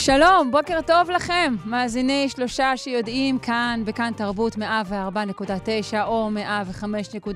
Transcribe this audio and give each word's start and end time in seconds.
שלום, 0.00 0.50
בוקר 0.50 0.80
טוב 0.86 1.10
לכם, 1.10 1.54
מאזיני 1.64 2.28
שלושה 2.28 2.76
שיודעים 2.76 3.38
כאן, 3.38 3.82
בכאן 3.84 4.12
תרבות 4.16 4.56
104.9 4.56 4.60
או 6.04 6.30
105.3 6.34 7.30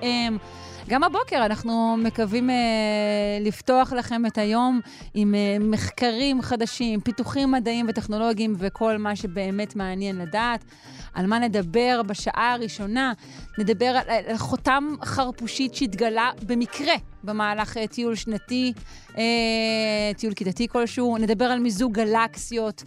FM. 0.00 0.32
גם 0.88 1.04
הבוקר 1.04 1.46
אנחנו 1.46 1.96
מקווים 1.98 2.50
uh, 2.50 2.52
לפתוח 3.40 3.92
לכם 3.92 4.26
את 4.26 4.38
היום 4.38 4.80
עם 5.14 5.34
uh, 5.34 5.62
מחקרים 5.62 6.42
חדשים, 6.42 7.00
פיתוחים 7.00 7.52
מדעיים 7.52 7.86
וטכנולוגיים 7.88 8.54
וכל 8.58 8.96
מה 8.98 9.16
שבאמת 9.16 9.76
מעניין 9.76 10.18
לדעת. 10.18 10.64
על 11.14 11.26
מה 11.26 11.38
נדבר 11.38 12.00
בשעה 12.06 12.52
הראשונה? 12.52 13.12
נדבר 13.58 13.86
על, 13.86 14.24
על 14.28 14.36
חותם 14.36 14.94
חרפושית 15.04 15.74
שהתגלה 15.74 16.30
במקרה 16.46 16.94
במהלך 17.24 17.76
uh, 17.76 17.80
טיול 17.90 18.14
שנתי, 18.14 18.72
טיול 20.16 20.34
כיתתי 20.34 20.68
כלשהו. 20.68 21.18
נדבר 21.18 21.44
על 21.44 21.58
מיזוג 21.58 21.92
גלקסיות. 21.92 22.82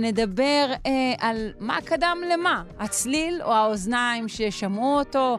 נדבר 0.00 0.72
על 1.18 1.52
מה 1.60 1.78
קדם 1.84 2.18
למה, 2.32 2.62
הצליל 2.78 3.42
או 3.42 3.52
האוזניים 3.52 4.28
ששמעו 4.28 4.98
אותו. 4.98 5.38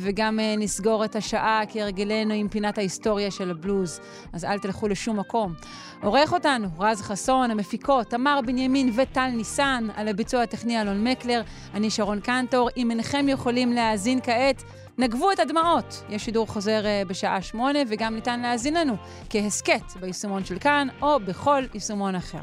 וגם 0.00 0.38
נסגור 0.58 1.04
את 1.04 1.16
השעה 1.28 1.60
כהרגלנו 1.68 2.34
עם 2.34 2.48
פינת 2.48 2.78
ההיסטוריה 2.78 3.30
של 3.30 3.50
הבלוז. 3.50 4.00
אז 4.32 4.44
אל 4.44 4.58
תלכו 4.58 4.88
לשום 4.88 5.18
מקום. 5.18 5.54
עורך 6.02 6.32
אותנו 6.32 6.68
רז 6.78 7.00
חסון, 7.02 7.50
המפיקות 7.50 8.06
תמר 8.06 8.40
בנימין 8.46 8.92
וטל 8.96 9.26
ניסן, 9.26 9.88
על 9.96 10.08
הביצוע 10.08 10.42
הטכני 10.42 10.80
אלון 10.80 11.04
מקלר, 11.04 11.42
אני 11.74 11.90
שרון 11.90 12.20
קנטור. 12.20 12.68
אם 12.76 12.90
אינכם 12.90 13.26
יכולים 13.28 13.72
להאזין 13.72 14.20
כעת, 14.22 14.62
נגבו 14.98 15.32
את 15.32 15.38
הדמעות. 15.38 16.02
יש 16.08 16.24
שידור 16.24 16.46
חוזר 16.46 16.82
uh, 16.82 17.08
בשעה 17.08 17.42
שמונה, 17.42 17.78
וגם 17.88 18.14
ניתן 18.14 18.40
להאזין 18.40 18.74
לנו 18.74 18.96
כהסכת 19.30 19.96
ביישומון 20.00 20.44
של 20.44 20.58
כאן, 20.58 20.88
או 21.02 21.20
בכל 21.20 21.62
יישומון 21.74 22.14
אחר. 22.14 22.42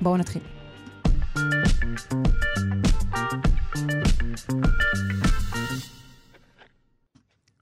בואו 0.00 0.16
נתחיל. 0.16 0.42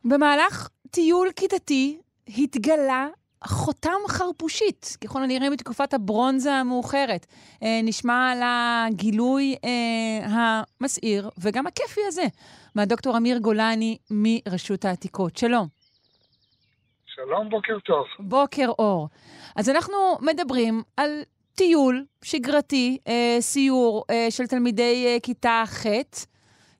במהלך 0.04 0.68
טיול 0.90 1.28
כיתתי 1.36 1.98
התגלה 2.38 3.08
חותם 3.44 3.98
חרפושית, 4.08 4.96
ככל 5.04 5.22
הנראה 5.22 5.50
מתקופת 5.50 5.94
הברונזה 5.94 6.52
המאוחרת. 6.52 7.26
אה, 7.62 7.80
נשמע 7.82 8.30
על 8.30 8.38
הגילוי 8.44 9.56
אה, 9.64 10.62
המסעיר 10.80 11.30
וגם 11.38 11.66
הכיפי 11.66 12.00
הזה 12.06 12.24
מהדוקטור 12.74 13.16
אמיר 13.16 13.38
גולני 13.38 13.98
מרשות 14.10 14.84
העתיקות. 14.84 15.36
שלום. 15.36 15.66
שלום, 17.06 17.50
בוקר 17.50 17.78
טוב. 17.78 18.04
בוקר 18.18 18.68
אור. 18.78 19.08
אז 19.56 19.68
אנחנו 19.68 19.96
מדברים 20.20 20.82
על 20.96 21.22
טיול 21.54 22.04
שגרתי, 22.24 22.98
אה, 23.08 23.36
סיור 23.40 24.04
אה, 24.10 24.26
של 24.30 24.46
תלמידי 24.46 25.06
אה, 25.06 25.16
כיתה 25.22 25.64
ח', 25.66 25.86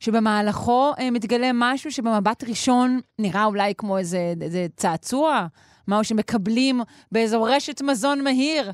שבמהלכו 0.05 0.93
אה, 0.99 1.11
מתגלה 1.11 1.51
משהו 1.55 1.91
שבמבט 1.91 2.45
ראשון 2.49 3.01
נראה 3.19 3.45
אולי 3.45 3.75
כמו 3.79 3.99
איזה, 3.99 4.19
איזה 4.43 4.67
צעצוע, 4.77 5.47
משהו 5.89 6.05
שמקבלים 6.05 6.77
באיזו 7.13 7.43
רשת 7.43 7.83
מזון 7.83 8.25
מהיר, 8.25 8.65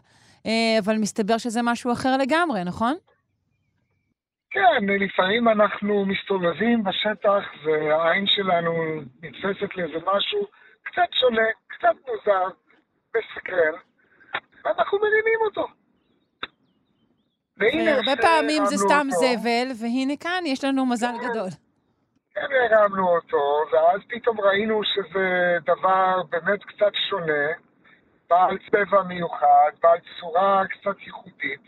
אה, 0.46 0.78
אבל 0.84 0.96
מסתבר 0.98 1.38
שזה 1.38 1.60
משהו 1.62 1.92
אחר 1.92 2.16
לגמרי, 2.16 2.64
נכון? 2.64 2.94
כן, 4.50 4.84
לפעמים 5.00 5.48
אנחנו 5.48 6.06
מסתובבים 6.06 6.84
בשטח 6.84 7.42
והעין 7.64 8.26
שלנו 8.26 8.72
נתפסת 9.22 9.76
לאיזה 9.76 9.98
משהו 10.06 10.40
קצת 10.82 11.08
שונה, 11.20 11.48
קצת 11.66 11.96
מוזר, 12.06 12.46
מסקרן, 13.16 13.74
ואנחנו 14.64 14.98
מרימים 14.98 15.40
אותו. 15.46 15.66
והרבה 17.60 18.22
פעמים 18.22 18.64
זה 18.64 18.76
סתם 18.76 19.06
אותו. 19.10 19.20
זבל, 19.20 19.68
והנה 19.80 20.16
כאן 20.16 20.42
יש 20.46 20.64
לנו 20.64 20.86
מזל 20.86 21.14
כן. 21.20 21.28
גדול. 21.28 21.48
כן, 22.34 22.74
הרמנו 22.74 23.08
אותו, 23.08 23.64
ואז 23.72 24.00
פתאום 24.08 24.40
ראינו 24.40 24.80
שזה 24.84 25.56
דבר 25.64 26.22
באמת 26.30 26.64
קצת 26.64 26.92
שונה, 27.10 27.48
בעל 28.30 28.58
צבע 28.70 29.02
מיוחד, 29.02 29.70
בעל 29.82 29.98
צורה 30.20 30.62
קצת 30.68 31.00
ייחודית, 31.00 31.66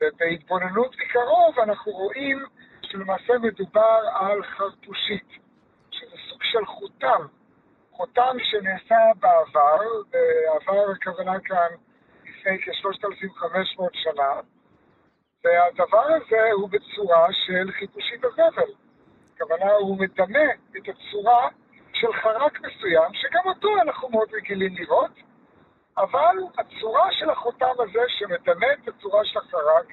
ובהתבוננות 0.00 0.96
מקרוב 0.96 1.58
אנחנו 1.58 1.92
רואים 1.92 2.44
שלמעשה 2.82 3.38
מדובר 3.38 4.00
על 4.14 4.42
חרטושית, 4.42 5.28
שזה 5.90 6.16
סוג 6.30 6.40
של 6.42 6.66
חותם, 6.66 7.26
חותם 7.92 8.36
שנעשה 8.50 8.96
בעבר, 9.20 9.78
בעבר 10.10 10.90
הכוונה 10.90 11.40
כאן 11.40 11.68
לפני 12.24 12.58
כ-3,500 12.58 13.82
שנה, 13.92 14.40
והדבר 15.44 16.06
הזה 16.06 16.50
הוא 16.52 16.68
בצורה 16.68 17.26
של 17.32 17.70
חיפושית 17.78 18.24
הזבל. 18.24 18.72
הכוונה, 19.36 19.72
הוא 19.72 19.98
מדמה 19.98 20.52
את 20.76 20.88
הצורה 20.88 21.48
של 21.92 22.12
חרק 22.12 22.60
מסוים, 22.60 23.14
שגם 23.14 23.42
אותו 23.46 23.68
אנחנו 23.82 24.08
מאוד 24.08 24.28
רגילים 24.32 24.76
לראות, 24.76 25.10
אבל 25.98 26.36
הצורה 26.58 27.12
של 27.12 27.30
החותם 27.30 27.72
הזה 27.78 28.00
שמדמה 28.08 28.66
את 28.72 28.88
הצורה 28.88 29.24
של 29.24 29.38
החרק, 29.38 29.86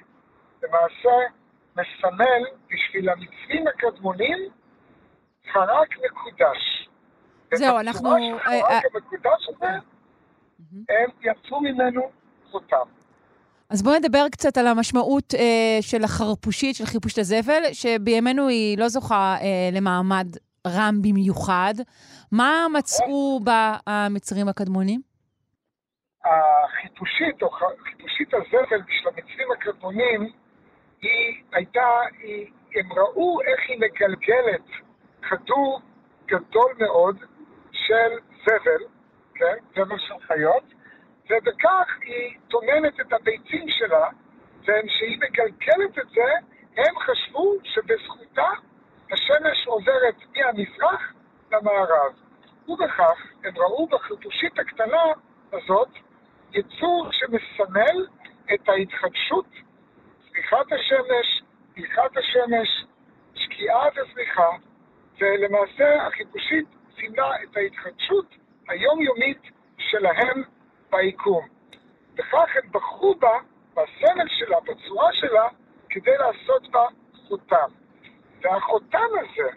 למעשה 0.64 1.34
מסמל 1.72 2.44
בשביל 2.70 3.10
המצרים 3.10 3.68
הקדמונים 3.68 4.38
חרק 5.52 5.90
מקודש. 6.06 6.90
זהו, 7.54 7.80
אנחנו... 7.80 8.10
ובצורה 8.10 8.20
של 8.20 8.40
חרק 8.40 8.64
אה, 8.64 8.72
אה, 8.72 8.80
המקודש 8.94 9.50
הזה, 9.50 9.68
הם 10.90 11.10
יצאו 11.22 11.62
ממנו 11.62 12.12
חותם. 12.52 13.03
אז 13.74 13.84
בואו 13.84 13.96
נדבר 13.96 14.26
קצת 14.32 14.58
על 14.58 14.68
המשמעות 14.68 15.34
אה, 15.34 15.82
של 15.82 16.04
החרפושית, 16.04 16.76
של 16.76 16.86
חיפוש 16.86 17.20
הזבל, 17.20 17.64
שבימינו 17.74 18.48
היא 18.48 18.78
לא 18.78 18.88
זוכה 18.88 19.36
אה, 19.42 19.70
למעמד 19.78 20.28
רם 20.68 20.96
במיוחד. 21.02 21.74
מה 22.32 22.66
מצאו 22.78 23.40
בה 23.44 23.78
המצרים 23.88 24.48
הקדמונים? 24.48 25.02
החיפושית, 26.26 27.42
או 27.42 27.50
חיפושית 27.90 28.34
הזבל 28.34 28.82
של 28.88 29.08
המצרים 29.10 29.52
הקדמונים, 29.58 30.22
היא 31.02 31.44
הייתה, 31.54 31.90
היא, 32.20 32.46
הם 32.76 32.94
ראו 32.94 33.42
איך 33.42 33.60
היא 33.70 33.78
מגלגלת 33.78 34.68
כדור 35.30 35.82
גדול 36.26 36.74
מאוד 36.80 37.18
של 37.72 38.12
זבל, 38.46 38.84
כן, 39.36 39.56
זבל 39.76 39.98
של 40.08 40.28
חיות, 40.28 40.73
ובכך 41.34 41.98
היא 42.02 42.38
טומנת 42.48 43.00
את 43.00 43.14
הביצים 43.14 43.66
שלה, 43.70 44.08
וכשהיא 44.62 45.18
מגלגלת 45.18 46.00
את 46.00 46.10
זה, 46.10 46.34
הם 46.78 47.00
חשבו 47.00 47.54
שבזכותה 47.64 48.50
השמש 49.12 49.68
עוברת 49.68 50.16
מהמזרח 50.36 51.14
למערב. 51.52 52.14
ובכך 52.68 53.18
הם 53.44 53.58
ראו 53.58 53.88
בחיפושית 53.88 54.60
הקטנה 54.60 55.04
הזאת 55.54 55.90
יצור 56.54 57.10
שמסמל 57.12 58.08
את 58.54 58.70
ההתחדשות, 58.70 59.46
צמיחת 60.30 60.72
השמש, 60.72 61.42
פריחת 61.76 62.18
השמש, 62.18 62.86
שקיעה 63.36 63.88
וזריחה, 63.96 64.50
ולמעשה 65.20 66.08
החיפושית 66.08 66.66
סימלה 66.96 67.44
את 67.44 67.58
ההתחדשות 67.58 68.36
היומיומית 68.68 69.42
שלהם 69.78 70.44
ביקום. 70.94 71.48
וכך 72.14 72.50
הם 72.64 72.72
בחרו 72.72 73.16
בה, 73.16 73.38
בסמל 73.72 74.28
שלה, 74.28 74.58
בצורה 74.60 75.10
שלה, 75.14 75.48
כדי 75.90 76.12
לעשות 76.18 76.72
בה 76.72 76.86
חותם. 77.28 77.70
והחותם 78.42 79.08
הזה 79.20 79.50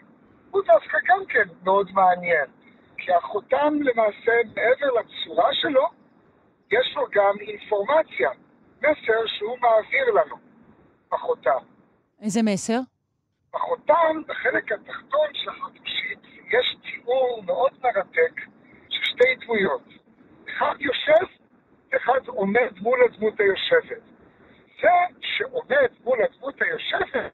הוא 0.51 0.61
דווקא 0.65 0.97
גם 1.07 1.25
כן 1.29 1.47
מאוד 1.63 1.91
מעניין, 1.93 2.45
כי 2.97 3.13
החותם 3.13 3.73
למעשה, 3.81 4.31
מעבר 4.55 4.99
לצורה 4.99 5.53
שלו, 5.53 5.87
יש 6.71 6.95
לו 6.95 7.05
גם 7.11 7.33
אינפורמציה, 7.41 8.29
מסר 8.77 9.27
שהוא 9.27 9.57
מעביר 9.61 10.13
לנו, 10.13 10.35
החותם. 11.11 11.59
איזה 12.21 12.39
מסר? 12.43 12.79
בחותם, 13.53 14.21
בחלק 14.27 14.71
התחתון 14.71 15.27
של 15.33 15.49
החטושית, 15.49 16.19
יש 16.47 16.77
תיאור 16.83 17.43
מאוד 17.45 17.71
מרתק 17.83 18.41
של 18.89 19.03
שתי 19.03 19.35
דמויות. 19.45 19.81
אחד 20.57 20.75
יושב, 20.79 21.25
אחד 21.95 22.27
עומד 22.27 22.71
מול 22.81 22.99
הדמות 23.05 23.39
היושבת. 23.39 24.01
זה 24.81 24.89
שעומד 25.21 25.89
מול 26.03 26.19
הדמות 26.23 26.55
היושבת, 26.61 27.33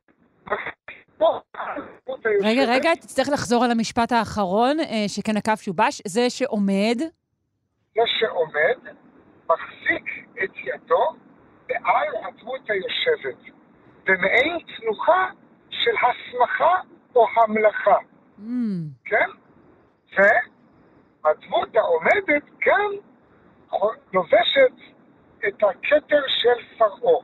רגע, 2.43 2.63
רגע, 2.67 2.95
תצטרך 2.95 3.27
לחזור 3.33 3.63
על 3.63 3.71
המשפט 3.71 4.11
האחרון, 4.11 4.79
אה, 4.79 5.05
שכן 5.07 5.37
הקו 5.37 5.53
שובש. 5.57 6.01
זה 6.07 6.29
שעומד... 6.29 6.97
זה 7.95 8.01
שעומד, 8.19 8.93
מחזיק 9.49 10.05
את 10.43 10.51
ידו 10.63 11.03
בעל 11.67 12.07
הדמות 12.23 12.69
היושבת, 12.69 13.55
במעין 14.05 14.57
תנוחה 14.77 15.27
של 15.69 15.91
הסמכה 15.91 16.75
או 17.15 17.27
המלאכה. 17.37 17.97
Mm, 18.39 18.41
כן? 19.05 19.29
והדמות 20.17 21.75
העומדת 21.75 22.43
גם 22.65 22.91
לובשת 24.13 24.73
את 25.47 25.63
הכתר 25.63 26.21
של 26.27 26.77
פרעה. 26.77 27.23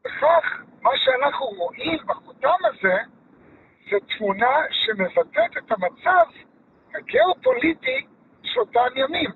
וכך, 0.00 0.62
מה 0.82 0.90
שאנחנו 0.96 1.46
רואים 1.46 1.98
בחותם 2.06 2.64
הזה, 2.64 2.96
זה 3.90 3.96
תמונה 4.18 4.56
שמבטאת 4.70 5.56
את 5.58 5.72
המצב 5.72 6.26
הגיאופוליטי 6.94 8.06
של 8.42 8.60
אותם 8.60 8.96
ימים. 8.96 9.30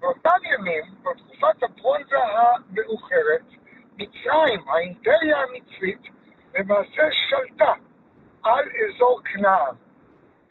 באותם 0.00 0.38
ימים, 0.44 0.84
בתקופת 1.02 1.62
הברונזה 1.62 2.16
המאוחרת, 2.18 3.42
מצרים, 3.98 4.68
האימפריה 4.68 5.36
המצרית, 5.42 6.02
למעשה 6.54 7.08
שלטה 7.12 7.72
על 8.42 8.64
אזור 8.88 9.20
כנען. 9.24 9.74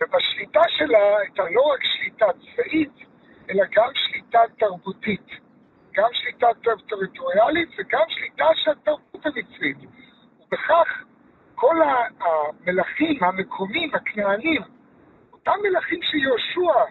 ובשליטה 0.01 0.61
שלה 0.69 1.17
הייתה 1.17 1.43
לא 1.51 1.61
רק 1.61 1.79
שליטה 1.83 2.25
צבאית, 2.33 3.06
אלא 3.49 3.63
גם 3.75 3.89
שליטה 3.93 4.39
תרבותית. 4.57 5.27
גם 5.93 6.09
שליטה 6.13 6.47
טריטוריאלית 6.87 7.69
וגם 7.77 8.03
שליטה 8.07 8.45
של 8.55 8.71
התרבות 8.71 9.25
המצרית. 9.25 9.77
ובכך 10.41 11.03
כל 11.55 11.75
המלכים 12.19 13.23
המקומיים, 13.23 13.95
הכנענים, 13.95 14.61
אותם 15.33 15.51
מלכים 15.63 15.99
שיהושע 16.01 16.83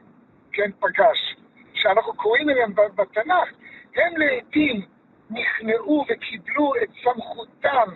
כן 0.53 0.71
פגש, 0.81 1.37
שאנחנו 1.75 2.15
קוראים 2.15 2.49
עליהם 2.49 2.75
בתנ"ך, 2.75 3.49
הם 3.97 4.17
לעיתים 4.17 4.83
נכנעו 5.31 6.05
וקיבלו 6.09 6.73
את 6.83 6.89
סמכותם 7.05 7.89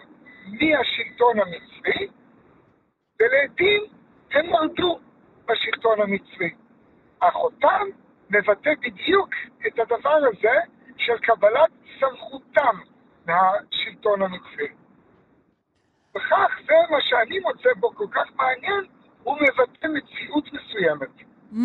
מהשלטון 0.47 1.41
המצרי, 1.41 2.09
ולעיתים 3.21 3.83
הם 4.33 4.51
מרדו 4.51 4.99
בשלטון 5.49 6.01
המצרי. 6.01 6.51
החותם 7.23 7.87
מבטא 8.31 8.71
בדיוק 8.81 9.31
את 9.67 9.79
הדבר 9.79 10.19
הזה 10.31 10.57
של 10.97 11.19
קבלת 11.23 11.71
סמכותם 12.01 12.77
מהשלטון 13.27 14.23
המצרי. 14.23 14.69
וכך 16.11 16.51
זה 16.67 16.75
מה 16.91 16.99
שאני 17.01 17.39
מוצא 17.39 17.69
בו 17.81 17.95
כל 17.95 18.07
כך 18.11 18.37
מעניין, 18.37 18.85
הוא 19.23 19.37
מבטא 19.37 19.87
מציאות 19.87 20.45
מסוימת. 20.47 21.09
mm, 21.53 21.57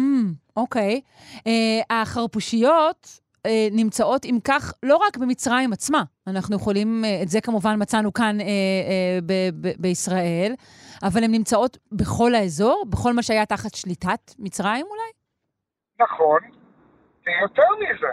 אוקיי. 0.58 1.02
אה, 1.48 2.02
החרפושיות 2.02 3.20
אה, 3.46 3.68
נמצאות, 3.72 4.26
אם 4.26 4.38
כך, 4.44 4.74
לא 4.84 4.96
רק 4.96 5.18
במצרים 5.18 5.74
עצמה. 5.74 6.04
אנחנו 6.28 6.56
יכולים, 6.56 7.06
אה, 7.06 7.22
את 7.24 7.30
זה 7.30 7.42
כמובן 7.42 7.76
מצאנו 7.82 8.14
כאן 8.14 8.42
אה, 8.42 8.46
אה, 8.46 9.20
ב- 9.26 9.68
ב- 9.68 9.74
בישראל, 9.80 10.54
אבל 11.04 11.24
הן 11.24 11.32
נמצאות 11.32 11.78
בכל 11.92 12.36
האזור, 12.36 12.86
בכל 12.90 13.14
מה 13.14 13.24
שהיה 13.24 13.46
תחת 13.46 13.76
שליטת 13.76 14.32
מצרים 14.40 14.86
אולי? 14.90 15.25
נכון, 16.00 16.40
ויותר 17.26 17.68
מזה, 17.80 18.12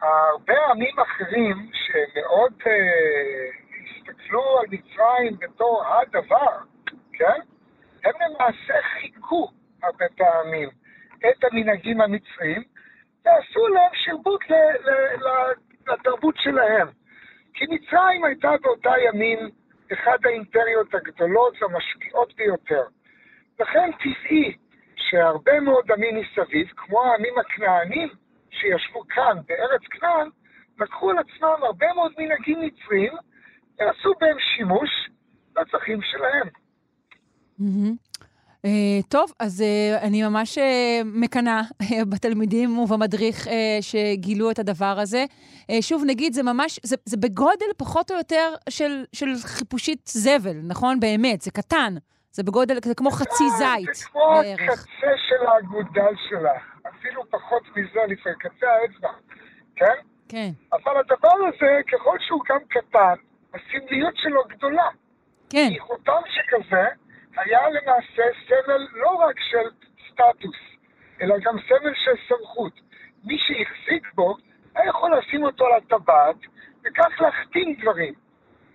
הרבה 0.00 0.54
עמים 0.70 0.98
אחרים 0.98 1.70
שמאוד 1.72 2.52
אה, 2.66 3.48
הסתכלו 3.84 4.58
על 4.58 4.64
מצרים 4.70 5.36
בתור 5.38 5.84
הדבר, 5.86 6.58
כן? 7.12 7.40
הם 8.04 8.12
למעשה 8.20 8.74
חיכו 8.82 9.50
הרבה 9.82 10.04
פעמים 10.16 10.68
את 11.18 11.44
המנהגים 11.44 12.00
המצריים 12.00 12.62
ועשו 13.24 13.68
להם 13.68 13.90
שירבוט 13.94 14.40
לתרבות 15.88 16.34
שלהם. 16.38 16.88
כי 17.54 17.64
מצרים 17.68 18.24
הייתה 18.24 18.50
באותה 18.62 18.92
ימים 19.08 19.38
אחת 19.92 20.24
האימפריות 20.24 20.94
הגדולות 20.94 21.62
והמשפיעות 21.62 22.34
ביותר. 22.36 22.82
לכן 23.60 23.90
טבעי 23.92 24.56
שהרבה 24.96 25.60
מאוד 25.60 25.84
עמים 25.92 26.16
מסביב, 26.20 26.66
כמו 26.76 27.04
העמים 27.04 27.34
הכנענים 27.38 28.08
שישבו 28.50 29.02
כאן 29.08 29.36
בארץ 29.48 29.80
כנען, 29.90 30.28
לקחו 30.80 31.10
על 31.10 31.16
עצמם 31.18 31.64
הרבה 31.66 31.86
מאוד 31.94 32.12
מנהגים 32.18 32.58
מצריים 32.60 33.12
ועשו 33.78 34.12
בהם 34.20 34.36
שימוש 34.38 34.90
לצרכים 35.56 36.00
שלהם. 36.02 36.48
אה, 38.64 39.00
טוב, 39.08 39.32
אז 39.40 39.62
אה, 39.62 39.98
אני 40.02 40.22
ממש 40.22 40.58
אה, 40.58 41.00
מקנאה 41.04 41.60
אה, 41.82 42.04
בתלמידים 42.04 42.78
ובמדריך 42.78 43.48
שגילו 43.80 44.50
את 44.50 44.58
הדבר 44.58 44.98
הזה. 45.00 45.24
שוב, 45.80 46.02
נגיד, 46.06 46.32
זה 46.32 46.42
ממש, 46.42 46.80
זה, 46.82 46.96
זה 47.04 47.16
בגודל 47.16 47.66
פחות 47.76 48.10
או 48.10 48.16
יותר 48.16 48.54
של, 48.68 49.04
של 49.12 49.26
חיפושית 49.44 50.06
זבל, 50.06 50.60
נכון? 50.64 51.00
באמת, 51.00 51.40
זה 51.40 51.50
קטן. 51.50 51.94
זה 52.36 52.42
בגודל, 52.42 52.74
זה 52.84 52.94
כמו 52.94 53.10
חצי 53.10 53.44
זית 53.50 53.94
זה 53.94 54.04
כמו. 54.04 54.40
הקצה 54.40 55.12
של 55.28 55.46
האגודל 55.46 56.14
שלה, 56.28 56.58
אפילו 56.88 57.30
פחות 57.30 57.62
מזה 57.76 58.00
לפעמים, 58.08 58.38
קצה 58.38 58.66
האצבע, 58.72 59.10
כן? 59.76 59.98
כן, 60.28 60.50
אבל 60.72 60.96
הדבר 61.00 61.36
הזה, 61.48 61.80
ככל 61.92 62.16
שהוא 62.20 62.40
גם 62.48 62.58
קטן, 62.68 63.14
הסמליות 63.54 64.16
שלו 64.16 64.42
גדולה. 64.48 64.88
כן. 65.50 65.68
כי 65.72 65.80
חותם 65.80 66.22
שכזה 66.26 66.84
היה 67.36 67.60
למעשה 67.70 68.22
סמל 68.48 68.86
לא 68.92 69.10
רק 69.10 69.36
של 69.50 69.68
סטטוס, 70.08 70.60
אלא 71.20 71.34
גם 71.38 71.56
סמל 71.68 71.92
של 71.94 72.16
סמכות. 72.28 72.72
מי 73.24 73.38
שהחזיק 73.38 74.14
בו, 74.14 74.36
היה 74.74 74.88
יכול 74.88 75.18
לשים 75.18 75.44
אותו 75.44 75.66
על 75.66 75.72
הטבעת, 75.72 76.36
וכך 76.84 77.20
להחתים 77.20 77.76
דברים. 77.82 78.14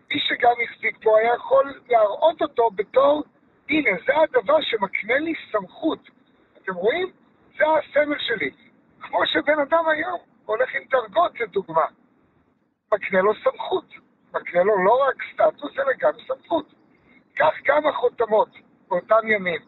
מי 0.10 0.20
שגם 0.20 0.54
החזיק 0.64 1.04
בו 1.04 1.18
היה 1.18 1.34
יכול 1.36 1.74
להראות 1.90 2.42
אותו 2.42 2.70
בתור, 2.76 3.24
הנה, 3.72 3.90
זה 4.06 4.14
הדבר 4.24 4.62
שמקנה 4.62 5.18
לי 5.18 5.34
סמכות. 5.52 6.10
אתם 6.58 6.74
רואים? 6.74 7.12
זה 7.58 7.64
הסמל 7.64 8.18
שלי. 8.20 8.50
כמו 9.02 9.20
שבן 9.26 9.60
אדם 9.60 9.84
היום 9.90 10.20
הולך 10.46 10.70
עם 10.76 10.84
דרגות, 10.92 11.40
לדוגמה. 11.40 11.86
מקנה 12.94 13.22
לו 13.22 13.34
סמכות. 13.44 13.86
מקנה 14.34 14.64
לו 14.64 14.84
לא 14.86 15.08
רק 15.08 15.16
סטטוס, 15.34 15.72
אלא 15.80 15.94
גם 16.00 16.12
סמכות. 16.28 16.74
כך 17.40 17.54
גם 17.66 17.88
החותמות 17.88 18.50
באותם 18.90 19.28
ימים. 19.28 19.62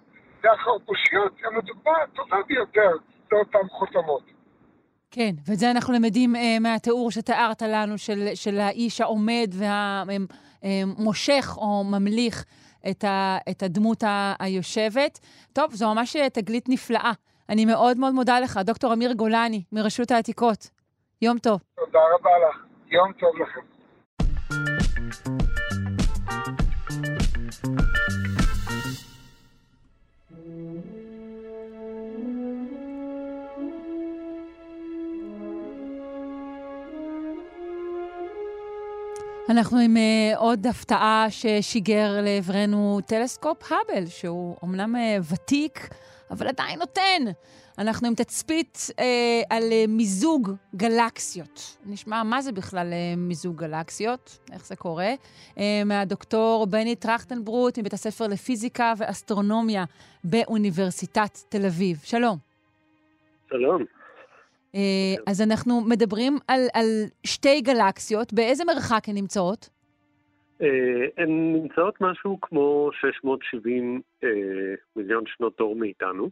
והחרפושיות 0.43 1.33
הן 1.43 1.57
הדוגמה 1.57 1.91
הטובה 2.03 2.37
ביותר 2.47 2.91
לאותן 3.31 3.67
חותמות. 3.69 4.23
כן, 5.11 5.31
ואת 5.47 5.57
זה 5.59 5.71
אנחנו 5.71 5.93
למדים 5.93 6.35
אה, 6.35 6.59
מהתיאור 6.59 7.11
שתיארת 7.11 7.61
לנו 7.61 7.97
של, 7.97 8.27
של 8.35 8.59
האיש 8.59 9.01
העומד 9.01 9.51
והמושך 10.63 11.53
או 11.57 11.83
ממליך 11.83 12.45
את, 12.89 13.03
ה, 13.03 13.37
את 13.49 13.63
הדמות 13.63 14.03
ה, 14.03 14.33
היושבת. 14.39 15.19
טוב, 15.53 15.73
זו 15.73 15.93
ממש 15.93 16.15
אה, 16.15 16.29
תגלית 16.29 16.69
נפלאה. 16.69 17.11
אני 17.49 17.65
מאוד 17.65 17.97
מאוד 17.97 18.13
מודה 18.13 18.39
לך, 18.39 18.59
דוקטור 18.63 18.93
אמיר 18.93 19.13
גולני, 19.13 19.63
מרשות 19.71 20.11
העתיקות. 20.11 20.69
יום 21.21 21.37
טוב. 21.37 21.59
תודה 21.75 21.99
רבה 22.15 22.31
לך. 22.49 22.65
יום 22.91 23.13
טוב 23.13 23.31
לכם. 23.41 23.73
אנחנו 39.53 39.79
עם 39.79 39.95
uh, 39.97 40.37
עוד 40.37 40.67
הפתעה 40.67 41.25
ששיגר 41.29 42.21
לעברנו 42.21 42.99
טלסקופ 43.07 43.71
האבל, 43.71 44.05
שהוא 44.05 44.55
אמנם 44.63 44.95
uh, 44.95 45.33
ותיק, 45.33 45.89
אבל 46.31 46.47
עדיין 46.47 46.79
נותן. 46.79 47.21
אנחנו 47.77 48.07
עם 48.07 48.15
תצפית 48.15 48.77
uh, 48.89 49.01
על 49.49 49.63
uh, 49.63 49.87
מיזוג 49.87 50.51
גלקסיות. 50.75 51.77
נשמע 51.85 52.23
מה 52.23 52.41
זה 52.41 52.51
בכלל 52.51 52.87
uh, 52.87 53.19
מיזוג 53.19 53.57
גלקסיות, 53.57 54.37
איך 54.53 54.65
זה 54.65 54.75
קורה, 54.75 55.13
uh, 55.55 55.59
מהדוקטור 55.85 56.67
בני 56.69 56.95
טרכטנברוט 56.95 57.79
מבית 57.79 57.93
הספר 57.93 58.27
לפיזיקה 58.27 58.93
ואסטרונומיה 58.97 59.83
באוניברסיטת 60.23 61.39
תל 61.49 61.65
אביב. 61.65 62.01
שלום. 62.03 62.37
שלום. 63.49 64.02
Uh, 64.75 65.21
אז 65.27 65.41
אנחנו 65.41 65.81
מדברים 65.81 66.37
על, 66.47 66.61
על 66.73 66.85
שתי 67.25 67.61
גלקסיות, 67.61 68.33
באיזה 68.33 68.65
מרחק 68.65 69.09
הן 69.09 69.15
נמצאות? 69.15 69.69
אה, 70.61 71.23
הן 71.23 71.53
נמצאות 71.53 72.01
משהו 72.01 72.37
כמו 72.41 72.89
670 73.01 74.01
אה, 74.23 74.29
מיליון 74.95 75.23
שנות 75.27 75.59
אור 75.59 75.75
מאיתנו, 75.75 76.29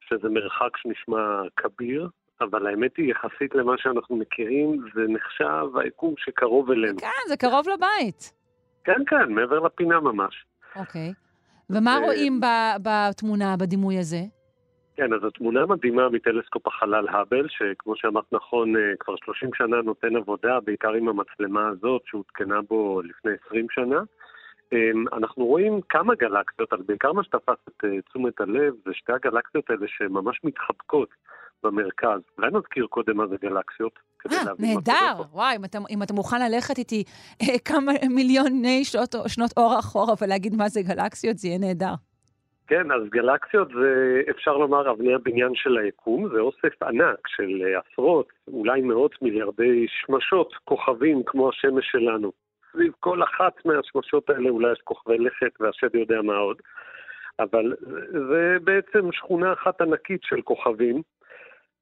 שזה 0.00 0.28
מרחק 0.28 0.76
שנשמע 0.76 1.42
כביר, 1.56 2.08
אבל 2.40 2.66
האמת 2.66 2.96
היא, 2.96 3.10
יחסית 3.10 3.54
למה 3.54 3.72
שאנחנו 3.78 4.16
מכירים, 4.16 4.84
זה 4.94 5.00
נחשב 5.08 5.76
היקום 5.76 6.14
שקרוב 6.18 6.70
אלינו. 6.70 6.98
כן, 6.98 7.28
זה 7.28 7.36
קרוב 7.36 7.66
לבית. 7.68 8.32
כן, 8.84 9.04
כן, 9.06 9.32
מעבר 9.32 9.60
לפינה 9.60 10.00
ממש. 10.00 10.44
אוקיי. 10.76 11.12
ומה 11.70 11.98
רואים 12.04 12.40
בתמונה, 12.82 13.56
בדימוי 13.56 13.98
הזה? 13.98 14.20
כן, 14.96 15.12
אז 15.12 15.24
התמונה 15.24 15.66
מדהימה 15.66 16.08
מטלסקופ 16.08 16.66
החלל 16.66 17.08
האבל, 17.08 17.46
שכמו 17.48 17.96
שאמרת 17.96 18.32
נכון, 18.32 18.76
אה, 18.76 18.96
כבר 19.00 19.14
30 19.16 19.50
שנה 19.54 19.82
נותן 19.82 20.16
עבודה, 20.16 20.60
בעיקר 20.60 20.92
עם 20.92 21.08
המצלמה 21.08 21.68
הזאת 21.68 22.02
שהותקנה 22.06 22.62
בו 22.62 23.02
לפני 23.02 23.32
20 23.46 23.66
שנה. 23.70 24.00
אמ, 24.72 25.04
אנחנו 25.12 25.44
רואים 25.46 25.80
כמה 25.88 26.14
גלקסיות, 26.14 26.72
אבל 26.72 26.82
בעיקר 26.82 27.12
מה 27.12 27.24
שתפס 27.24 27.58
את 27.68 27.84
אה, 27.84 28.00
תשומת 28.08 28.40
הלב 28.40 28.74
זה 28.84 28.90
שתי 28.94 29.12
הגלקסיות 29.12 29.70
האלה 29.70 29.86
שממש 29.86 30.40
מתחבקות 30.44 31.08
במרכז. 31.62 32.20
אולי 32.38 32.50
נזכיר 32.52 32.86
קודם 32.86 33.16
מה 33.16 33.26
זה 33.26 33.36
גלקסיות? 33.42 33.98
אה, 34.32 34.38
נהדר. 34.58 35.22
וואי, 35.32 35.56
אם 35.56 35.64
אתה, 35.64 35.78
אם 35.90 36.02
אתה 36.02 36.14
מוכן 36.14 36.50
ללכת 36.50 36.78
איתי 36.78 37.04
כמה 37.68 37.92
מיליוני 38.10 38.84
שנות, 38.84 39.14
שנות 39.26 39.50
אור 39.56 39.78
אחורה 39.78 40.14
ולהגיד 40.20 40.54
מה 40.56 40.68
זה 40.68 40.82
גלקסיות, 40.82 41.38
זה 41.38 41.48
יהיה 41.48 41.58
נהדר. 41.58 41.94
כן, 42.66 42.92
אז 42.92 43.02
גלקסיות 43.10 43.68
זה, 43.68 44.22
אפשר 44.30 44.56
לומר, 44.56 44.90
אבני 44.90 45.14
הבניין 45.14 45.54
של 45.54 45.78
היקום, 45.78 46.28
זה 46.28 46.40
אוסף 46.40 46.82
ענק 46.82 47.28
של 47.28 47.62
אה, 47.64 47.80
עשרות, 47.80 48.28
אולי 48.48 48.80
מאות 48.80 49.22
מיליארדי 49.22 49.86
שמשות, 49.88 50.54
כוכבים 50.64 51.22
כמו 51.26 51.48
השמש 51.48 51.86
שלנו. 51.90 52.32
סביב 52.72 52.92
כל 53.00 53.22
אחת 53.22 53.66
מהשמשות 53.66 54.30
האלה 54.30 54.50
אולי 54.50 54.72
יש 54.72 54.78
כוכבי 54.84 55.18
לכת 55.18 55.60
והשד 55.60 55.94
יודע 55.94 56.22
מה 56.22 56.36
עוד. 56.36 56.56
אבל 57.38 57.74
זה 58.28 58.56
בעצם 58.64 59.12
שכונה 59.12 59.52
אחת 59.52 59.80
ענקית 59.80 60.22
של 60.22 60.42
כוכבים, 60.42 61.02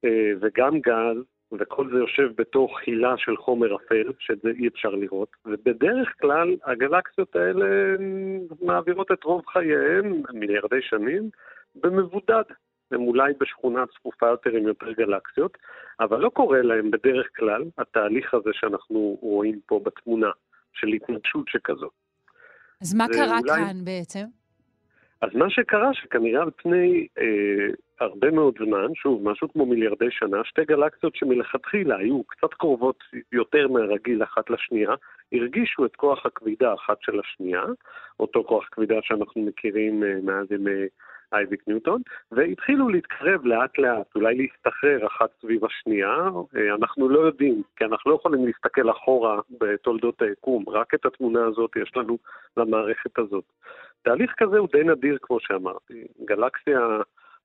אה, 0.05 0.31
וגם 0.41 0.79
גז, 0.79 1.17
וכל 1.59 1.89
זה 1.89 1.97
יושב 1.97 2.29
בתוך 2.37 2.79
הילה 2.85 3.13
של 3.17 3.37
חומר 3.37 3.75
אפל, 3.75 4.11
שאת 4.19 4.37
זה 4.43 4.49
אי 4.49 4.67
אפשר 4.67 4.89
לראות. 4.89 5.29
ובדרך 5.45 6.13
כלל 6.21 6.55
הגלקסיות 6.63 7.35
האלה 7.35 7.65
מעבירות 8.61 9.11
את 9.11 9.23
רוב 9.23 9.45
חייהן, 9.47 10.21
מיליארדי 10.33 10.81
שנים, 10.81 11.29
במבודד. 11.75 12.43
הם 12.91 13.01
אולי 13.01 13.33
בשכונה 13.39 13.83
צפופה 13.87 14.27
יותר 14.27 14.49
עם 14.49 14.67
יותר 14.67 14.91
גלקסיות, 14.91 15.57
אבל 15.99 16.19
לא 16.19 16.29
קורה 16.29 16.61
להם 16.61 16.91
בדרך 16.91 17.27
כלל 17.35 17.63
התהליך 17.77 18.33
הזה 18.33 18.49
שאנחנו 18.53 19.17
רואים 19.21 19.59
פה 19.65 19.81
בתמונה, 19.85 20.29
של 20.73 20.87
התנגשות 20.87 21.47
שכזו. 21.47 21.89
אז 22.81 22.93
מה 22.93 23.05
קרה 23.07 23.39
אולי... 23.39 23.65
כאן 23.65 23.85
בעצם? 23.85 24.25
אז 25.21 25.29
מה 25.33 25.49
שקרה, 25.49 25.93
שכנראה 25.93 26.41
על 26.41 26.49
פני 26.55 27.07
אה, 27.17 27.67
הרבה 27.99 28.31
מאוד 28.31 28.53
זמן, 28.65 28.95
שוב, 28.95 29.29
משהו 29.29 29.49
כמו 29.53 29.65
מיליארדי 29.65 30.11
שנה, 30.11 30.37
שתי 30.43 30.65
גלקסיות 30.65 31.15
שמלכתחילה 31.15 31.97
היו 31.97 32.23
קצת 32.23 32.53
קרובות 32.53 33.03
יותר 33.31 33.67
מהרגיל 33.67 34.23
אחת 34.23 34.49
לשנייה, 34.49 34.91
הרגישו 35.33 35.85
את 35.85 35.95
כוח 35.95 36.25
הכבידה 36.25 36.73
אחת 36.73 36.97
של 37.01 37.19
השנייה, 37.19 37.63
אותו 38.19 38.43
כוח 38.43 38.67
כבידה 38.71 38.95
שאנחנו 39.01 39.41
מכירים 39.41 40.03
אה, 40.03 40.17
מאז 40.23 40.51
ימי 40.51 40.85
אייזיק 41.35 41.63
ניוטון, 41.67 42.01
והתחילו 42.31 42.89
להתקרב 42.89 43.45
לאט 43.45 43.77
לאט, 43.77 44.15
אולי 44.15 44.35
להסתחרר 44.35 45.07
אחת 45.07 45.29
סביב 45.41 45.65
השנייה. 45.65 46.29
אה, 46.55 46.75
אנחנו 46.79 47.09
לא 47.09 47.19
יודעים, 47.19 47.61
כי 47.75 47.85
אנחנו 47.85 48.11
לא 48.11 48.15
יכולים 48.15 48.45
להסתכל 48.45 48.91
אחורה 48.91 49.39
בתולדות 49.61 50.21
היקום, 50.21 50.69
רק 50.69 50.93
את 50.93 51.05
התמונה 51.05 51.45
הזאת 51.45 51.71
יש 51.81 51.91
לנו 51.95 52.17
למערכת 52.57 53.19
הזאת. 53.19 53.43
תהליך 54.01 54.33
כזה 54.37 54.57
הוא 54.57 54.67
די 54.71 54.83
נדיר, 54.83 55.17
כמו 55.21 55.37
שאמרתי. 55.39 56.03
גלקסיה 56.25 56.79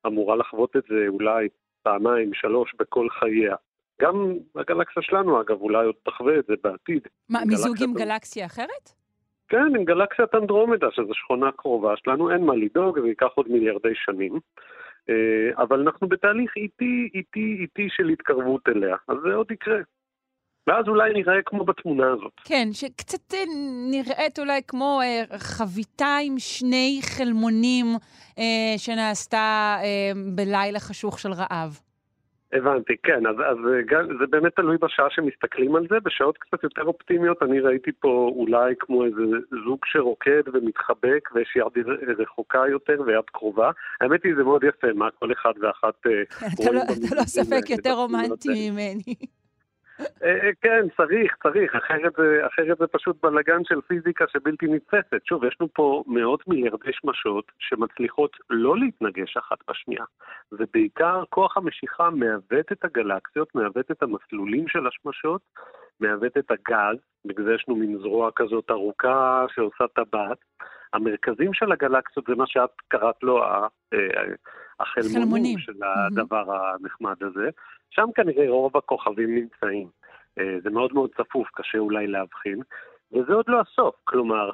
אמורה 0.07 0.37
לחוות 0.37 0.77
את 0.77 0.83
זה 0.89 1.05
אולי 1.09 1.49
פעמיים, 1.83 2.35
שלוש 2.35 2.75
בכל 2.79 3.09
חייה. 3.11 3.57
גם 4.03 4.35
הגלקסיה 4.57 5.03
שלנו, 5.03 5.41
אגב, 5.41 5.61
אולי 5.61 5.87
עוד 5.87 5.95
תחווה 6.03 6.39
את 6.39 6.47
זה 6.47 6.55
בעתיד. 6.65 7.09
מה, 7.29 7.39
מיזוג 7.47 7.77
עם 7.83 7.95
גלקסיה 7.95 8.47
אחרת? 8.47 9.00
כן, 9.51 9.77
עם 9.77 9.85
גלקסיית 9.85 10.35
אנדרומדה, 10.35 10.87
שזו 10.91 11.15
שכונה 11.15 11.53
קרובה 11.53 11.95
שלנו, 11.97 12.31
אין 12.31 12.45
מה 12.45 12.57
לדאוג, 12.57 13.01
זה 13.01 13.09
ייקח 13.09 13.29
עוד 13.35 13.47
מיליארדי 13.49 13.95
שנים. 13.95 14.41
אה, 15.09 15.63
אבל 15.63 15.81
אנחנו 15.81 16.09
בתהליך 16.09 16.57
איטי, 16.57 17.09
איטי, 17.15 17.57
איטי 17.61 17.89
של 17.91 18.09
התקרבות 18.09 18.69
אליה, 18.69 18.97
אז 19.09 19.17
זה 19.29 19.35
עוד 19.35 19.51
יקרה. 19.51 19.79
ואז 20.67 20.89
אולי 20.89 21.13
נראה 21.13 21.43
כמו 21.47 21.65
בתמונה 21.65 22.13
הזאת. 22.13 22.33
כן, 22.45 22.69
שקצת 22.73 23.35
אה, 23.35 23.45
נראית 23.91 24.39
אולי 24.39 24.61
כמו 24.69 25.01
אה, 25.03 25.39
חביתה 25.39 26.17
עם 26.25 26.39
שני 26.39 27.01
חלמונים 27.03 27.87
שנעשתה 28.77 29.77
בלילה 30.35 30.81
חשוך 30.81 31.19
של 31.19 31.33
רעב. 31.33 31.90
הבנתי, 32.53 32.97
כן, 33.03 33.27
אז, 33.27 33.37
אז 33.37 33.59
זה 34.19 34.27
באמת 34.31 34.57
תלוי 34.57 34.77
בשעה 34.81 35.07
שמסתכלים 35.11 35.77
על 35.77 35.87
זה. 35.91 36.01
בשעות 36.05 36.39
קצת 36.39 36.63
יותר 36.63 36.83
אופטימיות 36.83 37.43
אני 37.43 37.61
ראיתי 37.61 37.91
פה 38.01 38.31
אולי 38.37 38.75
כמו 38.79 39.05
איזה 39.05 39.23
זוג 39.65 39.79
שרוקד 39.85 40.43
ומתחבק 40.53 41.29
ויש 41.35 41.57
יד 41.57 41.87
רחוקה 42.19 42.63
יותר 42.71 43.03
ויד 43.07 43.25
קרובה. 43.33 43.71
האמת 44.01 44.25
היא, 44.25 44.35
זה 44.37 44.43
מאוד 44.45 44.65
יפה 44.65 44.93
מה 44.95 45.11
כל 45.11 45.33
אחד 45.33 45.53
ואחת 45.61 46.07
רואים. 46.07 46.25
אתה 46.55 46.73
לא, 46.73 47.17
לא 47.17 47.23
ספק 47.23 47.71
יותר 47.71 47.93
רומנטי 47.93 48.71
ממני. 48.71 49.15
אה, 50.23 50.47
אה, 50.47 50.51
כן, 50.61 50.87
צריך, 50.97 51.37
צריך, 51.43 51.75
אחרת 51.75 52.13
אחרת 52.47 52.79
זה 52.79 52.87
פשוט 52.87 53.17
בלאגן 53.23 53.65
של 53.65 53.81
פיזיקה 53.81 54.25
שבלתי 54.33 54.67
נתפסת. 54.67 55.21
שוב, 55.25 55.45
יש 55.45 55.57
לנו 55.61 55.69
פה 55.75 56.05
מאות 56.07 56.49
מיליארדי 56.49 56.91
שמשות 56.93 57.45
שמצליחות 57.59 58.37
לא 58.51 58.79
להתנגש 58.79 59.37
אחת 59.37 59.59
בשנייה, 59.71 60.05
ובעיקר 60.53 61.23
כוח 61.31 61.57
המשיכה 61.57 62.11
מעוות 62.11 62.73
את 62.73 62.85
הגלקסיות, 62.85 63.55
מעוות 63.55 63.91
את 63.91 64.03
המסלולים 64.03 64.69
של 64.69 64.87
השמשות, 64.87 65.41
מעוות 66.01 66.37
את 66.39 66.51
הגז, 66.51 66.97
בגלל 67.25 67.45
זה 67.45 67.55
יש 67.55 67.65
לנו 67.69 67.79
מין 67.79 67.99
זרוע 67.99 68.31
כזאת 68.37 68.71
ארוכה 68.71 69.47
שעושה 69.55 69.85
טבעת. 69.95 70.39
המרכזים 70.93 71.55
של 71.55 71.73
הגלקסיות 71.73 72.27
זה 72.29 72.35
מה 72.35 72.45
שאת 72.47 72.71
קראת 72.89 73.23
לו 73.23 73.43
אה, 73.45 73.67
החלמונים 74.81 75.59
של 75.59 75.73
הדבר 75.83 76.45
הנחמד 76.57 77.17
הזה. 77.23 77.49
שם 77.91 78.07
כנראה 78.15 78.49
רוב 78.49 78.77
הכוכבים 78.77 79.35
נמצאים. 79.35 79.89
אה, 80.39 80.57
זה 80.63 80.71
מאוד 80.71 80.93
מאוד 80.95 81.11
צפוף, 81.17 81.49
קשה 81.55 81.79
אולי 81.79 82.07
להבחין, 82.07 82.61
וזה 83.13 83.33
עוד 83.33 83.45
לא 83.49 83.61
הסוף. 83.61 83.95
כלומר, 84.05 84.51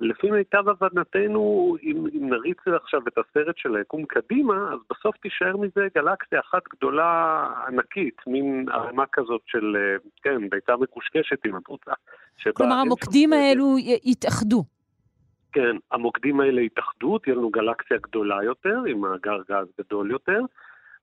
לפי 0.00 0.30
מיטב 0.30 0.68
הבנתנו, 0.68 1.76
אם, 1.82 2.06
אם 2.14 2.30
נריץ 2.30 2.58
עכשיו 2.66 3.00
את 3.08 3.18
הסרט 3.18 3.58
של 3.58 3.76
היקום 3.76 4.04
קדימה, 4.04 4.72
אז 4.72 4.78
בסוף 4.90 5.16
תישאר 5.16 5.56
מזה 5.56 5.88
גלקסיה 5.94 6.40
אחת 6.40 6.62
גדולה 6.68 7.46
ענקית, 7.68 8.16
מין 8.26 8.66
ערמה 8.72 9.04
כזאת 9.12 9.40
של, 9.46 9.76
אה, 9.76 9.96
כן, 10.22 10.48
ביתה 10.48 10.76
מקושקשת 10.76 11.46
אם 11.46 11.56
את 11.56 11.66
רוצה. 11.66 11.92
כלומר, 12.54 12.74
המוקדים 12.74 13.32
האלו 13.32 13.76
יתאחדו. 14.04 14.64
כן, 15.52 15.76
המוקדים 15.92 16.40
האלה 16.40 16.60
יתאחדו, 16.60 17.18
תהיה 17.18 17.36
לנו 17.36 17.50
גלקסיה 17.50 17.98
גדולה 18.02 18.44
יותר, 18.44 18.78
עם 18.86 19.00
מאגר 19.00 19.38
גז 19.50 19.66
גדול 19.80 20.10
יותר, 20.10 20.40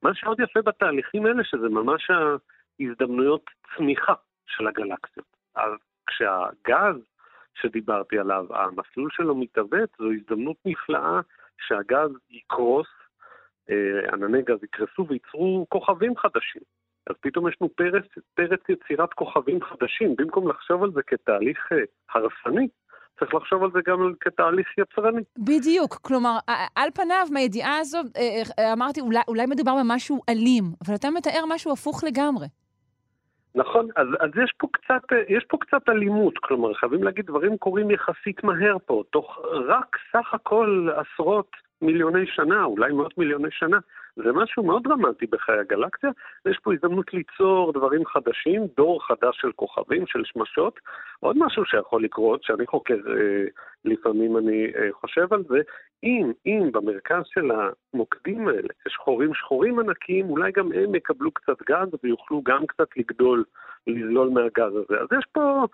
מה 0.04 0.14
שעוד 0.14 0.40
יפה 0.40 0.62
בתהליכים 0.62 1.26
האלה, 1.26 1.44
שזה 1.44 1.70
ממש 1.70 2.10
ההזדמנויות 2.80 3.44
צמיחה 3.76 4.14
של 4.48 4.68
הגלקסיות. 4.68 5.38
אז 5.56 5.72
כשהגז 6.08 6.96
שדיברתי 7.62 8.20
עליו, 8.20 8.46
המסלול 8.50 9.10
שלו 9.12 9.36
מתעוות, 9.36 9.90
זו 10.00 10.12
הזדמנות 10.12 10.58
נפלאה 10.66 11.20
שהגז 11.68 12.12
יקרוס, 12.30 12.88
אה, 13.70 14.14
ענני 14.14 14.42
גז 14.42 14.64
יקרסו 14.64 15.08
וייצרו 15.08 15.66
כוכבים 15.70 16.18
חדשים. 16.18 16.62
אז 17.10 17.16
פתאום 17.22 17.50
יש 17.50 17.56
לנו 17.62 17.70
פרץ, 17.76 18.06
פרץ 18.34 18.60
יצירת 18.70 19.14
כוכבים 19.14 19.64
חדשים, 19.64 20.16
במקום 20.16 20.50
לחשוב 20.50 20.84
על 20.84 20.92
זה 20.92 21.04
כתהליך 21.04 21.72
אה, 21.72 21.78
הרסני, 22.14 22.68
צריך 23.20 23.34
לחשוב 23.34 23.64
על 23.64 23.70
זה 23.74 23.80
גם 23.86 24.14
כתהליך 24.20 24.68
יצרני. 24.78 25.22
בדיוק. 25.38 25.94
כלומר, 25.94 26.38
על 26.76 26.90
פניו, 26.94 27.28
מהידיעה 27.32 27.78
הזו, 27.80 27.98
אה, 27.98 28.42
אה, 28.60 28.74
אמרתי, 28.74 29.02
אולי, 29.02 29.20
אולי 29.28 29.46
מדובר 29.46 29.76
במשהו 29.80 30.22
אלים, 30.30 30.64
אבל 30.86 30.96
אתה 30.96 31.10
מתאר 31.10 31.44
משהו 31.48 31.74
הפוך 31.74 32.04
לגמרי. 32.04 32.48
נכון, 33.56 33.88
אז, 33.96 34.08
אז 34.20 34.30
יש, 34.44 34.54
פה 34.58 34.68
קצת, 34.72 35.02
יש 35.30 35.46
פה 35.50 35.58
קצת 35.58 35.90
אלימות, 35.90 36.38
כלומר, 36.38 36.74
חייבים 36.74 37.04
להגיד, 37.04 37.26
דברים 37.26 37.58
קורים 37.58 37.92
יחסית 37.92 38.44
מהר 38.44 38.78
פה, 38.86 39.04
תוך 39.10 39.40
רק 39.68 39.98
סך 40.12 40.34
הכל 40.34 40.90
עשרות 40.96 41.52
מיליוני 41.82 42.26
שנה, 42.28 42.64
אולי 42.64 42.94
מאות 42.94 43.18
מיליוני 43.18 43.50
שנה. 43.52 43.78
זה 44.24 44.32
משהו 44.34 44.64
מאוד 44.64 44.84
דרמטי 44.84 45.26
בחיי 45.26 45.60
הגלקסיה, 45.60 46.10
ויש 46.46 46.58
פה 46.64 46.74
הזדמנות 46.74 47.14
ליצור 47.14 47.74
דברים 47.74 48.06
חדשים, 48.06 48.62
דור 48.78 49.08
חדש 49.08 49.38
של 49.42 49.52
כוכבים, 49.52 50.08
של 50.08 50.22
שמשות. 50.26 50.80
עוד 51.20 51.36
משהו 51.40 51.66
שיכול 51.66 52.04
לקרות, 52.04 52.44
שאני 52.44 52.68
חוקר, 52.68 52.94
אה, 52.94 53.46
לפעמים 53.86 54.38
אני 54.38 54.66
אה, 54.66 54.90
חושב 54.92 55.34
על 55.34 55.44
זה, 55.50 55.62
אם, 56.04 56.32
אם 56.46 56.70
במרכז 56.72 57.22
של 57.26 57.52
המוקדים 57.52 58.48
האלה 58.48 58.70
יש 58.88 58.96
חורים 58.96 59.34
שחורים 59.34 59.80
ענקיים, 59.80 60.30
אולי 60.30 60.52
גם 60.52 60.72
הם 60.72 60.96
יקבלו 60.96 61.32
קצת 61.32 61.62
גז 61.70 61.88
ויוכלו 62.04 62.42
גם 62.46 62.66
קצת 62.66 62.88
לגדול, 62.98 63.44
לזלול 63.88 64.30
מהגז 64.30 64.76
הזה. 64.76 65.00
אז 65.02 65.08
יש 65.18 65.26
פה 65.32 65.66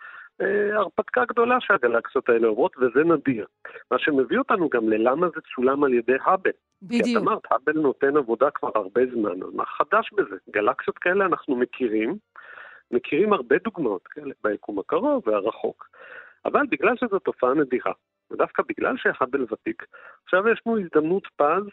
הרפתקה 0.74 1.26
גדולה 1.26 1.58
שהגלקסיות 1.60 2.30
האלה 2.30 2.48
עוברות, 2.48 2.78
וזה 2.78 3.04
נדיר. 3.04 3.46
מה 3.92 4.00
שמביא 4.00 4.40
אותנו 4.40 4.70
גם 4.70 4.90
ללמה 4.90 5.28
זה 5.36 5.42
צולם 5.56 5.84
על 5.84 5.94
ידי 5.94 6.16
האבל. 6.22 6.52
בדיוק. 6.82 7.04
כי 7.04 7.18
את 7.18 7.22
אמרת, 7.22 7.42
האבל 7.52 7.74
נותן 7.74 8.18
עבודה 8.18 8.52
כבר 8.52 8.72
הרבה 8.76 9.02
זמן, 9.14 9.44
אז 9.44 9.54
מה 9.54 9.66
חדש 9.66 10.10
בזה? 10.14 10.36
גלקסיות 10.50 10.98
כאלה 10.98 11.26
אנחנו 11.26 11.56
מכירים, 11.56 12.18
מכירים 12.92 13.34
הרבה 13.34 13.56
דוגמאות 13.64 14.08
כאלה 14.08 14.34
ביקום 14.44 14.80
הקרוב 14.80 15.28
והרחוק. 15.28 15.88
אבל 16.46 16.66
בגלל 16.70 16.96
שזו 16.98 17.20
תופעה 17.20 17.54
נדירה, 17.54 17.94
ודווקא 18.32 18.64
בגלל 18.70 18.98
שהאבל 18.98 19.42
ותיק, 19.42 19.86
עכשיו 20.24 20.50
יש 20.50 20.62
לנו 20.66 20.80
הזדמנות 20.80 21.28
פז 21.36 21.64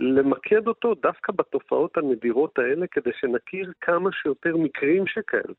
למקד 0.00 0.66
אותו 0.66 0.94
דווקא 0.94 1.32
בתופעות 1.32 1.96
הנדירות 1.96 2.58
האלה, 2.58 2.86
כדי 2.86 3.10
שנכיר 3.20 3.72
כמה 3.80 4.12
שיותר 4.12 4.56
מקרים 4.56 5.06
שכאלה. 5.06 5.54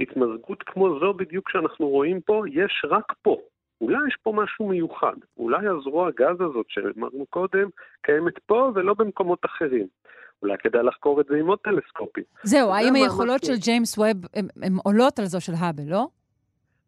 התמזגות 0.00 0.62
כמו 0.62 0.98
זו 1.00 1.14
בדיוק 1.14 1.50
שאנחנו 1.50 1.88
רואים 1.88 2.20
פה, 2.20 2.44
יש 2.52 2.84
רק 2.90 3.12
פה. 3.22 3.36
אולי 3.80 3.98
יש 4.08 4.16
פה 4.22 4.32
משהו 4.32 4.68
מיוחד. 4.68 5.16
אולי 5.36 5.66
הזרוע 5.66 6.10
גז 6.10 6.40
הזאת 6.40 6.66
שאמרנו 6.68 7.26
קודם, 7.30 7.68
קיימת 8.02 8.38
פה 8.38 8.70
ולא 8.74 8.94
במקומות 8.94 9.44
אחרים. 9.44 9.86
אולי 10.42 10.58
כדאי 10.58 10.82
לחקור 10.82 11.20
את 11.20 11.26
זה 11.26 11.36
עם 11.36 11.46
עוד 11.46 11.58
טלסקופים. 11.58 12.24
זהו, 12.42 12.74
האם 12.74 12.94
היכולות 12.94 13.44
של 13.44 13.56
ג'יימס 13.56 13.98
ווב 13.98 14.16
הן 14.62 14.72
עולות 14.84 15.18
על 15.18 15.24
זו 15.24 15.40
של 15.40 15.52
האבל, 15.58 15.82
לא? 15.86 16.06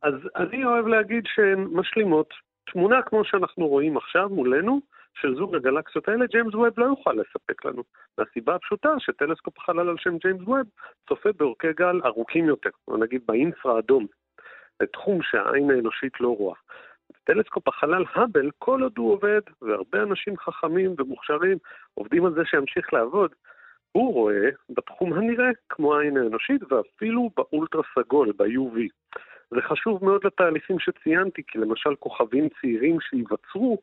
אז 0.02 0.14
אני 0.36 0.64
אוהב 0.64 0.86
להגיד 0.86 1.24
שהן 1.26 1.68
משלימות. 1.72 2.28
תמונה 2.72 3.02
כמו 3.02 3.24
שאנחנו 3.24 3.68
רואים 3.68 3.96
עכשיו 3.96 4.28
מולנו, 4.28 4.80
של 5.14 5.34
זוג 5.34 5.56
הגלקסיות 5.56 6.08
האלה, 6.08 6.26
ג'יימס 6.26 6.54
ווב 6.54 6.80
לא 6.80 6.84
יוכל 6.84 7.12
לספק 7.12 7.64
לנו. 7.64 7.82
מהסיבה 8.18 8.54
הפשוטה 8.54 8.94
שטלסקופ 8.98 9.58
חלל 9.58 9.88
על 9.88 9.96
שם 9.98 10.18
ג'יימס 10.18 10.42
ווב 10.42 10.66
צופה 11.08 11.28
באורכי 11.36 11.72
גל 11.72 12.00
ארוכים 12.04 12.44
יותר, 12.44 12.70
או 12.88 12.96
נגיד 12.96 13.22
באינפרה 13.26 13.78
אדום, 13.78 14.06
בתחום 14.82 15.22
שהעין 15.22 15.70
האנושית 15.70 16.20
לא 16.20 16.36
רואה. 16.36 16.56
טלסקופ 17.24 17.68
החלל 17.68 18.04
האבל, 18.12 18.50
כל 18.58 18.82
עוד 18.82 18.92
הוא 18.98 19.12
עובד, 19.12 19.40
והרבה 19.62 20.02
אנשים 20.02 20.36
חכמים 20.36 20.94
ומוכשרים 20.98 21.58
עובדים 21.94 22.26
על 22.26 22.34
זה 22.34 22.42
שימשיך 22.44 22.92
לעבוד, 22.92 23.34
הוא 23.92 24.14
רואה 24.14 24.48
בתחום 24.70 25.12
הנראה 25.12 25.50
כמו 25.68 25.96
העין 25.96 26.16
האנושית 26.16 26.72
ואפילו 26.72 27.30
באולטרה 27.36 27.82
סגול, 27.94 28.32
ב-UV. 28.36 28.78
זה 29.50 29.62
חשוב 29.62 30.04
מאוד 30.04 30.26
לתהליכים 30.26 30.78
שציינתי, 30.78 31.42
כי 31.46 31.58
למשל 31.58 31.94
כוכבים 31.94 32.48
צעירים 32.60 33.00
שייווצרו 33.00 33.78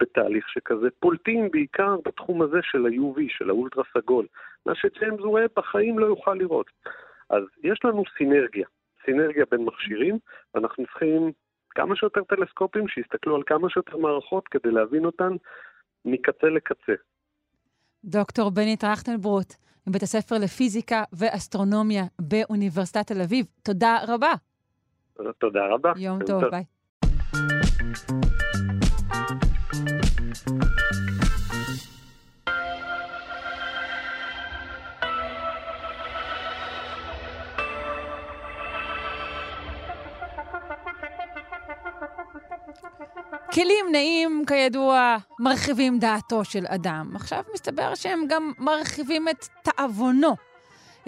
בתהליך 0.00 0.48
שכזה 0.48 0.88
פולטים 1.00 1.50
בעיקר 1.50 1.96
בתחום 2.04 2.42
הזה 2.42 2.58
של 2.62 2.86
ה-UV, 2.86 3.20
של 3.28 3.50
האולטרה 3.50 3.84
סגול, 3.98 4.26
מה 4.66 4.72
שג'יימס 4.74 5.20
ווב 5.20 5.38
בחיים 5.56 5.98
לא 5.98 6.06
יוכל 6.06 6.34
לראות. 6.34 6.66
אז 7.30 7.42
יש 7.62 7.78
לנו 7.84 8.02
סינרגיה, 8.18 8.66
סינרגיה 9.06 9.44
בין 9.50 9.64
מכשירים, 9.64 10.18
ואנחנו 10.54 10.84
צריכים 10.84 11.32
כמה 11.70 11.96
שיותר 11.96 12.24
טלסקופים 12.24 12.88
שיסתכלו 12.88 13.36
על 13.36 13.42
כמה 13.46 13.70
שיותר 13.70 13.96
מערכות 13.96 14.48
כדי 14.48 14.70
להבין 14.70 15.04
אותן 15.04 15.32
מקצה 16.04 16.46
לקצה. 16.46 16.92
דוקטור 18.04 18.50
בני 18.50 18.76
טרכטנברוט, 18.76 19.54
מבית 19.86 20.02
הספר 20.02 20.36
לפיזיקה 20.44 21.02
ואסטרונומיה 21.12 22.02
באוניברסיטת 22.18 23.06
תל 23.06 23.20
אביב, 23.24 23.46
תודה 23.62 23.98
רבה. 24.08 24.32
תודה 25.38 25.66
רבה. 25.66 25.92
יום 25.96 26.18
טוב, 26.26 26.40
טוב, 26.40 26.50
ביי. 26.50 26.64
כלים 30.44 30.56
נעים, 43.92 44.44
כידוע, 44.46 45.16
מרחיבים 45.40 45.98
דעתו 45.98 46.44
של 46.44 46.64
אדם. 46.68 47.12
עכשיו 47.14 47.42
מסתבר 47.54 47.94
שהם 47.94 48.24
גם 48.28 48.52
מרחיבים 48.58 49.28
את 49.28 49.48
תאבונו. 49.62 50.36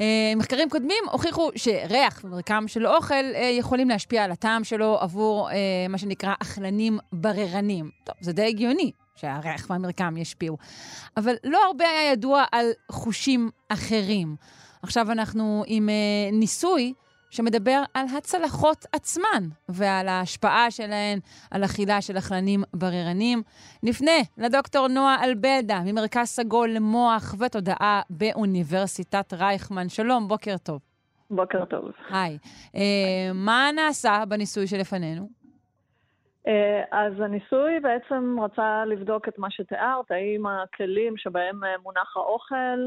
אה, 0.01 0.33
מחקרים 0.37 0.71
קודמים 0.71 1.05
הוכיחו 1.13 1.51
שריח 1.57 2.21
ומרקם 2.25 2.69
של 2.69 2.87
אוכל 2.87 3.15
אה, 3.15 3.51
יכולים 3.59 3.89
להשפיע 3.89 4.25
על 4.25 4.31
הטעם 4.31 4.65
שלו 4.65 4.99
עבור 5.01 5.51
אה, 5.51 5.57
מה 5.89 5.99
שנקרא 5.99 6.35
אכלנים 6.43 6.99
בררנים. 7.13 7.91
טוב, 8.05 8.15
זה 8.21 8.33
די 8.33 8.49
הגיוני 8.49 8.93
שהריח 9.17 9.71
והמרקם 9.71 10.17
ישפיעו. 10.17 10.57
אבל 11.17 11.35
לא 11.45 11.59
הרבה 11.67 11.85
היה 11.89 12.13
ידוע 12.13 12.45
על 12.53 12.67
חושים 12.91 13.51
אחרים. 13.69 14.37
עכשיו 14.83 15.13
אנחנו 15.13 15.65
עם 15.67 15.89
ניסוי 16.33 16.93
שמדבר 17.31 17.83
על 17.95 18.07
הצלחות 18.19 18.87
עצמן 18.93 19.49
ועל 19.69 20.09
ההשפעה 20.09 20.71
שלהן 20.71 21.19
על 21.51 21.65
אכילה 21.65 22.01
של 22.01 22.19
אכלנים 22.19 22.63
בררנים. 22.75 23.43
נפנה 23.83 24.13
לדוקטור 24.39 24.89
נועה 24.89 25.25
אלבלדה 25.25 25.81
ממרכז 25.85 26.29
סגול 26.29 26.71
למוח 26.71 27.35
ותודעה 27.39 28.01
באוניברסיטת 28.11 29.33
רייכמן. 29.33 29.89
שלום, 29.89 30.29
בוקר 30.29 30.57
טוב. 30.63 30.81
בוקר 31.31 31.65
טוב. 31.65 31.85
היי. 32.11 32.39
אה, 32.77 33.31
מה 33.35 33.71
נעשה 33.75 34.23
בניסוי 34.29 34.67
שלפנינו? 34.67 35.29
אה, 36.47 36.83
אז 36.91 37.13
הניסוי 37.21 37.81
בעצם 37.81 38.37
רצה 38.41 38.85
לבדוק 38.85 39.29
את 39.29 39.39
מה 39.39 39.51
שתיארת, 39.51 40.11
האם 40.11 40.47
הכלים 40.47 41.17
שבהם 41.17 41.61
מונח 41.83 42.17
האוכל 42.17 42.79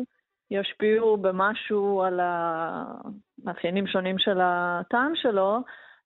ישפיעו 0.51 1.17
במשהו 1.17 2.01
על 2.01 2.19
המאפיינים 2.23 3.87
שונים 3.87 4.19
של 4.19 4.39
הטעם 4.41 5.11
שלו, 5.15 5.57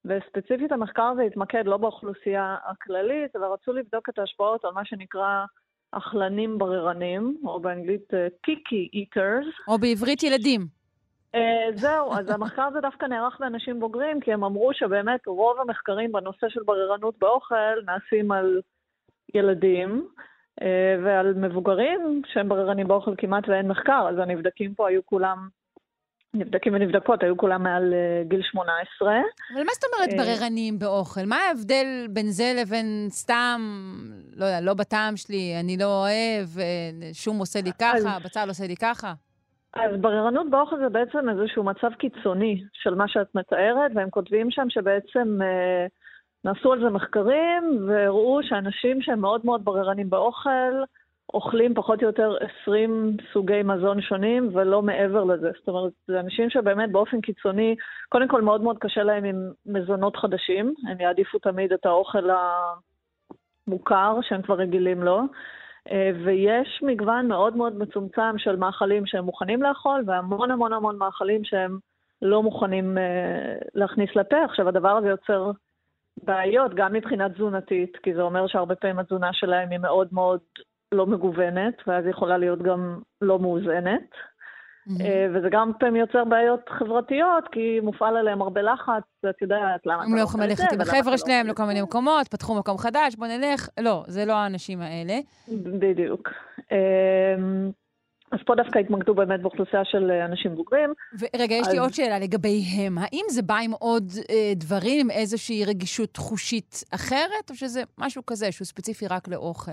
וספציפית 0.06 0.72
המחקר 0.72 1.04
הזה 1.04 1.22
התמקד 1.22 1.66
לא 1.66 1.78
באוכלוסייה 1.78 2.58
הכללית, 2.66 3.36
אלא 3.36 3.54
רצו 3.54 3.74
לבדוק 3.74 4.10
את 4.10 4.20
ההשפעות 4.20 4.66
על 4.66 4.72
מה 4.72 4.86
שנקרא 4.86 5.46
אכלנים 5.92 6.58
בררנים, 6.58 7.38
או 7.46 7.60
באנגלית 7.60 8.14
קיקי 8.42 8.90
uh, 8.92 8.98
איטרס. 8.98 9.46
או 9.68 9.78
בעברית 9.78 10.24
ילדים. 10.24 10.83
Uh, 11.36 11.76
זהו, 11.76 12.14
אז 12.14 12.30
המחקר 12.30 12.62
הזה 12.62 12.82
דווקא 12.82 13.06
נערך 13.06 13.38
באנשים 13.40 13.80
בוגרים, 13.80 14.20
כי 14.20 14.34
הם 14.34 14.44
אמרו 14.44 14.74
שבאמת 14.74 15.28
רוב 15.28 15.60
המחקרים 15.60 16.12
בנושא 16.12 16.50
של 16.50 16.64
בררנות 16.66 17.16
באוכל 17.20 17.82
נעשים 17.86 18.32
על 18.32 18.62
ילדים. 19.36 20.08
אה, 20.62 20.96
ועל 21.04 21.34
מבוגרים 21.34 22.22
שהם 22.34 22.50
בררנים 22.50 22.88
באוכל 22.88 23.14
כמעט 23.18 23.50
ואין 23.50 23.68
מחקר, 23.68 24.08
אז 24.10 24.20
הנבדקים 24.20 24.74
פה 24.74 24.88
היו 24.88 25.06
כולם, 25.06 25.48
נבדקים 26.34 26.74
ונבדקות, 26.74 27.24
היו 27.24 27.38
כולם 27.38 27.64
מעל 27.64 27.94
אה, 27.94 28.24
גיל 28.28 28.42
18. 28.44 29.10
אבל 29.54 29.64
מה 29.64 29.72
זאת 29.74 29.84
אומרת 29.84 30.10
אה, 30.10 30.18
בררנים 30.18 30.80
באוכל? 30.80 31.26
מה 31.26 31.36
ההבדל 31.36 32.08
בין 32.10 32.32
זה 32.32 32.54
לבין 32.62 33.08
סתם, 33.10 33.62
לא 34.36 34.46
יודע, 34.46 34.62
לא 34.62 34.74
בטעם 34.74 35.18
שלי, 35.18 35.54
אני 35.60 35.78
לא 35.78 35.86
אוהב, 35.86 36.48
שום 37.14 37.38
עושה 37.38 37.62
לי 37.62 37.72
ככה, 37.82 38.18
בצל 38.26 38.48
עושה 38.48 38.68
לי 38.68 38.76
ככה? 38.76 39.14
אז 39.74 40.02
בררנות 40.02 40.50
באוכל 40.50 40.78
זה 40.78 40.90
בעצם 40.90 41.30
איזשהו 41.30 41.64
מצב 41.64 41.94
קיצוני 41.94 42.64
של 42.74 42.96
מה 42.96 43.08
שאת 43.08 43.36
מתארת, 43.36 43.92
והם 43.96 44.10
כותבים 44.10 44.52
שם 44.52 44.70
שבעצם... 44.70 45.40
אה, 45.42 45.88
נעשו 46.46 46.74
על 46.74 46.80
זה 46.80 46.90
מחקרים 46.90 47.86
והראו 47.88 48.40
שאנשים 48.44 49.02
שהם 49.02 49.22
מאוד 49.22 49.42
מאוד 49.46 49.66
בררנים 49.66 50.10
באוכל, 50.10 50.84
אוכלים 51.34 51.74
פחות 51.74 52.02
או 52.02 52.08
יותר 52.08 52.36
20 52.62 53.18
סוגי 53.34 53.64
מזון 53.64 54.02
שונים 54.02 54.50
ולא 54.54 54.82
מעבר 54.82 55.24
לזה. 55.24 55.52
זאת 55.60 55.68
אומרת, 55.68 55.92
זה 56.08 56.20
אנשים 56.20 56.50
שבאמת 56.50 56.92
באופן 56.92 57.22
קיצוני, 57.22 57.76
קודם 58.10 58.28
כל 58.28 58.42
מאוד 58.42 58.62
מאוד 58.62 58.78
קשה 58.78 59.04
להם 59.04 59.24
עם 59.24 59.52
מזונות 59.66 60.16
חדשים, 60.16 60.74
הם 60.90 61.00
יעדיפו 61.00 61.40
תמיד 61.40 61.74
את 61.74 61.86
האוכל 61.86 62.30
המוכר 63.68 64.20
שהם 64.22 64.42
כבר 64.42 64.56
רגילים 64.56 65.04
לו. 65.04 65.22
אה, 65.92 66.12
ויש 66.26 66.80
מגוון 66.84 67.28
מאוד 67.28 67.56
מאוד 67.56 67.78
מצומצם 67.78 68.38
של 68.38 68.56
מאכלים 68.56 69.06
שהם 69.06 69.26
מוכנים 69.26 69.64
לאכול, 69.64 70.04
והמון 70.08 70.52
המון 70.52 70.74
המון 70.74 70.98
מאכלים 70.98 71.44
שהם 71.44 71.78
לא 72.22 72.44
מוכנים 72.44 72.98
אה, 72.98 73.56
להכניס 73.74 74.16
לפה. 74.16 74.46
עכשיו, 74.46 74.68
הדבר 74.68 74.90
הזה 74.90 75.08
יוצר 75.08 75.52
בעיות, 76.24 76.74
גם 76.74 76.94
מבחינה 76.94 77.30
תזונתית, 77.30 77.98
כי 77.98 78.14
זה 78.14 78.22
אומר 78.22 78.48
שהרבה 78.48 78.76
פעמים 78.76 79.00
התזונה 79.00 79.34
שלהם 79.34 79.70
היא 79.70 79.80
מאוד 79.80 80.08
מאוד 80.12 80.40
לא 80.92 81.06
מגוונת, 81.06 81.74
ואז 81.88 82.06
יכולה 82.08 82.38
להיות 82.38 82.62
גם 82.62 83.00
לא 83.22 83.40
מאוזנת. 83.40 84.10
Mm-hmm. 84.88 85.04
וזה 85.34 85.48
גם 85.52 85.72
פעמים 85.80 85.96
יוצר 85.96 86.24
בעיות 86.24 86.70
חברתיות, 86.70 87.48
כי 87.52 87.80
מופעל 87.84 88.18
עליהם 88.18 88.42
הרבה 88.42 88.62
לחץ, 88.62 89.04
ואת 89.24 89.42
יודעת 89.42 89.86
למה 89.86 90.04
הם 90.04 90.16
לא 90.16 90.22
יכולים 90.22 90.50
ללכת 90.50 90.74
עם 90.74 90.82
החבר'ה 90.82 91.12
לא 91.12 91.18
שלהם 91.18 91.48
לכל 91.48 91.64
מיני 91.64 91.82
מקומות, 91.82 92.28
פתחו 92.28 92.56
מקום 92.56 92.78
חדש, 92.78 93.16
בוא 93.16 93.28
נלך. 93.28 93.70
לא, 93.80 94.04
זה 94.08 94.26
לא 94.26 94.34
האנשים 94.34 94.82
האלה. 94.82 95.20
בדיוק. 95.48 96.30
אמ, 96.72 97.72
אז 98.32 98.40
פה 98.46 98.56
דווקא 98.56 98.80
התמקדו 98.80 99.14
באמת 99.16 99.42
באוכלוסייה 99.42 99.86
של 99.86 100.12
אה, 100.12 100.26
אנשים 100.26 100.56
בוגרים. 100.56 100.94
רגע, 101.36 101.56
יש. 101.56 101.68
לי 101.68 101.78
עוד 101.78 101.94
שאלה 101.94 102.20
לגביהם. 102.20 102.98
האם 102.98 103.26
זה 103.30 103.42
בא 103.42 103.58
עם 103.58 103.72
עוד 103.72 104.12
אה, 104.30 104.54
דברים, 104.56 105.00
עם 105.00 105.12
איזושהי 105.12 105.66
רגישות 105.66 106.18
חושית 106.18 106.84
אחרת, 106.92 107.50
או 107.50 107.56
שזה 107.56 107.84
משהו 107.98 108.26
כזה 108.26 108.52
שהוא 108.52 108.66
ספציפי 108.66 109.08
רק 109.08 109.28
לאוכל? 109.28 109.72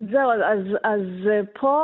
זהו, 0.00 0.30
אז, 0.30 0.40
אז, 0.40 0.76
אז 0.84 1.00
אה, 1.30 1.40
פה 1.60 1.80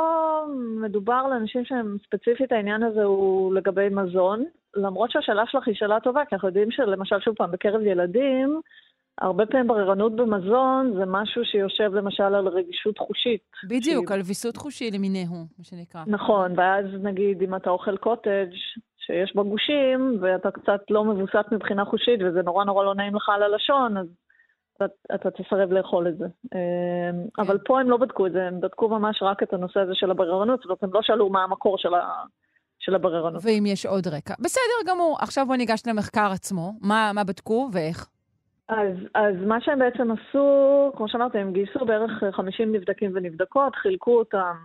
מדובר 0.81 1.27
לאנשים 1.27 1.65
שהם 1.65 1.97
ספציפית, 2.05 2.51
העניין 2.51 2.83
הזה 2.83 3.03
הוא 3.03 3.53
לגבי 3.53 3.89
מזון, 3.91 4.43
למרות 4.75 5.11
שהשאלה 5.11 5.43
שלך 5.47 5.67
היא 5.67 5.75
שאלה 5.75 5.99
טובה, 5.99 6.25
כי 6.29 6.35
אנחנו 6.35 6.47
יודעים 6.47 6.71
שלמשל, 6.71 7.19
שוב 7.19 7.35
פעם, 7.35 7.51
בקרב 7.51 7.81
ילדים, 7.81 8.61
הרבה 9.21 9.45
פעמים 9.45 9.67
בררנות 9.67 10.15
במזון 10.15 10.93
זה 10.97 11.05
משהו 11.05 11.45
שיושב 11.45 11.93
למשל 11.93 12.23
על 12.23 12.47
רגישות 12.47 12.97
חושית. 12.97 13.41
בדיוק, 13.63 14.07
שהיא... 14.07 14.15
על 14.15 14.21
ויסות 14.25 14.57
חושי 14.57 14.91
למיניהו, 14.91 15.45
מה 15.57 15.63
שנקרא. 15.63 16.01
נכון, 16.07 16.59
ואז 16.59 16.85
נגיד 17.03 17.41
אם 17.41 17.55
אתה 17.55 17.69
אוכל 17.69 17.97
קוטג' 17.97 18.49
שיש 18.97 19.35
בה 19.35 19.43
גושים, 19.43 20.17
ואתה 20.21 20.51
קצת 20.51 20.81
לא 20.89 21.05
מבוסת 21.05 21.45
מבחינה 21.51 21.85
חושית, 21.85 22.19
וזה 22.25 22.41
נורא 22.41 22.65
נורא 22.65 22.83
לא 22.83 22.95
נעים 22.95 23.15
לך 23.15 23.29
על 23.29 23.43
הלשון, 23.43 23.97
אז 23.97 24.07
אתה, 25.15 25.31
תסרב 25.31 25.71
לאכול 25.71 26.07
את 26.07 26.17
זה. 26.17 26.25
אמ, 26.55 26.59
אבל 27.37 27.57
פה 27.65 27.79
הם 27.79 27.89
לא 27.89 27.97
בדקו 27.97 28.27
את 28.27 28.31
זה, 28.31 28.43
הם 28.43 28.61
בדקו 28.61 28.89
ממש 28.89 29.19
רק 29.21 29.43
את 29.43 29.53
הנושא 29.53 29.79
הזה 29.79 29.91
של 29.95 30.11
הבררנות, 30.11 30.59
זאת 30.59 30.65
אומרת, 30.65 30.83
הם 30.83 30.93
לא 30.93 30.99
שאלו 31.01 31.29
מה 31.29 31.43
המקור 31.43 31.77
של, 31.77 31.93
ה, 31.93 32.23
של 32.79 32.95
הבררנות. 32.95 33.41
ואם 33.45 33.63
יש 33.65 33.85
עוד 33.85 34.07
רקע. 34.07 34.33
בסדר 34.39 34.91
גמור, 34.93 35.17
עכשיו 35.21 35.45
בוא 35.45 35.55
ניגש 35.55 35.81
למחקר 35.87 36.31
עצמו. 36.33 36.73
מה, 36.81 37.11
מה 37.13 37.23
בדקו 37.23 37.69
ואיך? 37.73 38.09
אז, 38.69 38.97
אז 39.13 39.35
מה 39.45 39.61
שהם 39.61 39.79
בעצם 39.79 40.11
עשו, 40.11 40.91
כמו 40.97 41.09
שאמרתי, 41.09 41.37
הם 41.37 41.53
גייסו 41.53 41.85
בערך 41.85 42.23
50 42.31 42.75
נבדקים 42.75 43.11
ונבדקות, 43.15 43.75
חילקו 43.75 44.19
אותם 44.19 44.55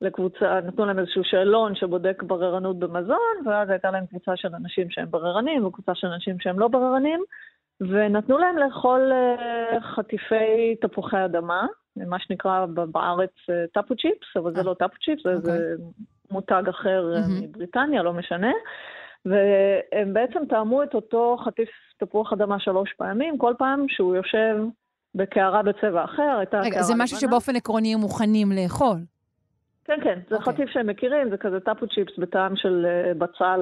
לקבוצה, 0.00 0.60
נתנו 0.60 0.86
להם 0.86 0.98
איזשהו 0.98 1.24
שאלון 1.24 1.74
שבודק 1.74 2.22
בררנות 2.22 2.78
במזון, 2.78 3.46
ואז 3.46 3.70
הייתה 3.70 3.90
להם 3.90 4.06
קבוצה 4.06 4.32
של 4.36 4.48
אנשים 4.54 4.90
שהם 4.90 5.10
בררנים 5.10 5.66
וקבוצה 5.66 5.94
של 5.94 6.06
אנשים 6.06 6.40
שהם 6.40 6.58
לא 6.58 6.68
בררנים, 6.68 7.24
ונתנו 7.80 8.38
להם 8.38 8.58
לאכול 8.58 9.12
אה, 9.12 9.80
חטיפי 9.80 10.76
תפוחי 10.80 11.24
אדמה, 11.24 11.66
מה 11.96 12.18
שנקרא 12.18 12.66
בארץ 12.66 13.30
אה, 13.50 13.64
טאפו 13.72 13.94
צ'יפס, 13.96 14.36
אבל 14.36 14.54
זה 14.54 14.60
אה. 14.60 14.64
לא 14.64 14.74
טאפו 14.74 14.94
צ'יפס, 15.04 15.22
זה, 15.22 15.32
okay. 15.32 15.40
זה 15.40 15.72
אוקיי. 15.72 15.86
מותג 16.30 16.62
אחר. 16.68 17.14
מבריטניה, 17.42 18.02
לא 18.02 18.12
משנה. 18.12 18.52
והם 19.24 20.12
בעצם 20.12 20.46
טעמו 20.48 20.82
את 20.82 20.94
אותו 20.94 21.36
חטיף 21.44 21.68
תפוח 21.98 22.32
אדמה 22.32 22.60
שלוש 22.60 22.92
פעמים, 22.96 23.38
כל 23.38 23.54
פעם 23.58 23.84
שהוא 23.88 24.16
יושב 24.16 24.56
בקערה 25.14 25.62
בצבע 25.62 26.04
אחר, 26.04 26.36
הייתה 26.38 26.60
רגע, 26.60 26.82
זה 26.82 26.94
משהו 26.96 27.16
לבנה. 27.16 27.28
שבאופן 27.28 27.56
עקרוני 27.56 27.94
הם 27.94 28.00
מוכנים 28.00 28.52
לאכול. 28.52 28.96
כן, 29.84 29.98
כן, 30.04 30.18
זה 30.28 30.36
okay. 30.36 30.38
אוקיי. 30.38 30.54
חטיף 30.54 30.70
שהם 30.70 30.86
מכירים, 30.86 31.30
זה 31.30 31.36
כזה 31.36 31.60
טאפו 31.60 31.86
צ'יפס 31.88 32.18
בטעם 32.18 32.56
של 32.56 32.86
בצל 33.18 33.60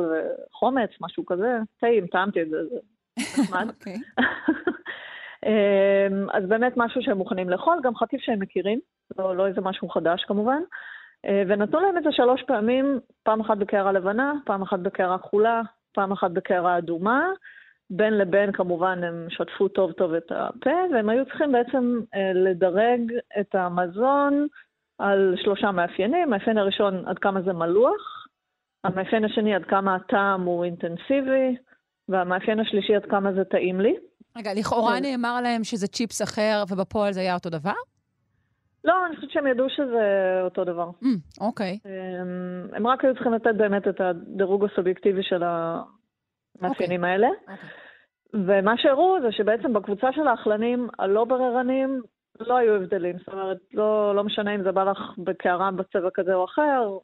וחומץ, 0.50 0.90
משהו 1.00 1.27
כזה. 1.27 1.59
טעים, 1.81 2.07
טעמתי 2.07 2.42
את 2.42 2.50
זה, 2.50 2.57
זה 2.70 2.77
נחמד. 3.18 3.66
אוקיי. 3.68 3.96
אמ, 5.46 6.31
אז 6.33 6.46
באמת 6.48 6.72
משהו 6.77 7.03
שהם 7.03 7.18
מוכנים 7.18 7.50
לאכול, 7.50 7.79
גם 7.83 7.96
חטיף 7.96 8.20
שהם 8.20 8.40
מכירים, 8.40 8.81
לא, 9.18 9.37
לא 9.37 9.46
איזה 9.46 9.61
משהו 9.61 9.88
חדש 9.88 10.24
כמובן. 10.24 10.61
אה, 11.27 11.42
ונתנו 11.48 11.81
להם 11.81 11.98
את 11.98 12.03
זה 12.03 12.12
שלוש 12.12 12.42
פעמים, 12.42 13.00
פעם 13.22 13.40
אחת 13.40 13.57
בקערה 13.57 13.92
לבנה, 13.92 14.33
פעם 14.44 14.62
אחת 14.62 14.79
בקערה 14.79 15.18
כחולה, 15.18 15.62
פעם 15.94 16.12
אחת 16.12 16.31
בקערה 16.31 16.79
אדומה. 16.79 17.29
בין 17.90 18.18
לבין 18.18 18.53
כמובן 18.53 19.05
הם 19.05 19.27
שטפו 19.31 19.68
טוב 19.68 19.92
טוב 19.92 20.14
את 20.14 20.33
הפה, 20.33 20.70
והם 20.92 21.09
היו 21.09 21.24
צריכים 21.24 21.53
בעצם 21.53 22.00
אה, 22.14 22.33
לדרג 22.35 23.00
את 23.40 23.55
המזון 23.55 24.46
על 24.98 25.35
שלושה 25.37 25.70
מאפיינים. 25.70 26.22
המאפיין 26.22 26.59
הראשון, 26.59 27.09
עד 27.09 27.18
כמה 27.18 27.42
זה 27.42 27.53
מלוח, 27.53 28.27
המאפיין 28.85 29.24
השני, 29.24 29.55
עד 29.55 29.64
כמה 29.64 29.94
הטעם 29.94 30.42
הוא 30.42 30.64
אינטנסיבי, 30.64 31.57
והמאפיין 32.08 32.60
השלישי, 32.60 32.94
עד 32.94 33.04
כמה 33.04 33.32
זה 33.32 33.44
טעים 33.44 33.80
לי. 33.80 33.94
רגע, 34.38 34.50
לכאורה 34.54 34.96
כן. 34.96 35.02
נאמר 35.02 35.40
להם 35.40 35.64
שזה 35.64 35.86
צ'יפס 35.86 36.22
אחר, 36.22 36.62
ובפועל 36.70 37.12
זה 37.12 37.20
היה 37.20 37.34
אותו 37.34 37.50
דבר? 37.50 37.72
לא, 38.84 39.06
אני 39.06 39.16
חושבת 39.16 39.30
שהם 39.30 39.46
ידעו 39.46 39.66
שזה 39.70 40.40
אותו 40.44 40.64
דבר. 40.64 40.90
Mm, 41.02 41.40
אוקיי. 41.40 41.78
Mm, 41.82 41.86
okay. 41.86 42.20
הם, 42.20 42.66
הם 42.72 42.86
רק 42.86 43.04
היו 43.04 43.14
צריכים 43.14 43.32
לתת 43.32 43.54
באמת 43.56 43.88
את 43.88 44.00
הדירוג 44.00 44.64
הסובייקטיבי 44.64 45.22
של 45.22 45.42
המאפיינים 45.42 47.04
okay. 47.04 47.06
אוקיי. 47.06 47.12
האלה. 47.12 47.26
Okay. 47.26 47.50
אוקיי. 47.50 47.68
ומה 48.34 48.74
שהראו 48.76 49.16
זה 49.22 49.32
שבעצם 49.32 49.72
בקבוצה 49.72 50.12
של 50.12 50.26
האכלנים 50.26 50.88
הלא 50.98 51.24
בררנים 51.24 52.02
לא 52.40 52.56
היו 52.56 52.74
הבדלים. 52.74 53.18
זאת 53.18 53.28
אומרת, 53.28 53.58
לא, 53.74 54.14
לא 54.16 54.24
משנה 54.24 54.54
אם 54.54 54.62
זה 54.62 54.72
בא 54.72 54.84
לך 54.84 54.98
בקערה 55.18 55.70
בצבע 55.70 56.08
כזה 56.14 56.34
או 56.34 56.44
אחר, 56.44 56.98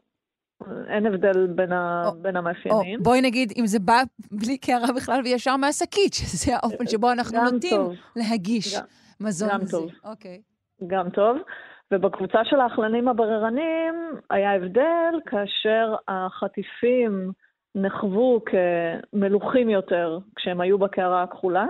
אין 0.89 1.07
הבדל 1.07 1.47
בין, 1.47 1.73
ה... 1.73 2.03
או, 2.07 2.13
בין 2.23 2.37
המאפיינים. 2.37 2.99
או, 2.99 3.05
בואי 3.05 3.21
נגיד, 3.21 3.53
אם 3.59 3.67
זה 3.67 3.79
בא 3.79 4.03
בלי 4.31 4.59
קערה 4.59 4.93
בכלל 4.97 5.21
וישר 5.25 5.57
מהשקית, 5.57 6.15
שזה 6.15 6.57
האופן 6.57 6.87
שבו 6.87 7.13
אנחנו 7.13 7.51
נוטים 7.53 7.81
להגיש 8.17 8.77
גם, 8.77 8.85
מזון 9.21 9.49
גם 9.49 9.61
הזה. 9.61 9.71
טוב. 9.71 9.91
אוקיי. 10.05 10.41
גם 10.87 11.11
טוב. 11.11 11.37
ובקבוצה 11.93 12.39
של 12.45 12.61
האכלנים 12.61 13.09
הבררנים 13.09 13.95
היה 14.31 14.55
הבדל 14.55 15.21
כאשר 15.27 15.95
החטיפים 16.09 17.33
נחוו 17.75 18.41
כמלוכים 18.45 19.71
יותר 19.71 20.19
כשהם 20.37 20.61
היו 20.61 20.79
בקערה 20.79 21.23
הכחולה, 21.23 21.67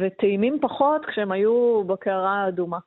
וטעימים 0.00 0.58
פחות 0.60 1.06
כשהם 1.06 1.32
היו 1.32 1.84
בקערה 1.84 2.44
האדומה. 2.44 2.78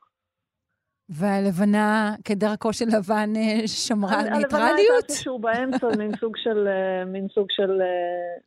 והלבנה, 1.14 2.14
כדרכו 2.24 2.72
של 2.72 2.84
לבן, 2.84 3.32
אה, 3.36 3.68
שמרה 3.68 4.20
על 4.20 4.28
ניטרליות? 4.28 4.52
הלבנה 4.52 4.76
הייתה 4.76 5.06
איזשהו 5.08 5.38
באמצע, 5.38 5.86
מין 5.98 6.16
סוג 6.20 6.36
של, 6.36 6.68
אה, 6.68 7.04
מין 7.04 7.26
סוג 7.34 7.46
של 7.50 7.80
אה, 7.80 7.86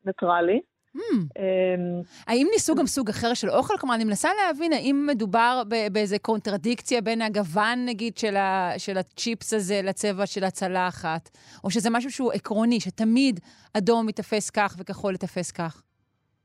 ניטרלי. 0.06 0.62
Hmm. 0.98 1.00
אמ, 1.40 2.02
האם 2.28 2.48
ניסו 2.54 2.76
גם 2.76 2.86
סוג 2.86 3.10
אחר 3.10 3.34
של 3.34 3.50
אוכל? 3.50 3.74
כלומר, 3.80 3.96
אני 3.96 4.04
מנסה 4.04 4.30
להבין 4.42 4.74
האם 4.74 5.08
מדובר 5.10 5.62
באיזה 5.92 6.20
קונטרדיקציה 6.20 7.02
בין 7.02 7.22
הגוון, 7.22 7.86
נגיד, 7.86 8.18
של, 8.18 8.36
ה, 8.36 8.72
של 8.78 8.98
הצ'יפס 8.98 9.54
הזה 9.54 9.82
לצבע 9.84 10.26
של 10.26 10.44
הצלחת, 10.44 11.30
או 11.64 11.70
שזה 11.70 11.90
משהו 11.90 12.12
שהוא 12.12 12.32
עקרוני, 12.32 12.80
שתמיד 12.80 13.40
אדום 13.78 14.08
ייתפס 14.08 14.50
כך 14.50 14.76
וכחול 14.80 15.12
ייתפס 15.12 15.52
כך? 15.52 15.84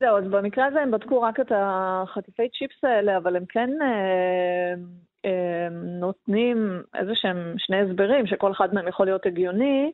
זהו, 0.00 0.18
אז 0.18 0.24
במקרה 0.24 0.66
הזה 0.66 0.80
הם 0.80 0.90
בדקו 0.90 1.22
רק 1.22 1.40
את 1.40 1.52
החטיפי 1.54 2.48
צ'יפס 2.58 2.84
האלה, 2.84 3.16
אבל 3.16 3.36
הם 3.36 3.44
כן 3.48 3.70
נותנים 6.00 6.82
איזה 6.94 7.12
שהם 7.14 7.54
שני 7.58 7.76
הסברים, 7.80 8.26
שכל 8.26 8.52
אחד 8.52 8.74
מהם 8.74 8.88
יכול 8.88 9.06
להיות 9.06 9.26
הגיוני. 9.26 9.92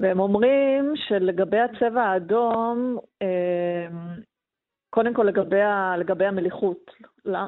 והם 0.00 0.20
אומרים 0.20 0.92
שלגבי 0.96 1.58
הצבע 1.58 2.02
האדום, 2.02 2.98
קודם 4.90 5.14
כל 5.14 5.22
לגבי, 5.22 5.60
לגבי 5.98 6.26
המליחות, 6.26 6.90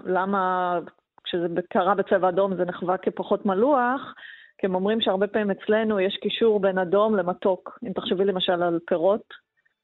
למה 0.07 0.79
כשזה 1.25 1.47
קרה 1.71 1.95
בצבע 1.95 2.29
אדום 2.29 2.57
זה 2.57 2.65
נחווה 2.65 2.97
כפחות 2.97 3.47
מלוח? 3.47 4.15
כי 4.59 4.67
הם 4.67 4.75
אומרים 4.75 5.01
שהרבה 5.01 5.27
פעמים 5.27 5.51
אצלנו 5.51 6.01
יש 6.01 6.17
קישור 6.17 6.61
בין 6.61 6.79
אדום 6.79 7.17
למתוק. 7.17 7.79
אם 7.87 7.93
תחשבי 7.93 8.25
למשל 8.25 8.63
על 8.63 8.79
פירות, 8.87 9.35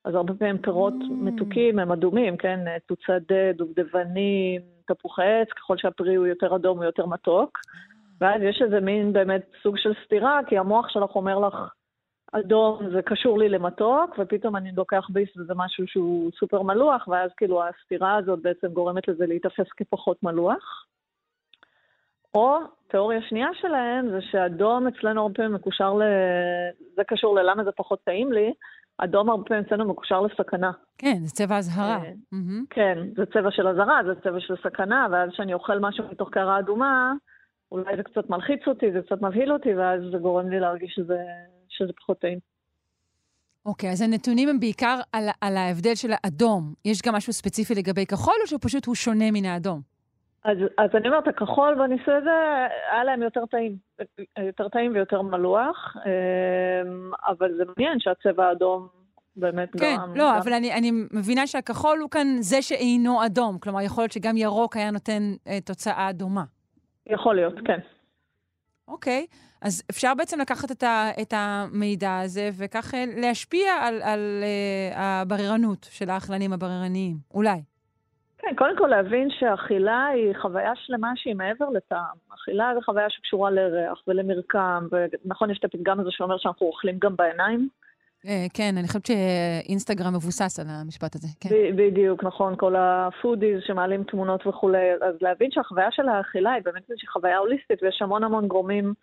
אז 0.05 0.15
הרבה 0.15 0.35
פעמים 0.35 0.59
פירות 0.59 0.95
mm. 0.95 1.13
מתוקים 1.13 1.79
הם 1.79 1.93
אדומים, 1.93 2.37
כן? 2.37 2.61
תוצדה, 2.87 3.53
דובדבנים, 3.55 4.63
תפוחי 4.89 5.41
עץ, 5.41 5.49
ככל 5.49 5.77
שהפרי 5.77 6.15
הוא 6.15 6.27
יותר 6.27 6.57
אדום 6.57 6.79
הוא 6.79 6.85
יותר 6.85 7.07
מתוק. 7.07 7.59
ואז 8.21 8.43
יש 8.43 8.63
איזה 8.63 8.81
מין 8.81 9.13
באמת 9.13 9.43
סוג 9.63 9.79
של 9.79 9.93
סתירה, 10.05 10.41
כי 10.47 10.59
המוח 10.59 10.89
שלך 10.89 11.11
אומר 11.17 11.39
לך, 11.39 11.55
אדום 12.33 12.91
זה 12.93 13.03
קשור 13.03 13.39
לי 13.39 13.49
למתוק, 13.49 14.19
ופתאום 14.19 14.57
אני 14.57 14.73
לוקח 14.77 15.07
ביס 15.11 15.37
וזה 15.37 15.53
משהו 15.57 15.87
שהוא 15.87 16.31
סופר 16.39 16.63
מלוח, 16.63 17.09
ואז 17.09 17.31
כאילו 17.37 17.63
הסתירה 17.65 18.17
הזאת 18.17 18.43
בעצם 18.43 18.69
גורמת 18.69 19.09
לזה 19.09 19.27
להיתפס 19.27 19.67
כפחות 19.77 20.23
מלוח. 20.23 20.87
או 22.35 22.59
תיאוריה 22.89 23.23
שנייה 23.23 23.49
שלהם 23.61 24.11
זה 24.11 24.21
שאדום 24.31 24.87
אצלנו 24.87 25.23
הרבה 25.23 25.35
פעמים 25.35 25.55
מקושר 25.55 25.95
ל... 25.95 26.03
זה 26.97 27.05
קשור 27.05 27.35
ללמה 27.37 27.65
זה 27.65 27.73
פחות 27.73 28.05
טעים 28.05 28.33
לי, 28.33 28.53
אדום 28.99 29.31
הרבה 29.31 29.45
פעמים 29.45 29.65
אצלנו 29.67 29.89
מקושר 29.89 30.21
לסכנה. 30.21 30.71
כן, 30.99 31.19
זה 31.25 31.35
צבע 31.35 31.59
אזהרה. 31.59 31.97
אה, 31.97 32.11
כן, 32.71 32.99
זה 33.17 33.27
צבע 33.27 33.51
של 33.51 33.69
אזהרה, 33.69 34.01
זה 34.07 34.21
צבע 34.23 34.41
של 34.41 34.55
סכנה, 34.65 35.07
ואז 35.11 35.31
כשאני 35.31 35.55
אוכל 35.55 35.79
משהו 35.79 36.05
מתוך 36.11 36.31
קערה 36.31 36.59
אדומה, 36.59 37.13
אולי 37.73 37.97
זה 37.97 38.03
קצת 38.03 38.31
מלחיץ 38.31 38.61
אותי, 38.67 38.93
זה 38.93 39.01
קצת 39.07 39.23
מבהיל 39.23 39.53
אותי, 39.53 39.75
ואז 39.75 40.01
זה 40.13 40.19
גורם 40.19 40.49
לי 40.49 40.61
להרגיש 40.61 40.95
שזה 40.95 41.19
שזה 41.69 41.93
פחות 41.93 42.19
טעים. 42.19 42.39
אוקיי, 43.67 43.89
okay, 43.89 43.93
אז 43.93 44.03
הנתונים 44.03 44.49
הם 44.49 44.61
בעיקר 44.61 45.01
על, 45.13 45.29
על 45.41 45.57
ההבדל 45.57 45.95
של 45.95 46.11
האדום. 46.13 46.75
יש 46.85 47.03
גם 47.03 47.15
משהו 47.15 47.33
ספציפי 47.33 47.75
לגבי 47.75 48.07
כחול, 48.07 48.35
או 48.43 48.47
שפשוט 48.47 48.87
הוא 48.87 48.95
שונה 48.95 49.31
מן 49.31 49.45
האדום? 49.45 49.81
אז, 50.49 50.57
אז 50.79 50.91
אני 50.95 51.09
אומרת, 51.09 51.29
הכחול 51.29 51.75
בניסוי 51.75 52.15
הזה, 52.15 52.67
היה 52.93 53.05
להם 53.05 53.23
יותר 53.23 53.47
טעים. 53.47 53.77
יותר 54.39 54.69
טעים 54.69 54.93
ויותר 54.95 55.23
מלוח, 55.23 55.97
אמ, 55.97 57.11
אבל 57.29 57.55
זה 57.57 57.65
מעניין 57.65 58.01
שהצבע 58.01 58.47
האדום 58.47 58.89
באמת 59.37 59.69
כן, 59.73 59.97
גם... 59.97 60.13
כן, 60.15 60.19
לא, 60.19 60.25
גם... 60.25 60.37
אבל 60.37 60.53
אני, 60.53 60.75
אני 60.75 60.91
מבינה 61.13 61.47
שהכחול 61.47 61.99
הוא 61.99 62.11
כאן 62.11 62.27
זה 62.41 62.63
שאינו 62.63 63.27
אדום. 63.27 63.59
כלומר, 63.59 63.81
יכול 63.81 64.03
להיות 64.03 64.13
שגם 64.13 64.37
ירוק 64.37 64.77
היה 64.77 64.91
נותן 64.91 65.23
אה, 65.47 65.61
תוצאה 65.61 66.13
דומה. 66.13 66.45
יכול 67.07 67.35
להיות, 67.35 67.55
כן. 67.65 67.79
אוקיי, 68.89 69.27
אז 69.63 69.83
אפשר 69.91 70.15
בעצם 70.15 70.41
לקחת 70.41 70.71
את, 70.71 70.83
ה, 70.83 71.11
את 71.23 71.35
המידע 71.37 72.19
הזה 72.19 72.51
וכך 72.59 72.95
אה, 72.95 73.05
להשפיע 73.17 73.73
על, 73.73 74.03
על 74.03 74.43
uh, 74.43 74.97
הבררנות 74.97 75.89
של 75.91 76.11
האכלנים 76.11 76.53
הבררניים, 76.53 77.17
אולי. 77.35 77.61
כן, 78.49 78.55
קודם 78.57 78.77
כל 78.77 78.87
להבין 78.87 79.29
שאכילה 79.31 80.07
היא 80.07 80.35
חוויה 80.41 80.73
שלמה 80.77 81.13
שהיא 81.17 81.35
מעבר 81.35 81.69
לטעם. 81.71 82.17
אכילה 82.35 82.73
זה 82.75 82.81
חוויה 82.85 83.11
שקשורה 83.11 83.51
לריח 83.51 84.03
ולמרקם, 84.07 84.87
ונכון, 84.93 85.51
יש 85.51 85.59
את 85.59 85.65
הפתגם 85.65 86.01
הזה 86.01 86.11
שאומר 86.13 86.39
שאנחנו 86.39 86.67
אוכלים 86.67 86.99
גם 86.99 87.17
בעיניים. 87.17 87.69
אה, 88.27 88.47
כן, 88.55 88.75
אני 88.79 88.87
חושבת 88.87 89.07
שאינסטגרם 89.07 90.15
מבוסס 90.15 90.61
על 90.61 90.67
המשפט 90.69 91.15
הזה, 91.15 91.29
כן. 91.41 91.49
בדיוק, 91.77 92.25
נכון, 92.25 92.55
כל 92.57 92.75
ה 92.77 92.87
foodies 92.87 93.61
שמעלים 93.67 94.05
תמונות 94.05 94.47
וכולי. 94.47 94.93
אז 94.93 95.15
להבין 95.21 95.51
שהחוויה 95.51 95.89
של 95.91 96.09
האכילה 96.09 96.53
היא 96.53 96.63
באמת 96.65 96.91
איזושהי 96.91 97.09
חוויה 97.09 97.39
הוליסטית, 97.39 97.83
ויש 97.83 98.03
המון 98.03 98.25
המון 98.25 98.49
גורמים 98.49 98.95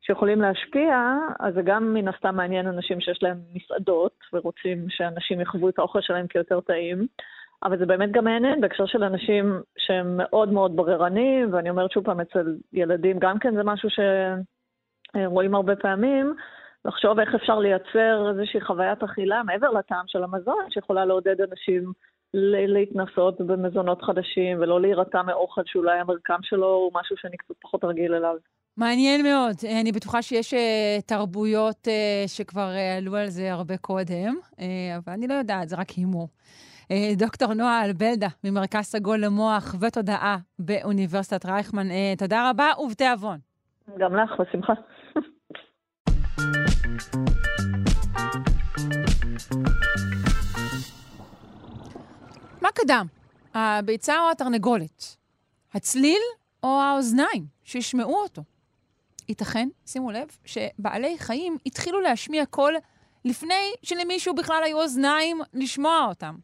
שיכולים 0.00 0.40
להשפיע, 0.40 1.16
אז 1.40 1.54
זה 1.54 1.62
גם 1.62 1.94
מן 1.94 2.08
הסתם 2.08 2.36
מעניין 2.36 2.66
אנשים 2.66 3.00
שיש 3.00 3.22
להם 3.22 3.38
מסעדות, 3.54 4.18
ורוצים 4.32 4.86
שאנשים 4.88 5.40
יחוו 5.40 5.68
את 5.68 5.78
האוכל 5.78 6.00
שלהם 6.00 6.26
כיותר 6.26 6.60
טעים. 6.60 7.06
אבל 7.64 7.78
זה 7.78 7.86
באמת 7.86 8.12
גם 8.12 8.24
מעניין 8.24 8.60
בהקשר 8.60 8.86
של 8.86 9.04
אנשים 9.04 9.60
שהם 9.78 10.16
מאוד 10.16 10.52
מאוד 10.52 10.76
בררנים, 10.76 11.54
ואני 11.54 11.70
אומרת 11.70 11.90
שוב 11.90 12.04
פעם, 12.04 12.20
אצל 12.20 12.56
ילדים 12.72 13.18
גם 13.18 13.38
כן 13.38 13.54
זה 13.54 13.62
משהו 13.64 13.88
שרואים 15.16 15.54
הרבה 15.54 15.76
פעמים, 15.76 16.34
לחשוב 16.84 17.18
איך 17.18 17.34
אפשר 17.34 17.58
לייצר 17.58 18.30
איזושהי 18.30 18.60
חוויית 18.60 19.02
אכילה 19.02 19.42
מעבר 19.42 19.70
לטעם 19.70 20.04
של 20.06 20.24
המזון, 20.24 20.64
שיכולה 20.70 21.04
לעודד 21.04 21.40
אנשים 21.40 21.92
להתנסות 22.34 23.40
במזונות 23.40 24.02
חדשים 24.02 24.58
ולא 24.60 24.80
להירתע 24.80 25.22
מאוכל 25.22 25.62
שאולי 25.66 25.98
המרקם 25.98 26.38
שלו 26.42 26.66
הוא 26.66 26.90
משהו 26.94 27.16
שאני 27.16 27.36
קצת 27.36 27.54
פחות 27.62 27.84
רגיל 27.84 28.14
אליו. 28.14 28.34
מעניין 28.76 29.22
מאוד. 29.22 29.54
אני 29.82 29.92
בטוחה 29.92 30.22
שיש 30.22 30.54
uh, 30.54 30.56
תרבויות 31.06 31.88
uh, 31.88 32.28
שכבר 32.28 32.68
עלו 32.98 33.16
על 33.16 33.26
זה 33.26 33.52
הרבה 33.52 33.76
קודם, 33.76 34.34
אבל 34.96 35.12
אני 35.12 35.26
לא 35.28 35.34
יודעת, 35.34 35.68
זה 35.68 35.76
רק 35.76 35.90
הימור. 35.90 36.28
Uh, 36.84 37.18
דוקטור 37.18 37.54
נועה 37.54 37.84
אלבלדה, 37.84 38.28
ממרכז 38.44 38.84
סגול 38.84 39.24
למוח 39.24 39.74
ותודעה 39.80 40.36
באוניברסיטת 40.58 41.46
רייכמן, 41.46 41.90
uh, 41.90 42.18
תודה 42.18 42.50
רבה 42.50 42.70
ובתיאבון. 42.78 43.38
גם 43.98 44.16
לך, 44.16 44.30
בשמחה. 44.40 44.72
מה 52.60 52.68
קדם? 52.74 53.06
הביצה 53.54 54.20
או 54.20 54.30
התרנגולת? 54.30 55.16
הצליל 55.74 56.22
או 56.62 56.80
האוזניים 56.80 57.46
שישמעו 57.64 58.22
אותו? 58.22 58.42
ייתכן, 59.28 59.68
שימו 59.86 60.10
לב, 60.10 60.28
שבעלי 60.44 61.18
חיים 61.18 61.56
התחילו 61.66 62.00
להשמיע 62.00 62.46
קול 62.46 62.74
לפני 63.24 63.72
שלמישהו 63.82 64.34
בכלל 64.34 64.62
היו 64.64 64.80
אוזניים 64.82 65.40
לשמוע 65.54 66.06
אותם. 66.08 66.34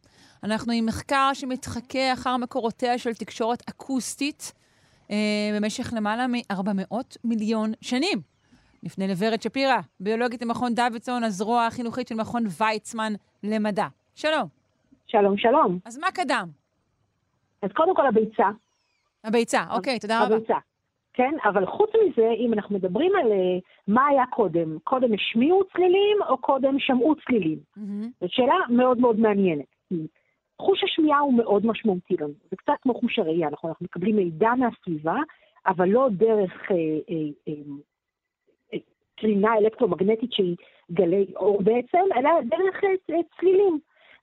אנחנו 0.43 0.73
עם 0.73 0.85
מחקר 0.85 1.29
שמתחכה 1.33 2.13
אחר 2.13 2.37
מקורותיה 2.37 2.97
של 2.97 3.13
תקשורת 3.13 3.59
אקוסטית 3.69 4.53
אה, 5.11 5.15
במשך 5.55 5.93
למעלה 5.97 6.27
מ-400 6.27 6.95
מיליון 7.23 7.71
שנים. 7.81 8.17
נפנה 8.83 9.07
לוורד 9.07 9.41
שפירא, 9.41 9.79
ביולוגית 9.99 10.41
למכון 10.41 10.73
דוידסון, 10.75 11.23
הזרוע 11.23 11.65
החינוכית 11.65 12.07
של 12.07 12.15
מכון 12.15 12.43
ויצמן 12.59 13.13
למדע. 13.43 13.85
שלום. 14.15 14.47
שלום, 15.07 15.37
שלום. 15.37 15.79
אז 15.85 15.97
מה 15.97 16.07
קדם? 16.11 16.47
אז 17.61 17.71
קודם 17.71 17.95
כל 17.95 18.07
הביצה. 18.07 18.49
הביצה, 19.23 19.63
אוקיי, 19.71 19.99
תודה 19.99 20.25
רבה. 20.25 20.35
הביצה. 20.35 20.57
כן, 21.13 21.31
אבל 21.43 21.65
חוץ 21.65 21.89
מזה, 22.05 22.29
אם 22.37 22.53
אנחנו 22.53 22.75
מדברים 22.75 23.11
על 23.15 23.31
uh, 23.31 23.61
מה 23.87 24.07
היה 24.07 24.23
קודם, 24.25 24.79
קודם 24.83 25.13
השמיעו 25.13 25.63
צלילים 25.73 26.17
או 26.29 26.37
קודם 26.37 26.79
שמעו 26.79 27.15
צלילים? 27.15 27.59
Mm-hmm. 27.77 28.07
זו 28.21 28.27
שאלה 28.29 28.55
מאוד 28.69 28.97
מאוד 28.97 29.19
מעניינת. 29.19 29.65
חוש 30.61 30.83
השמיעה 30.83 31.19
הוא 31.19 31.33
מאוד 31.33 31.65
משמעותי 31.65 32.15
לנו. 32.19 32.33
זה 32.51 32.57
קצת 32.57 32.73
כמו 32.81 32.93
חוש 32.93 33.19
הראייה, 33.19 33.47
אנחנו, 33.47 33.69
אנחנו 33.69 33.83
מקבלים 33.85 34.15
מידע 34.15 34.49
מהסביבה, 34.57 35.15
אבל 35.67 35.89
לא 35.89 36.07
דרך 36.11 36.71
אה, 36.71 36.75
אה, 36.75 37.15
אה, 37.47 37.53
אה, 38.73 38.79
קרינה 39.19 39.57
אלקטרומגנטית 39.57 40.33
שהיא 40.33 40.55
גלי 40.91 41.25
אור 41.35 41.61
בעצם, 41.63 42.03
אלא 42.15 42.29
דרך 42.49 42.83
אה, 42.83 43.19
צלילים. 43.39 43.79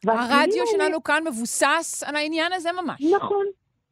הרדיו 0.07 0.65
שלנו 0.67 1.03
כאן 1.03 1.23
מבוסס 1.27 2.05
על 2.09 2.17
העניין 2.17 2.53
הזה 2.53 2.71
ממש. 2.73 3.03
נכון. 3.17 3.47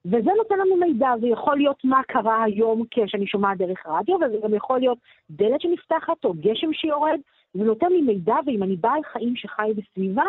וזה 0.04 0.30
נותן 0.36 0.54
לנו 0.58 0.76
מידע, 0.76 1.08
זה 1.20 1.26
יכול 1.26 1.56
להיות 1.56 1.84
מה 1.84 2.00
קרה 2.08 2.42
היום 2.44 2.82
כשאני 2.90 3.26
שומעת 3.26 3.58
דרך 3.58 3.86
רדיו, 3.86 4.14
וזה 4.16 4.36
גם 4.44 4.54
יכול 4.54 4.78
להיות 4.78 4.98
דלת 5.30 5.60
שנפתחת 5.60 6.24
או 6.24 6.34
גשם 6.34 6.72
שיורד, 6.72 7.20
זה 7.54 7.64
נותן 7.64 7.86
לי 7.90 8.00
מידע, 8.00 8.34
ואם 8.46 8.62
אני 8.62 8.76
בעל 8.76 9.00
חיים 9.12 9.36
שחי 9.36 9.70
בסביבה, 9.76 10.22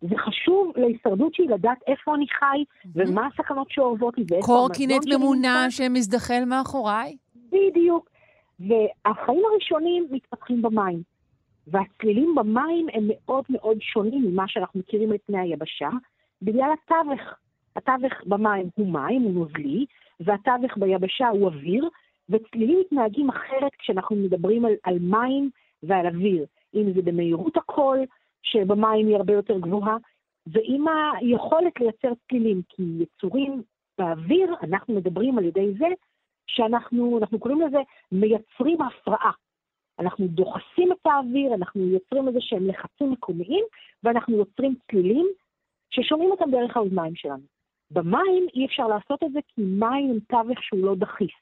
זה 0.00 0.16
חשוב 0.18 0.72
להישרדות 0.76 1.34
שלי 1.34 1.46
לדעת 1.46 1.78
איפה 1.86 2.14
אני 2.14 2.26
חי, 2.28 2.64
ומה 2.94 3.26
הסכנות 3.26 3.70
שאורבות 3.70 4.18
לי, 4.18 4.24
ואיפה 4.28 4.52
המזון 4.52 4.74
שלי 4.74 4.86
קורקינט 4.86 5.14
ממונה 5.14 5.70
שמזדחל 5.70 6.44
מאחוריי? 6.46 7.16
בדיוק. 7.52 8.10
והחיים 8.60 9.42
הראשונים 9.52 10.06
מתפתחים 10.10 10.62
במים. 10.62 11.02
והצלילים 11.66 12.34
במים 12.34 12.86
הם 12.92 13.08
מאוד 13.08 13.44
מאוד 13.48 13.76
שונים 13.80 14.24
ממה 14.24 14.44
שאנחנו 14.48 14.80
מכירים 14.80 15.10
על 15.12 15.18
פני 15.26 15.40
היבשה, 15.40 15.88
בגלל 16.42 16.70
התווך. 16.72 17.20
התווך 17.76 18.12
במים 18.26 18.68
הוא 18.74 18.92
מים, 18.92 19.22
הוא 19.22 19.32
נוזלי, 19.32 19.86
והתווך 20.20 20.76
ביבשה 20.76 21.28
הוא 21.28 21.46
אוויר, 21.46 21.88
וצלילים 22.28 22.80
מתנהגים 22.80 23.28
אחרת 23.28 23.72
כשאנחנו 23.78 24.16
מדברים 24.16 24.64
על, 24.64 24.72
על 24.82 24.98
מים 25.00 25.50
ועל 25.82 26.06
אוויר, 26.06 26.46
אם 26.74 26.92
זה 26.94 27.02
במהירות 27.02 27.56
הקול, 27.56 27.98
שבמים 28.42 29.06
היא 29.06 29.16
הרבה 29.16 29.32
יותר 29.32 29.58
גבוהה, 29.58 29.96
ועם 30.46 30.84
היכולת 31.20 31.80
לייצר 31.80 32.12
צלילים, 32.28 32.62
כי 32.68 32.82
יצורים 32.98 33.62
באוויר, 33.98 34.54
אנחנו 34.62 34.94
מדברים 34.94 35.38
על 35.38 35.44
ידי 35.44 35.72
זה 35.78 35.86
שאנחנו, 36.46 37.18
אנחנו 37.18 37.38
קוראים 37.38 37.60
לזה 37.60 37.78
מייצרים 38.12 38.78
הפרעה. 38.82 39.32
אנחנו 39.98 40.26
דוחסים 40.28 40.92
את 40.92 41.06
האוויר, 41.06 41.54
אנחנו 41.54 41.86
יוצרים 41.86 42.28
איזה 42.28 42.38
שהם 42.40 42.66
לחצים 42.66 43.12
מקומיים, 43.12 43.64
ואנחנו 44.02 44.36
יוצרים 44.36 44.74
צלילים 44.90 45.26
ששומעים 45.90 46.30
אותם 46.30 46.50
דרך 46.50 46.76
האוזניים 46.76 47.14
שלנו. 47.16 47.42
במים 47.90 48.46
אי 48.54 48.66
אפשר 48.66 48.86
לעשות 48.86 49.22
את 49.22 49.32
זה 49.32 49.40
כי 49.48 49.62
מים 49.62 50.10
הם 50.10 50.18
תווך 50.28 50.62
שהוא 50.62 50.84
לא 50.84 50.94
דחיס. 50.94 51.34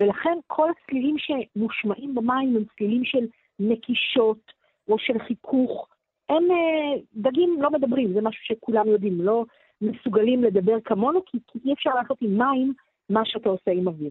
ולכן 0.00 0.38
כל 0.46 0.68
הצלילים 0.70 1.16
שמושמעים 1.18 2.14
במים 2.14 2.56
הם 2.56 2.64
צלילים 2.76 3.04
של 3.04 3.26
נקישות 3.58 4.52
או 4.88 4.98
של 4.98 5.18
חיכוך. 5.18 5.88
הם 6.30 6.50
אה, 6.50 7.00
דגים 7.14 7.62
לא 7.62 7.70
מדברים, 7.70 8.12
זה 8.12 8.20
משהו 8.22 8.44
שכולם 8.44 8.88
יודעים, 8.88 9.20
לא 9.20 9.44
מסוגלים 9.80 10.44
לדבר 10.44 10.80
כמונו, 10.84 11.24
כי, 11.26 11.38
כי 11.46 11.58
אי 11.64 11.72
אפשר 11.72 11.90
לעשות 11.94 12.18
עם 12.20 12.38
מים 12.38 12.72
מה 13.10 13.20
שאתה 13.24 13.48
עושה 13.48 13.70
עם 13.70 13.88
אוויר. 13.88 14.10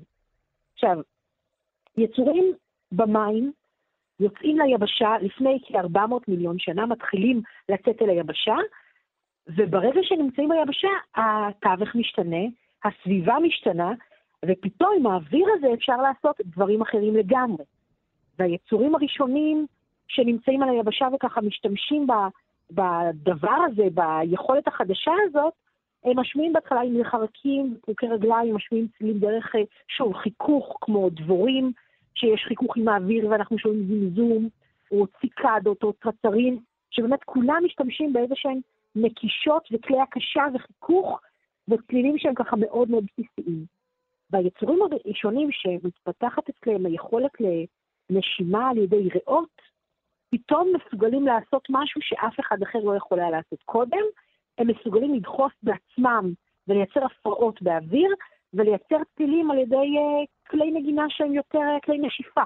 עכשיו, 0.74 0.98
יצורים 1.98 2.54
במים, 2.92 3.52
יוצאים 4.20 4.60
ליבשה 4.60 5.16
לפני 5.22 5.60
כ-400 5.68 6.14
מיליון 6.28 6.60
שנה, 6.60 6.86
מתחילים 6.86 7.42
לצאת 7.70 8.02
אל 8.02 8.10
היבשה, 8.10 8.56
וברגע 9.48 10.00
שנמצאים 10.04 10.50
ביבשה, 10.50 10.90
התווך 11.16 11.96
משתנה, 11.96 12.44
הסביבה 12.84 13.36
משתנה, 13.44 13.92
ופתאום 14.46 14.96
עם 15.00 15.08
האוויר 15.08 15.48
הזה 15.58 15.68
אפשר 15.74 15.98
לעשות 15.98 16.36
דברים 16.46 16.82
אחרים 16.82 17.16
לגמרי. 17.16 17.64
והיצורים 18.40 18.96
הראשונים 18.96 19.66
שנמצאים 20.10 20.64
על 20.64 20.70
היבשה 20.70 21.08
וככה 21.14 21.42
משתמשים 21.42 22.08
בדבר 22.72 23.58
הזה, 23.68 23.84
ביכולת 23.94 24.68
החדשה 24.68 25.12
הזאת, 25.28 25.54
הם 26.04 26.20
משמיעים 26.20 26.54
בהתחלה 26.54 26.82
עם 26.82 27.04
חרקים, 27.04 27.78
פרוקי 27.82 28.08
רגליים, 28.08 28.56
משמיעים 28.56 28.88
צלילים 28.98 29.20
דרך, 29.20 29.56
אה, 29.56 29.62
שוב, 29.88 30.14
חיכוך 30.14 30.78
כמו 30.82 31.10
דבורים, 31.10 31.72
שיש 32.16 32.46
חיכוך 32.48 32.78
עם 32.78 32.88
האוויר 32.88 33.30
ואנחנו 33.30 33.60
שומעים 33.60 33.88
זמזום, 33.88 34.50
או 34.92 35.06
ציקדות 35.22 35.84
או 35.84 35.94
צרצרים, 35.94 36.60
שבאמת 36.92 37.24
כולם 37.24 37.62
משתמשים 37.66 38.14
באיזה 38.14 38.36
שהם 38.36 38.60
נקישות 38.96 39.68
וכלי 39.72 40.02
הקשה 40.02 40.44
וחיכוך 40.54 41.20
וצלילים 41.68 42.18
שהם 42.18 42.34
ככה 42.34 42.56
מאוד 42.56 42.90
מאוד 42.90 43.04
בסיסיים. 43.04 43.66
והיצורים 44.30 44.80
הראשונים 44.82 45.50
שמתפתחת 45.52 46.44
אצלם 46.50 46.86
היכולת 46.86 47.32
לנשימה 48.10 48.70
על 48.70 48.78
ידי 48.78 49.10
ריאות, 49.10 49.62
פתאום 50.32 50.74
מסוגלים 50.76 51.28
לעשות 51.28 51.64
משהו 51.70 52.02
שאף 52.02 52.40
אחד 52.40 52.58
אחר 52.64 52.80
לא 52.80 52.96
יכול 52.96 53.20
היה 53.20 53.30
לעשות 53.30 53.64
קודם, 53.66 54.04
הם 54.58 54.68
מסוגלים 54.68 55.14
לדחוס 55.14 55.52
בעצמם 55.64 56.34
ולייצר 56.68 57.06
הפרעות 57.06 57.62
באוויר, 57.62 58.10
ולייצר 58.54 58.98
צלילים 59.16 59.52
על 59.52 59.58
ידי 59.58 59.76
uh, 59.76 60.50
כלי 60.50 60.72
נגינה 60.72 61.06
שהם 61.10 61.34
יותר 61.34 61.60
uh, 61.60 61.86
כלי 61.86 61.98
נשיפה. 61.98 62.42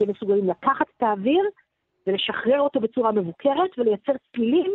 הם 0.00 0.10
מסוגלים 0.10 0.48
לקחת 0.48 0.86
את 0.96 1.02
האוויר 1.02 1.44
ולשחרר 2.06 2.60
אותו 2.60 2.80
בצורה 2.80 3.12
מבוקרת 3.12 3.78
ולייצר 3.78 4.12
צלילים 4.32 4.72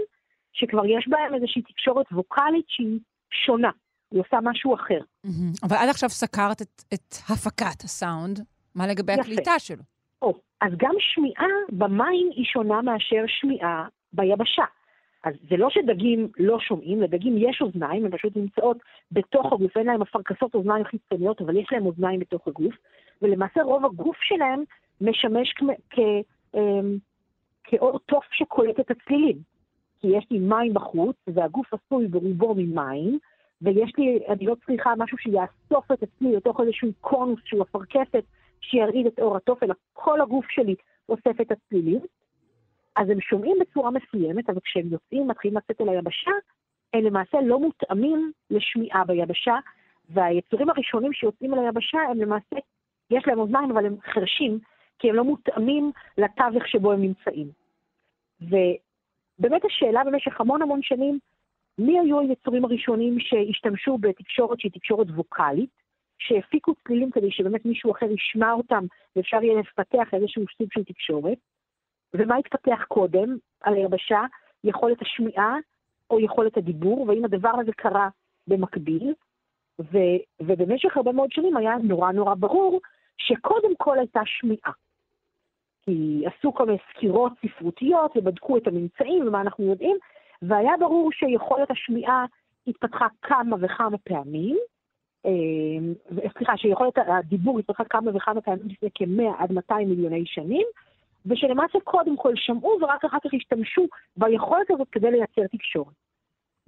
שכבר 0.54 0.86
יש 0.86 1.08
בהם 1.08 1.34
איזושהי 1.36 1.62
תקשורת 1.62 2.06
ווקאלית 2.12 2.66
שהיא 2.68 3.00
שונה, 3.46 3.72
היא 4.12 4.22
עושה 4.22 4.38
משהו 4.44 4.76
אחר. 4.76 5.00
Mm-hmm. 5.26 5.60
אבל 5.64 5.76
עד 5.76 5.90
עכשיו 5.90 6.10
סקרת 6.10 6.62
את, 6.62 6.84
את 6.94 7.16
הפקת 7.30 7.84
הסאונד, 7.84 8.40
מה 8.76 8.88
לגבי 8.88 9.14
יפה. 9.14 9.22
הקליטה 9.22 9.60
שלו? 9.60 9.84
או, 10.22 10.34
אז 10.62 10.74
גם 10.78 10.96
שמיעה 11.00 11.48
במים 11.70 12.30
היא 12.36 12.46
שונה 12.46 12.82
מאשר 12.82 13.24
שמיעה 13.28 13.88
ביבשה. 14.14 14.64
אז 15.24 15.34
זה 15.50 15.58
לא 15.58 15.70
שדגים 15.70 16.28
לא 16.38 16.60
שומעים, 16.60 17.02
לדגים 17.02 17.36
יש 17.38 17.62
אוזניים, 17.62 18.06
הן 18.06 18.12
פשוט 18.12 18.38
נמצאות 18.38 18.78
בתוך 19.12 19.54
הגוף, 19.54 19.78
אין 19.78 19.86
להם 19.86 20.02
אפרכסות 20.02 20.56
אוזניים 20.56 20.86
חיצוניות, 20.86 21.42
אבל 21.42 21.58
יש 21.58 21.68
להם 21.72 21.86
אוזניים 21.86 22.20
בתוך 22.20 22.48
הגוף, 22.48 22.76
ולמעשה 23.22 23.64
רוב 23.64 23.86
הגוף 23.86 24.18
שלהם 24.22 24.64
משמש. 25.02 25.54
אמ, 26.56 26.98
כאור 27.64 28.00
תוף 28.00 28.26
שקולט 28.32 28.80
את 28.80 28.92
הצלילים. 28.92 29.38
כי 30.00 30.08
יש 30.08 30.28
לי 30.32 30.40
מים 30.40 30.74
בחוץ, 30.74 31.16
והגוף 31.28 31.74
עשוי 31.74 32.08
ברובו 32.08 32.56
ממים, 32.58 33.20
ויש 33.62 33.92
לי, 33.98 34.20
אני 34.28 34.46
לא 34.46 34.56
צריכה 34.66 34.94
משהו 34.98 35.18
שיאסוף 35.18 35.92
את 35.92 36.04
עצמי 36.04 36.36
לתוך 36.36 36.62
איזשהו 36.62 36.90
קונוס 37.02 37.40
שהוא 37.46 37.64
אפרכסת, 37.64 38.24
שירעיד 38.62 39.06
את 39.06 39.20
אור 39.20 39.38
התוף, 39.38 39.64
אלא 39.64 39.74
כל 39.94 40.22
הגוף 40.22 40.46
שלי 40.50 40.76
אוסף 41.10 41.42
את 41.42 41.52
הצלילים. 41.52 42.00
אז 42.96 43.10
הם 43.10 43.22
שומעים 43.22 43.58
בצורה 43.62 43.92
מסוימת, 43.92 44.50
אבל 44.50 44.60
כשהם 44.64 44.88
יוצאים, 44.92 45.28
מתחילים 45.28 45.58
לצאת 45.58 45.82
אל 45.82 45.90
היבשה, 45.90 46.32
הם 46.94 47.04
למעשה 47.04 47.38
לא 47.42 47.60
מותאמים 47.60 48.32
לשמיעה 48.50 49.06
ביבשה, 49.06 49.56
והיצורים 50.10 50.70
הראשונים 50.70 51.14
שיוצאים 51.14 51.54
אל 51.54 51.60
היבשה 51.60 52.00
הם 52.12 52.20
למעשה, 52.20 52.56
יש 53.12 53.24
להם 53.28 53.40
אוזניים 53.40 53.72
אבל 53.72 53.86
הם 53.86 53.96
חרשים, 54.14 54.60
כי 55.00 55.10
הם 55.10 55.16
לא 55.16 55.24
מותאמים 55.24 55.92
לתווך 56.18 56.68
שבו 56.68 56.92
הם 56.92 57.02
נמצאים. 57.02 57.48
ובאמת 58.42 59.66
השאלה 59.66 60.04
במשך 60.04 60.42
המון 60.42 60.62
המון 60.62 60.82
שנים, 60.82 61.20
מי 61.78 62.00
היו 62.00 62.20
היצורים 62.20 62.66
הראשונים 62.66 63.20
שהשתמשו 63.20 63.98
בתקשורת 63.98 64.60
שהיא 64.60 64.72
תקשורת 64.72 65.08
ווקאלית, 65.10 65.70
שהפיקו 66.20 66.74
צלילים 66.84 67.12
כדי 67.12 67.32
שבאמת 67.32 67.66
מישהו 67.66 67.92
אחר 67.92 68.06
ישמע 68.12 68.52
אותם 68.52 68.86
ואפשר 69.16 69.44
יהיה 69.44 69.60
לפתח 69.60 70.14
איזשהו 70.14 70.44
סוג 70.58 70.68
של 70.74 70.84
תקשורת, 70.84 71.38
ומה 72.14 72.36
התפתח 72.36 72.84
קודם? 72.88 73.38
על 73.62 73.74
היבשה, 73.74 74.22
יכולת 74.64 75.02
השמיעה 75.02 75.56
או 76.10 76.20
יכולת 76.20 76.58
הדיבור, 76.58 77.08
והאם 77.08 77.26
הדבר 77.26 77.54
הזה 77.62 77.72
קרה 77.72 78.10
במקביל, 78.48 79.14
ו, 79.80 79.98
ובמשך 80.40 80.98
הרבה 80.98 81.12
מאוד 81.12 81.32
שנים 81.32 81.58
היה 81.58 81.76
נורא 81.84 82.12
נורא 82.12 82.36
ברור 82.36 82.80
שקודם 83.18 83.76
כל 83.78 84.00
הייתה 84.00 84.22
שמיעה. 84.26 84.72
כי 85.82 86.24
עשו 86.26 86.54
כל 86.54 86.66
מיני 86.66 86.78
סקירות 86.92 87.32
ספרותיות 87.46 88.18
ובדקו 88.18 88.58
את 88.58 88.68
הממצאים 88.68 89.28
ומה 89.28 89.42
אנחנו 89.42 89.66
יודעים, 89.66 89.98
והיה 90.42 90.78
ברור 90.80 91.12
שיכולת 91.12 91.72
השמיעה 91.72 92.26
התפתחה 92.68 93.08
כמה 93.22 93.56
וכמה 93.62 93.98
פעמים, 93.98 94.58
סליחה, 96.38 96.58
שיכולת 96.58 96.98
הדיבור 96.98 97.60
התפתחה 97.60 97.84
כמה 97.84 98.12
וכמה 98.16 98.42
פעמים 98.42 98.68
לפני 98.68 98.90
כ-100 98.96 99.44
עד 99.44 99.52
200 99.52 99.90
מיליוני 99.90 100.26
שנים, 100.26 100.66
ושלמעשה 101.26 101.80
קודם 101.84 102.18
כל 102.18 102.34
שמעו 102.36 102.78
ורק 102.82 103.06
אחר 103.06 103.18
כך 103.24 103.34
השתמשו 103.34 103.88
ביכולת 104.18 104.72
הזאת 104.72 104.88
כדי 104.92 105.12
לייצר 105.12 105.48
תקשורת. 105.52 105.94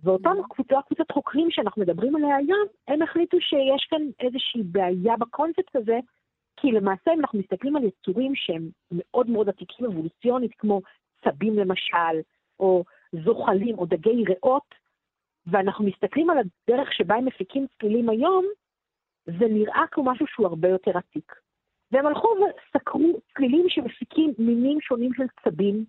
ואותם 0.04 0.30
mm-hmm. 0.30 0.54
קבוצות, 0.54 0.86
קבוצות 0.86 1.12
חוקרים 1.12 1.52
שאנחנו 1.52 1.82
מדברים 1.82 2.16
עליה 2.16 2.36
היום, 2.36 2.68
הם 2.88 3.02
החליטו 3.02 3.38
שיש 3.42 3.88
כאן 3.90 4.02
איזושהי 4.20 4.64
בעיה 4.64 5.18
בקונספט 5.18 5.76
הזה, 5.76 6.00
כי 6.58 6.72
למעשה 6.72 7.14
אם 7.14 7.20
אנחנו 7.20 7.40
מסתכלים 7.40 7.76
על 7.76 7.84
יצורים 7.84 8.36
שהם 8.36 8.70
מאוד 8.92 9.30
מאוד 9.30 9.50
עתיקים 9.50 9.86
אבולוציונית, 9.86 10.52
כמו 10.58 10.82
צבים 11.24 11.60
למשל, 11.60 12.20
או 12.60 12.84
זוחלים 13.24 13.78
או 13.78 13.86
דגי 13.86 14.24
ריאות, 14.28 14.76
ואנחנו 15.52 15.86
מסתכלים 15.86 16.30
על 16.30 16.38
הדרך 16.38 16.94
שבה 16.94 17.16
הם 17.16 17.26
מפיקים 17.26 17.66
צלילים 17.80 18.10
היום, 18.10 18.46
זה 19.26 19.48
נראה 19.50 19.84
כמו 19.92 20.04
משהו 20.04 20.28
שהוא 20.28 20.48
הרבה 20.48 20.70
יותר 20.70 20.98
עתיק. 20.98 21.36
והם 21.92 22.06
הלכו 22.06 22.28
וסקרו 22.28 23.20
צלילים 23.36 23.66
שמפיקים 23.70 24.34
מינים 24.38 24.82
שונים 24.82 25.12
של 25.14 25.24
צבים, 25.44 25.86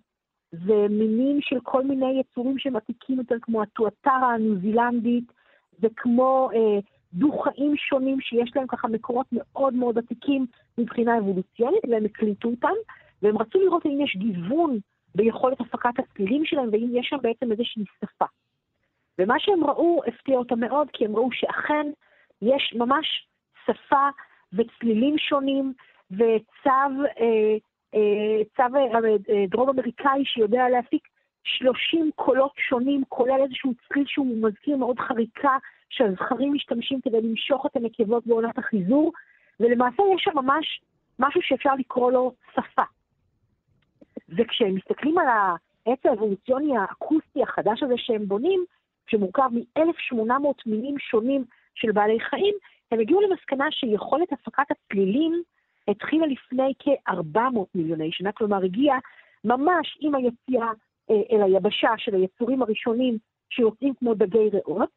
ומינים 0.53 1.41
של 1.41 1.59
כל 1.63 1.83
מיני 1.83 2.19
יצורים 2.19 2.59
שהם 2.59 2.75
עתיקים 2.75 3.17
יותר, 3.17 3.35
כמו 3.41 3.61
הטואטרה 3.61 4.33
הניו 4.33 4.55
זילנדית, 4.59 5.31
וכמו 5.79 6.49
אה, 6.53 6.79
דו-חיים 7.13 7.77
שונים 7.77 8.21
שיש 8.21 8.51
להם 8.55 8.67
ככה 8.67 8.87
מקורות 8.87 9.25
מאוד 9.31 9.73
מאוד 9.73 9.97
עתיקים 9.97 10.45
מבחינה 10.77 11.17
אבולוציונית, 11.17 11.85
והם 11.89 12.05
הקליטו 12.05 12.49
אותם, 12.49 12.73
והם 13.21 13.37
רצו 13.37 13.59
לראות 13.59 13.85
אם 13.85 14.01
יש 14.01 14.15
גיוון 14.15 14.79
ביכולת 15.15 15.61
הפקת 15.61 15.99
הצלילים 15.99 16.45
שלהם, 16.45 16.69
ואם 16.71 16.89
יש 16.93 17.07
שם 17.09 17.17
בעצם 17.21 17.51
איזושהי 17.51 17.83
שפה. 17.99 18.25
ומה 19.21 19.39
שהם 19.39 19.63
ראו 19.63 20.01
הפתיע 20.07 20.37
אותם 20.37 20.59
מאוד, 20.59 20.87
כי 20.93 21.05
הם 21.05 21.15
ראו 21.15 21.29
שאכן 21.31 21.87
יש 22.41 22.73
ממש 22.77 23.27
שפה 23.65 24.09
וצלילים 24.53 25.17
שונים, 25.17 25.73
וצו 26.11 26.69
אה, 27.19 27.55
אה, 27.95 28.43
צו 28.55 28.75
אה, 28.75 28.99
אה, 29.29 29.45
דרום 29.49 29.69
אמריקאי 29.69 30.25
שיודע 30.25 30.69
להפיק 30.69 31.07
30 31.43 32.11
קולות 32.15 32.51
שונים, 32.69 33.03
כולל 33.09 33.41
איזשהו 33.43 33.73
צליל 33.87 34.05
שהוא 34.07 34.47
מזכיר 34.47 34.77
מאוד 34.77 34.99
חריקה, 34.99 35.57
שהזכרים 35.89 36.53
משתמשים 36.53 37.01
כדי 37.01 37.21
למשוך 37.21 37.65
את 37.65 37.75
הנקבות 37.75 38.27
בעונת 38.27 38.57
החיזור, 38.57 39.11
ולמעשה 39.59 40.03
יש 40.15 40.21
שם 40.23 40.35
ממש 40.35 40.81
משהו 41.19 41.41
שאפשר 41.41 41.75
לקרוא 41.75 42.11
לו 42.11 42.33
שפה. 42.51 42.83
וכשהם 44.29 44.75
מסתכלים 44.75 45.17
על 45.17 45.27
העץ 45.27 45.99
האבולוציוני 46.05 46.77
האקוסטי 46.77 47.43
החדש 47.43 47.83
הזה 47.83 47.93
שהם 47.97 48.27
בונים, 48.27 48.65
שמורכב 49.09 49.49
מ-1,800 49.51 50.47
מינים 50.65 50.99
שונים 50.99 51.43
של 51.75 51.91
בעלי 51.91 52.19
חיים, 52.19 52.55
הם 52.91 52.99
הגיעו 52.99 53.21
למסקנה 53.21 53.65
שיכולת 53.71 54.33
הפקת 54.33 54.71
הצלילים 54.71 55.43
התחילה 55.87 56.27
לפני 56.27 56.73
כ-400 56.79 57.59
מיליוני 57.75 58.11
שנה, 58.11 58.31
כלומר 58.31 58.63
הגיעה 58.63 58.99
ממש 59.43 59.97
עם 59.99 60.15
היציאה 60.15 60.71
אה, 61.09 61.21
אל 61.31 61.43
היבשה 61.43 61.89
של 61.97 62.15
היצורים 62.15 62.61
הראשונים 62.61 63.17
שיוצאים 63.49 63.93
כמו 63.93 64.13
דגי 64.13 64.49
ריאות, 64.53 64.89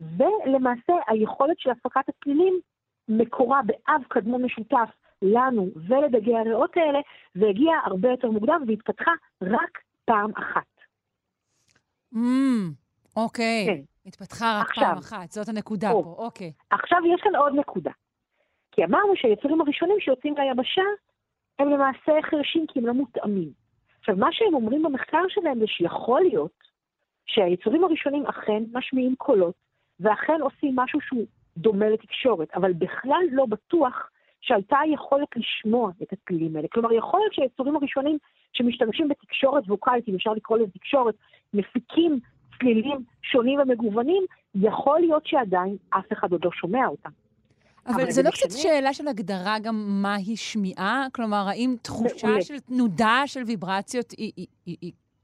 ולמעשה 0.00 0.92
היכולת 1.06 1.58
של 1.58 1.70
הפקת 1.70 2.08
הצלילים 2.08 2.60
מקורה 3.08 3.60
באב 3.66 4.02
קדמון 4.08 4.44
משותף 4.44 4.88
לנו 5.22 5.70
ולדגי 5.88 6.36
הריאות 6.36 6.76
האלה, 6.76 6.98
והגיעה 7.34 7.80
הרבה 7.84 8.10
יותר 8.10 8.30
מוקדם 8.30 8.64
והתפתחה 8.66 9.12
רק 9.42 9.78
פעם 10.04 10.30
אחת. 10.36 10.66
Mm, 12.14 12.87
אוקיי. 13.16 13.66
כן. 13.66 13.80
התפתחה 14.06 14.60
רק 14.60 14.68
עכשיו, 14.68 14.84
פעם 14.84 14.98
אחת, 14.98 15.32
זאת 15.32 15.48
הנקודה 15.48 15.90
או, 15.90 16.04
פה, 16.04 16.14
אוקיי. 16.18 16.52
עכשיו 16.70 16.98
יש 17.14 17.20
כאן 17.20 17.36
עוד 17.36 17.52
נקודה. 17.54 17.90
כי 18.72 18.84
אמרנו 18.84 19.12
שהיצורים 19.16 19.60
הראשונים 19.60 19.96
שיוצאים 20.00 20.34
ליבשה 20.38 20.82
הם 21.58 21.70
למעשה 21.70 22.12
חרשים 22.30 22.66
כי 22.68 22.78
הם 22.78 22.86
לא 22.86 22.92
מותאמים. 22.92 23.50
עכשיו, 24.00 24.16
מה 24.16 24.28
שהם 24.32 24.54
אומרים 24.54 24.82
במחקר 24.82 25.22
שלהם 25.28 25.58
זה 25.58 25.66
שיכול 25.66 26.20
להיות 26.20 26.58
שהיצורים 27.26 27.84
הראשונים 27.84 28.26
אכן 28.26 28.62
משמיעים 28.72 29.14
קולות, 29.16 29.54
ואכן 30.00 30.40
עושים 30.40 30.76
משהו 30.76 31.00
שהוא 31.00 31.26
דומה 31.56 31.88
לתקשורת, 31.88 32.48
אבל 32.54 32.72
בכלל 32.72 33.22
לא 33.32 33.46
בטוח 33.46 34.10
שהייתה 34.40 34.78
יכולת 34.92 35.28
לשמוע 35.36 35.90
את 36.02 36.12
הצלילים 36.12 36.56
האלה. 36.56 36.68
כלומר, 36.68 36.92
יכול 36.92 37.20
להיות 37.20 37.34
שהיצורים 37.34 37.76
הראשונים 37.76 38.18
שמשתמשים 38.52 39.08
בתקשורת 39.08 39.64
ווקאלית, 39.66 40.08
אם 40.08 40.14
אפשר 40.14 40.32
לקרוא 40.32 40.58
לזה 40.58 40.70
תקשורת, 40.72 41.14
מפיקים 41.54 42.20
צלילים 42.58 42.98
שונים 43.22 43.60
ומגוונים, 43.60 44.22
יכול 44.54 45.00
להיות 45.00 45.26
שעדיין 45.26 45.76
אף 45.90 46.12
אחד 46.12 46.32
עוד 46.32 46.44
לא 46.44 46.50
שומע 46.52 46.86
אותם. 46.86 47.10
אבל 47.86 48.10
זה 48.10 48.22
לא 48.22 48.30
קצת 48.30 48.50
שאלה 48.50 48.92
של 48.92 49.08
הגדרה 49.08 49.58
גם 49.62 50.02
מהי 50.02 50.36
שמיעה? 50.36 51.06
כלומר, 51.12 51.44
האם 51.48 51.76
תחושה 51.82 52.40
של 52.40 52.58
תנודה 52.60 53.22
של 53.26 53.42
ויברציות 53.46 54.10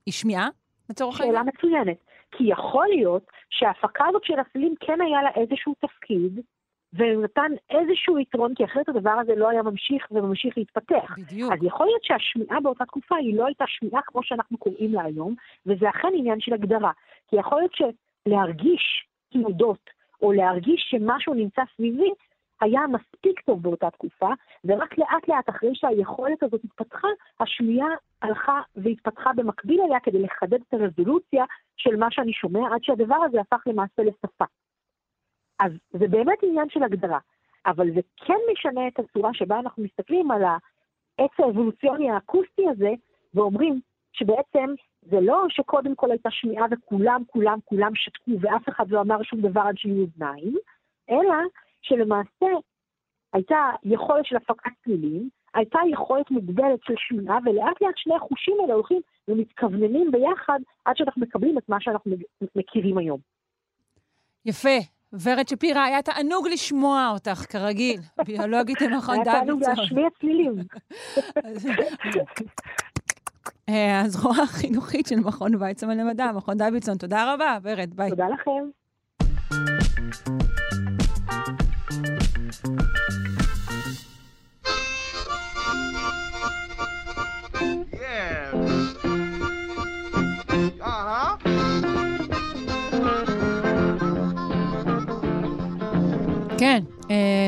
היא 0.07 0.13
שמיעה, 0.13 0.49
לצורך 0.91 1.21
העניין? 1.21 1.37
שאלה 1.37 1.53
מצוינת. 1.53 1.97
כי 2.31 2.45
יכול 2.45 2.87
להיות 2.89 3.27
שההפקה 3.51 4.05
הזאת 4.09 4.25
של 4.25 4.41
הצלילים 4.41 4.75
כן 4.81 5.01
היה 5.01 5.23
לה 5.23 5.31
איזשהו 5.43 5.75
תפקיד, 5.81 6.41
ונתן 6.97 7.53
איזשהו 7.71 8.19
יתרון, 8.19 8.55
כי 8.55 8.65
אחרת 8.65 8.89
הדבר 8.89 9.11
הזה 9.11 9.35
לא 9.35 9.49
היה 9.49 9.63
ממשיך 9.63 10.07
וממשיך 10.11 10.59
להתפתח. 10.59 11.15
בדיוק. 11.19 11.53
אז 11.53 11.59
יכול 11.63 11.87
להיות 11.87 12.05
שהשמיעה 12.05 12.61
באותה 12.61 12.85
תקופה 12.85 13.17
היא 13.17 13.37
לא 13.37 13.47
הייתה 13.47 13.65
שמיעה 13.69 14.03
כמו 14.03 14.23
שאנחנו 14.23 14.59
קוראים 14.59 14.95
לה 14.95 15.03
היום, 15.03 15.35
וזה 15.67 15.89
אכן 15.89 16.09
עניין 16.15 16.41
של 16.41 16.55
הגדרה. 16.55 16.93
כי 17.29 17.37
יכול 17.37 17.59
להיות 17.59 17.75
שלהרגיש 17.75 19.07
תנודות, 19.33 19.91
או 20.23 20.33
להרגיש 20.33 20.87
שמשהו 20.91 21.35
נמצא 21.35 21.63
סביבי, 21.77 22.11
היה 22.61 22.81
מספיק 22.87 23.41
טוב 23.41 23.63
באותה 23.63 23.91
תקופה, 23.91 24.29
ורק 24.65 24.99
לאט 24.99 25.29
לאט 25.29 25.49
אחרי 25.49 25.71
שהיכולת 25.75 26.43
הזאת 26.43 26.61
התפתחה, 26.65 27.09
השמיעה 27.41 27.89
הלכה 28.23 28.61
והתפתחה 28.77 29.31
במקביל 29.37 29.81
אליה 29.81 30.01
כדי 30.01 30.23
לחדד 30.23 30.61
את 30.69 30.75
הרזולוציה 30.75 31.45
של 31.77 31.97
מה 31.97 32.11
שאני 32.11 32.33
שומע, 32.33 32.75
עד 32.75 32.85
שהדבר 32.85 33.17
הזה 33.25 33.41
הפך 33.41 33.63
למעשה 33.67 34.03
לשפה. 34.03 34.45
אז 35.59 35.73
זה 35.91 36.09
באמת 36.09 36.39
עניין 36.43 36.69
של 36.71 36.83
הגדרה, 36.83 37.19
אבל 37.67 37.95
זה 37.95 38.01
כן 38.27 38.39
משנה 38.53 38.89
את 38.89 38.99
הצורה 38.99 39.35
שבה 39.35 39.59
אנחנו 39.59 39.83
מסתכלים 39.83 40.31
על 40.31 40.43
העץ 40.45 41.33
האבולוציוני 41.39 42.11
האקוסטי 42.11 42.69
הזה, 42.69 42.91
ואומרים 43.35 43.81
שבעצם 44.13 44.75
זה 45.03 45.21
לא 45.21 45.45
שקודם 45.49 45.95
כל 45.95 46.11
הייתה 46.11 46.31
שמיעה 46.31 46.67
וכולם, 46.71 47.23
כולם, 47.27 47.59
כולם 47.65 47.95
שתקו 47.95 48.31
ואף 48.41 48.69
אחד 48.69 48.91
לא 48.91 49.01
אמר 49.01 49.23
שום 49.23 49.41
דבר 49.41 49.61
עד 49.61 49.79
שיהיו 49.79 50.03
אוזניים, 50.03 50.55
אלא 51.11 51.35
שלמעשה 51.83 52.47
הייתה 53.33 53.71
יכולת 53.83 54.27
של 54.27 54.37
הפקת 54.37 54.71
צלילים, 54.85 55.29
הייתה 55.55 55.79
יכולת 55.91 56.31
מוגבלת 56.31 56.81
של 56.83 56.95
שמיעה, 56.97 57.39
ולאט 57.45 57.81
לאט 57.81 57.97
שני 57.97 58.15
החושים 58.15 58.57
האלה 58.61 58.75
הולכים 58.75 59.01
ומתכווננים 59.29 60.11
ביחד 60.11 60.61
עד 60.85 60.97
שאנחנו 60.97 61.23
מקבלים 61.23 61.59
את 61.59 61.69
מה 61.69 61.81
שאנחנו 61.81 62.13
מכירים 62.57 62.99
היום. 62.99 63.21
יפה. 64.45 64.94
ורד 65.23 65.49
שפירא, 65.49 65.81
היה 65.81 66.03
תענוג 66.03 66.49
לשמוע 66.49 67.11
אותך, 67.15 67.45
כרגיל, 67.49 68.01
ביולוגית 68.27 68.81
למכון 68.81 69.15
דוידסון. 69.15 69.35
היה 69.35 69.45
תענוג 69.45 69.63
להשמיע 69.63 70.09
צלילים. 70.21 70.55
אה, 73.69 74.01
הזרוע 74.01 74.37
החינוכית 74.43 75.07
של 75.07 75.17
מכון 75.17 75.55
ויצמן 75.55 75.99
למדע, 75.99 76.33
מכון 76.33 76.57
דוידסון. 76.57 76.97
תודה 76.97 77.35
רבה, 77.35 77.59
ורד, 77.63 77.95
ביי. 77.95 78.11
תודה 78.11 78.27
לכם. 78.29 78.71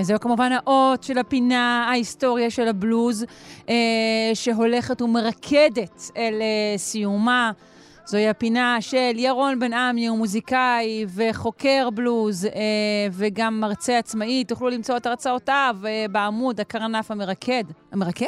זהו 0.03 0.21
כמובן 0.21 0.53
האות 0.53 1.03
של 1.03 1.19
הפינה, 1.19 1.87
ההיסטוריה 1.89 2.51
של 2.51 2.69
הבלוז, 2.69 3.25
אה, 3.69 3.75
שהולכת 4.35 5.03
ומרקדת 5.03 6.11
אל 6.17 6.35
אה, 6.41 6.79
סיומה. 6.79 7.53
זוהי 8.07 8.29
הפינה 8.29 8.77
של 8.81 9.13
ירון 9.15 9.59
בן 9.59 9.73
עמי, 9.73 10.07
הוא 10.07 10.19
מוזיקאי 10.19 11.07
וחוקר 11.15 11.89
בלוז 11.95 12.45
אה, 12.45 12.51
וגם 13.13 13.61
מרצה 13.61 13.99
עצמאי. 13.99 14.45
תוכלו 14.45 14.69
למצוא 14.69 14.97
את 14.97 15.07
הרצאותיו 15.07 15.77
אה, 15.87 16.07
בעמוד 16.11 16.61
הקרנף 16.61 17.11
המרקד. 17.11 17.65
המרקד? 17.93 18.27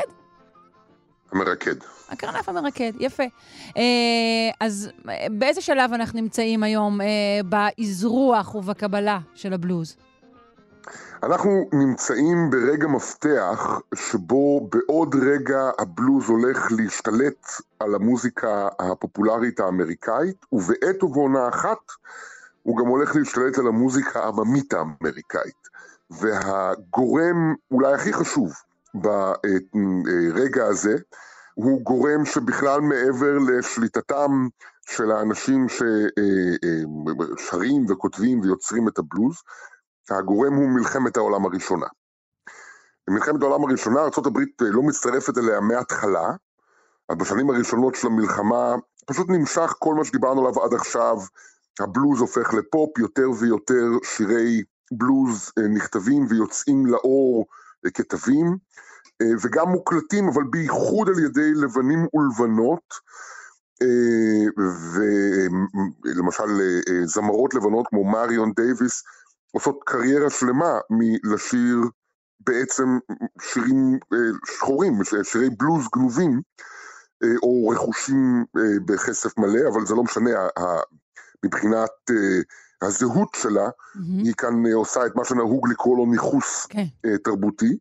המרקד. 1.32 1.74
הקרנף 2.08 2.48
המרקד, 2.48 2.92
יפה. 3.00 3.22
אה, 3.76 3.82
אז 4.60 4.90
באיזה 5.30 5.60
שלב 5.60 5.92
אנחנו 5.92 6.20
נמצאים 6.20 6.62
היום 6.62 7.00
אה, 7.00 7.06
באזרוח 7.44 8.54
ובקבלה 8.54 9.18
של 9.34 9.52
הבלוז? 9.52 9.96
אנחנו 11.22 11.68
נמצאים 11.72 12.50
ברגע 12.50 12.86
מפתח 12.86 13.80
שבו 13.94 14.68
בעוד 14.72 15.14
רגע 15.14 15.70
הבלוז 15.78 16.28
הולך 16.28 16.72
להשתלט 16.72 17.46
על 17.80 17.94
המוזיקה 17.94 18.68
הפופולרית 18.78 19.60
האמריקאית, 19.60 20.46
ובעת 20.52 21.02
ובעונה 21.02 21.48
אחת 21.48 21.78
הוא 22.62 22.78
גם 22.78 22.86
הולך 22.86 23.16
להשתלט 23.16 23.58
על 23.58 23.66
המוזיקה 23.66 24.20
העממית 24.20 24.74
האמריקאית. 24.74 25.68
והגורם 26.10 27.54
אולי 27.70 27.94
הכי 27.94 28.12
חשוב 28.12 28.52
ברגע 28.94 30.64
הזה, 30.64 30.96
הוא 31.54 31.82
גורם 31.82 32.24
שבכלל 32.24 32.80
מעבר 32.80 33.38
לשליטתם 33.38 34.48
של 34.86 35.10
האנשים 35.10 35.66
ששרים 37.38 37.86
וכותבים 37.88 38.40
ויוצרים 38.40 38.88
את 38.88 38.98
הבלוז, 38.98 39.36
הגורם 40.10 40.54
הוא 40.54 40.68
מלחמת 40.68 41.16
העולם 41.16 41.46
הראשונה. 41.46 41.86
במלחמת 43.08 43.42
העולם 43.42 43.64
הראשונה 43.64 44.00
ארה"ב 44.00 44.38
לא 44.60 44.82
מצטרפת 44.82 45.38
אליה 45.38 45.60
מההתחלה, 45.60 46.28
אז 47.08 47.16
בשנים 47.16 47.50
הראשונות 47.50 47.94
של 47.94 48.06
המלחמה 48.06 48.74
פשוט 49.06 49.26
נמשך 49.28 49.74
כל 49.78 49.94
מה 49.94 50.04
שדיברנו 50.04 50.40
עליו 50.40 50.62
עד 50.62 50.74
עכשיו, 50.74 51.16
הבלוז 51.80 52.20
הופך 52.20 52.54
לפופ, 52.54 52.98
יותר 52.98 53.30
ויותר 53.40 53.86
שירי 54.04 54.62
בלוז 54.92 55.52
אה, 55.58 55.68
נכתבים 55.68 56.26
ויוצאים 56.28 56.86
לאור 56.86 57.46
אה, 57.86 57.90
כתבים, 57.90 58.56
אה, 59.22 59.26
וגם 59.42 59.68
מוקלטים, 59.68 60.28
אבל 60.28 60.42
בייחוד 60.50 61.08
על 61.08 61.18
ידי 61.24 61.54
לבנים 61.54 62.06
ולבנות, 62.14 63.08
ולמשל 66.04 66.44
זמרות 67.04 67.54
לבנות 67.54 67.86
כמו 67.88 68.04
מריון 68.04 68.52
דייוויס, 68.56 69.02
עושות 69.52 69.80
קריירה 69.84 70.30
שלמה 70.30 70.78
מלשיר 70.90 71.76
בעצם 72.40 72.98
שירים 73.40 73.98
אה, 74.12 74.18
שחורים, 74.46 74.92
שירי 75.22 75.50
בלוז 75.50 75.84
גנובים, 75.94 76.40
אה, 77.24 77.28
או 77.42 77.68
רכושים 77.68 78.44
אה, 78.56 78.62
בכסף 78.84 79.38
מלא, 79.38 79.68
אבל 79.72 79.86
זה 79.86 79.94
לא 79.94 80.02
משנה, 80.02 80.30
מבחינת 81.44 81.90
הזהות 82.82 83.28
שלה, 83.36 83.68
mm-hmm. 83.68 84.00
היא 84.24 84.34
כאן 84.34 84.54
עושה 84.74 85.06
את 85.06 85.16
מה 85.16 85.24
שנהוג 85.24 85.68
לקרוא 85.68 85.96
לו 85.96 86.06
ניכוס 86.06 86.64
okay. 86.64 86.68
כן. 86.68 87.16
תרבותי. 87.24 87.78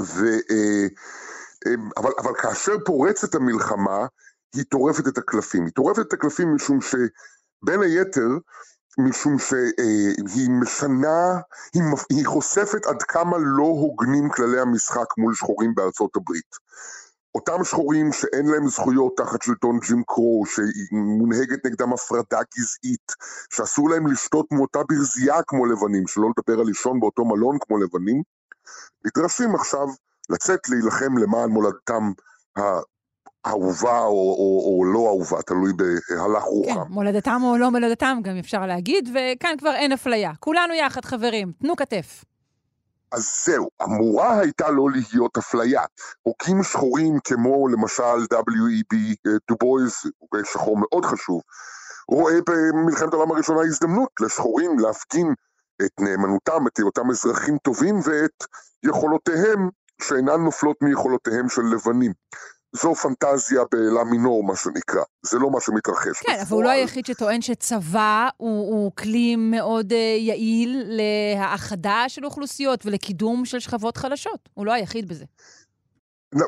ו, 0.00 0.26
אבל, 1.96 2.10
אבל 2.18 2.32
כאשר 2.38 2.72
פורצת 2.84 3.34
המלחמה, 3.34 4.06
היא 4.54 4.64
טורפת 4.64 5.08
את 5.08 5.18
הקלפים. 5.18 5.64
היא 5.64 5.72
טורפת 5.72 5.98
את 5.98 6.12
הקלפים 6.12 6.54
משום 6.54 6.78
שבין 6.80 7.82
היתר, 7.82 8.28
משום 8.98 9.38
שהיא 9.38 10.50
משנה, 10.50 11.38
היא, 11.74 11.82
היא 12.10 12.26
חושפת 12.26 12.86
עד 12.86 13.02
כמה 13.02 13.36
לא 13.40 13.64
הוגנים 13.64 14.28
כללי 14.30 14.60
המשחק 14.60 15.18
מול 15.18 15.34
שחורים 15.34 15.74
בארצות 15.74 16.16
הברית. 16.16 16.56
אותם 17.34 17.64
שחורים 17.64 18.12
שאין 18.12 18.46
להם 18.46 18.68
זכויות 18.68 19.12
תחת 19.16 19.42
שלטון 19.42 19.78
ג'ים 19.78 20.02
קרו, 20.06 20.44
שמונהגת 20.46 21.66
נגדם 21.66 21.92
הפרדה 21.92 22.40
גזעית, 22.58 23.12
שאסור 23.50 23.90
להם 23.90 24.06
לשתות 24.06 24.46
מאותה 24.52 24.78
ברזייה 24.88 25.42
כמו 25.46 25.66
לבנים, 25.66 26.06
שלא 26.06 26.28
לדבר 26.36 26.60
על 26.60 26.66
לישון 26.66 27.00
באותו 27.00 27.24
מלון 27.24 27.58
כמו 27.60 27.78
לבנים, 27.78 28.22
נדרשים 29.04 29.54
עכשיו 29.54 29.86
לצאת 30.30 30.68
להילחם 30.68 31.18
למען 31.18 31.50
מולדתם 31.50 32.12
אהובה 33.46 33.98
או, 33.98 34.34
או, 34.38 34.78
או 34.78 34.84
לא 34.84 35.06
אהובה, 35.06 35.42
תלוי 35.42 35.72
בהלך 35.72 36.42
רוחם. 36.42 36.74
כן, 36.74 36.92
מולדתם 36.92 37.40
או 37.42 37.56
לא 37.56 37.70
מולדתם, 37.70 38.18
גם 38.22 38.36
אפשר 38.36 38.66
להגיד, 38.66 39.08
וכאן 39.08 39.54
כבר 39.58 39.74
אין 39.74 39.92
אפליה. 39.92 40.32
כולנו 40.40 40.74
יחד, 40.74 41.04
חברים, 41.04 41.52
תנו 41.62 41.76
כתף. 41.76 42.24
אז 43.12 43.44
זהו, 43.44 43.68
אמורה 43.82 44.38
הייתה 44.38 44.70
לא 44.70 44.84
להיות 44.90 45.36
אפליה. 45.36 45.82
חוקים 46.24 46.62
שחורים 46.62 47.18
כמו 47.24 47.68
למשל 47.68 48.18
W.E.B. 48.34 48.96
דובויז, 49.48 49.94
שחור 50.44 50.76
מאוד 50.78 51.04
חשוב, 51.04 51.40
רואה 52.08 52.34
במלחמת 52.48 53.12
העולם 53.12 53.30
הראשונה 53.30 53.60
הזדמנות 53.60 54.10
לשחורים 54.20 54.78
להפגין 54.78 55.34
את 55.82 56.00
נאמנותם, 56.00 56.66
את 56.66 56.80
אותם 56.80 57.10
אזרחים 57.10 57.58
טובים 57.58 57.94
ואת 58.04 58.44
יכולותיהם 58.82 59.68
שאינן 60.02 60.40
נופלות 60.44 60.76
מיכולותיהם 60.82 61.48
של 61.48 61.62
לבנים. 61.62 62.12
זו 62.72 62.94
פנטזיה 62.94 63.62
באלה 63.72 64.04
מינור, 64.04 64.44
מה 64.44 64.56
שנקרא. 64.56 65.02
זה 65.22 65.38
לא 65.38 65.50
מה 65.50 65.60
שמתרחש. 65.60 66.18
כן, 66.20 66.38
אבל 66.42 66.56
הוא 66.56 66.64
לא 66.64 66.68
היחיד 66.68 67.06
שטוען 67.06 67.40
שצבא 67.40 68.28
הוא, 68.36 68.70
הוא 68.70 68.92
כלי 68.96 69.36
מאוד 69.36 69.92
uh, 69.92 69.94
יעיל 69.94 70.82
להאחדה 70.86 72.04
של 72.08 72.24
אוכלוסיות 72.24 72.86
ולקידום 72.86 73.44
של 73.44 73.58
שכבות 73.58 73.96
חלשות. 73.96 74.48
הוא 74.54 74.66
לא 74.66 74.72
היחיד 74.72 75.08
בזה. 75.08 75.24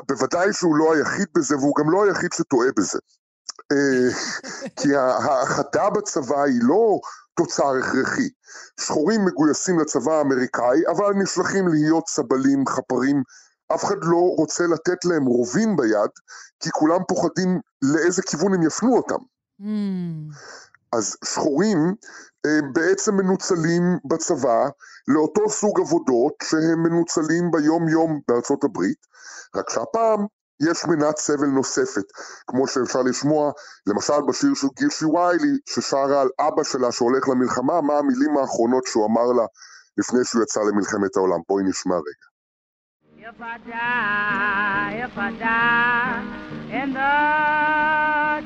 בוודאי 0.07 0.53
שהוא 0.53 0.75
לא 0.75 0.93
היחיד 0.93 1.27
בזה, 1.37 1.57
והוא 1.57 1.75
גם 1.79 1.91
לא 1.91 2.05
היחיד 2.05 2.29
שטועה 2.33 2.67
בזה. 2.77 2.99
אה, 3.71 4.09
כי 4.81 4.95
האחדה 4.95 5.89
בצבא 5.89 6.43
היא 6.43 6.59
לא 6.61 6.99
תוצר 7.33 7.73
הכרחי. 7.79 8.29
שחורים 8.81 9.25
מגויסים 9.25 9.79
לצבא 9.79 10.13
האמריקאי, 10.13 10.87
אבל 10.91 11.13
נשלחים 11.23 11.67
להיות 11.67 12.07
סבלים, 12.07 12.67
חפרים 12.67 13.23
אף 13.75 13.83
אחד 13.83 13.95
לא 14.01 14.35
רוצה 14.37 14.63
לתת 14.67 15.05
להם 15.05 15.25
רובים 15.25 15.75
ביד, 15.75 16.09
כי 16.59 16.69
כולם 16.71 16.99
פוחדים 17.07 17.59
לאיזה 17.81 18.21
כיוון 18.21 18.53
הם 18.53 18.63
יפנו 18.63 18.97
אותם. 18.97 19.19
Mm. 19.61 19.65
אז 20.93 21.17
שחורים 21.25 21.95
אה, 22.45 22.59
בעצם 22.73 23.15
מנוצלים 23.15 23.97
בצבא 24.05 24.69
לאותו 25.07 25.49
סוג 25.49 25.79
עבודות 25.79 26.33
שהם 26.43 26.83
מנוצלים 26.83 27.51
ביום-יום 27.51 28.19
בארצות 28.27 28.63
הברית, 28.63 28.97
רק 29.55 29.69
שהפעם 29.69 30.25
יש 30.69 30.85
מנת 30.85 31.17
סבל 31.17 31.47
נוספת, 31.47 32.03
כמו 32.47 32.67
שאפשר 32.67 33.01
לשמוע, 33.01 33.51
למשל 33.87 34.21
בשיר 34.27 34.53
של 34.53 34.67
גירשי 34.79 35.05
ויילי, 35.05 35.57
ששרה 35.65 36.21
על 36.21 36.29
אבא 36.39 36.63
שלה 36.63 36.91
שהולך 36.91 37.29
למלחמה, 37.29 37.81
מה 37.81 37.97
המילים 37.97 38.37
האחרונות 38.37 38.85
שהוא 38.85 39.05
אמר 39.05 39.31
לה 39.37 39.45
לפני 39.97 40.19
שהוא 40.23 40.43
יצא 40.43 40.59
למלחמת 40.59 41.17
העולם. 41.17 41.39
בואי 41.47 41.63
נשמע 41.63 41.95
רגע. 41.95 42.30
If 43.31 43.41
I 43.41 43.57
die, 43.59 44.93
if 45.07 45.17
I 45.17 45.29
die 45.47 46.21
in 46.79 46.87
the 46.99 47.17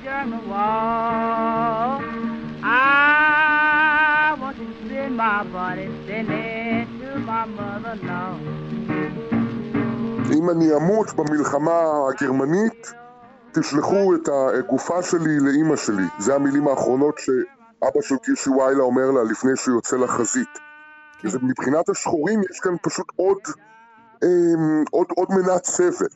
German 0.06 0.44
wall, 0.52 2.02
I 2.64 4.38
want 4.40 4.58
to 4.62 4.68
send 4.88 5.18
my 5.18 5.44
body, 5.56 5.88
send 6.06 6.30
it 6.30 6.88
to 7.00 7.10
my 7.30 7.46
mother-in-law. 7.58 8.34
אם 10.38 10.50
אני 10.50 10.76
אמות 10.76 11.14
במלחמה 11.14 11.82
הגרמנית, 12.10 12.94
תשלחו 13.52 14.16
את 14.16 14.30
הגופה 14.30 15.02
שלי 15.02 15.40
לאימא 15.40 15.76
שלי. 15.76 16.06
זה 16.20 16.36
המילים 16.36 16.68
האחרונות 16.68 17.18
שאבא 17.18 18.02
של 18.02 18.16
קישי 18.18 18.50
ויילה 18.50 18.84
אומר 18.84 19.12
לה 19.12 19.24
לפני 19.24 19.52
שהוא 19.56 19.76
יוצא 19.76 19.98
לחזית. 19.98 20.60
כן. 21.20 21.28
מבחינת 21.42 21.90
השחורים 21.90 22.40
יש 22.52 22.60
כאן 22.60 22.76
פשוט 22.82 23.12
עוד 23.16 23.40
אמ, 24.24 24.84
עוד, 24.92 25.08
עוד 25.16 25.28
מנת 25.32 25.66
סבל. 25.66 26.08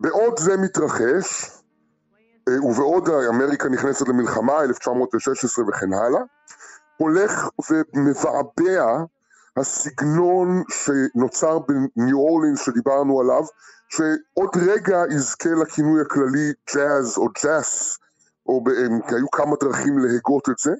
בעוד 0.00 0.38
זה 0.38 0.56
מתרחש, 0.56 1.50
אה, 2.48 2.64
ובעוד 2.64 3.08
אמריקה 3.08 3.68
נכנסת 3.68 4.08
למלחמה, 4.08 4.62
1916 4.62 5.64
וכן 5.68 5.92
הלאה, 5.92 6.20
הולך 6.96 7.48
ומבעבע 7.70 9.04
הסגנון 9.56 10.62
שנוצר 10.68 11.58
בניו 11.58 12.18
אורלינס 12.18 12.60
שדיברנו 12.60 13.20
עליו, 13.20 13.42
שעוד 13.88 14.50
רגע 14.68 15.02
יזכה 15.10 15.50
לכינוי 15.50 16.00
הכללי 16.00 16.52
ג'אז 16.74 17.16
או 17.16 17.28
ג'אס, 17.44 17.98
או 18.46 18.64
כי 19.08 19.14
היו 19.14 19.30
כמה 19.30 19.56
דרכים 19.60 19.98
להגות 19.98 20.48
את 20.48 20.58
זה, 20.58 20.72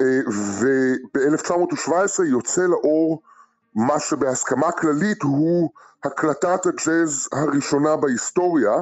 אה, 0.00 0.20
וב-1917 0.28 2.24
יוצא 2.24 2.62
לאור 2.62 3.22
מה 3.74 4.00
שבהסכמה 4.00 4.72
כללית 4.72 5.22
הוא 5.22 5.70
הקלטת 6.04 6.66
הג'אז 6.66 7.28
הראשונה 7.32 7.96
בהיסטוריה 7.96 8.72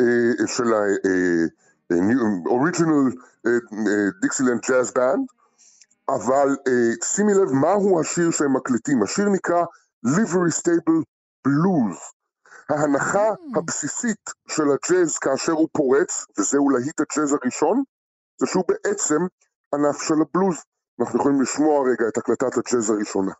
אה, 0.00 0.46
של 0.46 0.74
ה-Original 0.74 3.14
אה, 3.46 3.52
אה, 3.52 4.08
Dixieland 4.24 4.62
Jazz 4.66 4.88
Band, 4.96 5.20
אבל 6.08 6.56
שימי 7.04 7.34
לב 7.34 7.52
מהו 7.52 8.00
השיר 8.00 8.30
שהם 8.30 8.56
מקליטים. 8.56 9.02
השיר 9.02 9.28
נקרא 9.28 9.64
Livery 10.06 10.60
Stable 10.60 11.02
Blues. 11.48 11.96
ההנחה 12.70 13.30
mm. 13.30 13.58
הבסיסית 13.58 14.30
של 14.48 14.62
הג'אז 14.62 15.18
כאשר 15.18 15.52
הוא 15.52 15.68
פורץ, 15.72 16.26
וזהו 16.38 16.70
להיט 16.70 17.00
הג'אז 17.00 17.32
הראשון, 17.32 17.82
זה 18.40 18.46
שהוא 18.46 18.64
בעצם 18.68 19.20
ענף 19.74 20.02
של 20.02 20.14
הבלוז. 20.14 20.56
אנחנו 21.00 21.20
יכולים 21.20 21.42
לשמוע 21.42 21.90
רגע 21.90 22.08
את 22.08 22.18
הקלטת 22.18 22.56
הג'אז 22.56 22.90
הראשונה. 22.90 23.32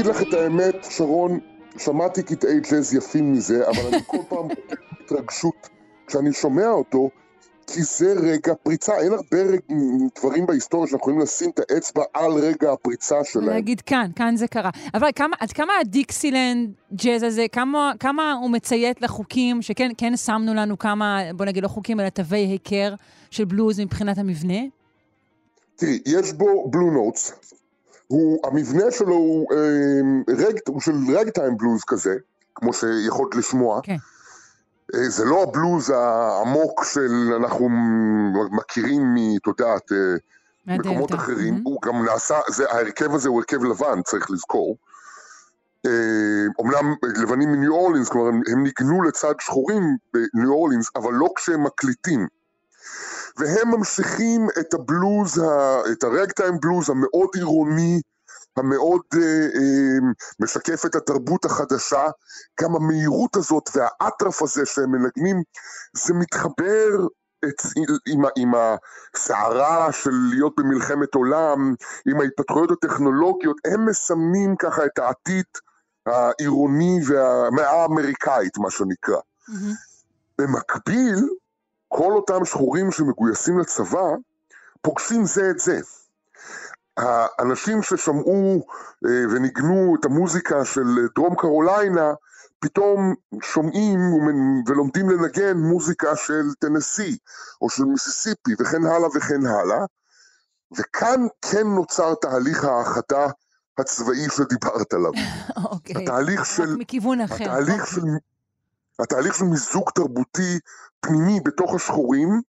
אגיד 0.00 0.10
לך 0.10 0.22
את 0.22 0.34
האמת, 0.34 0.84
שרון, 0.90 1.38
שמעתי 1.78 2.22
קטעי 2.22 2.60
ג'אז 2.60 2.94
יפים 2.94 3.32
מזה, 3.32 3.68
אבל 3.68 3.86
אני 3.86 4.02
כל 4.06 4.18
פעם 4.28 4.48
התרגשות 5.04 5.68
כשאני 6.06 6.32
שומע 6.32 6.68
אותו, 6.68 7.10
כי 7.66 7.82
זה 7.82 8.12
רגע 8.12 8.54
פריצה, 8.62 8.98
אין 8.98 9.12
הרבה 9.12 9.42
רג... 9.42 9.60
דברים 10.18 10.46
בהיסטוריה 10.46 10.86
שאנחנו 10.86 11.02
יכולים 11.02 11.20
לשים 11.20 11.50
את 11.50 11.60
האצבע 11.60 12.02
על 12.14 12.32
רגע 12.32 12.72
הפריצה 12.72 13.24
שלהם. 13.24 13.48
להגיד 13.48 13.80
כאן, 13.80 14.10
כאן 14.16 14.36
זה 14.36 14.48
קרה. 14.48 14.70
אבל 14.94 15.08
כמה, 15.14 15.36
עד 15.40 15.52
כמה 15.52 15.72
הדיקסילנד 15.80 16.70
ג'אז 16.92 17.22
הזה, 17.22 17.46
כמה, 17.52 17.92
כמה 18.00 18.32
הוא 18.32 18.50
מציית 18.50 19.02
לחוקים, 19.02 19.62
שכן 19.62 19.90
כן 19.98 20.16
שמנו 20.16 20.54
לנו 20.54 20.78
כמה, 20.78 21.20
בוא 21.36 21.46
נגיד 21.46 21.62
לא 21.62 21.68
חוקים, 21.68 22.00
אלא 22.00 22.08
תווי 22.08 22.38
היכר 22.38 22.94
של 23.30 23.44
בלוז 23.44 23.80
מבחינת 23.80 24.18
המבנה? 24.18 24.58
תראי, 25.76 25.98
יש 26.06 26.32
בו 26.32 26.70
בלו 26.70 26.90
נוטס, 26.90 27.32
הוא, 28.10 28.38
המבנה 28.44 28.90
שלו 28.90 29.14
הוא, 29.14 29.46
אה, 29.52 30.34
רג, 30.34 30.58
הוא 30.68 30.80
של 30.80 30.92
רגטיים 31.16 31.56
בלוז 31.56 31.84
כזה, 31.86 32.16
כמו 32.54 32.72
שיכולת 32.72 33.34
לשמוע. 33.34 33.80
כן. 33.82 33.96
אה, 34.94 35.08
זה 35.08 35.24
לא 35.24 35.42
הבלוז 35.42 35.90
העמוק 35.90 36.84
של 36.84 37.32
אנחנו 37.36 37.68
מכירים 38.50 39.14
מ... 39.14 39.36
את 39.36 39.46
יודעת, 39.46 39.92
אה, 39.92 40.76
מקומות 40.76 41.14
אחרים. 41.14 41.54
Mm-hmm. 41.54 41.64
הוא 41.64 41.82
גם 41.82 42.04
נעשה, 42.04 42.38
זה, 42.48 42.70
ההרכב 42.70 43.14
הזה 43.14 43.28
הוא 43.28 43.38
הרכב 43.38 43.64
לבן, 43.64 44.02
צריך 44.02 44.30
לזכור. 44.30 44.76
אומנם 46.58 46.94
לבנים 47.22 47.52
מניו 47.52 47.72
אורלינס, 47.72 48.08
כלומר 48.08 48.28
הם, 48.28 48.42
הם 48.52 48.62
ניגנו 48.62 49.02
לצד 49.02 49.34
שחורים 49.40 49.82
בניו 50.14 50.50
אורלינס, 50.50 50.90
אבל 50.96 51.12
לא 51.12 51.28
כשהם 51.36 51.64
מקליטים. 51.64 52.26
והם 53.36 53.70
ממשיכים 53.70 54.46
את 54.60 54.74
הבלוז, 54.74 55.42
את 55.92 56.04
הרגטיים 56.04 56.60
בלוז 56.60 56.90
המאוד 56.90 57.28
עירוני, 57.34 58.00
המאוד 58.56 59.02
אה, 59.14 59.20
אה, 59.20 60.12
משקף 60.40 60.86
את 60.86 60.94
התרבות 60.94 61.44
החדשה, 61.44 62.06
גם 62.60 62.74
המהירות 62.74 63.36
הזאת 63.36 63.70
והאטרף 63.74 64.42
הזה 64.42 64.66
שהם 64.66 64.90
מנגנים, 64.92 65.42
זה 65.96 66.14
מתחבר 66.14 67.06
את, 67.44 67.62
עם, 68.06 68.22
עם 68.36 68.52
הסערה 68.54 69.92
של 69.92 70.10
להיות 70.30 70.52
במלחמת 70.56 71.14
עולם, 71.14 71.74
עם 72.06 72.20
ההתפתחויות 72.20 72.70
הטכנולוגיות, 72.70 73.56
הם 73.64 73.86
מסמנים 73.86 74.56
ככה 74.56 74.84
את 74.84 74.98
העתיד 74.98 75.44
העירוני 76.06 76.98
והמאה 77.06 77.70
האמריקאית, 77.70 78.58
מה 78.58 78.70
שנקרא. 78.70 79.16
Mm-hmm. 79.16 79.74
במקביל, 80.38 81.28
כל 81.92 82.12
אותם 82.12 82.44
שחורים 82.44 82.90
שמגויסים 82.90 83.58
לצבא, 83.58 84.08
פוגשים 84.82 85.24
זה 85.24 85.50
את 85.50 85.58
זה. 85.58 85.80
האנשים 86.96 87.82
ששמעו 87.82 88.66
אה, 89.06 89.24
וניגנו 89.30 89.96
את 90.00 90.04
המוזיקה 90.04 90.64
של 90.64 91.06
דרום 91.14 91.34
קרוליינה, 91.34 92.12
פתאום 92.60 93.14
שומעים 93.42 93.98
ולומדים 94.66 95.10
לנגן 95.10 95.56
מוזיקה 95.56 96.16
של 96.16 96.54
טנסי, 96.58 97.18
או 97.62 97.70
של 97.70 97.84
מיסיסיפי, 97.84 98.50
וכן 98.60 98.84
הלאה 98.84 99.08
וכן 99.14 99.46
הלאה. 99.46 99.84
וכאן 100.78 101.26
כן 101.42 101.66
נוצר 101.66 102.14
תהליך 102.14 102.64
ההאחדה 102.64 103.26
הצבאי 103.78 104.28
שדיברת 104.30 104.92
עליו. 104.92 105.10
אוקיי. 105.72 106.02
התהליך 106.02 106.46
של... 106.46 106.76
מכיוון 106.76 107.20
אחר. 107.20 107.34
התהליך 107.34 107.86
של... 107.86 108.00
התהליך 109.02 109.34
של 109.34 109.44
מיזוג 109.44 109.90
תרבותי 109.94 110.58
פנימי 111.00 111.40
בתוך 111.40 111.74
השחורים, 111.74 112.40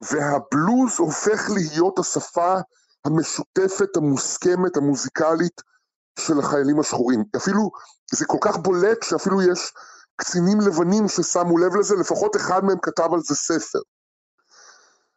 והבלוז 0.00 0.98
הופך 0.98 1.50
להיות 1.50 1.98
השפה 1.98 2.54
המשותפת, 3.04 3.96
המוסכמת, 3.96 4.76
המוזיקלית 4.76 5.62
של 6.18 6.38
החיילים 6.38 6.80
השחורים. 6.80 7.24
אפילו, 7.36 7.70
זה 8.12 8.26
כל 8.26 8.38
כך 8.40 8.56
בולט 8.56 9.02
שאפילו 9.02 9.42
יש 9.42 9.72
קצינים 10.16 10.60
לבנים 10.60 11.08
ששמו 11.08 11.58
לב 11.58 11.76
לזה, 11.76 11.96
לפחות 11.96 12.36
אחד 12.36 12.64
מהם 12.64 12.78
כתב 12.82 13.08
על 13.12 13.20
זה 13.20 13.34
ספר. 13.34 13.78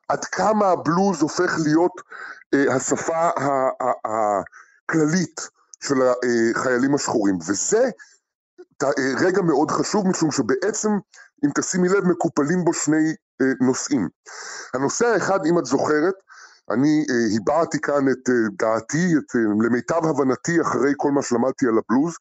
עד 0.10 0.26
כמה 0.26 0.68
הבלוז 0.68 1.22
הופך 1.22 1.56
להיות 1.64 1.92
אה, 2.54 2.76
השפה 2.76 3.30
הכללית 4.06 5.50
של 5.84 5.96
החיילים 6.56 6.96
השחורים. 6.96 7.38
וזה 7.48 7.84
אה, 7.84 7.90
רגע 9.20 9.42
מאוד 9.42 9.72
חשוב, 9.72 10.08
משום 10.08 10.32
שבעצם, 10.32 10.90
אם 11.46 11.50
תשימי 11.56 11.90
לב, 11.90 12.06
מקופלים 12.06 12.66
בו 12.66 12.74
שני 12.74 13.16
אה, 13.42 13.46
נושאים. 13.62 14.10
הנושא 14.74 15.06
האחד, 15.06 15.46
אם 15.46 15.60
את 15.60 15.66
זוכרת, 15.66 16.14
אני 16.72 17.06
אה, 17.10 17.36
הבעתי 17.36 17.80
כאן 17.82 18.10
את 18.12 18.30
אה, 18.30 18.34
דעתי, 18.60 19.14
את, 19.18 19.36
אה, 19.36 19.42
למיטב 19.66 20.06
הבנתי, 20.06 20.62
אחרי 20.62 20.92
כל 20.98 21.12
מה 21.12 21.22
שלמדתי 21.22 21.66
על 21.68 21.74
הבלוז, 21.78 22.14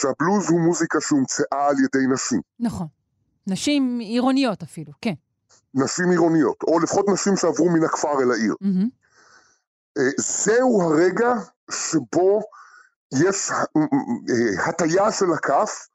שהבלוז 0.00 0.50
הוא 0.50 0.60
מוזיקה 0.60 1.00
שהומצאה 1.00 1.68
על 1.68 1.76
ידי 1.78 2.06
נשים. 2.14 2.40
נכון. 2.60 2.86
נשים 3.46 3.98
עירוניות 3.98 4.62
אפילו, 4.62 4.92
כן. 5.00 5.14
נשים 5.74 6.10
עירוניות, 6.10 6.62
או 6.62 6.80
לפחות 6.80 7.08
נשים 7.08 7.36
שעברו 7.36 7.70
מן 7.70 7.84
הכפר 7.84 8.22
אל 8.22 8.30
העיר. 8.30 8.54
Mm-hmm. 8.62 8.88
זהו 10.18 10.82
הרגע 10.82 11.34
שבו 11.70 12.40
יש 13.14 13.50
הטיה 14.66 15.12
של 15.12 15.32
הכף, 15.32 15.88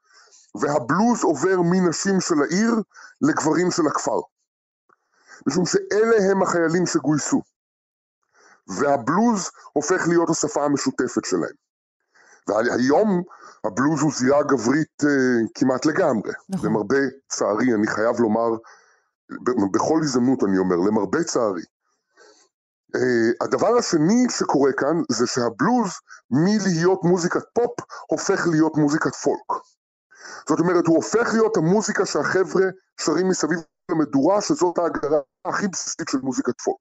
והבלוז 0.54 1.22
עובר 1.22 1.56
מנשים 1.62 2.20
של 2.20 2.34
העיר 2.42 2.74
לגברים 3.20 3.70
של 3.70 3.86
הכפר. 3.86 4.20
משום 5.46 5.66
שאלה 5.66 6.30
הם 6.30 6.42
החיילים 6.42 6.86
שגויסו. 6.86 7.42
והבלוז 8.66 9.50
הופך 9.72 10.08
להיות 10.08 10.30
השפה 10.30 10.64
המשותפת 10.64 11.24
שלהם. 11.24 11.54
והיום 12.48 13.22
הבלוז 13.64 14.00
הוא 14.00 14.12
זירה 14.12 14.42
גברית 14.42 15.02
uh, 15.02 15.06
כמעט 15.54 15.86
לגמרי. 15.86 16.32
נכון. 16.48 16.68
למרבה 16.68 16.98
צערי, 17.28 17.74
אני 17.74 17.86
חייב 17.86 18.20
לומר, 18.20 18.50
בכל 19.72 20.00
הזדמנות 20.02 20.44
אני 20.44 20.58
אומר, 20.58 20.76
למרבה 20.76 21.24
צערי. 21.24 21.62
Uh, 22.96 23.00
הדבר 23.40 23.76
השני 23.78 24.26
שקורה 24.30 24.72
כאן 24.72 25.02
זה 25.08 25.26
שהבלוז 25.26 25.90
מלהיות 26.30 27.04
מוזיקת 27.04 27.42
פופ 27.54 27.70
הופך 28.06 28.46
להיות 28.46 28.76
מוזיקת 28.76 29.14
פולק. 29.14 29.62
זאת 30.48 30.60
אומרת, 30.60 30.86
הוא 30.86 30.96
הופך 30.96 31.32
להיות 31.32 31.56
המוזיקה 31.56 32.06
שהחבר'ה 32.06 32.64
שרים 33.00 33.28
מסביב 33.28 33.58
למדורה, 33.90 34.40
שזאת 34.40 34.78
ההגדרה 34.78 35.18
הכי 35.44 35.68
בסיסית 35.68 36.08
של 36.08 36.18
מוזיקת 36.18 36.60
פולק. 36.60 36.78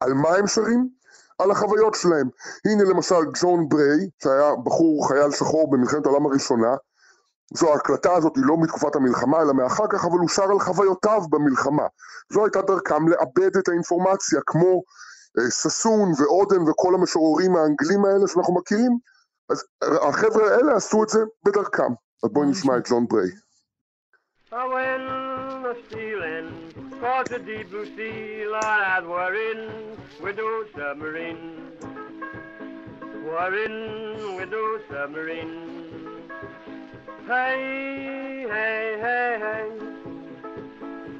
על 0.00 0.14
מה 0.14 0.28
הם 0.28 0.46
שרים? 0.46 0.88
על 1.38 1.50
החוויות 1.50 1.94
שלהם. 1.94 2.28
הנה 2.64 2.84
למשל 2.84 3.24
ג'ון 3.40 3.68
בריי, 3.68 4.08
שהיה 4.22 4.56
בחור 4.64 5.08
חייל 5.08 5.30
שחור 5.30 5.70
במלחמת 5.70 6.06
העולם 6.06 6.26
הראשונה, 6.26 6.74
זו 7.54 7.72
ההקלטה 7.72 8.14
הזאת 8.14 8.36
היא 8.36 8.44
לא 8.46 8.56
מתקופת 8.60 8.96
המלחמה 8.96 9.42
אלא 9.42 9.52
מאחר 9.54 9.84
כך, 9.90 10.04
אבל 10.04 10.18
הוא 10.18 10.28
שר 10.28 10.50
על 10.50 10.60
חוויותיו 10.60 11.20
במלחמה. 11.30 11.86
זו 12.32 12.44
הייתה 12.44 12.62
דרכם 12.62 13.08
לאבד 13.08 13.56
את 13.56 13.68
האינפורמציה, 13.68 14.40
כמו 14.46 14.82
אה, 15.38 15.50
ששון 15.50 16.12
ועודן 16.18 16.68
וכל 16.68 16.94
המשוררים 16.94 17.56
האנגלים 17.56 18.04
האלה 18.04 18.28
שאנחנו 18.28 18.54
מכירים, 18.54 18.98
אז 19.50 19.64
החבר'ה 19.82 20.54
האלה 20.54 20.76
עשו 20.76 21.02
את 21.02 21.08
זה 21.08 21.20
בדרכם. 21.44 21.92
אז 22.24 22.30
בואי 22.32 22.46
נשמע 22.50 22.76
את 22.78 22.88
ג'ון 22.88 23.06
בריי. 23.06 23.30
Across 27.02 27.28
the 27.30 27.38
deep 27.38 27.70
blue 27.70 27.86
sea, 27.96 28.46
lads, 28.46 29.06
we're 29.06 29.34
in 29.50 29.60
with 30.22 30.36
those 30.36 30.68
submarines. 30.76 31.82
We're 33.26 33.56
in 33.64 33.76
with 34.36 34.50
those 34.56 34.82
submarines. 34.90 35.62
Hey, 37.26 38.46
hey, 38.54 38.84
hey, 39.04 39.30
hey. 39.44 39.68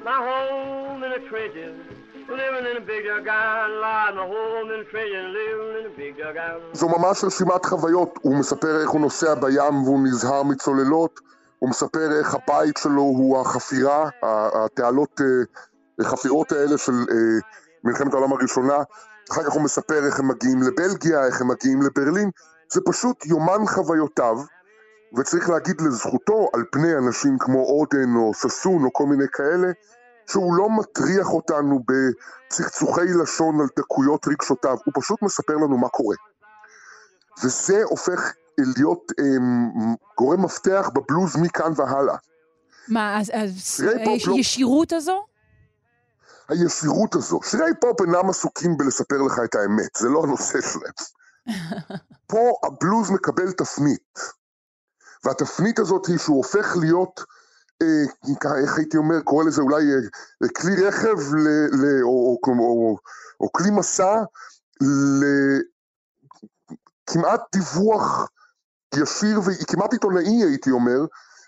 My 0.05 0.19
home 0.29 1.03
in 1.03 1.11
the 1.11 1.23
trenches 1.29 1.92
זו 6.73 6.89
ממש 6.89 7.25
רשימת 7.25 7.67
חוויות, 7.67 8.19
הוא 8.23 8.37
מספר 8.37 8.81
איך 8.81 8.91
הוא 8.91 9.01
נוסע 9.01 9.35
בים 9.35 9.83
והוא 9.85 10.01
נזהר 10.05 10.43
מצוללות, 10.43 11.21
הוא 11.59 11.71
מספר 11.71 12.19
איך 12.19 12.35
הבית 12.35 12.77
שלו 12.77 13.03
הוא 13.03 13.41
החפירה, 13.41 14.09
התעלות, 14.65 15.21
החפירות 16.01 16.53
האלה 16.53 16.79
של 16.79 16.93
מלחמת 17.85 18.15
העולם 18.15 18.33
הראשונה, 18.33 18.77
אחר 19.31 19.43
כך 19.43 19.53
הוא 19.53 19.63
מספר 19.63 20.07
איך 20.07 20.21
הם 20.21 20.29
מגיעים 20.29 20.63
לבלגיה, 20.63 21.27
איך 21.27 21.41
הם 21.41 21.49
מגיעים 21.49 21.83
לברלין, 21.83 22.31
זה 22.73 22.81
פשוט 22.87 23.27
יומן 23.27 23.67
חוויותיו, 23.67 24.37
וצריך 25.19 25.51
להגיד 25.51 25.81
לזכותו, 25.81 26.49
על 26.55 26.65
פני 26.73 26.97
אנשים 26.97 27.39
כמו 27.39 27.59
אודן 27.59 28.17
או 28.17 28.35
ששון 28.35 28.85
או 28.85 28.93
כל 28.93 29.07
מיני 29.07 29.25
כאלה, 29.33 29.69
שהוא 30.27 30.55
לא 30.55 30.71
מטריח 30.71 31.27
אותנו 31.29 31.81
בצחצוחי 31.89 33.07
לשון 33.23 33.61
על 33.61 33.67
דקויות 33.79 34.29
רגשותיו, 34.29 34.77
הוא 34.85 34.95
פשוט 34.95 35.23
מספר 35.23 35.55
לנו 35.55 35.79
מה 35.79 35.89
קורה. 35.89 36.17
וזה 37.45 37.83
הופך 37.85 38.33
להיות 38.59 39.13
אה, 39.21 39.25
גורם 40.19 40.45
מפתח 40.45 40.91
בבלוז 40.95 41.37
מכאן 41.37 41.73
והלאה. 41.77 42.17
מה, 42.89 43.21
אז, 43.21 43.31
אז 43.35 43.85
הישירות 44.27 44.93
לא... 44.93 44.97
הזו? 44.97 45.25
הישירות 46.49 47.15
הזו. 47.15 47.41
שירי 47.45 47.71
פופ 47.81 48.01
אינם 48.01 48.31
עסוקים 48.31 48.77
בלספר 48.77 49.23
לך 49.23 49.41
את 49.45 49.55
האמת, 49.55 49.91
זה 49.97 50.09
לא 50.09 50.25
הנושא 50.25 50.59
שלהם. 50.61 50.93
פה 52.31 52.53
הבלוז 52.67 53.11
מקבל 53.11 53.53
תפנית, 53.53 54.19
והתפנית 55.25 55.79
הזאת 55.79 56.07
היא 56.07 56.19
שהוא 56.19 56.37
הופך 56.37 56.77
להיות, 56.81 57.25
איך 58.63 58.79
הייתי 58.79 58.97
אומר, 58.97 59.21
קורא 59.21 59.45
לזה 59.45 59.63
אולי 59.63 59.85
אה, 60.43 60.49
כלי 60.49 60.87
רכב 60.87 61.35
ל, 61.35 61.49
ל, 61.73 62.03
או, 62.03 62.39
או, 62.47 62.53
או, 62.59 62.97
או 63.41 63.53
כלי 63.53 63.71
מסע 63.71 64.23
לכמעט 67.09 67.41
דיווח 67.53 68.31
ישיר 68.95 69.41
וכמעט 69.41 69.93
עיתונאי 69.93 70.43
הייתי 70.45 70.71
אומר, 70.71 71.07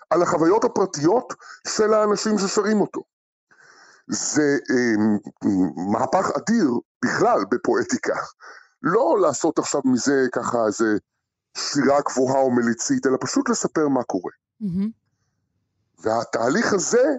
על 0.09 0.21
החוויות 0.21 0.63
הפרטיות 0.63 1.33
של 1.67 1.93
האנשים 1.93 2.37
ששרים 2.37 2.81
אותו. 2.81 3.01
זה 4.07 4.57
אה, 4.71 4.95
מהפך 5.91 6.31
אדיר 6.37 6.71
בכלל 7.05 7.45
בפואטיקה. 7.51 8.15
לא 8.81 9.17
לעשות 9.21 9.59
עכשיו 9.59 9.81
מזה 9.85 10.25
ככה 10.31 10.65
איזה 10.67 10.97
שירה 11.57 12.01
גבוהה 12.01 12.39
או 12.39 12.51
מליצית, 12.51 13.05
אלא 13.05 13.17
פשוט 13.21 13.49
לספר 13.49 13.87
מה 13.87 14.03
קורה. 14.03 14.31
Mm-hmm. 14.63 15.04
והתהליך 15.99 16.73
הזה 16.73 17.15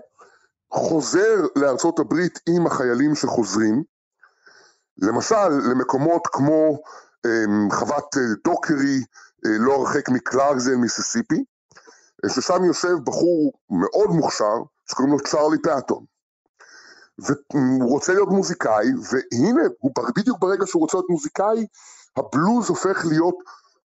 חוזר 0.73 1.47
לארצות 1.57 1.99
הברית 1.99 2.39
עם 2.49 2.67
החיילים 2.67 3.15
שחוזרים, 3.15 3.83
למשל 4.99 5.49
למקומות 5.71 6.27
כמו 6.27 6.79
אה, 7.27 7.45
חוות 7.73 8.17
אה, 8.17 8.23
דוקרי, 8.45 9.05
אה, 9.47 9.51
לא 9.59 9.73
הרחק 9.75 10.09
מקלארקזל, 10.09 10.77
מיסיסיפי, 10.77 11.45
אה, 12.25 12.31
ששם 12.31 12.65
יושב 12.65 12.95
בחור 13.05 13.53
מאוד 13.71 14.11
מוכשר, 14.11 14.57
שקוראים 14.91 15.13
לו 15.13 15.21
צ'ארלי 15.21 15.59
פאטון. 15.63 16.05
והוא 17.19 17.91
רוצה 17.91 18.13
להיות 18.13 18.29
מוזיקאי, 18.29 18.87
והנה, 19.11 19.63
הוא 19.79 19.93
בדיוק 20.17 20.39
ברגע 20.41 20.67
שהוא 20.67 20.81
רוצה 20.81 20.97
להיות 20.97 21.11
מוזיקאי, 21.11 21.67
הבלוז 22.17 22.69
הופך 22.69 23.05
להיות 23.05 23.35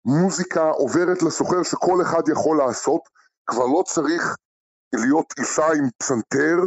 מוזיקה 0.06 0.70
עוברת 0.70 1.24
לסוחר 1.24 1.64
שכל 1.64 2.02
אחד 2.02 2.30
יכול 2.30 2.58
לעשות, 2.58 3.02
כבר 3.48 3.66
לא 3.66 3.84
צריך 3.88 4.36
להיות 4.94 5.34
אישה 5.39 5.68
עם 5.68 5.89
פסנתר 5.98 6.58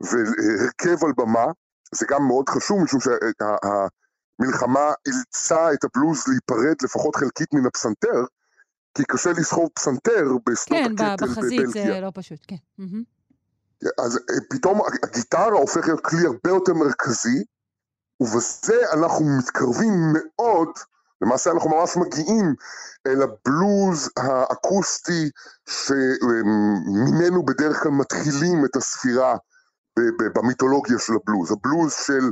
והרכב 0.00 1.04
על 1.04 1.12
במה, 1.16 1.46
זה 1.94 2.06
גם 2.10 2.26
מאוד 2.26 2.48
חשוב, 2.48 2.82
משום 2.82 3.00
שהמלחמה 3.00 4.92
אילצה 5.06 5.72
את 5.72 5.84
הבלוז 5.84 6.24
להיפרד 6.28 6.74
לפחות 6.82 7.16
חלקית 7.16 7.54
מן 7.54 7.66
הפסנתר, 7.66 8.24
כי 8.94 9.04
קשה 9.04 9.30
לסחוב 9.30 9.68
פסנתר 9.74 10.24
בשנות 10.46 10.80
כן, 10.80 10.92
הקטל 10.92 11.26
בבלגיה. 11.26 11.34
כן, 11.34 11.40
בחזית 11.40 11.68
זה 11.70 12.00
לא 12.00 12.10
פשוט, 12.14 12.40
כן. 12.48 12.56
אז 13.98 14.16
אה, 14.16 14.40
פתאום 14.50 14.80
הגיטרה 15.02 15.58
הופך 15.58 15.86
להיות 15.86 16.04
כלי 16.04 16.26
הרבה 16.26 16.50
יותר 16.50 16.74
מרכזי, 16.74 17.44
ובזה 18.20 18.92
אנחנו 18.92 19.38
מתקרבים 19.38 19.92
מאוד, 20.12 20.68
למעשה 21.22 21.50
אנחנו 21.50 21.70
ממש 21.70 21.96
מגיעים 21.96 22.54
אל 23.06 23.22
הבלוז 23.22 24.10
האקוסטי 24.16 25.30
שממנו 25.68 27.46
בדרך 27.46 27.82
כלל 27.82 27.92
מתחילים 27.92 28.64
את 28.64 28.76
הספירה 28.76 29.36
במיתולוגיה 30.34 30.98
של 30.98 31.12
הבלוז. 31.12 31.52
הבלוז 31.52 31.94
של 32.06 32.30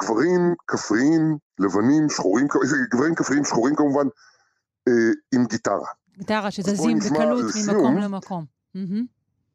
גברים 0.00 0.54
כפריים, 0.66 1.38
לבנים, 1.58 2.08
שחורים, 2.08 2.46
גברים 2.90 3.14
כפריים, 3.14 3.44
שחורים 3.44 3.74
כמובן, 3.74 4.06
אה, 4.88 5.10
עם 5.34 5.46
גיטרה. 5.46 5.88
גיטרה 6.18 6.50
שזזים 6.50 6.98
בקלות 6.98 7.44
ממקום 7.68 7.98
למקום. 7.98 8.44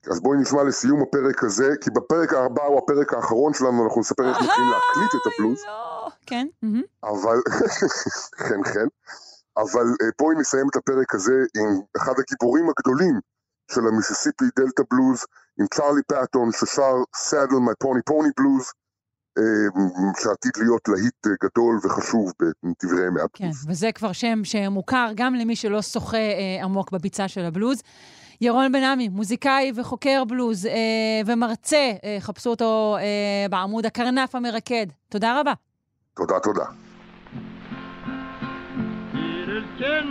אז 0.10 0.20
בואי 0.20 0.38
נשמע 0.38 0.64
לסיום 0.64 1.02
הפרק 1.02 1.44
הזה, 1.44 1.70
כי 1.82 1.90
בפרק 1.90 2.34
הבא 2.34 2.64
הוא 2.64 2.78
הפרק 2.78 3.14
האחרון 3.14 3.54
שלנו, 3.54 3.84
אנחנו 3.86 4.02
נספר 4.02 4.30
איך 4.30 4.38
מתחילים 4.42 4.72
להקליט 4.72 5.22
את 5.22 5.34
הפלוס. 5.34 5.66
לא, 5.66 6.10
כן. 6.26 6.48
אבל, 7.04 7.38
כן, 8.48 8.64
כן. 8.64 8.88
אבל 9.58 9.86
אה, 10.02 10.10
בואי 10.20 10.36
נסיים 10.40 10.68
את 10.70 10.76
הפרק 10.76 11.16
הזה 11.16 11.34
עם 11.58 11.82
אחד 11.98 12.14
הגיבורים 12.20 12.66
הגדולים 12.70 13.20
של 13.72 13.88
המיסיסיפי 13.88 14.46
דלטה 14.60 14.84
בלוז, 14.92 15.26
עם 15.60 15.66
צ'ארלי 15.74 16.02
פאטון 16.08 16.52
ששר 16.52 16.96
סאדל 17.16 17.56
מי 17.56 17.72
פוני 17.80 18.02
פוני 18.06 18.30
בלוז, 18.38 18.72
שעתיד 20.24 20.52
להיות 20.58 20.88
להיט 20.88 21.28
אה, 21.28 21.32
גדול 21.44 21.80
וחשוב 21.84 22.32
בדברי 22.40 23.08
ימי 23.08 23.22
הבלוז. 23.22 23.30
כן, 23.34 23.72
וזה 23.72 23.92
כבר 23.92 24.12
שם 24.12 24.44
שמוכר 24.44 25.12
גם 25.16 25.36
למי 25.36 25.56
שלא 25.56 25.82
שוחה 25.82 26.18
אה, 26.18 26.64
עמוק 26.64 26.92
בביצה 26.92 27.28
של 27.28 27.46
הבלוז. 27.46 27.82
ירון 28.42 28.72
בן 28.72 28.84
עמי, 28.84 29.10
מוזיקאי 29.10 29.72
וחוקר 29.76 30.24
בלוז 30.28 30.66
אה, 30.66 30.72
ומרצה, 31.26 31.92
אה, 32.04 32.18
חפשו 32.20 32.50
אותו 32.50 32.98
אה, 33.00 33.46
בעמוד 33.50 33.86
הקרנף 33.86 34.36
המרקד. 34.36 34.88
תודה 35.10 35.40
רבה. 35.40 35.54
תודה, 36.16 36.40
תודה. 36.40 36.66
Get 39.80 40.06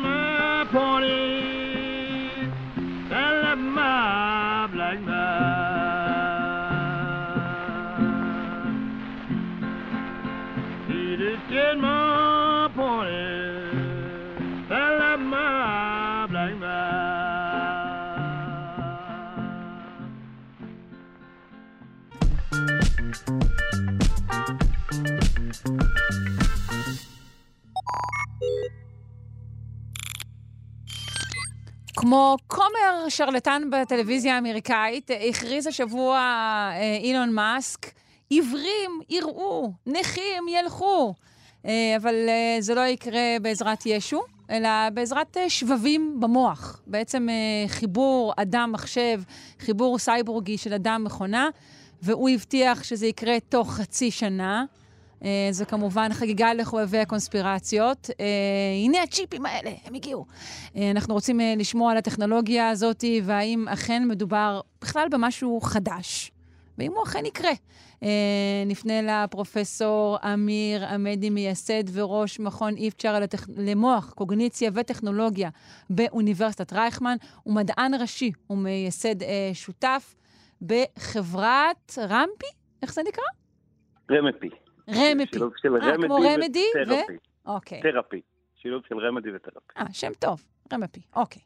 כמו 32.01 32.37
כומר 32.47 33.09
שרלטן 33.09 33.63
בטלוויזיה 33.71 34.35
האמריקאית, 34.35 35.11
הכריז 35.29 35.67
השבוע 35.67 36.19
אה, 36.19 36.97
אילון 37.03 37.33
מאסק, 37.33 37.87
עיוורים 38.31 39.01
יראו, 39.09 39.73
נכים 39.87 40.49
ילכו. 40.49 41.15
אה, 41.67 41.95
אבל 41.97 42.15
אה, 42.29 42.57
זה 42.61 42.75
לא 42.75 42.81
יקרה 42.81 43.37
בעזרת 43.43 43.87
ישו, 43.87 44.23
אלא 44.51 44.69
בעזרת 44.95 45.37
שבבים 45.49 46.17
במוח. 46.21 46.83
בעצם 46.87 47.29
חיבור 47.69 48.33
אדם-מחשב, 48.37 49.23
חיבור 49.59 49.99
סייבורגי 49.99 50.59
של 50.59 50.75
אדם-מכונה, 50.75 51.49
והוא 52.03 52.29
הבטיח 52.29 52.83
שזה 52.83 53.07
יקרה 53.07 53.41
תוך 53.49 53.73
חצי 53.73 54.11
שנה. 54.11 54.65
אה, 55.25 55.49
זו 55.51 55.65
כמובן 55.67 56.13
חגיגה 56.13 56.55
לחובבי 56.55 56.99
הקונספירציות. 56.99 58.11
אה, 58.21 58.27
הנה 58.85 59.03
הצ'יפים 59.03 59.47
האלה, 59.47 59.71
הם 59.85 59.95
הגיעו. 59.95 60.27
אה, 60.77 60.91
אנחנו 60.91 61.15
רוצים 61.15 61.41
לשמוע 61.57 61.93
על 61.93 61.97
הטכנולוגיה 61.97 62.69
הזאת, 62.69 63.05
והאם 63.23 63.69
אכן 63.69 64.03
מדובר 64.09 64.61
בכלל 64.83 65.07
במשהו 65.11 65.61
חדש, 65.61 66.33
ואם 66.79 66.93
הוא 66.93 67.03
אכן 67.03 67.27
יקרה. 67.27 67.53
נפנה 68.67 69.25
לפרופסור 69.25 70.17
אמיר 70.35 70.87
עמדי, 70.87 71.31
מייסד 71.31 71.83
וראש 71.93 72.41
מכון 72.41 72.77
איפצ'ר 72.77 73.21
לטכ... 73.21 73.47
למוח, 73.57 74.13
קוגניציה 74.17 74.71
וטכנולוגיה 74.75 75.51
באוניברסיטת 75.91 76.73
רייכמן. 76.73 77.17
הוא 77.43 77.55
מדען 77.55 77.95
ראשי 77.95 78.33
ומייסד 78.51 79.15
שותף 79.53 80.15
בחברת 80.63 81.99
רמפי? 81.99 82.47
איך 82.83 82.95
זה 82.95 83.03
נקרא? 83.09 83.25
רמפי. 84.11 84.70
רמפי. 84.91 85.33
שילוב 85.33 85.53
של 85.57 85.69
כמו 86.07 86.17
רמדי 86.17 86.65
ו... 86.89 86.93
אוקיי. 87.47 87.81
תרפי. 87.83 88.21
שילוב 88.57 88.83
של 88.89 88.99
רמדי 88.99 89.31
ותרפי. 89.35 89.73
אה, 89.79 89.85
שם 89.93 90.13
טוב, 90.19 90.45
רמפי, 90.73 91.01
אוקיי. 91.17 91.43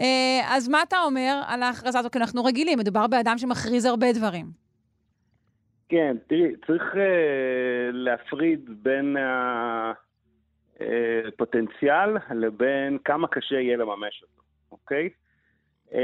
אה, 0.00 0.56
אז 0.56 0.68
מה 0.68 0.82
אתה 0.82 0.96
אומר 1.04 1.42
על 1.46 1.62
ההכרזה 1.62 1.98
הזאת? 1.98 2.12
כי 2.12 2.18
אנחנו 2.18 2.44
רגילים, 2.44 2.78
מדובר 2.78 3.06
באדם 3.06 3.38
שמכריז 3.38 3.84
הרבה 3.84 4.06
דברים. 4.12 4.46
כן, 5.88 6.16
תראי, 6.26 6.52
צריך 6.66 6.82
uh, 6.82 6.96
להפריד 7.92 8.70
בין 8.82 9.16
הפוטנציאל 10.80 12.16
לבין 12.34 12.98
כמה 13.04 13.28
קשה 13.28 13.54
יהיה 13.54 13.76
לממש 13.76 14.22
אותו, 14.22 14.42
אוקיי? 14.72 15.08
Uh, 15.90 15.94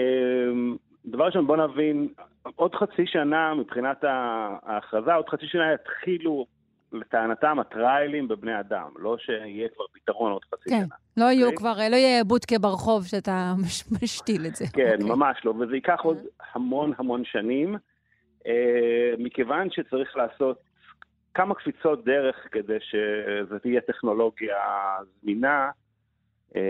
דבר 1.07 1.25
ראשון, 1.27 1.47
בוא 1.47 1.57
נבין, 1.57 2.09
עוד 2.57 2.75
חצי 2.75 3.07
שנה 3.07 3.55
מבחינת 3.55 4.05
ההכרזה, 4.05 5.15
עוד 5.15 5.29
חצי 5.29 5.47
שנה 5.47 5.73
יתחילו 5.73 6.47
לטענתם 6.93 7.59
הטריילים 7.61 8.29
בבני 8.29 8.61
אדם, 8.61 8.89
לא 8.99 9.17
שיהיה 9.19 9.69
כבר 9.69 9.85
פתרון 9.93 10.33
עוד 10.33 10.45
חצי 10.45 10.71
כן, 10.71 10.77
שנה. 10.87 10.95
לא 11.17 11.25
יהיו 11.25 11.45
אוקיי? 11.47 11.57
כבר, 11.57 11.75
לא 11.91 11.97
יהיה 11.97 12.25
בודקה 12.25 12.59
ברחוב 12.59 13.07
שאתה 13.07 13.53
מש- 13.63 13.85
משתיל 14.03 14.47
את 14.47 14.57
זה. 14.57 14.65
כן, 14.73 14.93
אוקיי. 14.93 15.09
ממש 15.17 15.41
לא, 15.45 15.51
וזה 15.51 15.75
ייקח 15.75 16.01
עוד 16.03 16.19
המון 16.55 16.93
המון 16.99 17.25
שנים, 17.25 17.77
אה, 18.47 19.13
מכיוון 19.19 19.71
שצריך 19.71 20.17
לעשות 20.17 20.59
כמה 21.35 21.55
קפיצות 21.55 22.05
דרך 22.05 22.37
כדי 22.53 22.77
שזו 22.81 23.59
תהיה 23.59 23.81
טכנולוגיה 23.81 24.57
זמינה. 25.23 25.71
אה, 26.57 26.61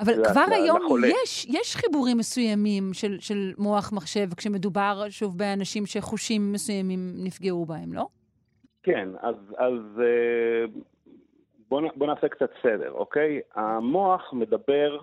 אבל 0.00 0.12
כבר 0.32 0.44
היום 0.50 0.82
לחולה. 0.84 1.08
יש, 1.08 1.46
יש 1.46 1.76
חיבורים 1.76 2.18
מסוימים 2.18 2.90
של, 2.92 3.20
של 3.20 3.52
מוח 3.58 3.92
מחשב, 3.92 4.34
כשמדובר, 4.36 5.04
שוב, 5.10 5.38
באנשים 5.38 5.86
שחושים 5.86 6.52
מסוימים 6.52 6.98
נפגעו 7.24 7.66
בהם, 7.66 7.92
לא? 7.92 8.06
כן, 8.82 9.08
אז, 9.20 9.34
אז 9.58 10.00
אה, 10.00 10.64
בוא, 11.68 11.82
בוא 11.94 12.06
נעשה 12.06 12.28
קצת 12.28 12.50
סדר, 12.62 12.92
אוקיי? 12.92 13.40
המוח 13.54 14.32
מדבר 14.32 14.98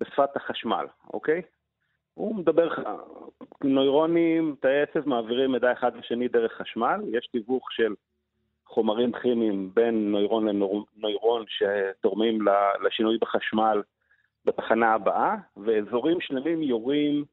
בשפת 0.00 0.36
החשמל, 0.36 0.86
אוקיי? 1.14 1.42
הוא 2.14 2.34
מדבר, 2.34 2.68
נוירונים, 3.64 4.56
תאי 4.60 4.82
עצב 4.82 5.08
מעבירים 5.08 5.52
מידע 5.52 5.72
אחד 5.72 5.96
לשני 5.96 6.28
דרך 6.28 6.52
חשמל, 6.52 7.00
יש 7.12 7.26
תיווך 7.26 7.72
של 7.72 7.94
חומרים 8.66 9.12
כימיים 9.12 9.70
בין 9.74 10.10
נוירון 10.10 10.48
לנוירון 10.48 11.44
שתורמים 11.48 12.38
לשינוי 12.86 13.18
בחשמל 13.20 13.82
בתחנה 14.48 14.94
הבאה, 14.94 15.34
ואזורים 15.56 16.20
שלמים 16.20 16.62
יורים 16.62 17.24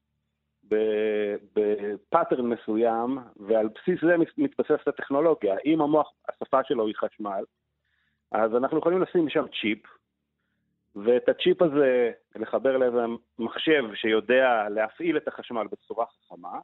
ב 1.54 1.66
pattern 1.66 2.46
מסוים, 2.46 3.18
ועל 3.36 3.68
בסיס 3.68 4.00
זה 4.00 4.16
מת- 4.16 4.38
מתבססת 4.38 4.88
הטכנולוגיה. 4.88 5.56
אם 5.64 5.80
המוח, 5.80 6.12
השפה 6.28 6.64
שלו 6.64 6.86
היא 6.86 6.94
חשמל, 6.96 7.44
אז 8.32 8.56
אנחנו 8.56 8.78
יכולים 8.78 9.02
לשים 9.02 9.28
שם 9.28 9.44
צ'יפ, 9.60 9.78
ואת 10.96 11.28
הצ'יפ 11.28 11.62
הזה 11.62 12.10
לחבר 12.36 12.76
לאיזה 12.76 13.04
מחשב 13.38 13.84
שיודע 13.94 14.68
להפעיל 14.68 15.16
את 15.16 15.28
החשמל 15.28 15.66
בצורה 15.72 16.06
חכמה, 16.06 16.58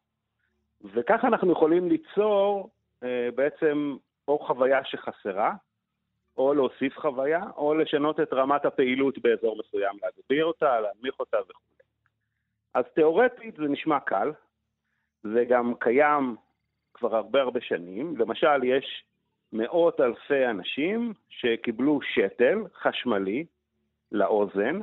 וככה 0.85 1.29
אנחנו 1.29 1.53
יכולים 1.53 1.89
ליצור 1.89 2.71
אה, 3.03 3.29
בעצם 3.35 3.97
או 4.29 4.39
חוויה 4.39 4.85
שחסרה, 4.85 5.55
או 6.37 6.55
להוסיף 6.55 6.99
חוויה, 6.99 7.43
או 7.57 7.75
לשנות 7.75 8.21
את 8.21 8.33
רמת 8.33 8.65
הפעילות 8.65 9.19
באזור 9.19 9.59
מסוים, 9.59 9.97
להגביר 10.03 10.45
אותה, 10.45 10.81
להנמיך 10.81 11.21
אותה 11.21 11.37
וכו'. 11.49 11.73
אז 12.75 12.85
תיאורטית 12.95 13.57
זה 13.57 13.69
נשמע 13.69 14.01
קל, 14.01 14.33
זה 15.23 15.45
גם 15.49 15.75
קיים 15.81 16.37
כבר 16.95 17.17
הרבה 17.17 17.43
הרבה 17.43 17.61
שנים. 17.61 18.15
למשל, 18.17 18.65
יש 18.65 19.05
מאות 19.53 20.01
אלפי 20.01 20.47
אנשים 20.47 21.13
שקיבלו 21.29 22.01
שתל 22.03 22.59
חשמלי 22.75 23.45
לאוזן 24.13 24.81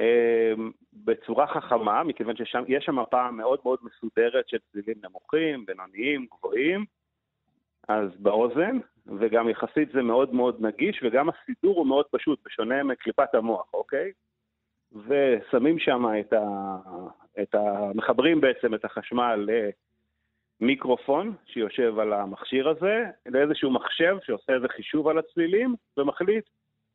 אה, 0.00 0.52
בצורה 0.92 1.46
חכמה, 1.46 2.04
מכיוון 2.04 2.36
שיש 2.36 2.84
שם 2.84 2.98
מפה 2.98 3.30
מאוד 3.30 3.58
מאוד 3.64 3.78
מסודרת 3.82 4.48
של 4.48 4.58
צלילים 4.72 4.96
נמוכים, 5.04 5.66
בינוניים, 5.66 6.26
גבוהים, 6.32 6.84
אז 7.88 8.10
באוזן, 8.18 8.78
וגם 9.18 9.48
יחסית 9.48 9.92
זה 9.92 10.02
מאוד 10.02 10.34
מאוד 10.34 10.56
נגיש, 10.60 11.00
וגם 11.02 11.28
הסידור 11.28 11.78
הוא 11.78 11.86
מאוד 11.86 12.04
פשוט, 12.10 12.38
בשונה 12.46 12.82
מקליפת 12.82 13.34
המוח, 13.34 13.74
אוקיי? 13.74 14.12
ושמים 14.92 15.78
שם 15.78 16.04
את 16.20 16.32
ה... 16.32 16.42
את 17.42 17.54
ה... 17.54 17.90
מחברים 17.94 18.40
בעצם 18.40 18.74
את 18.74 18.84
החשמל 18.84 19.48
למיקרופון 20.60 21.34
שיושב 21.46 21.98
על 21.98 22.12
המכשיר 22.12 22.68
הזה, 22.68 23.04
לאיזשהו 23.26 23.70
מחשב 23.70 24.16
שעושה 24.22 24.52
איזה 24.52 24.68
חישוב 24.68 25.08
על 25.08 25.18
הצלילים, 25.18 25.74
ומחליט 25.96 26.44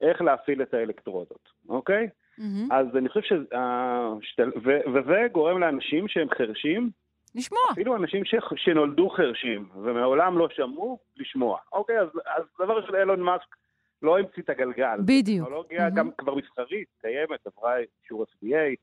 איך 0.02 0.22
להפעיל 0.22 0.62
את 0.62 0.74
האלקטרודות, 0.74 1.50
אוקיי? 1.70 2.10
מהמם. 2.38 2.72
אז 2.72 2.98
אני 2.98 3.10
חושב 3.10 3.26
ש... 3.26 3.32
השתל- 3.52 4.60
ו... 4.64 4.80
וזה 4.94 5.28
גורם 5.32 5.60
לאנשים 5.60 6.08
שהם 6.08 6.30
חרשים, 6.30 6.90
לשמוע. 7.36 7.62
אפילו 7.72 7.96
אנשים 7.96 8.26
ש... 8.26 8.36
שנולדו 8.56 9.10
חרשים 9.10 9.70
ומעולם 9.76 10.38
לא 10.38 10.48
שמעו, 10.50 11.00
לשמוע. 11.18 11.60
אוקיי, 11.72 12.00
אז, 12.00 12.08
אז 12.26 12.44
דבר 12.60 12.78
ראשון, 12.78 12.96
אילון 12.96 13.22
מאסק 13.22 13.56
לא 14.02 14.20
המציא 14.20 14.44
את 14.44 14.50
הגלגל. 14.50 14.98
בדיוק. 15.06 15.46
טכנולוגיה 15.46 15.80
מהמם. 15.80 15.96
גם 15.96 16.10
כבר 16.18 16.36
מסחרית, 16.36 16.88
קיימת, 17.02 17.48
עברה 17.48 17.76
אישור 18.04 18.24
FDA, 18.24 18.76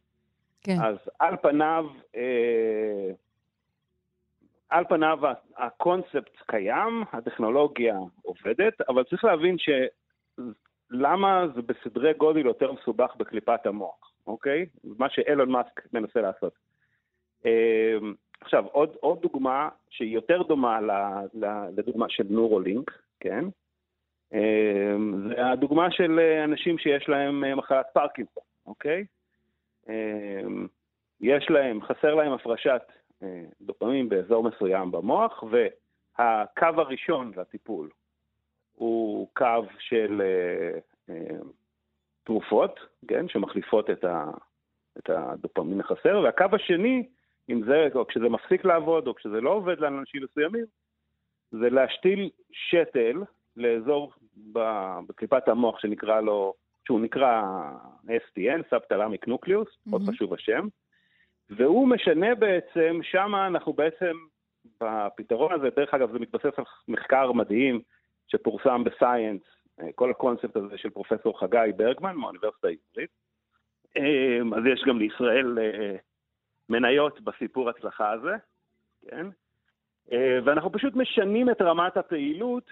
כן. 0.61 0.77
אז 0.83 0.97
על 1.19 1.37
פניו, 1.43 1.87
אה, 2.17 3.11
על 4.69 4.85
פניו 4.89 5.19
הקונספט 5.57 6.37
קיים, 6.47 7.05
הטכנולוגיה 7.13 7.97
עובדת, 8.23 8.81
אבל 8.89 9.05
צריך 9.05 9.25
להבין 9.25 9.59
ש... 9.59 9.69
למה 10.91 11.45
זה 11.55 11.63
בסדרי 11.63 12.13
גודל 12.15 12.47
יותר 12.47 12.73
מסובך 12.73 13.17
בקליפת 13.17 13.67
המוח, 13.67 14.13
אוקיי? 14.27 14.67
מה 14.85 15.11
שאילון 15.11 15.51
מאסק 15.51 15.81
מנסה 15.93 16.21
לעשות. 16.21 16.53
עכשיו, 18.43 18.65
עוד, 18.73 18.97
עוד 19.01 19.21
דוגמה 19.23 19.69
שהיא 19.91 20.15
יותר 20.15 20.43
דומה 20.43 20.81
לדוגמה 21.77 22.07
של 22.09 22.25
נורולינק, 22.31 22.91
כן? 23.21 23.45
אה, 24.35 24.95
זה 25.29 25.47
הדוגמה 25.47 25.91
של 25.91 26.21
אנשים 26.45 26.79
שיש 26.79 27.09
להם 27.09 27.45
אה, 27.45 27.55
מחלת 27.55 27.87
פרקינסון, 27.93 28.43
אוקיי? 28.67 29.05
אה, 29.89 30.41
יש 31.21 31.51
להם, 31.51 31.83
חסר 31.83 32.15
להם 32.15 32.33
הפרשת 32.33 32.83
אה, 33.23 33.45
דופמין 33.61 34.09
באזור 34.09 34.45
מסוים 34.45 34.91
במוח, 34.91 35.45
והקו 35.51 36.81
הראשון 36.81 37.33
לטיפול 37.37 37.89
הוא 38.73 39.29
קו 39.35 39.65
של 39.79 40.23
אה, 41.09 41.15
תרופות, 42.25 42.81
כן, 43.09 43.29
שמחליפות 43.29 43.91
את, 43.91 44.05
ה, 44.05 44.31
את 44.99 45.11
הדופמין 45.11 45.81
החסר, 45.81 46.21
והקו 46.25 46.45
השני, 46.53 47.09
אם 47.51 47.63
זה, 47.65 47.89
או 47.95 48.07
כשזה 48.07 48.29
מפסיק 48.29 48.65
לעבוד, 48.65 49.07
או 49.07 49.15
כשזה 49.15 49.41
לא 49.41 49.51
עובד 49.51 49.81
לאנשים 49.81 50.23
מסוימים, 50.25 50.65
זה 51.51 51.71
להשתיל 51.71 52.31
שתל 52.53 53.23
לאזור 53.57 54.13
בקליפת 55.07 55.49
המוח 55.49 55.79
שנקרא 55.79 56.21
לו, 56.21 56.55
שהוא 56.87 57.01
נקרא 57.01 57.43
STN, 58.07 58.71
subthalamic 58.71 59.29
nucleus, 59.29 59.69
מאוד 59.87 60.03
מהמם. 60.03 60.15
חשוב 60.15 60.35
השם, 60.35 60.67
והוא 61.51 61.89
משנה 61.89 62.35
בעצם, 62.35 63.01
שמה 63.03 63.47
אנחנו 63.47 63.73
בעצם, 63.73 64.13
בפתרון 64.81 65.53
הזה, 65.53 65.69
דרך 65.77 65.95
אגב, 65.95 66.13
זה 66.13 66.19
מתבסס 66.19 66.59
על 66.59 66.65
מחקר 66.89 67.33
מדהים 67.33 67.81
שפורסם 68.29 68.85
בסייאנס, 68.85 69.43
אה, 69.81 69.93
כל 69.95 70.11
הקונספט 70.11 70.57
הזה 70.57 70.79
של 70.79 70.91
פרופסור 70.91 71.41
חגי 71.41 71.73
ברגמן 71.77 72.17
מהאוניברסיטה 72.17 72.69
העברית. 72.69 73.11
אה, 73.97 74.59
אז 74.59 74.67
יש 74.67 74.85
גם 74.87 74.99
לישראל 74.99 75.59
אה, 75.59 75.97
מניות 76.73 77.21
בסיפור 77.21 77.71
הצלחה 77.71 78.11
הזה, 78.11 78.37
כן? 79.09 79.27
אה, 80.13 80.39
ואנחנו 80.45 80.73
פשוט 80.73 80.95
משנים 80.95 81.51
את 81.51 81.63
רמת 81.63 81.97
הפעילות 81.97 82.71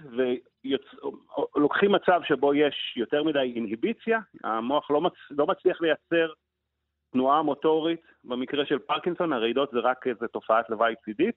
ולוקחים 1.57 1.93
מצב 1.93 2.21
שבו 2.25 2.55
יש 2.55 2.95
יותר 2.97 3.25
מדי 3.25 3.53
אינהיביציה, 3.57 4.21
המוח 4.45 4.91
לא, 4.91 5.01
מצ... 5.01 5.13
לא 5.31 5.47
מצליח 5.47 5.81
לייצר 5.81 6.33
תנועה 7.13 7.43
מוטורית, 7.43 8.03
במקרה 8.25 8.67
של 8.67 8.79
פרקינסון 8.79 9.33
הרעידות 9.33 9.71
זה 9.73 9.79
רק 9.79 10.07
איזו 10.07 10.27
תופעת 10.27 10.71
לוואי 10.71 10.95
צידית, 11.05 11.35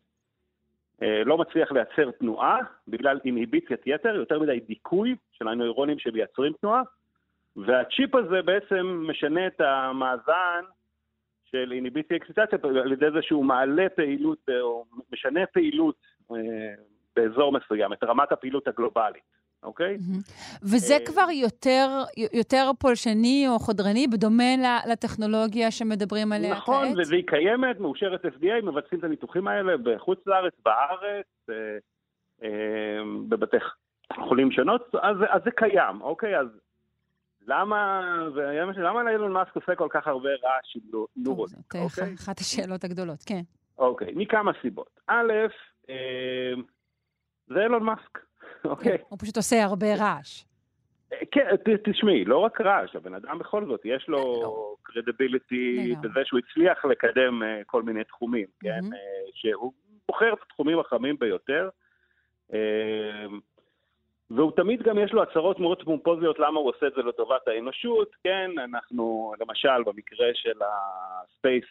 אה, 1.01 1.23
לא 1.25 1.37
מצליח 1.37 1.71
לייצר 1.71 2.11
תנועה 2.11 2.57
בגלל 2.87 3.19
אינהיביציית 3.25 3.81
יתר, 3.85 4.15
יותר 4.15 4.39
מדי 4.39 4.59
דיכוי 4.59 5.15
של 5.31 5.47
הנוירונים 5.47 5.99
שמייצרים 5.99 6.53
תנועה, 6.61 6.81
והצ'יפ 7.55 8.15
הזה 8.15 8.41
בעצם 8.41 9.05
משנה 9.09 9.47
את 9.47 9.61
המאזן 9.61 10.63
של 11.55 11.71
אינהיביציה 11.71 12.17
אקסיטציה 12.17 12.59
על 12.63 12.91
ידי 12.91 13.11
זה 13.13 13.21
שהוא 13.21 13.45
מעלה 13.45 13.89
פעילות, 13.89 14.49
או 14.61 14.85
משנה 15.13 15.45
פעילות 15.45 15.95
אה, 16.31 16.37
באזור 17.15 17.51
מסוים, 17.51 17.93
את 17.93 18.03
רמת 18.03 18.31
הפעילות 18.31 18.67
הגלובלית, 18.67 19.23
אוקיי? 19.63 19.97
וזה 20.63 20.93
אה, 20.93 21.05
כבר 21.05 21.27
יותר, 21.31 21.87
יותר 22.33 22.71
פולשני 22.79 23.45
או 23.47 23.59
חודרני, 23.59 24.07
בדומה 24.07 24.81
לטכנולוגיה 24.91 25.71
שמדברים 25.71 26.31
עליה 26.31 26.51
נכון, 26.51 26.95
כעת? 26.95 27.07
והיא 27.09 27.23
קיימת, 27.27 27.79
מאושרת 27.79 28.25
FDA, 28.25 28.61
מבצעים 28.63 28.99
את 28.99 29.03
הניתוחים 29.03 29.47
האלה 29.47 29.77
בחוץ 29.77 30.19
לארץ, 30.27 30.53
בארץ, 30.65 31.27
אה, 31.49 31.55
אה, 32.43 33.03
בבתי 33.29 33.57
חולים 34.27 34.51
שונות, 34.51 34.95
אז, 35.01 35.17
אז 35.29 35.41
זה 35.45 35.51
קיים, 35.51 36.01
אוקיי? 36.01 36.39
אז 36.39 36.47
למה, 37.47 38.01
למה 38.77 39.11
אילון 39.11 39.31
מאסק 39.31 39.55
עושה 39.55 39.75
כל 39.75 39.87
כך 39.91 40.07
הרבה 40.07 40.29
רעש 40.29 40.75
עם 40.75 40.81
נו- 40.91 40.91
טוב, 40.91 41.07
נורולינק, 41.27 41.73
זאת 41.73 41.75
אה, 41.75 41.81
אוקיי? 41.83 42.13
אחת 42.15 42.39
השאלות 42.39 42.83
הגדולות, 42.83 43.23
כן. 43.25 43.41
אוקיי, 43.77 44.11
מכמה 44.15 44.51
סיבות. 44.61 44.99
א', 45.07 45.31
אה, 45.89 46.53
זה 47.47 47.59
אילון 47.63 47.83
מאסק, 47.83 48.19
אוקיי? 48.65 48.97
הוא 49.09 49.19
פשוט 49.19 49.37
עושה 49.37 49.63
הרבה 49.63 49.87
רעש. 49.95 50.43
כן, 51.31 51.55
ת- 51.55 51.89
תשמעי, 51.89 52.25
לא 52.25 52.37
רק 52.37 52.61
רעש, 52.61 52.95
הבן 52.95 53.13
אדם 53.13 53.39
בכל 53.39 53.65
זאת, 53.65 53.81
יש 53.85 54.05
לו 54.07 54.43
קרדיביליטי 54.83 55.77
לגמרי. 55.91 56.09
בזה 56.09 56.19
שהוא 56.25 56.39
הצליח 56.39 56.85
לקדם 56.85 57.43
אה, 57.43 57.61
כל 57.65 57.83
מיני 57.83 58.03
תחומים, 58.03 58.47
כן? 58.59 58.69
אה, 58.93 58.99
שהוא 59.33 59.73
בוחר 60.07 60.33
את 60.33 60.39
התחומים 60.45 60.79
החמים 60.79 61.15
ביותר. 61.19 61.69
אה, 64.33 64.39
והוא 64.39 64.51
תמיד 64.51 64.81
גם 64.83 64.99
יש 64.99 65.13
לו 65.13 65.23
הצהרות 65.23 65.59
מאוד 65.59 65.83
פומפוזיות 65.83 66.39
למה 66.39 66.59
הוא 66.59 66.69
עושה 66.69 66.87
את 66.87 66.93
זה 66.95 67.01
לטובת 67.01 67.47
האנושות, 67.47 68.15
כן? 68.23 68.51
אנחנו, 68.63 69.33
למשל, 69.39 69.83
במקרה 69.85 70.27
של 70.33 70.59
הספייס, 70.61 71.65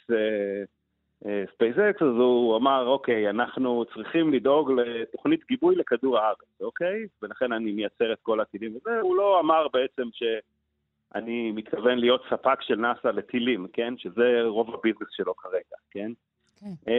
SpaceX, 1.55 2.03
אז 2.03 2.09
הוא 2.09 2.57
אמר, 2.57 2.87
אוקיי, 2.87 3.31
אנחנו 3.31 3.85
צריכים 3.95 4.33
לדאוג 4.33 4.73
לתוכנית 4.73 5.47
גיבוי 5.49 5.77
לכדור 5.77 6.19
הארץ, 6.19 6.61
אוקיי? 6.61 7.07
ולכן 7.23 7.53
אני 7.53 7.73
מייצר 7.73 8.13
את 8.13 8.19
כל 8.23 8.41
הטילים 8.41 8.77
וזה. 8.77 9.01
הוא 9.01 9.17
לא 9.17 9.41
אמר 9.41 9.67
בעצם 9.73 10.09
שאני 10.13 11.53
מתכוון 11.53 11.99
להיות 11.99 12.23
ספק 12.31 12.63
של 12.63 12.77
נאס"א 12.77 13.09
לטילים, 13.09 13.67
כן? 13.73 13.95
שזה 13.97 14.43
רוב 14.45 14.75
ה 14.75 14.78
business 14.78 15.09
שלו 15.11 15.37
כרגע, 15.37 15.77
כן? 15.91 16.13
כן. 16.61 16.91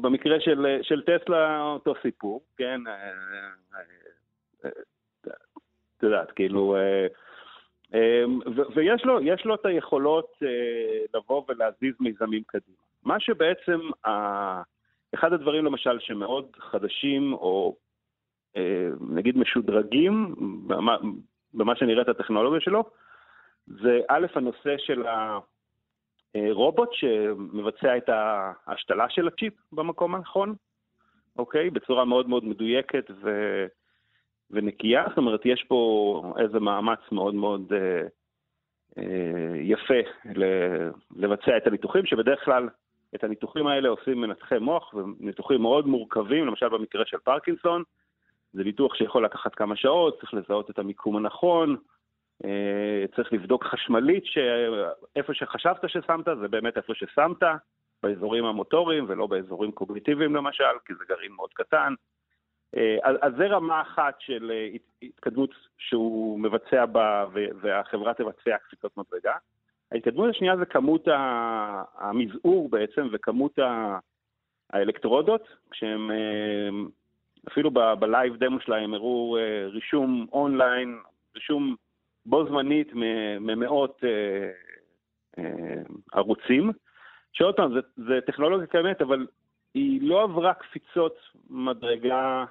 במקרה 0.00 0.40
של, 0.40 0.78
של 0.82 1.02
טסלה, 1.02 1.62
אותו 1.62 1.94
סיפור, 2.02 2.42
כן? 2.56 2.80
אה, 2.86 3.10
אה, 4.64 4.70
את 5.98 6.02
יודעת, 6.02 6.30
כאילו... 6.30 6.76
אה, 6.76 7.06
ויש 8.74 9.04
לו, 9.04 9.20
לו 9.44 9.54
את 9.54 9.66
היכולות 9.66 10.32
לבוא 11.14 11.42
ולהזיז 11.48 11.94
מיזמים 12.00 12.42
קדימה. 12.46 12.76
מה 13.04 13.20
שבעצם, 13.20 13.80
ה- 14.06 14.62
אחד 15.14 15.32
הדברים 15.32 15.64
למשל 15.64 15.98
שמאוד 16.00 16.56
חדשים, 16.58 17.32
או 17.32 17.76
נגיד 19.00 19.38
משודרגים, 19.38 20.34
במה, 20.66 20.96
את 22.02 22.08
הטכנולוגיה 22.08 22.60
שלו, 22.60 22.84
זה 23.66 24.00
א', 24.08 24.26
הנושא 24.34 24.78
של 24.78 25.02
הרובוט 26.34 26.88
שמבצע 26.92 27.96
את 27.96 28.08
ההשתלה 28.66 29.06
של 29.08 29.28
הצ'יפ 29.28 29.52
במקום 29.72 30.14
הנכון, 30.14 30.54
אוקיי? 31.38 31.70
בצורה 31.70 32.04
מאוד 32.04 32.28
מאוד 32.28 32.44
מדויקת 32.44 33.10
ו... 33.22 33.30
ונקייה, 34.50 35.04
זאת 35.08 35.18
אומרת, 35.18 35.40
יש 35.44 35.64
פה 35.68 36.34
איזה 36.38 36.60
מאמץ 36.60 36.98
מאוד 37.12 37.34
מאוד 37.34 37.72
אה, 37.72 38.06
אה, 38.98 39.56
יפה 39.56 40.00
ל- 40.34 40.90
לבצע 41.16 41.56
את 41.56 41.66
הניתוחים, 41.66 42.06
שבדרך 42.06 42.44
כלל 42.44 42.68
את 43.14 43.24
הניתוחים 43.24 43.66
האלה 43.66 43.88
עושים 43.88 44.20
מנתחי 44.20 44.58
מוח, 44.58 44.94
וניתוחים 44.94 45.62
מאוד 45.62 45.86
מורכבים, 45.86 46.46
למשל 46.46 46.68
במקרה 46.68 47.04
של 47.06 47.18
פרקינסון, 47.18 47.82
זה 48.52 48.64
ניתוח 48.64 48.94
שיכול 48.94 49.24
לקחת 49.24 49.54
כמה 49.54 49.76
שעות, 49.76 50.20
צריך 50.20 50.34
לזהות 50.34 50.70
את 50.70 50.78
המיקום 50.78 51.16
הנכון, 51.16 51.70
אה, 51.70 51.93
צריך 53.16 53.32
לבדוק 53.32 53.64
חשמלית 53.64 54.24
שאיפה 54.26 55.34
שחשבת 55.34 55.90
ששמת, 55.90 56.24
זה 56.40 56.48
באמת 56.48 56.76
איפה 56.76 56.94
ששמת, 56.94 57.42
באזורים 58.02 58.44
המוטוריים 58.44 59.04
ולא 59.08 59.26
באזורים 59.26 59.72
קוגניטיביים 59.72 60.36
למשל, 60.36 60.64
כי 60.86 60.94
זה 60.94 61.04
גרעין 61.08 61.32
מאוד 61.32 61.50
קטן. 61.54 61.94
אה, 62.76 62.96
אז, 63.02 63.16
אז 63.22 63.32
זה 63.36 63.46
רמה 63.46 63.80
אחת 63.80 64.14
של 64.18 64.50
אה, 64.54 64.68
הת- 64.74 65.02
התקדמות 65.02 65.50
שהוא 65.78 66.40
מבצע 66.40 66.86
בה 66.86 67.26
והחברה 67.60 68.14
תבצע 68.14 68.56
קפיצות 68.58 68.96
מדרגה. 68.96 69.34
ההתקדמות 69.92 70.30
השנייה 70.30 70.56
זה 70.56 70.64
כמות 70.66 71.08
המזעור 71.98 72.68
בעצם 72.68 73.08
וכמות 73.12 73.58
האלקטרודות, 74.72 75.48
כשהם 75.70 76.10
אה, 76.10 76.68
אפילו 77.48 77.70
ב 77.70 77.83
live 77.83 78.36
demo 78.36 78.60
שלהם 78.60 78.94
הראו 78.94 79.38
אה, 79.38 79.66
רישום 79.66 80.26
אונליין, 80.32 80.98
רישום 81.34 81.74
בו 82.26 82.46
זמנית 82.46 82.88
ממאות 83.40 84.04
אה, 84.04 84.50
אה, 85.38 85.82
ערוצים, 86.12 86.70
שעוד 87.32 87.56
פעם, 87.56 87.74
זה, 87.96 88.20
טכנולוגיה 88.26 88.66
קיימת, 88.66 89.02
אבל 89.02 89.26
היא 89.74 90.08
לא 90.08 90.22
עברה 90.22 90.54
קפיצות 90.54 91.16
מדרגה 91.50 92.44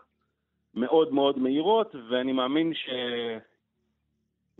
מאוד 0.73 1.13
מאוד 1.13 1.39
מהירות, 1.39 1.95
ואני 2.09 2.31
מאמין 2.31 2.73
שעם 2.73 3.39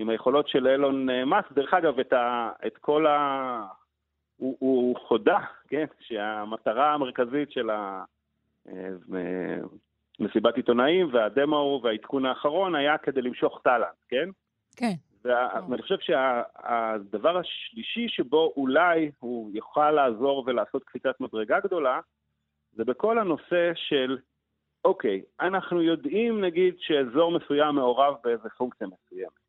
היכולות 0.10 0.48
של 0.48 0.68
אילון 0.68 1.10
אה, 1.10 1.26
מאסק, 1.26 1.52
דרך 1.52 1.74
אגב, 1.74 2.00
את, 2.00 2.14
ה, 2.14 2.52
את 2.68 2.78
כל 2.78 3.08
ה... 3.08 3.66
הוא, 4.38 4.58
הוא 4.60 4.96
חודה, 5.08 5.40
כן, 5.68 5.86
שהמטרה 6.00 6.94
המרכזית 6.94 7.52
של 7.52 7.70
המסיבת 10.20 10.56
עיתונאים 10.56 11.10
והדמו 11.14 11.80
והעדכון 11.84 12.26
האחרון 12.26 12.76
היה 12.76 12.98
כדי 12.98 13.22
למשוך 13.22 13.62
טאלנט, 13.64 13.96
כן? 14.10 14.30
כן. 14.78 14.94
ואני 15.24 15.82
חושב 15.82 16.00
שהדבר 16.00 17.38
השלישי 17.38 18.10
שבו 18.10 18.54
אולי 18.58 19.12
הוא 19.20 19.52
יוכל 19.54 19.92
לעזור 19.92 20.44
ולעשות 20.48 20.84
קפיצת 20.84 21.20
מדרגה 21.20 21.60
גדולה, 21.60 22.00
זה 22.72 22.84
בכל 22.84 23.20
הנושא 23.20 23.72
של, 23.76 24.18
אוקיי, 24.86 25.22
אנחנו 25.42 25.82
יודעים 25.82 26.42
נגיד 26.42 26.76
שאזור 26.80 27.32
מסוים 27.32 27.76
מעורב 27.76 28.16
באיזה 28.24 28.50
פונקציה 28.50 28.88
מסוימת. 28.88 29.44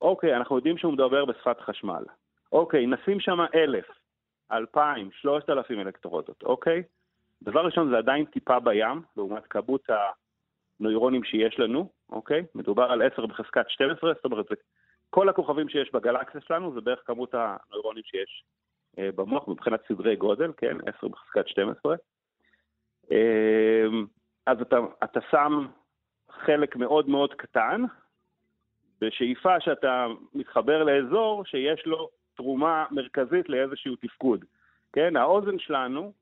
אוקיי, 0.00 0.36
אנחנו 0.36 0.56
יודעים 0.56 0.78
שהוא 0.78 0.92
מדבר 0.92 1.24
בשפת 1.24 1.60
חשמל. 1.60 2.04
אוקיי, 2.52 2.86
נשים 2.86 3.20
שם 3.20 3.38
אלף, 3.54 3.86
אלפיים, 4.52 5.10
שלושת 5.12 5.50
אלפים 5.50 5.80
אלקטרודות, 5.80 6.42
אוקיי? 6.42 6.82
דבר 7.42 7.66
ראשון, 7.66 7.90
זה 7.90 7.98
עדיין 7.98 8.24
טיפה 8.24 8.60
בים, 8.60 9.02
לעומת 9.16 9.46
כמות 9.46 9.90
הנוירונים 10.80 11.24
שיש 11.24 11.58
לנו, 11.58 11.88
אוקיי? 12.10 12.44
מדובר 12.54 12.82
על 12.82 13.02
10 13.02 13.26
בחזקת 13.26 13.64
12, 13.68 14.12
זאת 14.14 14.24
אומרת, 14.24 14.46
כל 15.10 15.28
הכוכבים 15.28 15.68
שיש 15.68 15.92
בגלקסיה 15.92 16.40
שלנו 16.40 16.74
זה 16.74 16.80
בערך 16.80 17.00
כמות 17.04 17.34
הנוירונים 17.34 18.02
שיש 18.04 18.44
אה, 18.98 19.10
במוח 19.14 19.48
מבחינת 19.48 19.80
סדרי 19.88 20.16
גודל, 20.16 20.52
כן? 20.56 20.76
10 20.98 21.08
בחזקת 21.08 21.48
12. 21.48 21.96
אה, 23.12 23.86
אז 24.46 24.60
אתה, 24.60 24.76
אתה 25.04 25.20
שם 25.30 25.66
חלק 26.30 26.76
מאוד 26.76 27.08
מאוד 27.08 27.34
קטן, 27.34 27.82
בשאיפה 29.00 29.60
שאתה 29.60 30.06
מתחבר 30.34 30.84
לאזור 30.84 31.44
שיש 31.44 31.86
לו 31.86 32.08
תרומה 32.36 32.84
מרכזית 32.90 33.48
לאיזשהו 33.48 33.96
תפקוד. 33.96 34.44
כן, 34.92 35.16
האוזן 35.16 35.58
שלנו 35.58 36.12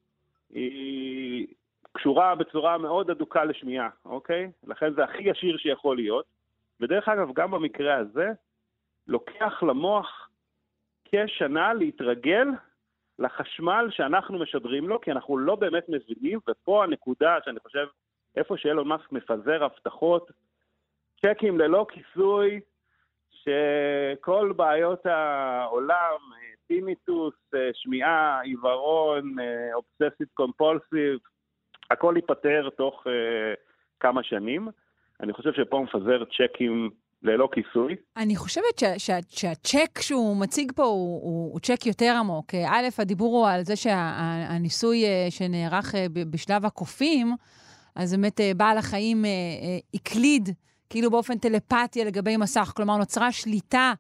היא 0.51 1.47
קשורה 1.93 2.35
בצורה 2.35 2.79
מאוד 2.79 3.11
הדוקה 3.11 3.45
לשמיעה, 3.45 3.89
אוקיי? 4.05 4.51
לכן 4.67 4.95
זה 4.95 5.05
הכי 5.05 5.23
ישיר 5.23 5.57
שיכול 5.57 5.97
להיות. 5.97 6.25
ודרך 6.81 7.09
אגב, 7.09 7.33
גם 7.35 7.51
במקרה 7.51 7.97
הזה, 7.97 8.29
לוקח 9.07 9.63
למוח 9.63 10.29
כשנה 11.05 11.75
להתרגל 11.75 12.49
לחשמל 13.19 13.87
שאנחנו 13.91 14.39
משדרים 14.39 14.89
לו, 14.89 15.01
כי 15.01 15.13
אנחנו 15.13 15.39
לא 15.39 15.55
באמת 15.55 15.89
מבינים, 15.89 16.39
ופה 16.51 16.85
הנקודה 16.85 17.39
שאני 17.45 17.61
חושב, 17.61 17.87
איפה 18.37 18.57
שאילון 18.57 18.89
מאסק 18.89 19.13
מפזר 19.13 19.65
הבטחות, 19.65 20.31
צ'קים 21.21 21.59
ללא 21.59 21.87
כיסוי, 21.91 22.61
שכל 23.31 24.53
בעיות 24.57 25.07
העולם, 25.07 26.19
טיניטוס, 26.67 27.35
שמיעה, 27.73 28.41
עיוורון, 28.41 29.35
אובססיב 29.75 30.29
קומפולסיב, 30.35 31.19
הכל 31.93 32.15
ייפתר 32.17 32.69
תוך 32.77 33.07
uh, 33.07 33.11
כמה 34.01 34.23
שנים. 34.23 34.69
אני 35.23 35.33
חושב 35.33 35.53
שפה 35.53 35.77
הוא 35.77 35.85
מפזר 35.85 36.25
צ'קים 36.25 36.91
ללא 37.23 37.49
כיסוי. 37.53 37.97
אני 38.17 38.37
חושבת 38.37 38.79
שה, 38.81 38.99
שה, 38.99 39.19
שהצ'ק 39.29 39.99
שהוא 40.01 40.37
מציג 40.37 40.73
פה 40.75 40.85
הוא, 40.85 41.23
הוא, 41.23 41.53
הוא 41.53 41.61
צ'ק 41.61 41.87
יותר 41.87 42.15
עמוק. 42.19 42.55
א', 42.55 42.89
הדיבור 42.99 43.39
הוא 43.39 43.49
על 43.49 43.63
זה 43.63 43.77
שהניסוי 43.77 45.03
שה, 45.03 45.31
שנערך 45.31 45.95
אה, 45.95 46.07
בשלב 46.31 46.67
הקופים, 46.67 47.37
אז 47.97 48.15
באמת 48.15 48.41
אה, 48.41 48.53
בעל 48.57 48.79
החיים 48.79 49.25
הקליד 49.95 50.49
כאילו 50.91 51.11
באופן 51.11 51.39
טלפתי 51.39 52.05
לגבי 52.05 52.37
מסך, 52.37 52.73
כלומר 52.77 52.97
נוצרה 52.97 53.33
שליטה 53.33 53.93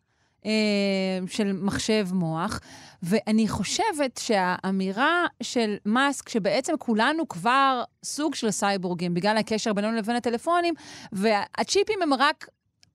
אה, 0.46 1.18
של 1.26 1.52
מחשב 1.52 2.04
מוח. 2.12 2.60
ואני 3.02 3.48
חושבת 3.48 4.20
שהאמירה 4.22 5.26
של 5.42 5.76
מאסק, 5.86 6.28
שבעצם 6.28 6.72
כולנו 6.78 7.28
כבר 7.28 7.82
סוג 8.04 8.34
של 8.34 8.50
סייבורגים, 8.50 9.14
בגלל 9.14 9.36
הקשר 9.36 9.72
בינינו 9.72 9.96
לבין 9.96 10.16
הטלפונים, 10.16 10.74
והצ'יפים 11.12 12.02
הם 12.02 12.14
רק 12.14 12.46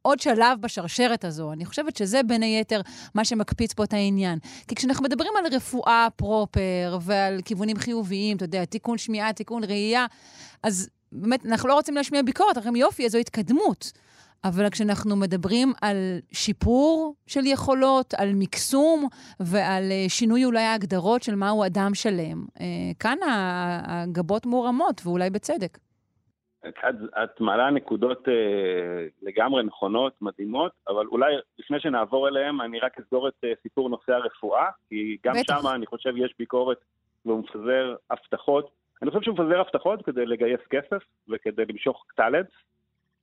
עוד 0.01 0.19
שלב 0.19 0.61
בשרשרת 0.61 1.25
הזו. 1.25 1.53
אני 1.53 1.65
חושבת 1.65 1.95
שזה 1.95 2.23
בין 2.23 2.43
היתר 2.43 2.81
מה 3.15 3.25
שמקפיץ 3.25 3.73
פה 3.73 3.83
את 3.83 3.93
העניין. 3.93 4.39
כי 4.67 4.75
כשאנחנו 4.75 5.03
מדברים 5.03 5.31
על 5.37 5.55
רפואה 5.55 6.07
פרופר 6.15 6.97
ועל 7.01 7.41
כיוונים 7.45 7.77
חיוביים, 7.77 8.37
אתה 8.37 8.45
יודע, 8.45 8.65
תיקון 8.65 8.97
שמיעה, 8.97 9.33
תיקון 9.33 9.63
ראייה, 9.63 10.05
אז 10.63 10.89
באמת, 11.11 11.45
אנחנו 11.45 11.69
לא 11.69 11.73
רוצים 11.73 11.95
להשמיע 11.95 12.21
ביקורת, 12.21 12.57
אנחנו 12.57 12.67
אומרים, 12.67 12.81
יופי, 12.81 13.03
איזו 13.03 13.17
התקדמות. 13.17 13.91
אבל 14.43 14.69
כשאנחנו 14.69 15.15
מדברים 15.15 15.73
על 15.81 15.97
שיפור 16.31 17.15
של 17.27 17.45
יכולות, 17.45 18.13
על 18.17 18.29
מקסום 18.35 19.07
ועל 19.39 19.83
uh, 19.83 20.11
שינוי 20.11 20.45
אולי 20.45 20.61
ההגדרות 20.61 21.23
של 21.23 21.35
מהו 21.35 21.65
אדם 21.65 21.91
שלם, 21.93 22.45
uh, 22.57 22.61
כאן 22.99 23.17
הגבות 23.87 24.45
מורמות, 24.45 25.01
ואולי 25.05 25.29
בצדק. 25.29 25.77
את, 26.67 26.95
את 27.23 27.41
מעלה 27.41 27.69
נקודות 27.71 28.27
אה, 28.27 29.05
לגמרי 29.21 29.63
נכונות, 29.63 30.13
מדהימות, 30.21 30.71
אבל 30.87 31.05
אולי 31.05 31.33
לפני 31.59 31.79
שנעבור 31.79 32.27
אליהם, 32.27 32.61
אני 32.61 32.79
רק 32.79 32.99
אסגור 32.99 33.27
את 33.27 33.33
אה, 33.43 33.53
סיפור 33.61 33.89
נושא 33.89 34.13
הרפואה, 34.13 34.67
כי 34.89 35.17
גם 35.25 35.35
שם 35.47 35.67
אני 35.75 35.85
חושב 35.85 36.17
יש 36.17 36.33
ביקורת 36.39 36.77
והוא 37.25 37.39
מפזר 37.39 37.95
הבטחות. 38.09 38.69
אני 39.01 39.11
חושב 39.11 39.23
שהוא 39.23 39.33
מפזר 39.33 39.59
הבטחות 39.59 40.05
כדי 40.05 40.25
לגייס 40.25 40.59
כסף 40.69 41.03
וכדי 41.29 41.65
למשוך 41.69 42.05
טאלנט. 42.15 42.47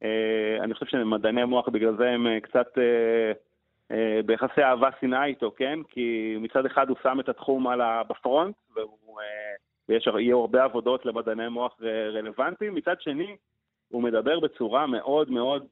אה, 0.02 0.64
אני 0.64 0.74
חושב 0.74 0.86
שמדעני 0.86 1.44
מוח 1.44 1.68
בגלל 1.68 1.96
זה 1.96 2.10
הם 2.10 2.26
אה, 2.26 2.40
קצת 2.40 2.78
אה, 2.78 4.20
ביחסי 4.26 4.62
אהבה 4.62 4.88
שנאה 5.00 5.24
איתו, 5.24 5.52
כן? 5.56 5.78
כי 5.88 6.36
מצד 6.40 6.66
אחד 6.66 6.88
הוא 6.88 6.96
שם 7.02 7.20
את 7.20 7.28
התחום 7.28 7.68
על 7.68 7.80
ה... 7.80 8.02
בפרונט, 8.10 8.54
והוא... 8.76 9.20
ויהיו 9.88 10.40
הרבה 10.40 10.64
עבודות 10.64 11.06
למדעני 11.06 11.48
מוח 11.48 11.76
רלוונטיים. 12.12 12.74
מצד 12.74 13.00
שני, 13.00 13.36
הוא 13.88 14.02
מדבר 14.02 14.40
בצורה 14.40 14.86
מאוד 14.86 15.30
מאוד, 15.30 15.66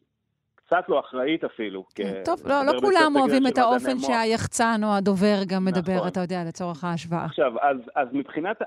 קצת 0.54 0.88
לא 0.88 1.00
אחראית 1.00 1.44
אפילו. 1.44 1.84
כן, 1.94 2.22
טוב, 2.24 2.40
לא, 2.46 2.62
לא 2.66 2.80
כולם 2.80 3.16
אוהבים 3.16 3.46
את 3.46 3.58
האופן. 3.58 3.98
שהיחצן 3.98 4.80
או 4.84 4.88
הדובר 4.88 5.36
גם 5.46 5.64
מדבר, 5.64 5.96
נכון. 5.96 6.08
אתה 6.08 6.20
יודע, 6.20 6.44
לצורך 6.48 6.84
ההשוואה. 6.84 7.24
עכשיו, 7.24 7.52
אז, 7.60 7.76
אז 7.94 8.08
מבחינת. 8.12 8.62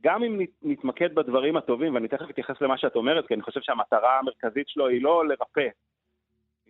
גם 0.00 0.22
אם 0.22 0.40
נתמקד 0.62 1.14
בדברים 1.14 1.56
הטובים, 1.56 1.94
ואני 1.94 2.08
תכף 2.08 2.30
אתייחס 2.30 2.60
למה 2.60 2.78
שאת 2.78 2.96
אומרת, 2.96 3.26
כי 3.26 3.34
אני 3.34 3.42
חושב 3.42 3.60
שהמטרה 3.60 4.18
המרכזית 4.18 4.68
שלו 4.68 4.88
היא 4.88 5.02
לא 5.02 5.28
לרפא 5.28 5.68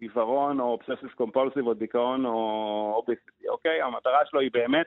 עיוורון 0.01 0.61
או 0.61 0.65
אובססיב 0.65 1.09
קומפולסיב 1.15 1.67
או 1.67 1.75
דיכאון 1.75 2.27
או 2.27 2.93
אוביסיטי, 2.97 3.49
אוקיי? 3.49 3.83
המטרה 3.83 4.19
שלו 4.27 4.41
היא 4.41 4.51
באמת 4.53 4.87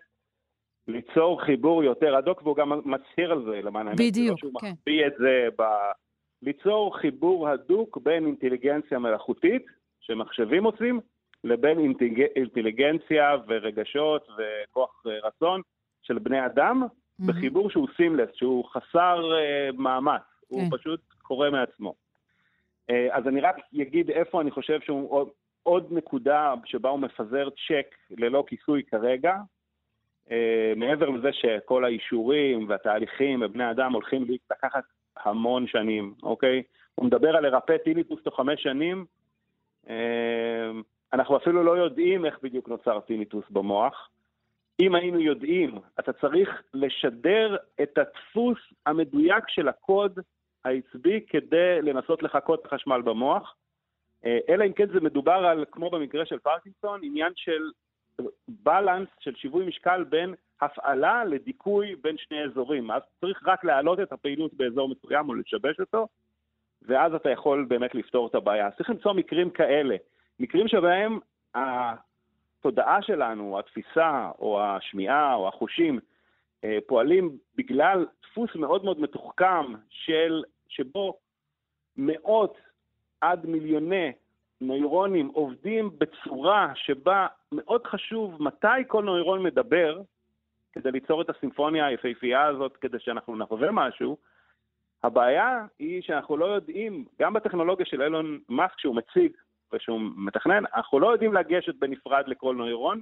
ליצור 0.88 1.42
חיבור 1.42 1.84
יותר 1.84 2.16
הדוק, 2.16 2.42
והוא 2.44 2.56
גם 2.56 2.72
מצהיר 2.86 3.32
על 3.32 3.44
זה, 3.44 3.62
למען 3.62 3.88
האמת. 3.88 4.00
בדיוק, 4.00 4.32
לא 4.32 4.38
שהוא 4.38 4.62
כן. 4.62 4.68
מחביא 4.68 5.08
את 5.08 5.14
זה 5.18 5.48
ב... 5.58 5.64
ליצור 6.42 6.98
חיבור 6.98 7.50
הדוק 7.50 7.98
בין 7.98 8.26
אינטליגנציה 8.26 9.00
מלאכותית, 9.00 9.66
שמחשבים 10.00 10.64
עושים, 10.64 11.00
לבין 11.44 11.80
אינטליג... 11.80 12.22
אינטליגנציה 12.36 13.36
ורגשות 13.48 14.28
וכוח 14.38 15.04
רצון 15.24 15.62
של 16.04 16.20
בני 16.20 16.46
אדם. 16.46 16.84
בחיבור 17.20 17.70
שהוא 17.70 17.88
סימלס, 17.96 18.30
שהוא 18.34 18.66
חסר 18.66 19.22
uh, 19.22 19.76
מאמץ, 19.78 20.22
כן. 20.22 20.56
הוא 20.56 20.64
פשוט 20.72 21.02
קורה 21.22 21.50
מעצמו. 21.50 21.94
Uh, 22.92 22.94
אז 23.12 23.28
אני 23.28 23.42
רק 23.42 23.56
אגיד 23.82 24.10
איפה 24.10 24.42
אני 24.42 24.52
חושב 24.52 24.80
שהוא 24.82 25.12
עוד, 25.12 25.30
עוד 25.64 25.88
נקודה 25.92 26.54
שבה 26.66 26.90
הוא 26.90 27.00
מפזר 27.00 27.50
צ'ק 27.50 27.96
ללא 28.10 28.44
כיסוי 28.48 28.84
כרגע, 28.84 29.36
אה, 30.32 30.74
מעבר 30.76 31.10
לזה 31.10 31.30
שכל 31.34 31.86
האישורים 31.86 32.70
והתהליכים 32.70 33.40
בבני 33.40 33.72
אדם 33.72 33.94
הולכים 33.94 34.26
לקחת 34.52 34.84
המון 35.18 35.68
שנים, 35.68 36.14
אוקיי? 36.24 36.64
הוא 36.96 37.06
מדבר 37.06 37.36
על 37.36 37.48
לרפא 37.48 37.78
טיניטוס 37.78 38.24
תוך 38.24 38.36
חמש 38.36 38.64
שנים, 38.64 39.06
אה, 39.90 40.72
אנחנו 41.14 41.38
אפילו 41.38 41.64
לא 41.64 41.78
יודעים 41.78 42.26
איך 42.26 42.40
בדיוק 42.44 42.68
נוצר 42.70 43.00
טיניטוס 43.00 43.46
במוח. 43.50 44.10
אם 44.80 44.96
היינו 44.96 45.20
יודעים, 45.20 45.80
אתה 46.00 46.14
צריך 46.14 46.62
לשדר 46.74 47.56
את 47.82 47.98
הדפוס 47.98 48.58
המדויק 48.86 49.44
של 49.48 49.68
הקוד 49.68 50.20
העצבי 50.66 51.26
כדי 51.30 51.82
לנסות 51.82 52.24
לחקות 52.24 52.62
את 52.62 52.66
החשמל 52.66 53.02
במוח. 53.02 53.56
אה, 54.26 54.40
אלא 54.50 54.66
אם 54.66 54.74
כן 54.74 54.88
זה 54.88 55.00
מדובר 55.00 55.32
על, 55.32 55.66
כמו 55.72 55.90
במקרה 55.90 56.26
של 56.26 56.40
פרקינסון, 56.40 57.00
עניין 57.04 57.32
של 57.36 57.62
בלנס 58.48 59.08
של 59.20 59.36
שיווי 59.36 59.66
משקל 59.66 60.04
בין 60.04 60.34
הפעלה 60.62 61.26
לדיכוי 61.26 61.96
בין 61.96 62.18
שני 62.18 62.44
אזורים. 62.44 62.92
אז 62.92 63.02
צריך 63.22 63.48
רק 63.48 63.64
להעלות 63.64 64.00
את 64.00 64.12
הפעילות 64.12 64.54
באזור 64.54 64.90
מסוים 64.90 65.30
או 65.30 65.34
לשבש 65.34 65.80
אותו, 65.80 66.08
ואז 66.82 67.14
אתה 67.14 67.30
יכול 67.30 67.66
באמת 67.68 67.96
לפתור 67.96 68.28
את 68.28 68.36
הבעיה. 68.36 68.72
צריך 68.72 68.90
למצוא 68.90 69.14
מקרים 69.14 69.50
כאלה, 69.50 69.96
מקרים 70.40 70.68
שבהם 70.68 71.20
התודעה 72.60 73.02
שלנו, 73.02 73.60
התפיסה 73.60 74.30
או 74.40 74.62
השמיעה 74.62 75.36
או 75.36 75.48
החושים 75.48 76.00
אה, 76.64 76.78
פועלים 76.88 77.38
בגלל 77.56 78.06
דפוס 78.24 78.56
מאוד 78.56 78.86
מאוד 78.86 79.00
מתוחכם 79.00 79.74
של, 79.90 80.44
שבו 80.68 81.18
מאות 81.98 82.58
עד 83.22 83.46
מיליוני 83.46 84.12
נוירונים 84.62 85.28
עובדים 85.28 85.90
בצורה 85.98 86.72
שבה 86.76 87.28
מאוד 87.52 87.88
חשוב 87.88 88.44
מתי 88.44 88.68
כל 88.88 89.04
נוירון 89.04 89.44
מדבר, 89.44 90.02
כדי 90.74 90.92
ליצור 90.92 91.22
את 91.22 91.30
הסימפוניה 91.30 91.86
היפהפייה 91.86 92.46
הזאת, 92.46 92.78
כדי 92.78 93.00
שאנחנו 93.00 93.36
נחווה 93.36 93.72
משהו, 93.72 94.18
הבעיה 95.04 95.66
היא 95.80 96.02
שאנחנו 96.02 96.38
לא 96.38 96.46
יודעים, 96.46 97.06
גם 97.22 97.34
בטכנולוגיה 97.34 97.86
של 97.86 98.02
אילון 98.02 98.40
מאסק 98.50 98.80
שהוא 98.80 98.96
מציג 98.96 99.32
ושהוא 99.74 100.02
מתכנן, 100.16 100.64
אנחנו 100.76 101.00
לא 101.00 101.12
יודעים 101.12 101.34
לגשת 101.34 101.76
בנפרד 101.76 102.24
לכל 102.28 102.56
נוירון. 102.56 103.02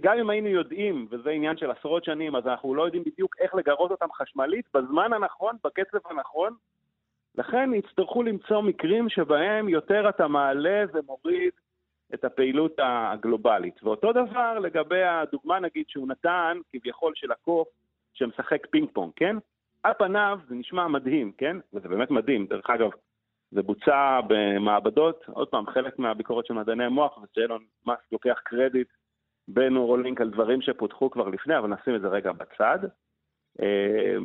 גם 0.00 0.18
אם 0.18 0.30
היינו 0.30 0.48
יודעים, 0.48 1.06
וזה 1.10 1.30
עניין 1.30 1.56
של 1.56 1.70
עשרות 1.70 2.04
שנים, 2.04 2.36
אז 2.36 2.46
אנחנו 2.46 2.74
לא 2.74 2.82
יודעים 2.82 3.04
בדיוק 3.04 3.36
איך 3.38 3.54
לגרות 3.54 3.90
אותם 3.90 4.12
חשמלית 4.12 4.64
בזמן 4.74 5.12
הנכון, 5.12 5.56
בקצב 5.64 5.98
הנכון, 6.10 6.54
לכן 7.38 7.70
יצטרכו 7.74 8.22
למצוא 8.22 8.60
מקרים 8.60 9.08
שבהם 9.08 9.68
יותר 9.68 10.08
אתה 10.08 10.28
מעלה 10.28 10.84
ומוריד 10.92 11.52
את 12.14 12.24
הפעילות 12.24 12.72
הגלובלית. 12.78 13.82
ואותו 13.82 14.12
דבר 14.12 14.58
לגבי 14.58 15.02
הדוגמה 15.02 15.60
נגיד 15.60 15.84
שהוא 15.88 16.08
נתן 16.08 16.58
כביכול 16.72 17.12
של 17.16 17.32
הקוף 17.32 17.68
שמשחק 18.14 18.66
פינג 18.66 18.88
פונג, 18.92 19.12
כן? 19.16 19.36
על 19.82 19.92
פניו 19.98 20.38
זה 20.48 20.54
נשמע 20.54 20.88
מדהים, 20.88 21.32
כן? 21.38 21.56
וזה 21.74 21.88
באמת 21.88 22.10
מדהים. 22.10 22.46
דרך 22.46 22.70
אגב, 22.70 22.90
זה 23.50 23.62
בוצע 23.62 24.20
במעבדות, 24.28 25.24
עוד 25.28 25.48
פעם, 25.48 25.66
חלק 25.66 25.98
מהביקורת 25.98 26.46
של 26.46 26.54
מדעני 26.54 26.84
המוח, 26.84 27.18
זה 27.18 27.29
שאלון 27.29 27.64
מאסק 27.86 28.12
לוקח 28.12 28.38
קרדיט 28.44 28.88
ב 29.48 29.55
Neuralink 29.55 30.20
על 30.20 30.30
דברים 30.30 30.62
שפותחו 30.62 31.10
כבר 31.10 31.28
לפני, 31.28 31.58
אבל 31.58 31.68
נשים 31.68 31.94
את 31.94 32.00
זה 32.00 32.08
רגע 32.08 32.32
בצד. 32.32 32.78
אה, 33.60 34.16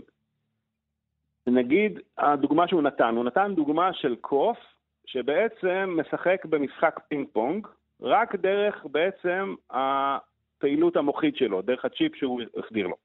נגיד 1.48 2.00
הדוגמה 2.18 2.68
שהוא 2.68 2.82
נתן, 2.82 3.16
הוא 3.16 3.26
נתן 3.26 3.56
דוגמה 3.56 3.94
של 3.94 4.16
קוף 4.16 4.58
שבעצם 5.06 5.98
משחק 6.00 6.46
במשחק 6.46 7.00
פינג 7.08 7.28
פונג, 7.34 7.68
רק 8.02 8.36
דרך 8.36 8.86
בעצם 8.92 9.56
הפעילות 9.70 10.96
המוחית 10.96 11.36
שלו, 11.36 11.62
דרך 11.62 11.86
הצ'יפ 11.86 12.16
שהוא 12.16 12.42
החדיר 12.58 12.88
לו. 12.88 12.96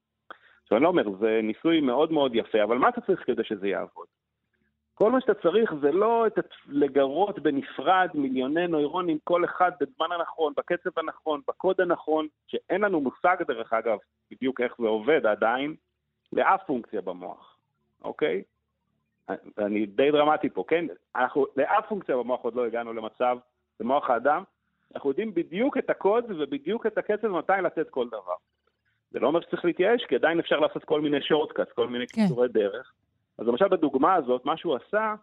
עכשיו 0.63 0.77
אני 0.77 0.83
לא 0.83 0.89
אומר, 0.89 1.09
זה 1.19 1.39
ניסוי 1.43 1.81
מאוד 1.81 2.11
מאוד 2.11 2.35
יפה, 2.35 2.63
אבל 2.63 2.77
מה 2.77 2.89
אתה 2.89 3.01
צריך 3.01 3.23
כדי 3.25 3.43
שזה 3.43 3.67
יעבוד? 3.67 4.07
כל 5.03 5.11
מה 5.11 5.21
שאתה 5.21 5.33
צריך 5.33 5.73
זה 5.81 5.91
לא 5.91 6.27
את 6.27 6.39
לגרות 6.67 7.39
בנפרד 7.39 8.07
מיליוני 8.13 8.67
נוירונים, 8.67 9.17
כל 9.23 9.45
אחד 9.45 9.71
בזמן 9.79 10.11
הנכון, 10.11 10.53
בקצב 10.57 10.89
הנכון, 10.99 11.41
בקוד 11.47 11.81
הנכון, 11.81 12.27
שאין 12.47 12.81
לנו 12.81 13.01
מושג 13.01 13.35
דרך 13.47 13.73
אגב 13.73 13.97
בדיוק 14.31 14.61
איך 14.61 14.73
זה 14.79 14.87
עובד 14.87 15.25
עדיין, 15.25 15.75
לאף 16.33 16.61
פונקציה 16.65 17.01
במוח. 17.01 17.57
אוקיי? 18.03 18.43
אני 19.57 19.85
די 19.85 20.11
דרמטי 20.11 20.49
פה, 20.49 20.63
כן? 20.67 20.85
אנחנו 21.15 21.45
לאף 21.55 21.85
פונקציה 21.89 22.17
במוח 22.17 22.41
עוד 22.41 22.55
לא 22.55 22.65
הגענו 22.65 22.93
למצב, 22.93 23.37
במוח 23.79 24.09
האדם, 24.09 24.43
אנחנו 24.95 25.09
יודעים 25.09 25.33
בדיוק 25.33 25.77
את 25.77 25.89
הקוד 25.89 26.25
ובדיוק 26.29 26.85
את 26.85 26.97
הקצב 26.97 27.27
מתי 27.27 27.53
לתת 27.63 27.89
כל 27.89 28.07
דבר. 28.07 28.35
זה 29.11 29.19
לא 29.19 29.27
אומר 29.27 29.41
שצריך 29.41 29.65
להתייאש, 29.65 30.05
כי 30.05 30.15
עדיין 30.15 30.39
אפשר 30.39 30.59
לעשות 30.59 30.83
כל 30.83 31.01
מיני 31.01 31.21
שורטקאץ, 31.21 31.67
כל 31.75 31.87
מיני 31.87 32.07
כן. 32.07 32.21
קיצורי 32.21 32.47
דרך. 32.47 32.93
אז 33.39 33.47
למשל 33.47 33.67
בדוגמה 33.67 34.15
הזאת, 34.15 34.45
מה 34.45 34.57
שהוא 34.57 34.75
עשה, 34.75 35.15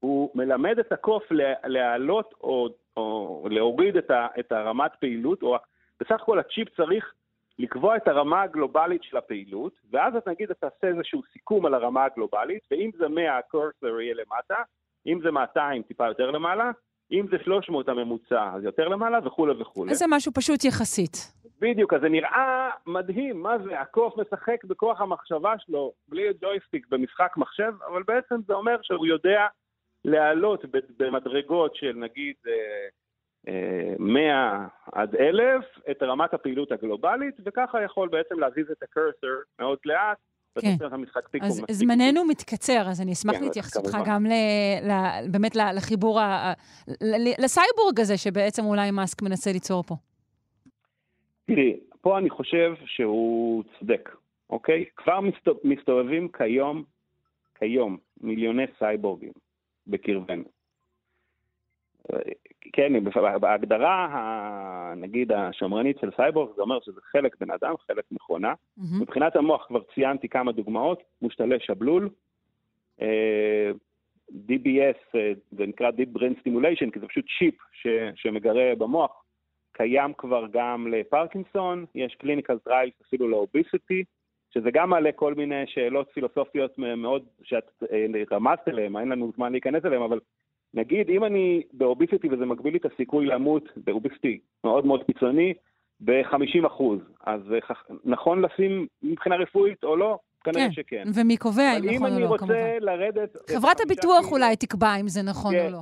הוא 0.00 0.30
מלמד 0.34 0.78
את 0.78 0.92
הקוף 0.92 1.24
להעלות 1.64 2.34
או, 2.40 2.68
או 2.96 3.46
להוריד 3.50 3.96
את, 3.96 4.10
ה, 4.10 4.26
את 4.40 4.52
הרמת 4.52 4.90
פעילות, 5.00 5.42
או 5.42 5.56
בסך 6.00 6.20
הכל 6.20 6.38
הצ'יפ 6.38 6.68
צריך 6.76 7.14
לקבוע 7.58 7.96
את 7.96 8.08
הרמה 8.08 8.42
הגלובלית 8.42 9.02
של 9.02 9.16
הפעילות, 9.16 9.72
ואז 9.90 10.16
את 10.16 10.28
נגיד 10.28 10.50
אתה 10.50 10.70
תעשה 10.70 10.86
איזשהו 10.86 11.22
סיכום 11.32 11.66
על 11.66 11.74
הרמה 11.74 12.04
הגלובלית, 12.04 12.62
ואם 12.70 12.90
זה 12.98 13.08
100 13.08 13.38
הקורסר 13.38 14.00
יהיה 14.00 14.14
למטה, 14.14 14.62
אם 15.06 15.20
זה 15.22 15.30
200 15.30 15.82
טיפה 15.82 16.06
יותר 16.06 16.30
למעלה, 16.30 16.70
אם 17.12 17.26
זה 17.30 17.36
300 17.44 17.88
הממוצע 17.88 18.50
אז 18.54 18.64
יותר 18.64 18.88
למעלה 18.88 19.18
וכולי 19.24 19.62
וכולי. 19.62 19.92
אז 19.92 19.98
זה 19.98 20.04
משהו 20.08 20.32
פשוט 20.32 20.64
יחסית. 20.64 21.32
בדיוק, 21.60 21.94
אז 21.94 22.00
זה 22.00 22.08
נראה 22.08 22.70
מדהים, 22.86 23.42
מה 23.42 23.58
זה, 23.58 23.80
הקוף 23.80 24.14
משחק 24.18 24.64
בכוח 24.64 25.00
המחשבה 25.00 25.54
שלו 25.58 25.92
בלי 26.08 26.22
ג'ויסטיק 26.42 26.86
במשחק 26.90 27.32
מחשב, 27.36 27.72
אבל 27.86 28.02
בעצם 28.02 28.34
זה 28.46 28.54
אומר 28.54 28.76
שהוא 28.82 29.06
יודע 29.06 29.46
להעלות 30.04 30.64
במדרגות 30.98 31.76
של 31.76 31.92
נגיד 31.96 32.34
אה, 33.48 33.94
100 33.98 34.66
עד 34.92 35.14
1,000 35.14 35.62
את 35.90 36.02
רמת 36.02 36.34
הפעילות 36.34 36.72
הגלובלית, 36.72 37.34
וככה 37.44 37.82
יכול 37.82 38.08
בעצם 38.08 38.40
להזיז 38.40 38.70
את 38.70 38.82
הקרסר 38.82 39.34
מאוד 39.58 39.78
לאט 39.84 40.18
כן. 40.60 40.76
אז 41.42 41.64
זמננו 41.70 42.24
מתקצר, 42.24 42.88
אז 42.88 43.00
אני 43.00 43.12
אשמח 43.12 43.34
כן, 43.36 43.44
להתייחסותך 43.44 43.98
גם 44.06 44.26
ל, 44.26 44.32
ל, 44.82 44.92
באמת 45.30 45.56
לחיבור, 45.56 46.20
ה, 46.20 46.52
ל, 46.88 47.44
לסייבורג 47.44 48.00
הזה 48.00 48.16
שבעצם 48.16 48.64
אולי 48.64 48.90
מאסק 48.90 49.22
מנסה 49.22 49.52
ליצור 49.52 49.82
פה. 49.82 49.94
תראי, 51.46 51.76
פה 52.00 52.18
אני 52.18 52.30
חושב 52.30 52.74
שהוא 52.86 53.64
צודק, 53.78 54.10
אוקיי? 54.50 54.84
כבר 54.96 55.20
מסתובבים 55.64 56.28
כיום, 56.28 56.84
כיום, 57.58 57.96
מיליוני 58.20 58.64
סייבורגים 58.78 59.32
בקרבנו. 59.86 60.44
כן, 62.76 62.92
בהגדרה, 63.40 64.92
נגיד, 64.96 65.32
השמרנית 65.32 65.98
של 65.98 66.10
סייבורג, 66.16 66.56
זה 66.56 66.62
אומר 66.62 66.78
שזה 66.80 67.00
חלק 67.12 67.36
בן 67.40 67.50
אדם, 67.50 67.74
חלק 67.86 68.04
מכונה. 68.10 68.52
Mm-hmm. 68.52 68.82
מבחינת 69.00 69.36
המוח 69.36 69.66
כבר 69.66 69.80
ציינתי 69.94 70.28
כמה 70.28 70.52
דוגמאות, 70.52 71.02
מושתלי 71.22 71.56
שבלול, 71.60 72.08
אה, 73.00 73.70
DBS, 74.48 75.16
אה, 75.18 75.32
זה 75.50 75.66
נקרא 75.66 75.90
Deep 75.90 76.18
Brain 76.18 76.34
Stimulation, 76.40 76.90
כי 76.92 77.00
זה 77.00 77.06
פשוט 77.08 77.24
צ'יפ 77.38 77.54
ש, 77.72 77.86
שמגרה 78.14 78.72
במוח, 78.78 79.24
קיים 79.72 80.12
כבר 80.18 80.46
גם 80.52 80.86
לפרקינסון, 80.90 81.84
יש 81.94 82.14
clinical 82.14 82.58
trials 82.58 82.94
אפילו 83.06 83.28
ל 83.28 83.36
obesity, 83.36 84.04
שזה 84.50 84.70
גם 84.70 84.90
מעלה 84.90 85.12
כל 85.12 85.34
מיני 85.34 85.64
שאלות 85.66 86.08
פילוסופיות 86.14 86.78
מאוד, 86.78 87.24
שאת 87.42 87.82
אה, 87.92 88.06
רמזת 88.32 88.68
אליהן, 88.68 88.96
אין 88.96 89.08
לנו 89.08 89.32
זמן 89.36 89.52
להיכנס 89.52 89.84
אליהן, 89.84 90.02
אבל 90.02 90.20
נגיד, 90.76 91.10
אם 91.10 91.24
אני 91.24 91.62
באוביסיטי 91.72 92.28
וזה 92.28 92.46
מגביל 92.46 92.72
לי 92.72 92.78
את 92.78 92.92
הסיכוי 92.92 93.26
למות 93.26 93.64
באוביסיטי 93.76 94.38
מאוד 94.64 94.86
מאוד 94.86 95.02
קיצוני, 95.04 95.54
ב-50 96.00 96.66
אחוז, 96.66 96.98
אז 97.26 97.40
נכון 98.04 98.42
לשים 98.42 98.86
מבחינה 99.02 99.36
רפואית 99.36 99.84
או 99.84 99.96
לא? 99.96 100.18
כנראה 100.44 100.66
כן. 100.66 100.72
שכן. 100.72 101.04
ומי 101.14 101.36
קובע 101.36 101.72
אם 101.78 101.94
נכון 101.94 102.12
או 102.12 102.18
לא, 102.18 102.36
כמובן. 102.38 102.54
אם 102.54 102.60
אני 102.60 102.72
רוצה 102.72 102.78
לרדת... 102.80 103.36
חברת 103.50 103.80
הביטוח. 103.80 104.32
אולי 104.32 104.56
תקבע 104.56 104.96
אם 105.00 105.08
זה 105.08 105.22
נכון 105.22 105.52
כן. 105.54 105.66
או 105.66 105.72
לא. 105.72 105.80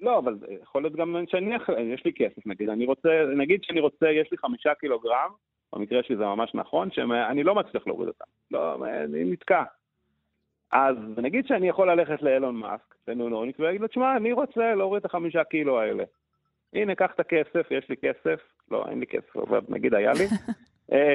לא, 0.00 0.18
אבל 0.18 0.38
יכול 0.62 0.82
להיות 0.82 0.96
גם 0.96 1.16
שאני, 1.28 1.54
יש 1.94 2.04
לי 2.04 2.12
כסף 2.12 2.46
נגיד, 2.46 2.68
אני 2.68 2.86
רוצה, 2.86 3.08
נגיד 3.36 3.60
שאני 3.62 3.80
רוצה, 3.80 4.10
יש 4.10 4.28
לי 4.32 4.38
חמישה 4.38 4.74
קילוגרם, 4.74 5.30
במקרה 5.72 6.02
שלי 6.02 6.16
זה 6.16 6.24
ממש 6.24 6.50
נכון, 6.54 6.90
שאני 6.90 7.42
לא 7.42 7.54
מצליח 7.54 7.86
להוריד 7.86 8.08
אותם. 8.08 8.24
לא, 8.50 8.86
אני 8.86 9.24
נתקע. 9.24 9.62
אז 10.72 10.96
נגיד 11.16 11.46
שאני 11.46 11.68
יכול 11.68 11.90
ללכת 11.90 12.22
לאלון 12.22 12.56
מאסק, 12.56 12.94
לנונוניק, 13.08 13.58
ולהגיד 13.58 13.80
לו, 13.80 13.88
תשמע, 13.88 14.16
אני 14.16 14.32
רוצה 14.32 14.74
להוריד 14.74 15.00
את 15.00 15.04
החמישה 15.04 15.44
קילו 15.44 15.80
האלה. 15.80 16.04
הנה, 16.72 16.94
קח 16.94 17.10
את 17.14 17.20
הכסף, 17.20 17.70
יש 17.70 17.88
לי 17.88 17.96
כסף. 17.96 18.40
לא, 18.70 18.84
אין 18.90 19.00
לי 19.00 19.06
כסף, 19.06 19.36
אבל 19.36 19.60
נגיד 19.68 19.94
היה 19.94 20.12
לי. 20.12 20.24
אה, 20.92 21.14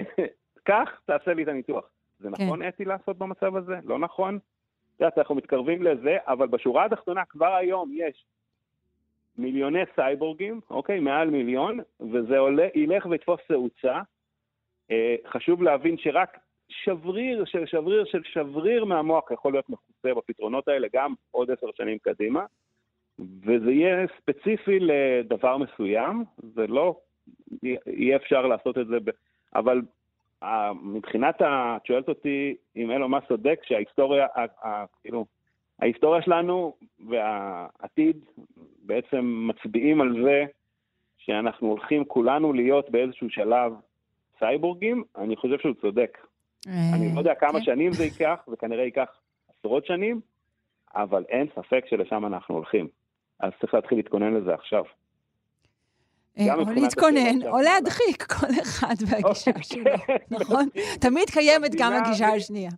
קח, 0.63 0.99
תעשה 1.05 1.33
לי 1.33 1.43
את 1.43 1.47
הניתוח. 1.47 1.89
זה 2.19 2.29
כן. 2.37 2.43
נכון 2.43 2.61
אתי 2.61 2.85
לעשות 2.85 3.17
במצב 3.17 3.55
הזה? 3.55 3.79
לא 3.83 3.99
נכון? 3.99 4.35
את 4.35 4.99
יודעת, 4.99 5.17
אנחנו 5.17 5.35
מתקרבים 5.35 5.83
לזה, 5.83 6.17
אבל 6.27 6.47
בשורה 6.47 6.85
התחתונה 6.85 7.25
כבר 7.25 7.55
היום 7.55 7.91
יש 7.93 8.25
מיליוני 9.37 9.79
סייבורגים, 9.95 10.61
אוקיי? 10.69 10.99
מעל 10.99 11.29
מיליון, 11.29 11.79
וזה 11.99 12.37
עולה, 12.37 12.67
ילך 12.75 13.05
ויתפוס 13.05 13.39
תאוצה. 13.47 13.99
אה, 14.91 15.15
חשוב 15.27 15.63
להבין 15.63 15.97
שרק 15.97 16.37
שבריר 16.69 17.45
של 17.45 17.65
שבריר 17.65 18.05
של 18.05 18.21
שבריר 18.23 18.85
מהמוח 18.85 19.31
יכול 19.31 19.51
להיות 19.51 19.69
מכוסה 19.69 20.13
בפתרונות 20.13 20.67
האלה 20.67 20.87
גם 20.93 21.13
עוד 21.31 21.51
עשר 21.51 21.67
שנים 21.77 21.97
קדימה, 21.97 22.45
וזה 23.19 23.71
יהיה 23.71 24.05
ספציפי 24.17 24.79
לדבר 24.79 25.57
מסוים, 25.57 26.23
זה 26.55 26.67
לא, 26.67 26.99
יהיה 27.85 28.15
אפשר 28.15 28.47
לעשות 28.47 28.77
את 28.77 28.87
זה, 28.87 28.99
ב, 28.99 29.09
אבל 29.55 29.81
מבחינת, 30.83 31.41
את 31.41 31.85
שואלת 31.85 32.09
אותי 32.09 32.55
אם 32.75 32.91
אין 32.91 33.01
לו 33.01 33.09
מה 33.09 33.21
צודק, 33.21 33.59
שההיסטוריה, 33.63 34.27
כאילו, 35.01 35.25
ההיסטוריה 35.79 36.21
שלנו 36.21 36.75
והעתיד 37.09 38.17
בעצם 38.85 39.47
מצביעים 39.47 40.01
על 40.01 40.23
זה 40.23 40.45
שאנחנו 41.17 41.67
הולכים 41.67 42.05
כולנו 42.05 42.53
להיות 42.53 42.89
באיזשהו 42.89 43.29
שלב 43.29 43.73
סייבורגים, 44.39 45.03
אני 45.17 45.35
חושב 45.35 45.59
שהוא 45.59 45.73
צודק. 45.81 46.17
אני 46.67 47.13
לא 47.13 47.19
יודע 47.19 47.35
כמה 47.35 47.59
כן. 47.59 47.65
שנים 47.65 47.93
זה 47.93 48.03
ייקח, 48.03 48.39
זה 48.47 48.55
כנראה 48.55 48.83
ייקח 48.83 49.07
עשרות 49.59 49.85
שנים, 49.85 50.21
אבל 50.95 51.23
אין 51.29 51.47
ספק 51.55 51.85
שלשם 51.89 52.25
אנחנו 52.25 52.55
הולכים. 52.55 52.87
אז 53.39 53.51
צריך 53.61 53.73
להתחיל 53.73 53.97
להתכונן 53.97 54.33
לזה 54.33 54.53
עכשיו. 54.53 54.83
אה, 56.39 56.55
או 56.55 56.63
להתכונן, 56.75 57.47
או 57.47 57.57
להדחיק, 57.57 58.23
כל 58.23 58.47
אחד 58.61 58.95
והגישה 59.07 59.51
אוקיי, 59.51 59.63
שלו, 59.63 59.91
נכון? 60.39 60.65
תמיד 61.01 61.29
קיימת 61.29 61.71
גם 61.77 61.93
הגישה 61.93 62.27
השנייה. 62.27 62.71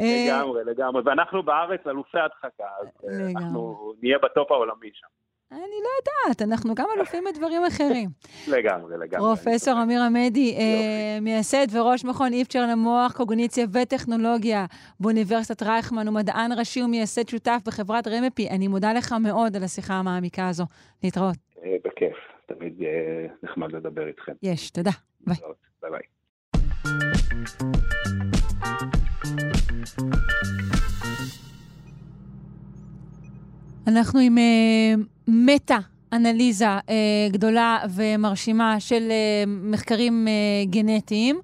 אה, 0.00 0.26
לגמרי, 0.28 0.64
לגמרי. 0.64 1.02
ואנחנו 1.04 1.42
בארץ 1.42 1.86
אלופי 1.86 2.18
הדחקה, 2.18 2.68
אז 2.80 2.88
אה, 3.08 3.30
אנחנו 3.30 3.92
נהיה 4.02 4.18
בטופ 4.18 4.52
העולמי 4.52 4.90
שם. 4.92 5.06
אני 5.52 5.60
לא 5.60 5.88
יודעת, 5.98 6.42
אנחנו 6.42 6.74
גם 6.74 6.86
אלופים 6.96 7.24
בדברים 7.32 7.62
אחרים. 7.64 8.08
לגמרי, 8.48 8.98
לגמרי. 8.98 9.36
פרופסור 9.36 9.82
אמיר 9.82 10.02
עמדי, 10.02 10.56
אה, 10.58 11.20
מייסד 11.20 11.66
וראש 11.72 12.04
מכון 12.04 12.32
איפצ'ר 12.32 12.66
למוח, 12.70 13.16
קוגניציה 13.16 13.66
וטכנולוגיה 13.72 14.66
באוניברסיטת 15.00 15.62
רייכמן, 15.62 16.08
ומדען 16.08 16.52
ראשי 16.52 16.82
ומייסד 16.82 17.28
שותף 17.28 17.60
בחברת 17.66 18.08
רמפי. 18.08 18.48
אני 18.50 18.68
מודה 18.68 18.92
לך 18.92 19.12
מאוד 19.12 19.56
על 19.56 19.64
השיחה 19.64 19.94
המעמיקה 19.94 20.48
הזו. 20.48 20.64
להתראות. 21.04 21.36
אה, 21.64 21.76
בכיף, 21.84 22.16
תמיד 22.46 22.82
אה, 22.82 23.26
נחמד 23.42 23.72
לדבר 23.72 24.06
איתכם. 24.06 24.32
יש, 24.42 24.70
תודה. 24.70 24.90
ביי. 25.20 25.36
ביי 25.82 25.90
ביי. 25.90 26.00
אנחנו 33.88 34.20
עם 34.20 34.36
uh, 35.28 35.30
מטה-אנליזה 35.30 36.78
uh, 36.78 36.82
גדולה 37.32 37.78
ומרשימה 37.94 38.80
של 38.80 39.08
uh, 39.08 39.48
מחקרים 39.48 40.26
uh, 40.26 40.70
גנטיים, 40.70 41.40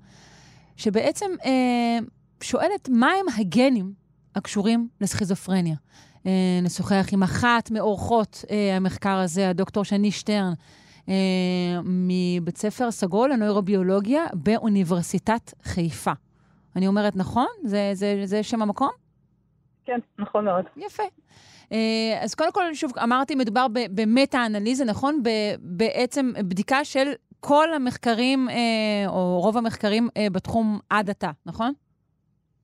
שבעצם 0.76 1.26
uh, 1.40 1.46
שואלת 2.40 2.88
מהם 2.88 3.26
הגנים 3.38 3.92
הקשורים 4.34 4.88
לסכיזופרניה. 5.00 5.74
Uh, 6.22 6.26
נשוחח 6.62 7.06
עם 7.12 7.22
אחת 7.22 7.70
מאורחות 7.70 8.44
uh, 8.46 8.50
המחקר 8.76 9.16
הזה, 9.16 9.48
הדוקטור 9.48 9.84
שני 9.84 10.10
שטרן, 10.10 10.52
uh, 11.06 11.10
מבית 11.84 12.56
ספר 12.56 12.90
סגול 12.90 13.32
לנוירוביולוגיה 13.32 14.24
באוניברסיטת 14.32 15.52
חיפה. 15.62 16.12
אני 16.76 16.86
אומרת 16.86 17.16
נכון? 17.16 17.46
זה, 17.64 17.90
זה, 17.94 18.22
זה 18.24 18.42
שם 18.42 18.62
המקום? 18.62 18.90
כן, 19.84 19.98
נכון 20.18 20.44
מאוד. 20.44 20.64
יפה. 20.76 21.02
אה, 21.72 22.18
אז 22.22 22.34
קודם 22.34 22.52
כל, 22.52 22.74
שוב, 22.74 22.92
אמרתי, 22.98 23.34
מדובר 23.34 23.66
במטה-אנליזה, 23.90 24.84
נכון? 24.84 25.22
בעצם 25.58 26.32
בדיקה 26.48 26.84
של 26.84 27.08
כל 27.40 27.72
המחקרים, 27.74 28.48
אה, 28.48 29.08
או 29.08 29.40
רוב 29.40 29.56
המחקרים 29.56 30.08
אה, 30.16 30.26
בתחום 30.32 30.78
עד 30.90 31.10
עתה, 31.10 31.30
נכון? 31.46 31.72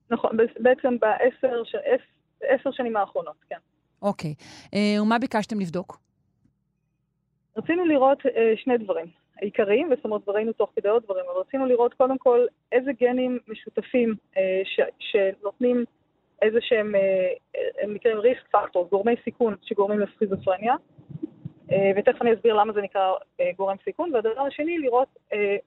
נכון, 0.09 0.37
בעצם 0.59 0.95
בעשר 0.99 2.71
שנים 2.71 2.97
האחרונות, 2.97 3.35
כן. 3.49 3.55
אוקיי. 4.01 4.33
ומה 5.01 5.19
ביקשתם 5.19 5.59
לבדוק? 5.59 5.97
רצינו 7.57 7.85
לראות 7.85 8.19
שני 8.55 8.77
דברים 8.77 9.05
עיקריים, 9.41 9.89
זאת 9.95 10.05
אומרת, 10.05 10.29
וראינו 10.29 10.53
תוך 10.53 10.71
כדי 10.75 10.89
עוד 10.89 11.03
דברים, 11.03 11.25
אבל 11.31 11.41
רצינו 11.41 11.65
לראות 11.65 11.93
קודם 11.93 12.17
כל 12.17 12.45
איזה 12.71 12.91
גנים 12.99 13.39
משותפים 13.47 14.15
שנותנים 14.99 15.85
איזה 16.41 16.59
שהם, 16.61 16.95
אה, 16.95 17.01
הם 17.81 17.93
נקראים 17.93 18.17
ריסק 18.17 18.47
פקטור, 18.51 18.87
גורמי 18.91 19.15
סיכון 19.23 19.55
שגורמים 19.61 19.99
לסכיזופרניה, 19.99 20.75
אה, 21.71 21.91
ותכף 21.97 22.21
אני 22.21 22.33
אסביר 22.33 22.53
למה 22.53 22.73
זה 22.73 22.81
נקרא 22.81 23.11
אה, 23.39 23.49
גורם 23.57 23.75
סיכון, 23.83 24.13
והדבר 24.13 24.41
השני, 24.41 24.79
לראות 24.79 25.07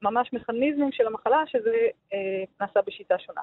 ממש 0.02 0.32
מכניזמים 0.32 0.92
של 0.92 1.06
המחלה, 1.06 1.42
שזה 1.46 1.76
נעשה 2.60 2.80
בשיטה 2.86 3.18
שונה. 3.18 3.40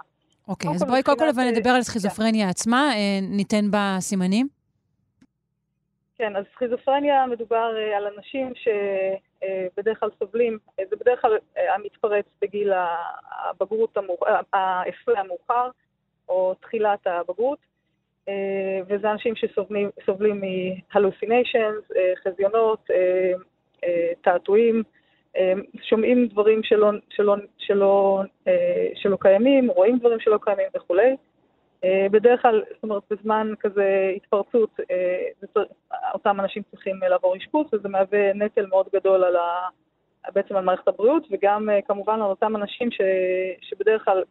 אוקיי, 0.48 0.70
אז 0.72 0.84
בואי 0.84 1.04
קודם 1.04 1.18
כל 1.18 1.30
אבל 1.30 1.44
נדבר 1.44 1.70
על 1.70 1.82
סכיזופרניה 1.82 2.50
עצמה, 2.50 2.92
ניתן 3.22 3.72
בה 3.72 3.96
סימנים. 4.00 4.48
כן, 6.18 6.36
אז 6.36 6.44
סכיזופרניה 6.56 7.26
מדובר 7.26 7.72
על 7.98 8.08
אנשים 8.18 8.54
שבדרך 8.56 10.00
כלל 10.00 10.10
סובלים, 10.20 10.58
זה 10.90 10.96
בדרך 10.96 11.22
כלל 11.22 11.38
המתפרץ 11.76 12.26
בגיל 12.42 12.72
הבגרות, 13.32 13.98
ההפרע 14.54 15.20
המאוחר, 15.20 15.70
או 16.32 16.54
תחילת 16.62 17.08
הבגרות, 17.08 17.60
אה, 18.30 18.80
וזה 18.88 19.12
אנשים 19.12 19.34
שסובלים 19.36 20.42
מהלוסיניישנס, 20.42 21.92
אה, 21.96 22.14
חזיונות, 22.24 22.92
אה, 22.92 23.32
תעתועים, 24.22 24.84
שומעים 25.84 26.28
דברים 26.28 26.64
שלא, 26.64 26.92
שלא, 27.10 27.36
שלא, 27.58 28.22
שלא 28.96 29.18
קיימים, 29.20 29.72
רואים 29.72 29.98
דברים 29.98 30.20
שלא 30.20 30.40
קיימים 30.42 30.66
וכולי. 30.76 31.16
בדרך 32.12 32.42
כלל, 32.42 32.64
זאת 32.74 32.84
אומרת, 32.84 33.04
בזמן 33.10 33.54
כזה 33.60 34.12
התפרצות, 34.16 34.80
אותם 36.14 36.40
אנשים 36.40 36.64
צריכים 36.72 37.00
לעבור 37.10 37.38
אשפוז, 37.38 37.66
וזה 37.74 37.90
מהווה 37.90 38.34
נטל 38.34 38.66
מאוד 38.66 38.88
גדול 38.94 39.24
על 39.24 39.36
ה, 39.36 39.68
בעצם 40.34 40.56
על 40.56 40.64
מערכת 40.64 40.88
הבריאות, 40.88 41.28
וגם 41.32 41.70
כמובן 41.88 42.14
על 42.14 42.30
אותם 42.30 42.56
אנשים 42.56 42.92
ש, 42.92 43.02
שבדרך 43.62 44.06
כלל 44.06 44.24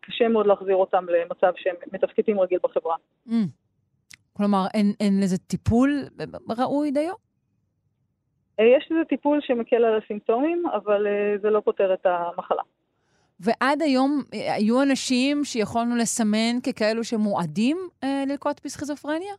קשה 0.00 0.28
מאוד 0.28 0.46
להחזיר 0.46 0.76
אותם 0.76 1.06
למצב 1.08 1.52
שהם 1.56 1.74
מתפקדים 1.92 2.40
רגיל 2.40 2.58
בחברה. 2.62 2.96
Mm. 3.28 3.32
כלומר, 4.32 4.64
אין, 4.74 4.92
אין 5.00 5.20
לזה 5.22 5.38
טיפול 5.38 6.04
ראוי 6.58 6.90
דיו? 6.90 7.14
אה, 8.60 8.64
יש 8.64 8.88
לזה 8.90 9.04
טיפול 9.04 9.40
שמקל 9.42 9.84
על 9.84 10.00
הסימפטומים, 10.04 10.62
אבל 10.66 11.06
אה, 11.06 11.38
זה 11.42 11.50
לא 11.50 11.60
פותר 11.60 11.94
את 11.94 12.06
המחלה. 12.06 12.62
ועד 13.40 13.82
היום 13.82 14.22
אה, 14.34 14.54
היו 14.54 14.82
אנשים 14.82 15.44
שיכולנו 15.44 15.96
לסמן 15.96 16.60
ככאלו 16.66 17.04
שמועדים 17.04 17.76
אה, 18.04 18.24
ללקות 18.28 18.60
בסכיזופרניה? 18.64 19.34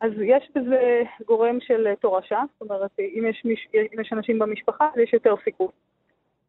אז 0.00 0.12
יש 0.24 0.50
בזה 0.54 1.02
גורם 1.26 1.58
של 1.60 1.94
תורשה, 2.00 2.42
זאת 2.52 2.70
אומרת, 2.70 2.90
אם 2.98 3.24
יש, 3.30 3.42
מיש, 3.44 3.68
אם 3.74 4.00
יש 4.00 4.12
אנשים 4.12 4.38
במשפחה, 4.38 4.88
יש 5.02 5.12
יותר 5.12 5.34
סיכוי. 5.44 5.68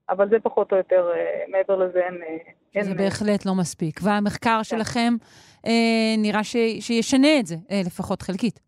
אבל 0.10 0.30
זה 0.30 0.40
פחות 0.40 0.72
או 0.72 0.78
יותר, 0.78 1.12
אה, 1.16 1.44
מעבר 1.48 1.76
לזה 1.76 2.00
אין... 2.00 2.22
אין 2.76 2.84
זה 2.84 2.96
בהחלט 2.96 3.46
לא 3.46 3.56
מספיק. 3.56 4.00
והמחקר 4.04 4.58
כן. 4.58 4.64
שלכם 4.64 5.14
אה, 5.66 6.16
נראה 6.18 6.44
ש, 6.44 6.56
שישנה 6.80 7.40
את 7.40 7.46
זה, 7.46 7.56
אה, 7.72 7.82
לפחות 7.86 8.22
חלקית. 8.22 8.60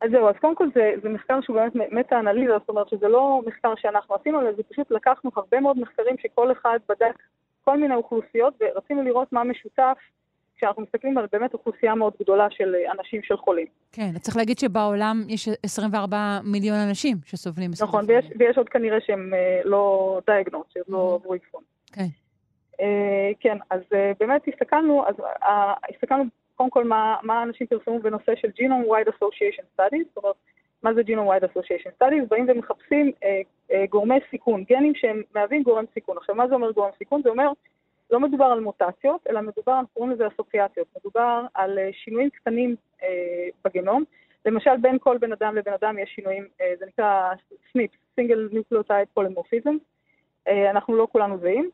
אז 0.00 0.10
זהו, 0.10 0.28
אז 0.28 0.34
קודם 0.40 0.54
כל 0.54 0.68
זה, 0.74 0.92
זה 1.02 1.08
מחקר 1.08 1.40
שהוא 1.40 1.56
באמת 1.56 1.92
מטה-אנליזה, 1.92 2.52
זאת 2.58 2.68
אומרת 2.68 2.88
שזה 2.88 3.08
לא 3.08 3.40
מחקר 3.46 3.74
שאנחנו 3.76 4.14
עשינו, 4.14 4.40
אלא 4.40 4.52
זה 4.52 4.62
פשוט 4.62 4.90
לקחנו 4.90 5.30
הרבה 5.36 5.60
מאוד 5.60 5.78
מחקרים 5.78 6.16
שכל 6.18 6.52
אחד 6.52 6.78
בדק 6.88 7.22
כל 7.64 7.80
מיני 7.80 7.94
אוכלוסיות, 7.94 8.54
ורצינו 8.60 9.02
לראות 9.02 9.32
מה 9.32 9.44
משותף 9.44 9.96
כשאנחנו 10.56 10.82
מסתכלים 10.82 11.18
על 11.18 11.26
באמת 11.32 11.54
אוכלוסייה 11.54 11.94
מאוד 11.94 12.12
גדולה 12.20 12.46
של 12.50 12.74
אנשים 12.98 13.22
של 13.22 13.36
חולים. 13.36 13.66
כן, 13.92 14.18
צריך 14.20 14.36
להגיד 14.36 14.58
שבעולם 14.58 15.24
יש 15.28 15.48
24 15.62 16.40
מיליון 16.44 16.76
אנשים 16.88 17.16
שסובלים 17.24 17.70
נכון, 17.82 18.04
ויש, 18.08 18.24
ויש 18.38 18.58
עוד 18.58 18.68
כנראה 18.68 18.98
שהם 19.00 19.34
אה, 19.34 19.60
לא 19.64 20.20
דיאגנות, 20.26 20.66
שהם 20.74 20.82
לא 20.88 21.18
עברו 21.20 21.34
אבחון. 21.34 21.62
כן. 21.92 22.06
אה, 22.80 23.30
כן, 23.40 23.56
אז 23.70 23.80
אה, 23.94 24.12
באמת 24.20 24.42
הסתכלנו, 24.48 25.04
אז 25.08 25.14
הסתכלנו 25.94 26.24
קודם 26.56 26.70
כל 26.70 26.84
מה, 26.84 27.16
מה 27.22 27.42
אנשים 27.42 27.66
פרסמו 27.66 27.98
בנושא 27.98 28.32
של 28.36 28.48
Genome 28.48 28.88
Wide 28.88 29.08
Association 29.08 29.80
Studies, 29.80 30.04
זאת 30.08 30.16
אומרת, 30.16 30.36
מה 30.82 30.94
זה 30.94 31.00
Genome 31.00 31.28
Wide 31.28 31.44
Association 31.44 32.02
Studies? 32.02 32.26
באים 32.28 32.46
ומחפשים 32.48 33.12
אה, 33.24 33.40
אה, 33.72 33.84
גורמי 33.90 34.14
סיכון, 34.30 34.64
גנים 34.64 34.92
שהם 34.94 35.22
מהווים 35.34 35.62
גורם 35.62 35.84
סיכון. 35.94 36.16
עכשיו, 36.16 36.34
מה 36.34 36.48
זה 36.48 36.54
אומר 36.54 36.70
גורם 36.70 36.90
סיכון? 36.98 37.22
זה 37.22 37.28
אומר, 37.28 37.48
לא 38.10 38.20
מדובר 38.20 38.44
על 38.44 38.60
מוטציות, 38.60 39.26
אלא 39.30 39.40
מדובר, 39.40 39.72
אנחנו 39.72 39.94
קוראים 39.94 40.12
לזה 40.12 40.26
אסוציאציות. 40.26 40.86
מדובר 40.96 41.46
על 41.54 41.78
אה, 41.78 41.88
שינויים 41.92 42.30
קטנים 42.30 42.76
אה, 43.02 43.48
בגנום. 43.64 44.04
למשל, 44.46 44.76
בין 44.80 44.98
כל 44.98 45.18
בן 45.18 45.32
אדם 45.32 45.56
לבן 45.56 45.72
אדם 45.72 45.98
יש 45.98 46.10
שינויים, 46.10 46.48
אה, 46.60 46.72
זה 46.78 46.86
נקרא 46.86 47.32
Single 48.20 48.54
Nucleotide 48.54 49.20
Polymorphism. 49.20 49.74
אה, 50.48 50.70
אנחנו 50.70 50.96
לא 50.96 51.08
כולנו 51.12 51.38
זהים. 51.38 51.70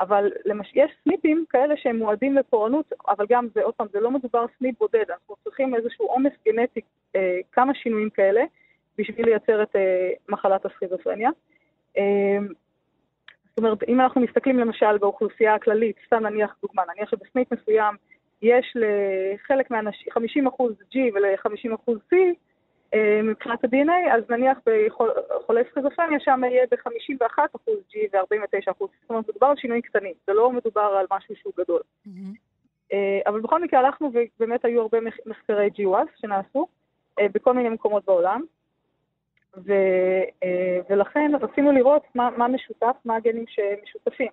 אבל 0.00 0.30
למש... 0.44 0.72
יש 0.74 0.90
סניפים 1.04 1.44
כאלה 1.50 1.74
שהם 1.76 1.96
מועדים 1.96 2.36
לפורענות, 2.36 2.92
אבל 3.08 3.26
גם 3.28 3.48
זה, 3.54 3.62
עוד 3.62 3.74
פעם, 3.74 3.86
זה 3.92 4.00
לא 4.00 4.10
מדובר 4.10 4.44
סניפ 4.58 4.78
בודד, 4.78 5.04
אנחנו 5.10 5.34
צריכים 5.44 5.74
איזשהו 5.74 6.06
עומס 6.06 6.32
גנטי, 6.46 6.80
אה, 7.16 7.38
כמה 7.52 7.74
שינויים 7.74 8.10
כאלה, 8.10 8.42
בשביל 8.98 9.26
לייצר 9.26 9.62
את 9.62 9.76
אה, 9.76 10.10
מחלת 10.28 10.66
הסכיזופרניה. 10.66 11.30
אה, 11.98 12.38
זאת 13.52 13.58
אומרת, 13.58 13.82
אם 13.88 14.00
אנחנו 14.00 14.20
מסתכלים 14.20 14.58
למשל 14.58 14.98
באוכלוסייה 14.98 15.54
הכללית, 15.54 15.96
סתם 16.06 16.26
נניח 16.26 16.56
דוגמה, 16.62 16.82
נניח 16.94 17.10
שבסניף 17.10 17.52
מסוים 17.52 17.94
יש 18.42 18.76
לחלק 18.76 19.70
מהאנשים, 19.70 20.08
50% 20.48 20.50
G 20.92 20.96
ול-50% 21.14 21.90
C, 22.12 22.16
אה, 22.94 23.20
מבחינת 23.22 23.64
ה-DNA, 23.64 24.14
אז 24.14 24.30
נניח 24.30 24.58
בחולי 24.66 25.62
סכיזופרניה 25.70 26.20
שם 26.20 26.40
יהיה 26.44 26.66
ב-51% 26.70 27.70
G 27.90 27.96
ו-49%. 28.12 28.72
זאת 28.78 29.10
אומרת, 29.10 29.28
מדובר 29.28 29.46
על 29.46 29.56
שינויים 29.56 29.82
קטנים, 29.82 30.12
זה 30.26 30.32
לא 30.32 30.52
מדובר 30.52 30.96
על 31.00 31.06
משהו 31.10 31.36
שהוא 31.36 31.52
גדול. 31.58 31.80
Mm-hmm. 32.06 32.92
אבל 33.26 33.40
בכל 33.40 33.62
מקרה 33.62 33.80
הלכנו 33.80 34.10
ובאמת 34.12 34.64
היו 34.64 34.80
הרבה 34.80 34.98
מחקרי 35.26 35.70
GWAS 35.78 36.20
שנעשו 36.20 36.66
אה, 37.18 37.26
בכל 37.34 37.52
מיני 37.52 37.68
מקומות 37.68 38.04
בעולם, 38.04 38.42
ו, 39.56 39.72
ולכן 40.90 41.32
רצינו 41.40 41.72
לראות 41.72 42.02
מה, 42.14 42.30
מה 42.36 42.48
משותף, 42.48 42.96
מה 43.04 43.16
הגנים 43.16 43.44
שמשותפים 43.48 44.30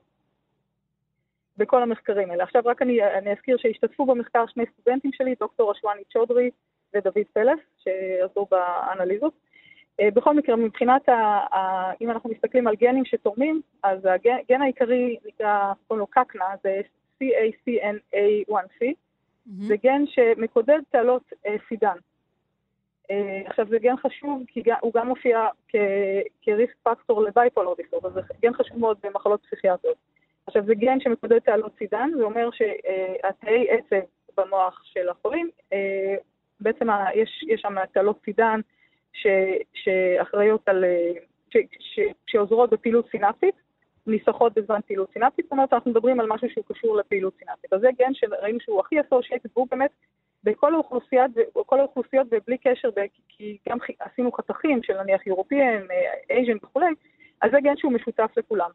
בכל 1.58 1.84
המחקרים 1.84 2.32
האלה. 2.32 2.44
עכשיו 2.44 2.62
רק 2.66 2.82
אני, 2.82 3.04
אני 3.04 3.32
אזכיר 3.32 3.58
שהשתתפו 3.58 4.06
במחקר 4.06 4.46
שני 4.48 4.64
סטודנטים 4.74 5.12
שלי, 5.14 5.36
דוקטור 5.40 5.72
אשוואני 5.72 6.02
צ'ודרי, 6.14 6.50
ודוד 6.94 7.26
פלס, 7.34 7.60
שעזרו 7.78 8.48
באנליזות. 8.52 9.34
אה, 10.00 10.12
בכל 10.14 10.36
מקרה, 10.36 10.56
מבחינת, 10.56 11.10
ה, 11.10 11.14
ה, 11.56 11.92
אם 12.02 12.12
אנחנו 12.12 12.30
מסתכלים 12.30 12.68
על 12.68 12.76
גנים 12.76 13.06
שתורמים, 13.06 13.62
אז 13.84 14.00
הגן 14.06 14.62
העיקרי 14.62 15.18
נקרא, 15.26 15.74
קוראים 15.88 16.00
לו 16.00 16.08
קקנה, 16.08 16.46
זה 16.64 16.82
CACNA1C, 17.24 18.82
mm-hmm. 18.82 19.50
זה 19.68 19.76
גן 19.84 20.04
שמקודד 20.08 20.80
תעלות 20.90 21.24
אה, 21.46 21.56
סידן. 21.68 21.98
אה, 23.12 23.42
עכשיו, 23.46 23.68
זה 23.70 23.80
גן 23.80 23.98
חשוב 23.98 24.44
כי 24.48 24.64
הוא 24.82 24.94
גם 24.94 25.08
מופיע 25.08 25.48
כריסק 26.42 26.76
פקטור 26.84 27.24
לבייפולר 27.24 27.74
דיסורדר, 27.78 28.10
זה 28.10 28.22
גן 28.42 28.54
חשוב 28.54 28.80
מאוד 28.80 28.98
במחלות 29.04 29.46
פסיכיאטריות. 29.46 29.98
עכשיו, 30.48 30.66
זה 30.66 30.76
גן 30.76 31.00
שמקודד 31.00 31.40
תעלות 31.40 31.72
סידן, 31.78 32.10
זה 32.18 32.24
אומר 32.24 32.50
שהתאי 32.52 33.68
עצב 33.70 34.06
במוח 34.38 34.82
של 34.84 35.10
החולים 35.10 35.50
בעצם 36.60 36.88
יש, 37.16 37.44
יש 37.48 37.62
שם 37.62 37.76
תעלות 37.94 38.20
סידן 38.26 38.60
ש, 39.14 39.28
שאחראיות 39.74 40.70
על, 40.70 40.86
ש, 41.50 41.58
ש, 41.80 42.00
שעוזרות 42.28 42.70
בפעילות 42.70 43.10
סינפטית, 43.12 43.56
ניסחות 44.08 44.54
בזמן 44.54 44.80
פעילות 44.88 45.14
סינפטית, 45.14 45.46
זאת 45.46 45.52
אומרת 45.52 45.74
אנחנו 45.74 45.92
מדברים 45.92 46.20
על 46.20 46.28
משהו 46.28 46.50
שהוא 46.50 46.66
קשור 46.68 46.98
לפעילות 46.98 47.34
סינפטית. 47.38 47.74
אז 47.74 47.82
זה 47.82 47.90
גן 48.00 48.14
שראינו 48.14 48.60
שהוא 48.60 48.80
הכי 48.80 49.02
אסושייטד, 49.02 49.50
והוא 49.56 49.68
באמת 49.72 49.92
בכל 50.44 50.74
האוכלוסיות, 50.74 51.32
בכל 51.56 51.80
האוכלוסיות 51.80 52.28
ובלי 52.32 52.58
קשר, 52.58 52.90
כי 53.30 53.58
גם 53.70 53.78
עשינו 54.00 54.32
חתכים 54.32 54.84
של 54.84 55.02
נניח 55.02 55.28
יורופיאן, 55.28 55.82
אייז'ן 56.30 56.58
וכולי, 56.64 56.94
אז 57.42 57.52
זה 57.52 57.58
גן 57.62 57.78
שהוא 57.78 57.92
משותף 57.92 58.32
לכולם. 58.38 58.70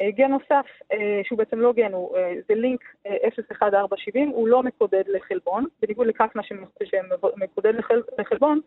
אה, 0.00 0.10
גן 0.10 0.30
נוסף, 0.30 0.66
אה, 0.92 1.20
שהוא 1.24 1.38
בעצם 1.38 1.60
לא 1.60 1.72
גן, 1.72 1.92
הוא, 1.92 2.16
אה, 2.16 2.34
זה 2.48 2.54
לינק 2.54 2.80
01470, 3.24 4.28
הוא 4.28 4.48
לא 4.48 4.62
מקודד 4.62 5.02
לחלבון, 5.08 5.64
בניגוד 5.82 6.06
לקפנה 6.06 6.42
שמקודד 6.84 7.72
לחלבון, 8.18 8.60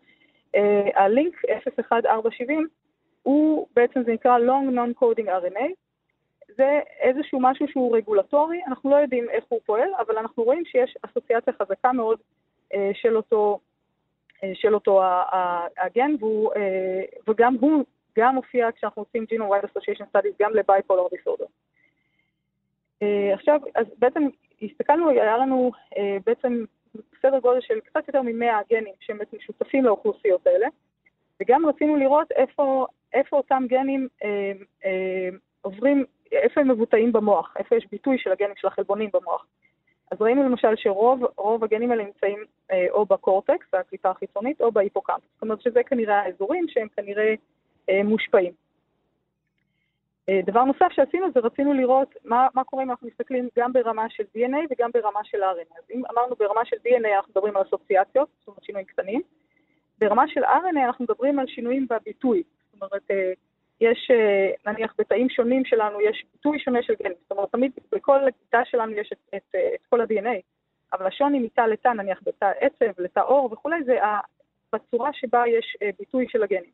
הלינק 0.94 1.44
01470 1.48 2.68
הוא 3.22 3.66
בעצם, 3.76 4.02
זה 4.02 4.12
נקרא 4.12 4.38
Long 4.38 4.74
Non-Coding 4.74 5.26
RNA, 5.26 5.64
זה 6.48 6.80
איזשהו 7.00 7.40
משהו 7.40 7.68
שהוא 7.68 7.96
רגולטורי, 7.96 8.60
אנחנו 8.66 8.90
לא 8.90 8.96
יודעים 8.96 9.30
איך 9.30 9.44
הוא 9.48 9.60
פועל, 9.66 9.88
אבל 9.98 10.18
אנחנו 10.18 10.42
רואים 10.42 10.64
שיש 10.64 10.96
אסוציאציה 11.02 11.52
חזקה 11.52 11.92
מאוד 11.92 12.18
של 12.92 13.16
אותו, 13.16 13.58
של 14.54 14.74
אותו 14.74 15.02
הגן, 15.76 16.10
והוא, 16.20 16.52
וגם 17.28 17.56
הוא 17.60 17.84
גם 18.18 18.34
מופיע 18.34 18.68
כשאנחנו 18.72 19.02
עושים 19.02 19.24
Genome 19.30 19.50
Wide 19.50 19.66
Association 19.66 20.04
Studies 20.16 20.34
גם 20.40 20.54
ל-Bipolar 20.54 21.14
Disorder. 21.14 21.46
Uh, 23.02 23.34
עכשיו, 23.34 23.60
אז 23.74 23.86
בעצם 23.98 24.22
הסתכלנו, 24.62 25.10
היה 25.10 25.36
לנו 25.36 25.72
בעצם 26.26 26.64
סדר 27.22 27.38
גודל 27.38 27.60
של 27.60 27.80
קצת 27.80 28.08
יותר 28.08 28.22
מ-100 28.22 28.62
גנים 28.70 28.94
שמשותפים 29.00 29.84
לאוכלוסיות 29.84 30.46
האלה, 30.46 30.66
וגם 31.42 31.66
רצינו 31.66 31.96
לראות 31.96 32.32
איפה, 32.32 32.86
איפה 33.12 33.36
אותם 33.36 33.64
גנים 33.68 34.08
uh, 34.22 34.24
uh, 34.82 34.86
עוברים, 35.60 36.04
איפה 36.32 36.60
הם 36.60 36.70
מבוטאים 36.70 37.12
במוח, 37.12 37.54
איפה 37.58 37.76
יש 37.76 37.86
ביטוי 37.92 38.18
של 38.18 38.32
הגנים 38.32 38.56
של 38.56 38.66
החלבונים 38.66 39.10
במוח. 39.12 39.46
אז 40.10 40.22
ראינו 40.22 40.42
למשל 40.42 40.76
שרוב 40.76 41.64
הגנים 41.64 41.90
האלה 41.90 42.04
נמצאים 42.04 42.44
אה, 42.70 42.86
או 42.90 43.06
בקורטקס, 43.06 43.66
הקליפה 43.72 44.10
החיצונית, 44.10 44.60
או 44.60 44.72
בהיפוקאמפ. 44.72 45.22
זאת 45.34 45.42
אומרת 45.42 45.60
שזה 45.60 45.82
כנראה 45.82 46.20
האזורים 46.20 46.66
שהם 46.68 46.88
כנראה 46.96 47.34
אה, 47.90 48.00
מושפעים. 48.04 48.52
אה, 50.28 50.40
דבר 50.46 50.64
נוסף 50.64 50.92
שעשינו 50.92 51.26
זה 51.34 51.40
רצינו 51.40 51.72
לראות 51.72 52.14
מה, 52.24 52.48
מה 52.54 52.64
קורה 52.64 52.82
אם 52.82 52.90
אנחנו 52.90 53.08
מסתכלים 53.08 53.48
גם 53.58 53.72
ברמה 53.72 54.10
של 54.10 54.22
DNA 54.22 54.56
וגם 54.70 54.90
ברמה 54.94 55.20
של 55.24 55.38
RNA. 55.42 55.78
אז 55.78 55.84
אם 55.90 56.02
אמרנו 56.12 56.34
ברמה 56.38 56.64
של 56.64 56.76
DNA 56.76 57.08
אנחנו 57.16 57.30
מדברים 57.30 57.56
על 57.56 57.62
אסוציאציות, 57.62 58.28
זאת 58.38 58.48
אומרת 58.48 58.64
שינויים 58.64 58.86
קטנים, 58.86 59.22
ברמה 59.98 60.28
של 60.28 60.44
RNA 60.44 60.86
אנחנו 60.86 61.04
מדברים 61.04 61.38
על 61.38 61.46
שינויים 61.46 61.86
בביטוי. 61.90 62.42
זאת 62.72 62.82
אומרת, 62.82 63.10
אה, 63.10 63.32
יש 63.84 64.10
נניח 64.66 64.94
בתאים 64.98 65.28
שונים 65.28 65.64
שלנו 65.64 66.00
יש 66.00 66.24
ביטוי 66.32 66.58
שונה 66.58 66.82
של 66.82 66.94
גנים. 67.02 67.16
זאת 67.22 67.30
אומרת, 67.30 67.52
תמיד 67.52 67.72
בכל 67.92 68.18
תא 68.48 68.62
שלנו 68.64 68.92
יש 68.92 69.10
את, 69.12 69.34
את, 69.36 69.54
את 69.74 69.86
כל 69.90 70.00
ה-DNA, 70.00 70.40
אבל 70.92 71.06
השוני 71.06 71.38
מתא 71.38 71.60
לתא, 71.60 71.88
נניח 71.88 72.20
בתא 72.26 72.52
עצב, 72.60 73.00
לתא 73.00 73.20
עור 73.20 73.52
וכולי, 73.52 73.84
זה 73.84 73.98
בצורה 74.72 75.10
שבה 75.12 75.42
יש 75.48 75.76
ביטוי 75.98 76.26
של 76.28 76.42
הגנים. 76.42 76.70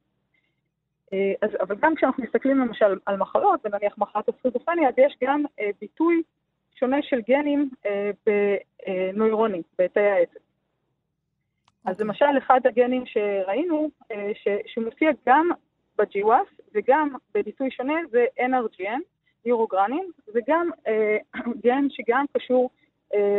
אה, 1.12 1.32
אז, 1.42 1.50
אבל 1.60 1.76
גם 1.80 1.94
כשאנחנו 1.94 2.24
מסתכלים 2.24 2.58
למשל 2.58 2.98
על 3.06 3.16
מחלות, 3.16 3.60
ונניח 3.64 3.98
מחלת 3.98 4.28
הסכיזופרניה, 4.28 4.88
אז 4.88 4.94
יש 4.98 5.16
גם 5.24 5.44
אה, 5.60 5.70
ביטוי 5.80 6.22
שונה 6.74 6.96
של 7.02 7.20
גנים 7.28 7.70
אה, 7.86 8.10
בנוירונים, 8.26 9.62
בתאי 9.78 10.10
העצב. 10.10 10.38
אז 11.84 11.92
אוקיי. 11.92 12.06
למשל, 12.06 12.38
אחד 12.38 12.60
הגנים 12.64 13.06
שראינו, 13.06 13.90
ש, 14.34 14.48
שמופיע 14.66 15.10
גם 15.26 15.50
ב-GWAS 16.00 16.62
וגם 16.74 17.14
בביטוי 17.34 17.70
שונה, 17.70 17.94
זה 18.10 18.24
NRGN, 18.38 19.00
neurogranin, 19.44 20.10
זה 20.26 20.40
גם 20.48 20.70
אה, 20.86 21.16
גן 21.64 21.86
שגם 21.90 22.24
קשור 22.36 22.70
אה, 23.14 23.38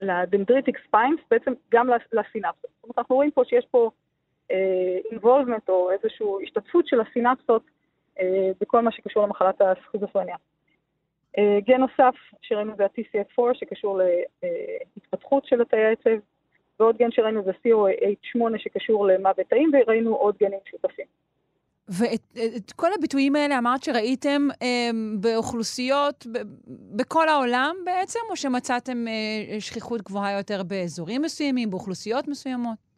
ל 0.00 0.08
dendritic 0.08 0.78
spines, 0.86 1.20
בעצם 1.30 1.52
גם 1.72 1.88
לסינפסות. 2.12 2.70
זאת 2.70 2.84
אומרת, 2.84 2.98
אנחנו 2.98 3.16
רואים 3.16 3.30
פה 3.30 3.42
שיש 3.44 3.66
פה 3.70 3.90
אינבולבמנט 5.10 5.68
או 5.68 5.90
איזושהי 5.90 6.26
השתתפות 6.42 6.86
של 6.86 7.00
הסינפסות 7.00 7.62
בכל 8.60 8.80
מה 8.80 8.92
שקשור 8.92 9.22
למחלת 9.22 9.60
הסכיזופרניה. 9.60 10.36
גן 11.38 11.80
נוסף 11.80 12.14
שראינו 12.42 12.76
זה 12.76 12.84
ה-TCF4 12.84 13.42
שקשור 13.54 14.00
להתפתחות 14.96 15.46
של 15.46 15.60
התאי 15.60 15.84
העצב, 15.84 16.10
ועוד 16.80 16.96
גן 16.96 17.10
שראינו 17.10 17.42
זה 17.44 17.50
COH8 17.50 18.58
שקשור 18.58 19.06
למוות 19.06 19.46
תאים, 19.48 19.70
וראינו 19.72 20.14
עוד 20.14 20.34
גנים 20.40 20.58
שותפים. 20.70 21.06
ואת 21.88 22.72
כל 22.76 22.86
הביטויים 22.98 23.36
האלה 23.36 23.58
אמרת 23.58 23.82
שראיתם 23.82 24.48
אה, 24.62 24.90
באוכלוסיות 25.20 26.26
ב, 26.32 26.38
בכל 26.96 27.28
העולם 27.28 27.76
בעצם, 27.84 28.20
או 28.30 28.36
שמצאתם 28.36 29.04
אה, 29.08 29.60
שכיחות 29.60 30.02
גבוהה 30.02 30.32
יותר 30.38 30.62
באזורים 30.62 31.22
מסוימים, 31.22 31.70
באוכלוסיות 31.70 32.28
מסוימות? 32.28 32.92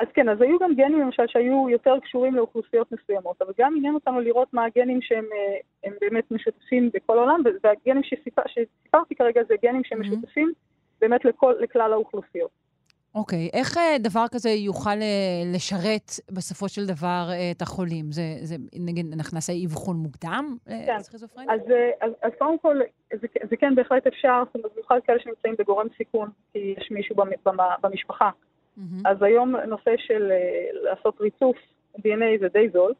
אז 0.00 0.06
כן, 0.14 0.28
אז 0.28 0.40
היו 0.40 0.58
גם 0.58 0.74
גנים 0.74 1.00
למשל 1.00 1.22
שהיו 1.26 1.70
יותר 1.70 1.98
קשורים 2.00 2.34
לאוכלוסיות 2.34 2.92
מסוימות, 2.92 3.42
אבל 3.42 3.52
גם 3.58 3.74
עניין 3.76 3.94
אותנו 3.94 4.20
לראות 4.20 4.54
מה 4.54 4.64
הגנים 4.64 5.02
שהם 5.02 5.24
אה, 5.84 5.90
באמת 6.00 6.30
משותפים 6.30 6.90
בכל 6.94 7.18
העולם, 7.18 7.42
והגנים 7.62 8.02
שסיפר, 8.02 8.42
שסיפרתי 8.46 9.14
כרגע 9.14 9.40
זה 9.48 9.54
גנים 9.62 9.84
שמשותפים 9.84 10.48
mm-hmm. 10.48 11.00
באמת 11.00 11.24
לכל, 11.24 11.54
לכלל 11.60 11.92
האוכלוסיות. 11.92 12.63
אוקיי, 13.14 13.48
okay. 13.52 13.56
איך 13.58 13.76
אה, 13.76 13.96
דבר 13.98 14.24
כזה 14.32 14.50
יוכל 14.50 14.90
אה, 14.90 15.42
לשרת 15.54 16.10
בסופו 16.30 16.68
של 16.68 16.86
דבר 16.86 17.24
אה, 17.30 17.50
את 17.50 17.62
החולים? 17.62 18.12
זה, 18.12 18.22
זה 18.42 18.56
נגיד, 18.86 19.06
אנחנו 19.16 19.34
נעשה 19.34 19.52
אבחון 19.66 19.96
מוקדם 19.96 20.56
כן. 20.68 20.96
לסכיזופרניה? 20.98 21.54
אז, 21.54 21.60
אז, 22.00 22.12
אז 22.22 22.32
קודם 22.38 22.58
כל, 22.58 22.80
זה, 23.12 23.26
זה 23.50 23.56
כן 23.56 23.74
בהחלט 23.74 24.06
אפשר, 24.06 24.42
זאת 24.46 24.54
אומרת, 24.54 24.72
במיוחד 24.72 24.98
כאלה 25.06 25.18
שנמצאים 25.20 25.54
בגורם 25.58 25.86
סיכון, 25.96 26.28
כי 26.52 26.74
יש 26.78 26.90
מישהו 26.90 27.16
במשפחה. 27.82 28.30
Mm-hmm. 28.30 28.80
אז 29.04 29.22
היום 29.22 29.56
נושא 29.56 29.90
של 29.96 30.32
לעשות 30.72 31.20
ריצוף 31.20 31.56
DNA 31.98 32.40
זה 32.40 32.48
די 32.48 32.68
זול. 32.72 32.92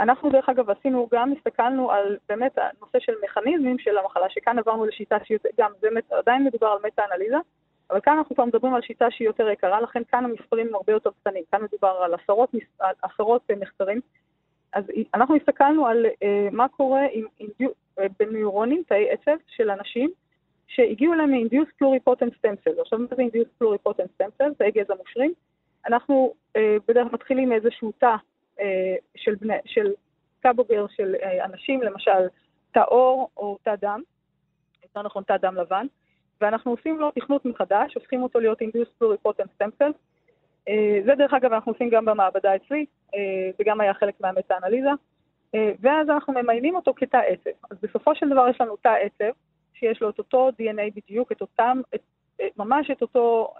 אנחנו 0.00 0.30
דרך 0.30 0.48
אגב 0.48 0.70
עשינו, 0.70 1.08
גם 1.12 1.32
הסתכלנו 1.36 1.90
על 1.90 2.16
באמת 2.28 2.58
הנושא 2.58 2.98
של 3.00 3.12
מכניזמים 3.24 3.78
של 3.78 3.98
המחלה, 3.98 4.26
שכאן 4.30 4.58
עברנו 4.58 4.86
לשיטה 4.86 5.16
שהיא 5.24 5.38
גם, 5.58 5.70
זה 5.80 5.88
עדיין 6.10 6.44
מדובר 6.44 6.66
על 6.66 6.78
מטה-אנליזה. 6.86 7.36
אבל 7.90 8.00
כאן 8.00 8.16
אנחנו 8.18 8.34
כבר 8.34 8.44
מדברים 8.44 8.74
על 8.74 8.82
שיטה 8.82 9.10
שהיא 9.10 9.28
יותר 9.28 9.48
יקרה, 9.48 9.80
לכן 9.80 10.02
כאן 10.04 10.24
המספרים 10.24 10.66
הם 10.66 10.74
הרבה 10.74 10.92
יותר 10.92 11.10
קטנים. 11.20 11.42
כאן 11.52 11.62
מדובר 11.62 11.88
על 11.88 12.14
עשרות, 12.14 12.50
על 12.78 12.94
עשרות 13.02 13.50
מחקרים. 13.60 14.00
אז 14.72 14.84
אנחנו 15.14 15.36
הסתכלנו 15.36 15.86
על 15.86 16.06
uh, 16.06 16.26
מה 16.52 16.68
קורה 16.68 17.06
עם, 17.12 17.26
עם, 17.38 17.48
uh, 17.62 18.02
בניורונים, 18.18 18.82
תאי 18.86 19.10
עצב 19.10 19.36
של 19.48 19.70
אנשים 19.70 20.10
שהגיעו 20.66 21.14
אליהם 21.14 21.30
מ-induced 21.30 21.82
pluripotent 21.82 22.30
stem 22.30 22.68
cells. 22.68 22.80
עכשיו, 22.80 22.98
מה 22.98 23.06
זה 23.16 23.22
induced 23.22 23.62
pluripotent 23.62 24.22
stem 24.22 24.42
cells? 24.42 24.54
תאי 24.58 24.70
גזע 24.70 24.94
מושרים. 24.94 25.32
אנחנו 25.86 26.34
uh, 26.56 26.60
בדרך 26.88 27.04
כלל 27.06 27.14
מתחילים 27.14 27.48
מאיזשהו 27.48 27.92
תא 27.98 28.16
uh, 28.58 28.62
של, 29.16 29.34
בני, 29.34 29.56
של 29.64 29.92
תא 30.40 30.52
בוגר 30.52 30.86
של 30.88 31.14
uh, 31.14 31.44
אנשים, 31.44 31.82
למשל 31.82 32.28
תא 32.72 32.82
עור 32.86 33.30
או 33.36 33.58
תא 33.62 33.74
דם, 33.74 34.02
יותר 34.82 35.02
נכון 35.02 35.22
תא 35.22 35.36
דם 35.36 35.54
לבן. 35.54 35.86
ואנחנו 36.40 36.70
עושים 36.70 36.98
לו 36.98 37.10
תכנות 37.10 37.44
מחדש, 37.44 37.94
הופכים 37.94 38.22
אותו 38.22 38.40
להיות 38.40 38.58
Pluripotent 38.62 39.62
Stem 39.62 39.70
Cells. 39.82 39.96
אה, 40.68 40.98
זה 41.04 41.14
דרך 41.14 41.34
אגב 41.34 41.52
אנחנו 41.52 41.72
עושים 41.72 41.90
גם 41.90 42.04
במעבדה 42.04 42.56
אצלי, 42.56 42.86
אה, 43.14 43.50
זה 43.58 43.64
גם 43.66 43.80
היה 43.80 43.94
חלק 43.94 44.20
מהמטה-אנליזה, 44.20 44.90
אה, 45.54 45.72
ואז 45.80 46.10
אנחנו 46.10 46.32
ממיינים 46.32 46.76
אותו 46.76 46.94
כתא 46.96 47.16
עצב. 47.16 47.50
אז 47.70 47.76
בסופו 47.82 48.14
של 48.14 48.28
דבר 48.28 48.48
יש 48.48 48.60
לנו 48.60 48.76
תא 48.76 48.88
עצב, 49.02 49.32
שיש 49.74 50.02
לו 50.02 50.10
את 50.10 50.18
אותו 50.18 50.48
DNA 50.48 50.94
בדיוק, 50.96 51.32
את 51.32 51.40
אותם, 51.40 51.80
את, 51.94 52.00
ממש 52.56 52.90
את 52.90 53.02
אותו, 53.02 53.54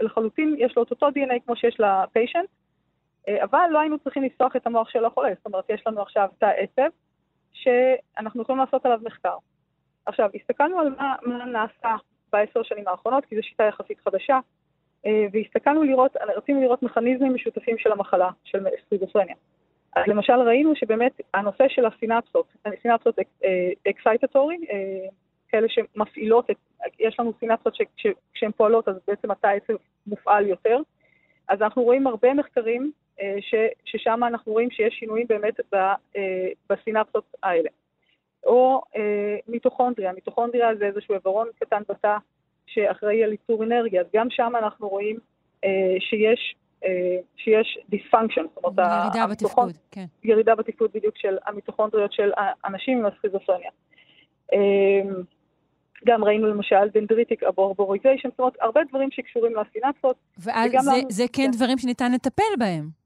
לחלוטין 0.00 0.54
יש 0.58 0.76
לו 0.76 0.82
את 0.82 0.90
אותו 0.90 1.08
DNA 1.08 1.44
כמו 1.44 1.56
שיש 1.56 1.80
לפיישנט, 1.80 2.48
אבל 3.42 3.66
לא 3.70 3.78
היינו 3.78 3.98
צריכים 3.98 4.22
לפתוח 4.22 4.56
את 4.56 4.66
המוח 4.66 4.88
של 4.88 5.04
החולה, 5.04 5.34
זאת 5.34 5.46
אומרת, 5.46 5.64
יש 5.68 5.82
לנו 5.86 6.02
עכשיו 6.02 6.28
תא 6.38 6.52
עצב, 6.56 6.90
שאנחנו 7.52 8.42
יכולים 8.42 8.58
לעשות 8.58 8.86
עליו 8.86 8.98
מחקר. 9.02 9.36
עכשיו, 10.06 10.30
הסתכלנו 10.34 10.80
על 10.80 10.94
מה, 10.98 11.14
מה 11.22 11.44
נעשה 11.44 11.96
בעשר 12.32 12.62
שנים 12.62 12.88
האחרונות, 12.88 13.24
כי 13.24 13.36
זו 13.36 13.42
שיטה 13.42 13.64
יחסית 13.64 14.00
חדשה, 14.04 14.38
אה, 15.06 15.26
והסתכלנו 15.32 15.82
לראות, 15.82 16.16
רצינו 16.36 16.60
לראות 16.60 16.82
מכניזמים 16.82 17.34
משותפים 17.34 17.78
של 17.78 17.92
המחלה, 17.92 18.30
של 18.44 18.66
סכיזופרניה. 18.86 19.34
אז 19.96 20.04
למשל 20.06 20.32
ראינו 20.32 20.76
שבאמת 20.76 21.20
הנושא 21.34 21.64
של 21.68 21.86
הסינפסות, 21.86 22.46
סינפסות 22.82 23.18
excitatory, 23.88 24.56
אה, 24.70 25.08
כאלה 25.48 25.66
שמפעילות, 25.68 26.50
את, 26.50 26.56
יש 26.98 27.20
לנו 27.20 27.32
סינפסות 27.40 27.74
שכשהן 27.74 28.50
פועלות 28.56 28.88
אז 28.88 28.94
בעצם 29.06 29.30
התא 29.30 29.46
עצם 29.46 29.74
מופעל 30.06 30.46
יותר, 30.46 30.78
אז 31.48 31.62
אנחנו 31.62 31.82
רואים 31.82 32.06
הרבה 32.06 32.34
מחקרים 32.34 32.92
אה, 33.20 33.36
ש, 33.40 33.54
ששם 33.84 34.24
אנחנו 34.24 34.52
רואים 34.52 34.70
שיש 34.70 34.94
שינויים 34.94 35.26
באמת 35.28 35.54
בסינפסות 36.70 37.24
האלה. 37.42 37.68
או 38.44 38.82
אה, 38.96 39.36
מיטוכונדריה. 39.48 40.12
מיטוכונדריה 40.12 40.68
זה 40.78 40.84
איזשהו 40.84 41.14
איברון 41.14 41.48
קטן 41.60 41.82
בתא 41.88 42.16
שאחראי 42.66 43.24
על 43.24 43.30
ייצור 43.30 43.64
אנרגיה, 43.64 44.00
אז 44.00 44.06
גם 44.14 44.26
שם 44.30 44.52
אנחנו 44.58 44.88
רואים 44.88 45.16
אה, 45.64 45.96
שיש, 46.00 46.56
אה, 46.84 47.16
שיש 47.36 47.78
dysfunction, 47.88 48.42
זאת 48.54 48.64
אומרת, 48.64 48.88
ירידה 49.04 49.26
בתפקוד, 49.26 49.72
כן. 49.90 50.04
ירידה 50.24 50.54
בתפקוד 50.54 50.90
בדיוק 50.94 51.14
של 51.18 51.38
המיטוכונדריות 51.46 52.12
של 52.12 52.30
אנשים 52.64 52.98
עם 52.98 53.06
הסכיזופרניה. 53.06 53.70
אה, 54.52 54.58
גם 56.06 56.24
ראינו 56.24 56.46
למשל 56.46 56.88
dendritic 56.94 57.42
arborization, 57.42 58.28
זאת 58.28 58.38
אומרת, 58.38 58.54
הרבה 58.60 58.80
דברים 58.88 59.08
שקשורים 59.10 59.52
לסינפסות. 59.56 60.16
ואז 60.38 60.70
זה, 60.70 60.76
לנו... 60.76 61.10
זה 61.10 61.24
כן, 61.32 61.42
כן 61.42 61.50
דברים 61.50 61.78
שניתן 61.78 62.12
לטפל 62.12 62.52
בהם. 62.58 62.99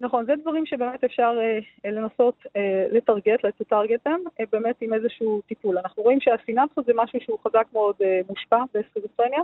נכון, 0.00 0.26
זה 0.26 0.32
דברים 0.36 0.66
שבאמת 0.66 1.04
אפשר 1.04 1.38
אה, 1.40 1.90
לנסות 1.90 2.34
אה, 2.56 2.86
לטרגט, 2.92 3.44
לטרגט 3.44 4.06
אותם, 4.06 4.40
אה, 4.40 4.44
באמת 4.52 4.76
עם 4.80 4.94
איזשהו 4.94 5.40
טיפול. 5.46 5.78
אנחנו 5.78 6.02
רואים 6.02 6.20
שהסינפסות 6.20 6.86
זה 6.86 6.92
משהו 6.94 7.20
שהוא 7.20 7.38
חזק 7.46 7.66
מאוד 7.72 7.94
אה, 8.04 8.20
מושפע 8.28 8.62
בסכיזופרניה, 8.74 9.40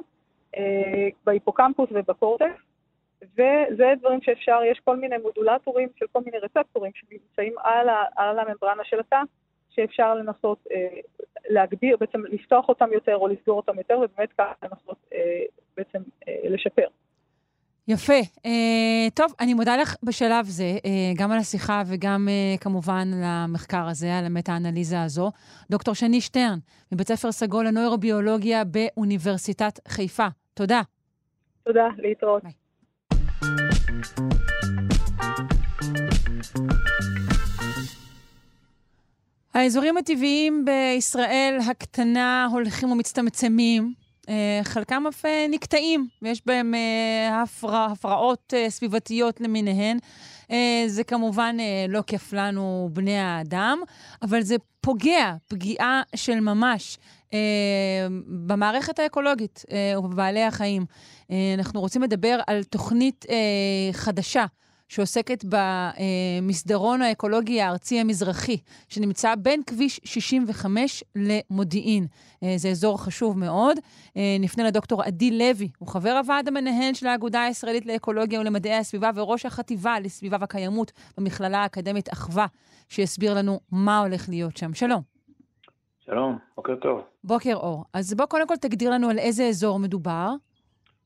אה, 0.56 1.08
בהיפוקמפוס 1.26 1.88
ובקורטקס, 1.92 2.60
וזה 3.22 3.92
דברים 4.00 4.20
שאפשר, 4.22 4.60
יש 4.70 4.80
כל 4.84 4.96
מיני 4.96 5.16
מודולטורים 5.18 5.88
של 5.96 6.06
כל 6.12 6.20
מיני 6.24 6.38
רצפטורים 6.38 6.92
שנמצאים 6.94 7.54
על, 7.58 7.88
ה, 7.88 8.04
על 8.16 8.38
הממברנה 8.38 8.84
של 8.84 9.00
התא, 9.00 9.20
שאפשר 9.70 10.14
לנסות 10.14 10.58
אה, 10.72 11.00
להגביר, 11.48 11.96
בעצם 11.96 12.24
לפתוח 12.24 12.68
אותם 12.68 12.92
יותר 12.92 13.16
או 13.16 13.28
לסגור 13.28 13.56
אותם 13.56 13.78
יותר, 13.78 13.98
ובאמת 13.98 14.32
ככה 14.32 14.52
לנסות 14.62 14.96
אה, 15.12 15.42
בעצם 15.76 15.98
אה, 16.28 16.34
לשפר. 16.44 16.86
יפה. 17.88 18.20
Uh, 18.20 18.50
טוב, 19.14 19.32
אני 19.40 19.54
מודה 19.54 19.76
לך 19.76 19.96
בשלב 20.02 20.46
זה, 20.46 20.76
uh, 20.78 20.86
גם 21.16 21.32
על 21.32 21.38
השיחה 21.38 21.82
וגם 21.86 22.28
uh, 22.28 22.60
כמובן 22.60 23.08
למחקר 23.14 23.88
הזה, 23.88 24.18
על 24.18 24.24
המטה-אנליזה 24.24 25.02
הזו. 25.02 25.32
דוקטור 25.70 25.94
שני 25.94 26.20
שטרן, 26.20 26.58
מבית 26.92 27.08
ספר 27.08 27.32
סגול 27.32 27.66
לנוירוביולוגיה 27.66 28.64
באוניברסיטת 28.64 29.80
חיפה. 29.88 30.26
תודה. 30.54 30.80
תודה, 31.64 31.88
להתראות. 31.98 32.42
ביי. 32.42 32.52
האזורים 39.54 39.96
הטבעיים 39.96 40.64
בישראל 40.64 41.58
הקטנה 41.70 42.48
הולכים 42.52 42.92
ומצטמצמים. 42.92 44.01
אה, 44.28 44.60
חלקם 44.62 45.06
אף 45.08 45.24
אה, 45.24 45.46
נקטעים, 45.50 46.08
ויש 46.22 46.42
בהם 46.46 46.74
אה, 46.74 47.42
הפרע, 47.42 47.84
הפרעות 47.84 48.54
סביבתיות 48.68 49.40
למיניהן. 49.40 49.98
זה 50.86 51.04
כמובן 51.04 51.56
לא 51.88 52.02
כיף 52.06 52.32
לנו, 52.32 52.88
בני 52.92 53.18
האדם, 53.18 53.78
אבל 54.22 54.42
זה 54.42 54.56
פוגע 54.80 55.34
פגיעה 55.48 56.02
של 56.16 56.40
ממש 56.40 56.98
במערכת 58.26 58.98
האקולוגית 58.98 59.64
ובבעלי 59.98 60.42
החיים. 60.42 60.84
אנחנו 61.58 61.80
רוצים 61.80 62.02
לדבר 62.02 62.40
על 62.46 62.64
תוכנית 62.64 63.24
חדשה. 63.92 64.46
שעוסקת 64.92 65.44
במסדרון 65.48 67.02
האקולוגי 67.02 67.60
הארצי 67.60 68.00
המזרחי, 68.00 68.56
שנמצא 68.88 69.34
בין 69.34 69.62
כביש 69.66 70.00
65 70.04 71.04
למודיעין. 71.16 72.06
אה, 72.42 72.54
זה 72.56 72.68
אזור 72.68 73.02
חשוב 73.02 73.38
מאוד. 73.38 73.76
אה, 74.16 74.36
נפנה 74.40 74.64
לדוקטור 74.64 75.02
עדי 75.02 75.30
לוי, 75.30 75.68
הוא 75.78 75.88
חבר 75.88 76.10
הוועד 76.10 76.48
המנהל 76.48 76.94
של 76.94 77.06
האגודה 77.06 77.42
הישראלית 77.42 77.86
לאקולוגיה 77.86 78.40
ולמדעי 78.40 78.74
הסביבה 78.74 79.10
וראש 79.14 79.46
החטיבה 79.46 80.00
לסביבה 80.00 80.36
וקיימות 80.40 80.92
במכללה 81.18 81.58
האקדמית 81.58 82.12
אחווה, 82.12 82.46
שיסביר 82.88 83.34
לנו 83.34 83.60
מה 83.72 84.00
הולך 84.00 84.28
להיות 84.28 84.56
שם. 84.56 84.74
שלום. 84.74 85.02
שלום, 86.06 86.38
בוקר 86.56 86.74
טוב. 86.74 87.00
בוקר 87.24 87.54
אור. 87.54 87.84
אז 87.92 88.14
בוא 88.14 88.26
קודם 88.26 88.48
כל 88.48 88.56
תגדיר 88.56 88.90
לנו 88.90 89.10
על 89.10 89.18
איזה 89.18 89.44
אזור 89.44 89.78
מדובר. 89.78 90.34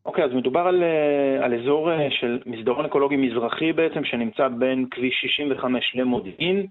אוקיי, 0.06 0.24
okay, 0.24 0.26
אז 0.26 0.32
מדובר 0.34 0.60
על, 0.60 0.82
אה, 0.82 1.44
על 1.44 1.54
אזור 1.54 1.90
של 2.10 2.38
מסדרון 2.46 2.84
אקולוגי 2.84 3.16
מזרחי 3.16 3.72
בעצם, 3.72 4.04
שנמצא 4.04 4.48
בין 4.48 4.86
כביש 4.90 5.14
65 5.20 5.92
למודיעין. 5.94 6.66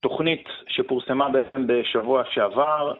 תוכנית 0.00 0.44
שפורסמה 0.68 1.28
בעצם 1.28 1.66
בשבוע 1.66 2.22
שעבר 2.30 2.94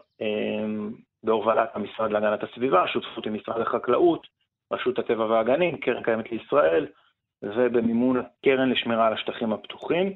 בהובלת 1.23 1.69
המשרד 1.73 2.11
להגנת 2.11 2.43
הסביבה, 2.43 2.87
שותפות 2.87 3.25
עם 3.25 3.33
משרד 3.33 3.61
החקלאות, 3.61 4.27
רשות 4.73 4.99
הטבע 4.99 5.25
והגנים, 5.25 5.77
קרן 5.77 6.03
קיימת 6.03 6.31
לישראל, 6.31 6.87
ובמימון 7.41 8.23
קרן 8.45 8.69
לשמירה 8.69 9.07
על 9.07 9.13
השטחים 9.13 9.53
הפתוחים. 9.53 10.13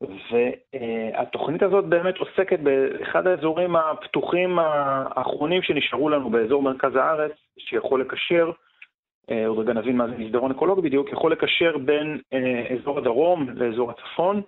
והתוכנית 0.00 1.62
הזאת 1.62 1.84
באמת 1.84 2.16
עוסקת 2.18 2.60
באחד 2.60 3.26
האזורים 3.26 3.76
הפתוחים 3.76 4.58
האחרונים 4.58 5.62
שנשארו 5.62 6.08
לנו 6.08 6.30
באזור 6.30 6.62
מרכז 6.62 6.96
הארץ, 6.96 7.32
שיכול 7.58 8.00
לקשר, 8.00 8.50
אה, 9.30 9.46
עוד 9.46 9.58
רגע 9.58 9.72
נבין 9.72 9.96
מה 9.96 10.06
זה 10.06 10.18
מסדרון 10.18 10.50
אקולוגי 10.50 10.82
בדיוק, 10.82 11.12
יכול 11.12 11.32
לקשר 11.32 11.78
בין 11.78 12.20
אה, 12.32 12.66
אזור 12.74 12.98
הדרום 12.98 13.50
לאזור 13.50 13.90
הצפון, 13.90 14.42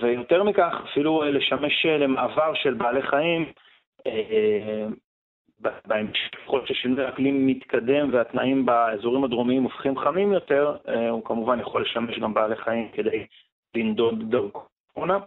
ויותר 0.00 0.42
מכך, 0.42 0.74
אפילו 0.90 1.22
לשמש 1.22 1.86
למעבר 1.86 2.54
של 2.54 2.74
בעלי 2.74 3.02
חיים 3.02 3.52
אה, 4.06 4.86
בהמשך, 5.86 6.34
ככל 6.44 6.66
ששינוי 6.66 7.04
האקלים 7.04 7.46
מתקדם 7.46 8.08
והתנאים 8.12 8.66
באזורים 8.66 9.24
הדרומיים 9.24 9.62
הופכים 9.62 9.98
חמים 9.98 10.32
יותר, 10.32 10.76
הוא 11.10 11.24
כמובן 11.24 11.60
יכול 11.60 11.82
לשמש 11.82 12.18
גם 12.18 12.34
בעלי 12.34 12.56
חיים 12.56 12.88
כדי 12.92 13.26
לנדוד 13.76 14.30
דרכו. 14.30 14.73
קורונה. 14.94 15.18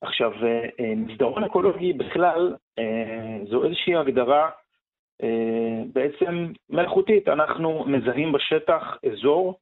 עכשיו, 0.00 0.32
אה, 0.44 0.94
מסדרון 0.96 1.44
אקולוגי 1.44 1.92
בכלל 1.92 2.56
אה, 2.78 3.38
זו 3.50 3.64
איזושהי 3.64 3.96
הגדרה 3.96 4.50
אה, 5.22 5.82
בעצם 5.92 6.52
מלאכותית. 6.70 7.28
אנחנו 7.28 7.84
מזהים 7.84 8.32
בשטח 8.32 8.98
אזור 9.12 9.58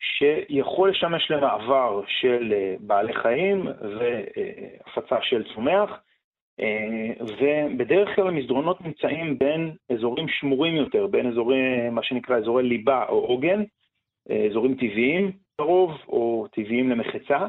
שיכול 0.00 0.90
לשמש 0.90 1.30
למעבר 1.30 2.00
של 2.06 2.54
בעלי 2.80 3.14
חיים 3.14 3.66
והפצה 3.66 5.16
של 5.22 5.54
צומח, 5.54 5.90
ובדרך 7.20 8.16
כלל 8.16 8.28
המסדרונות 8.28 8.80
נמצאים 8.80 9.38
בין 9.38 9.74
אזורים 9.92 10.28
שמורים 10.28 10.76
יותר, 10.76 11.06
בין 11.06 11.26
אזורי, 11.26 11.90
מה 11.90 12.02
שנקרא 12.02 12.36
אזורי 12.36 12.62
ליבה 12.62 13.04
או 13.08 13.18
עוגן, 13.18 13.62
אזורים 14.50 14.74
טבעיים 14.74 15.32
לרוב, 15.58 15.90
או 16.08 16.46
טבעיים 16.52 16.90
למחצה. 16.90 17.46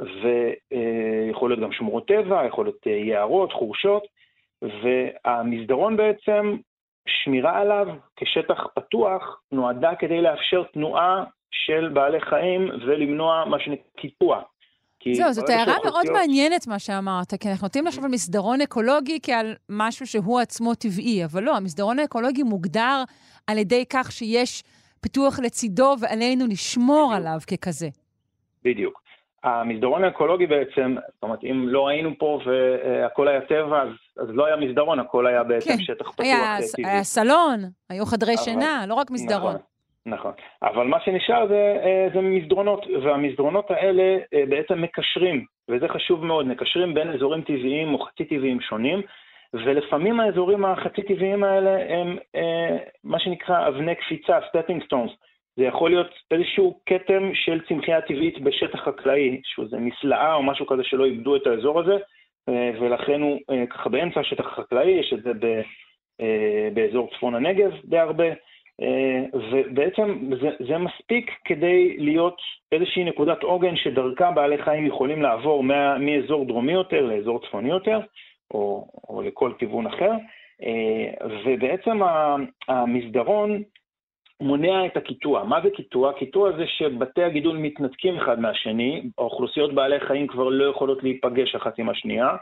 ויכול 0.00 1.50
להיות 1.50 1.60
גם 1.60 1.72
שמורות 1.72 2.08
טבע, 2.08 2.46
יכול 2.46 2.64
להיות 2.64 2.86
אה, 2.86 2.92
יערות, 2.92 3.52
חורשות, 3.52 4.02
והמסדרון 4.62 5.96
בעצם, 5.96 6.56
שמירה 7.08 7.58
עליו 7.58 7.86
כשטח 8.16 8.66
פתוח, 8.74 9.40
נועדה 9.52 9.94
כדי 9.98 10.22
לאפשר 10.22 10.62
תנועה 10.72 11.24
של 11.50 11.88
בעלי 11.88 12.20
חיים 12.20 12.68
ולמנוע 12.86 13.44
מה 13.44 13.60
שנקרא 13.60 13.84
קיטוע. 13.96 14.42
זהו, 15.12 15.32
זאת 15.32 15.48
הערה 15.48 15.76
מאוד 15.84 16.06
מעניינת 16.12 16.66
מה 16.66 16.78
שאמרת, 16.78 17.34
כי 17.40 17.48
אנחנו 17.48 17.64
נוטים 17.64 17.86
לחשוב 17.86 18.04
על 18.04 18.10
מסדרון 18.10 18.60
אקולוגי 18.60 19.18
כעל 19.22 19.54
משהו 19.68 20.06
שהוא 20.06 20.40
עצמו 20.40 20.74
טבעי, 20.74 21.24
אבל 21.24 21.42
לא, 21.42 21.56
המסדרון 21.56 21.98
האקולוגי 21.98 22.42
מוגדר 22.42 23.02
על 23.46 23.58
ידי 23.58 23.84
כך 23.92 24.12
שיש 24.12 24.62
פיתוח 25.00 25.38
לצידו 25.38 25.94
ועלינו 26.00 26.46
לשמור 26.46 27.12
עליו 27.14 27.38
ככזה. 27.50 27.88
בדיוק. 28.64 29.07
המסדרון 29.44 30.04
האקולוגי 30.04 30.46
בעצם, 30.46 30.96
זאת 31.14 31.22
אומרת, 31.22 31.44
אם 31.44 31.68
לא 31.68 31.88
היינו 31.88 32.10
פה 32.18 32.40
והכל 32.44 33.28
היה 33.28 33.40
טבע, 33.40 33.82
אז, 33.82 33.88
אז 34.16 34.28
לא 34.28 34.46
היה 34.46 34.56
מסדרון, 34.56 34.98
הכל 34.98 35.26
היה 35.26 35.44
בעצם 35.44 35.70
כן. 35.70 35.78
שטח 35.78 36.10
פתוח 36.10 36.26
היה, 36.26 36.56
טבעי. 36.76 36.90
היה 36.90 37.04
סלון, 37.04 37.60
היו 37.90 38.06
חדרי 38.06 38.34
אבל, 38.34 38.42
שינה, 38.42 38.84
לא 38.88 38.94
רק 38.94 39.10
מסדרון. 39.10 39.54
נכון, 39.54 39.62
נכון. 40.06 40.32
אבל 40.62 40.86
מה 40.86 41.00
שנשאר 41.04 41.46
זה, 41.48 41.76
אה, 41.84 42.08
זה 42.14 42.20
מסדרונות, 42.20 42.86
והמסדרונות 43.02 43.70
האלה 43.70 44.18
אה, 44.34 44.42
בעצם 44.48 44.82
מקשרים, 44.82 45.44
וזה 45.68 45.88
חשוב 45.88 46.24
מאוד, 46.24 46.46
מקשרים 46.46 46.94
בין 46.94 47.14
אזורים 47.14 47.42
טבעיים 47.42 47.94
או 47.94 47.98
חצי 47.98 48.24
טבעיים 48.24 48.60
שונים, 48.60 49.02
ולפעמים 49.54 50.20
האזורים 50.20 50.64
החצי 50.64 51.02
טבעיים 51.02 51.44
האלה 51.44 51.94
הם 51.94 52.16
אה, 52.34 52.76
מה 53.04 53.18
שנקרא 53.20 53.68
אבני 53.68 53.94
קפיצה, 53.94 54.38
stepping 54.38 54.82
stones. 54.86 55.27
זה 55.58 55.64
יכול 55.64 55.90
להיות 55.90 56.10
איזשהו 56.30 56.80
כתם 56.86 57.30
של 57.34 57.60
צמחייה 57.68 58.00
טבעית 58.00 58.40
בשטח 58.40 58.78
חקלאי, 58.84 59.40
שזה 59.44 59.76
מסלעה 59.78 60.34
או 60.34 60.42
משהו 60.42 60.66
כזה 60.66 60.84
שלא 60.84 61.04
איבדו 61.04 61.36
את 61.36 61.46
האזור 61.46 61.80
הזה, 61.80 61.96
אה, 62.48 62.70
ולכן 62.80 63.20
הוא 63.20 63.38
אה, 63.50 63.66
ככה 63.66 63.88
באמצע 63.88 64.20
השטח 64.20 64.46
החקלאי, 64.46 64.90
יש 64.90 65.12
את 65.12 65.22
זה 65.22 65.32
ב, 65.40 65.44
אה, 66.20 66.68
באזור 66.74 67.10
צפון 67.14 67.34
הנגב 67.34 67.70
די 67.84 67.98
הרבה, 67.98 68.24
ובעצם 69.50 70.30
זה, 70.40 70.50
זה 70.68 70.78
מספיק 70.78 71.30
כדי 71.44 71.96
להיות 71.98 72.36
איזושהי 72.72 73.04
נקודת 73.04 73.42
עוגן 73.42 73.76
שדרכה 73.76 74.30
בעלי 74.30 74.58
חיים 74.58 74.86
יכולים 74.86 75.22
לעבור 75.22 75.62
מה, 75.62 75.98
מאזור 75.98 76.44
דרומי 76.44 76.72
יותר 76.72 77.06
לאזור 77.06 77.40
צפוני 77.46 77.68
יותר, 77.68 78.00
או, 78.54 78.88
או 79.08 79.22
לכל 79.22 79.52
כיוון 79.58 79.86
אחר, 79.86 80.12
ובעצם 81.44 82.00
המסדרון 82.68 83.62
מונע 84.40 84.86
את 84.86 84.96
הקיטוע. 84.96 85.44
מה 85.44 85.60
זה 85.62 85.70
קיטוע? 85.70 86.12
קיטוע 86.12 86.52
זה 86.56 86.66
שבתי 86.66 87.22
הגידול 87.22 87.56
מתנתקים 87.56 88.16
אחד 88.16 88.40
מהשני, 88.40 89.10
האוכלוסיות 89.18 89.74
בעלי 89.74 90.00
חיים 90.00 90.26
כבר 90.26 90.48
לא 90.48 90.70
יכולות 90.70 91.02
להיפגש 91.02 91.54
אחת 91.54 91.78
עם 91.78 91.88
השנייה. 91.88 92.36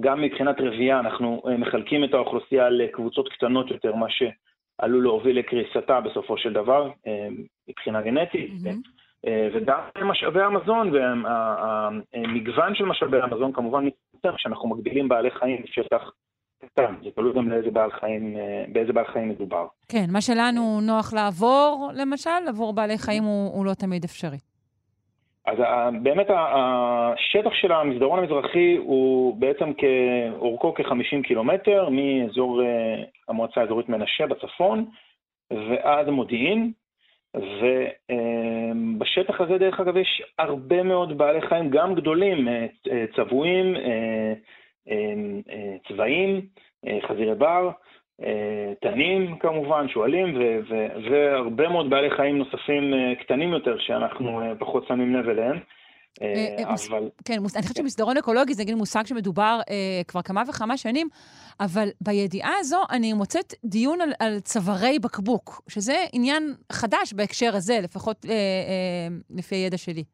גם 0.00 0.20
מבחינת 0.20 0.60
רבייה 0.60 1.00
אנחנו 1.00 1.42
אה, 1.46 1.56
מחלקים 1.56 2.04
את 2.04 2.14
האוכלוסייה 2.14 2.70
לקבוצות 2.70 3.28
קטנות 3.28 3.70
יותר, 3.70 3.94
מה 3.94 4.06
שעלול 4.10 5.02
להוביל 5.02 5.38
לקריסתה 5.38 6.00
בסופו 6.00 6.38
של 6.38 6.52
דבר, 6.52 6.90
אה, 7.06 7.28
מבחינה 7.68 8.02
גנטית. 8.02 8.50
Mm-hmm. 8.50 9.02
וגם 9.54 9.78
משאבי 10.02 10.42
המזון 10.42 10.90
והמגוון 10.92 12.74
של 12.74 12.84
משאבי 12.84 13.20
המזון 13.20 13.52
כמובן 13.52 13.84
מתנתק 13.84 14.36
כשאנחנו 14.36 14.68
מגבילים 14.68 15.08
בעלי 15.08 15.30
חיים 15.30 15.62
בשטח 15.62 16.10
קטן, 16.64 16.94
זה 17.04 17.10
תלוי 17.10 17.32
גם 17.32 17.50
לאיזה 17.50 17.70
בעל 17.70 17.90
חיים, 17.90 18.36
אה, 18.36 18.64
באיזה 18.68 18.92
בעל 18.92 19.06
חיים 19.06 19.28
מדובר. 19.28 19.66
כן, 19.88 20.04
מה 20.08 20.20
שלנו 20.20 20.80
נוח 20.80 21.12
לעבור, 21.12 21.90
למשל, 21.94 22.48
עבור 22.48 22.72
בעלי 22.72 22.98
חיים 22.98 23.22
הוא, 23.22 23.54
הוא 23.54 23.66
לא 23.66 23.74
תמיד 23.74 24.04
אפשרי. 24.04 24.38
אז 25.46 25.58
באמת 26.02 26.26
השטח 26.30 27.50
של 27.52 27.72
המסדרון 27.72 28.18
המזרחי 28.18 28.76
הוא 28.76 29.36
בעצם 29.36 29.72
כאורכו 29.72 30.74
כ-50 30.74 31.26
קילומטר 31.26 31.88
מאזור 31.88 32.62
אה, 32.62 33.02
המועצה 33.28 33.60
האזורית 33.60 33.88
מנשה 33.88 34.26
בצפון 34.26 34.84
ועד 35.50 36.10
מודיעין, 36.10 36.72
ובשטח 37.34 39.40
הזה 39.40 39.58
דרך 39.58 39.80
אגב 39.80 39.96
יש 39.96 40.22
הרבה 40.38 40.82
מאוד 40.82 41.18
בעלי 41.18 41.40
חיים, 41.40 41.70
גם 41.70 41.94
גדולים, 41.94 42.48
אה, 42.48 42.66
צבועים, 43.16 43.76
צבעים, 45.88 46.40
אה, 46.86 46.98
חזירי 47.08 47.34
בר, 47.34 47.70
אה, 48.22 48.72
תנים 48.80 49.38
כמובן, 49.38 49.88
שועלים, 49.88 50.38
והרבה 51.10 51.68
מאוד 51.68 51.90
בעלי 51.90 52.10
חיים 52.10 52.38
נוספים 52.38 52.94
אה, 52.94 53.14
קטנים 53.24 53.52
יותר 53.52 53.76
שאנחנו 53.78 54.40
פחות 54.58 54.86
שמים 54.88 55.14
לב 55.14 55.28
אליהם. 55.28 55.58
אבל... 56.64 57.10
כן, 57.24 57.34
אני 57.34 57.62
חושבת. 57.62 57.76
שמסדרון 57.76 58.16
אקולוגי 58.16 58.54
זה 58.54 58.62
נגיד 58.62 58.74
מושג 58.74 59.06
שמדובר 59.06 59.60
אה, 59.70 60.02
כבר 60.08 60.22
כמה 60.22 60.42
וכמה 60.48 60.76
שנים, 60.76 61.08
אבל 61.60 61.88
בידיעה 62.00 62.52
הזו 62.58 62.82
אני 62.90 63.12
מוצאת 63.12 63.54
דיון 63.64 64.00
על, 64.00 64.12
על 64.18 64.40
צווארי 64.40 64.98
בקבוק, 64.98 65.62
שזה 65.68 66.04
עניין 66.12 66.54
חדש 66.72 67.12
בהקשר 67.12 67.56
הזה, 67.56 67.80
לפחות 67.82 68.26
אה, 68.28 68.32
אה, 68.32 69.16
לפי 69.30 69.54
הידע 69.54 69.78
שלי. 69.78 70.04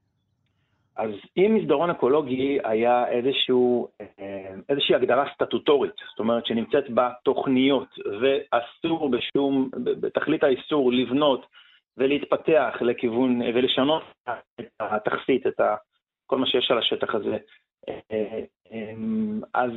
אז 0.99 1.11
אם 1.37 1.55
מסדרון 1.55 1.91
אקולוגי 1.91 2.59
היה 2.65 3.09
איזשהו, 3.09 3.89
אה, 4.01 4.55
איזושהי 4.69 4.95
הגדרה 4.95 5.25
סטטוטורית, 5.35 5.95
זאת 6.11 6.19
אומרת 6.19 6.47
שנמצאת 6.47 6.85
בתוכניות 6.95 7.89
ואסור 8.21 9.11
בשום, 9.11 9.71
בתכלית 9.75 10.45
האיסור 10.45 10.93
לבנות 10.93 11.47
ולהתפתח 11.97 12.77
לכיוון 12.81 13.43
ולשנות 13.43 14.03
את 14.61 14.67
התכסית, 14.81 15.47
את 15.47 15.61
כל 16.27 16.39
מה 16.39 16.47
שיש 16.47 16.71
על 16.71 16.79
השטח 16.79 17.15
הזה, 17.15 17.37
אה, 17.89 17.99
אה, 18.73 18.93
אז 19.55 19.71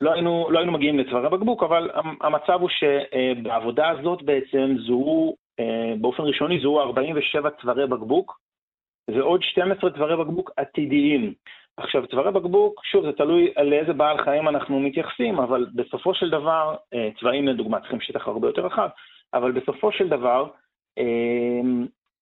לא 0.00 0.12
היינו, 0.12 0.48
לא 0.50 0.58
היינו 0.58 0.72
מגיעים 0.72 0.98
לצווארי 0.98 1.28
בקבוק, 1.28 1.62
אבל 1.62 1.90
המצב 2.20 2.60
הוא 2.60 2.68
שבעבודה 2.68 3.88
הזאת 3.88 4.22
בעצם 4.22 4.74
זוהו, 4.86 5.36
באופן 6.00 6.22
ראשוני 6.22 6.60
זוהו 6.60 6.80
47 6.80 7.50
צווארי 7.50 7.86
בקבוק, 7.86 8.38
ועוד 9.08 9.42
12 9.42 9.90
צווארי 9.90 10.16
בקבוק 10.16 10.50
עתידיים. 10.56 11.34
עכשיו, 11.76 12.06
צווארי 12.06 12.32
בקבוק, 12.32 12.80
שוב, 12.84 13.06
זה 13.06 13.12
תלוי 13.12 13.52
על 13.56 13.72
איזה 13.72 13.92
בעל 13.92 14.24
חיים 14.24 14.48
אנחנו 14.48 14.80
מתייחסים, 14.80 15.38
אבל 15.38 15.66
בסופו 15.74 16.14
של 16.14 16.30
דבר, 16.30 16.74
אה, 16.94 17.08
צבעים 17.20 17.48
לדוגמה 17.48 17.80
צריכים 17.80 18.00
שטח 18.00 18.28
הרבה 18.28 18.48
יותר 18.48 18.66
רחב, 18.66 18.88
אבל 19.34 19.52
בסופו 19.52 19.92
של 19.92 20.08
דבר, 20.08 20.48
אה, 20.98 21.04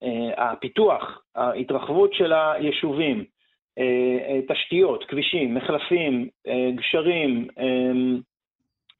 אה, 0.03 0.51
הפיתוח, 0.53 1.23
ההתרחבות 1.35 2.15
של 2.15 2.33
היישובים, 2.33 3.25
תשתיות, 4.49 5.05
כבישים, 5.09 5.55
מחלפים, 5.55 6.29
גשרים, 6.75 7.49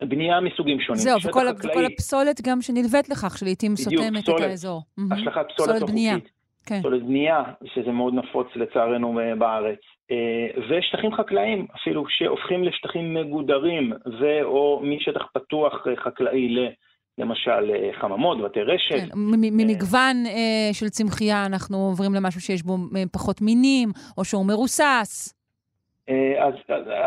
בנייה 0.01 0.41
מסוגים 0.41 0.81
שונים. 0.81 1.03
זהו, 1.03 1.19
וכל, 1.29 1.47
וכל 1.65 1.85
הפסולת 1.85 2.41
גם 2.43 2.63
שנלווית 2.63 3.09
לכך, 3.09 3.39
שלעיתים 3.39 3.77
סותמת 3.77 4.23
פסולת, 4.23 4.41
את 4.41 4.45
האזור. 4.45 4.83
השלכת 5.13 5.47
פסולת, 5.49 5.77
פסולת 5.77 5.91
בנייה. 5.91 6.17
כן. 6.67 6.79
פסולת 6.81 7.03
בנייה, 7.03 7.43
שזה 7.65 7.93
מאוד 7.93 8.15
נפוץ 8.15 8.47
לצערנו 8.57 9.19
בארץ, 9.39 9.79
ושטחים 10.71 11.15
חקלאיים, 11.15 11.67
אפילו 11.81 12.05
שהופכים 12.09 12.65
לשטחים 12.65 13.15
מגודרים, 13.15 13.93
ו/או 14.21 14.81
משטח 14.83 15.27
פתוח 15.35 15.73
חקלאי 16.05 16.49
ל... 16.49 16.69
למשל 17.19 17.71
חממות, 18.01 18.43
בתי 18.43 18.61
רשת. 18.61 18.91
כן, 18.91 19.09
ממגוון 19.53 20.17
של 20.73 20.89
צמחייה 20.89 21.47
אנחנו 21.47 21.77
עוברים 21.77 22.15
למשהו 22.15 22.41
שיש 22.41 22.63
בו 22.63 22.77
פחות 23.13 23.43
מינים, 23.43 23.89
או 24.19 24.25
שהוא 24.25 24.47
מרוסס. 24.47 25.35
אז 26.39 26.55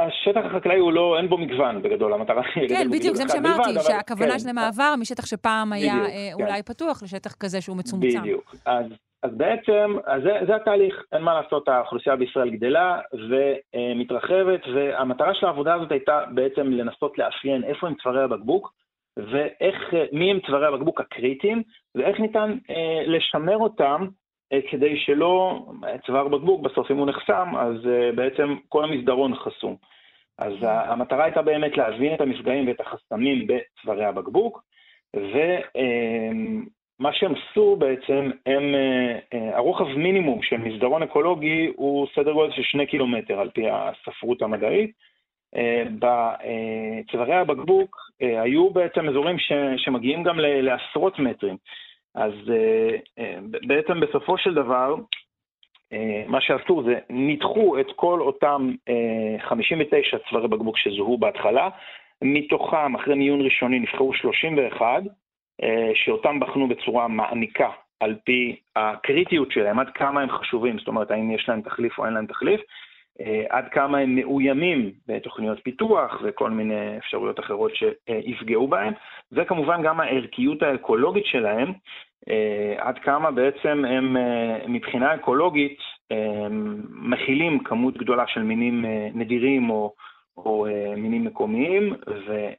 השטח 0.08 0.42
החקלאי 0.46 0.78
הוא 0.78 0.92
לא, 0.92 1.18
אין 1.18 1.30
בו 1.30 1.38
מגוון 1.38 1.82
בגדול, 1.82 2.14
המטרה 2.14 2.42
היא... 2.56 2.70
כן, 2.70 2.88
בדיוק, 2.92 3.16
זה 3.16 3.24
מה 3.24 3.30
שאמרתי, 3.30 3.80
שהכוונה 3.80 4.32
כן. 4.32 4.40
של 4.40 4.50
המעבר 4.50 4.94
משטח 5.00 5.26
שפעם 5.26 5.74
היה 5.74 5.94
כן. 5.94 6.32
אולי 6.34 6.64
פתוח 6.64 7.04
לשטח 7.04 7.34
כזה 7.34 7.62
שהוא 7.62 7.78
מצומצם. 7.78 8.20
בדיוק. 8.22 8.56
אז 8.66 8.86
בעצם, 9.26 9.96
אז 10.06 10.24
זה, 10.24 10.40
זה 10.48 10.56
התהליך, 10.56 11.04
אין 11.12 11.22
מה 11.22 11.42
לעשות, 11.42 11.68
האוכלוסייה 11.68 12.16
בישראל 12.16 12.50
גדלה 12.50 13.00
ומתרחבת, 13.14 14.62
והמטרה 14.74 15.34
של 15.34 15.46
העבודה 15.46 15.74
הזאת 15.74 15.92
הייתה 15.92 16.24
בעצם 16.34 16.72
לנסות 16.72 17.18
לאפיין 17.18 17.64
איפה 17.64 17.88
הם 17.88 17.96
צווארי 17.96 18.24
הבקבוק, 18.24 18.74
ואיך, 19.18 19.94
מי 20.12 20.32
הם 20.32 20.40
צווארי 20.40 20.68
הבקבוק 20.68 21.02
הקריטיים, 21.02 21.64
ואיך 21.96 22.20
ניתן 22.20 22.58
אה, 22.70 23.04
לשמר 23.06 23.58
אותם 23.58 24.08
אה, 24.54 24.60
כדי 24.72 24.98
שלא, 24.98 25.66
צוואר 26.06 26.28
בקבוק 26.28 26.62
בסוף 26.62 26.92
אם 26.92 26.98
הוא 26.98 27.08
נחסם, 27.08 27.50
אז 27.58 27.88
אה, 27.88 28.12
בעצם 28.16 28.56
כל 28.70 28.84
המסדרון 28.84 29.36
חסום. 29.36 29.76
אז 30.38 30.54
המטרה 30.62 31.24
הייתה 31.24 31.42
באמת 31.42 31.78
להבין 31.78 32.14
את 32.14 32.22
המפגעים 32.22 32.68
ואת 32.68 32.80
החסמים 32.80 33.48
בצווארי 33.48 34.06
הבקבוק, 34.06 34.64
ומה 37.00 37.14
שהם 37.14 37.34
עשו 37.36 37.76
בעצם, 37.76 38.32
הם, 38.46 38.76
הרוחב 39.54 39.86
מינימום 39.86 40.42
של 40.42 40.58
מסדרון 40.58 41.04
אקולוגי 41.04 41.72
הוא 41.76 42.08
סדר 42.16 42.32
גודל 42.32 42.52
של 42.52 42.64
שני 42.64 42.86
קילומטר 42.86 43.40
על 43.40 43.50
פי 43.50 43.66
הספרות 43.72 44.42
המדעית. 44.42 44.92
בצווארי 46.00 47.36
הבקבוק 47.36 47.96
היו 48.20 48.70
בעצם 48.70 49.10
אזורים 49.10 49.38
שמגיעים 49.78 50.24
גם 50.24 50.40
לעשרות 50.40 51.20
מטרים. 51.20 51.58
אז 52.16 52.34
אה, 52.50 52.98
אה, 53.20 53.40
בעצם 53.68 54.00
בסופו 54.00 54.38
של 54.38 54.54
דבר, 54.54 54.96
אה, 55.94 56.24
מה 56.28 56.42
שעשו 56.42 56.84
זה 56.84 57.00
ניתחו 57.10 57.80
את 57.80 57.88
כל 57.96 58.22
אותם 58.22 58.72
59 59.40 60.18
צווארי 60.30 60.48
בקבוק 60.48 60.78
שזוהו 60.78 61.18
בהתחלה, 61.18 61.70
מתוכם, 62.22 62.96
אחרי 62.96 63.16
מיון 63.16 63.42
ראשוני, 63.42 63.80
נבחרו 63.80 64.14
31, 64.14 65.04
שאותם 65.94 66.40
בחנו 66.40 66.68
בצורה 66.68 67.08
מעמיקה 67.08 67.70
על 68.00 68.16
פי 68.24 68.56
הקריטיות 68.76 69.52
שלהם, 69.52 69.80
עד 69.80 69.90
כמה 69.90 70.22
הם 70.22 70.30
חשובים, 70.30 70.80
זאת 70.80 70.88
אומרת, 70.88 71.12
האם 71.12 71.32
יש 71.32 71.50
להם 71.50 71.62
תחליף 71.62 72.00
או 72.00 72.06
אין 72.06 72.14
להם 72.14 72.26
תחליף, 72.26 72.62
עד 73.50 73.68
כמה 73.72 73.98
הם 73.98 74.16
מאוימים 74.16 74.92
בתוכניות 75.08 75.60
פיתוח 75.64 76.22
וכל 76.24 76.50
מיני 76.50 76.98
אפשרויות 76.98 77.40
אחרות 77.40 77.72
שיפגעו 77.76 78.68
בהם, 78.68 78.94
וכמובן 79.32 79.84
גם 79.84 80.00
הערכיות 80.00 80.64
האקולוגית 80.64 81.26
שלהם, 81.26 81.74
עד 82.78 83.00
כמה 83.00 83.32
בעצם 83.32 83.86
הם 83.86 84.18
מבחינה 84.68 85.16
אקולוגית 85.16 85.78
מכילים 86.90 87.60
כמות 87.64 87.98
גדולה 87.98 88.28
של 88.28 88.44
מינים 88.44 88.86
נדירים 89.14 89.70
או, 89.70 89.94
או 90.38 90.68
מינים 90.98 91.26
מקומיים, 91.26 91.94
ו, 92.28 92.50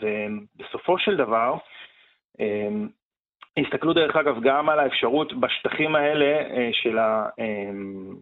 ובסופו 0.00 0.98
של 0.98 1.16
דבר, 1.16 1.56
הסתכלו 3.56 3.92
דרך 3.92 4.16
אגב 4.16 4.40
גם 4.42 4.68
על 4.68 4.78
האפשרות 4.78 5.32
בשטחים 5.40 5.94
האלה 5.94 6.42
של, 6.72 6.98
ה, 6.98 7.28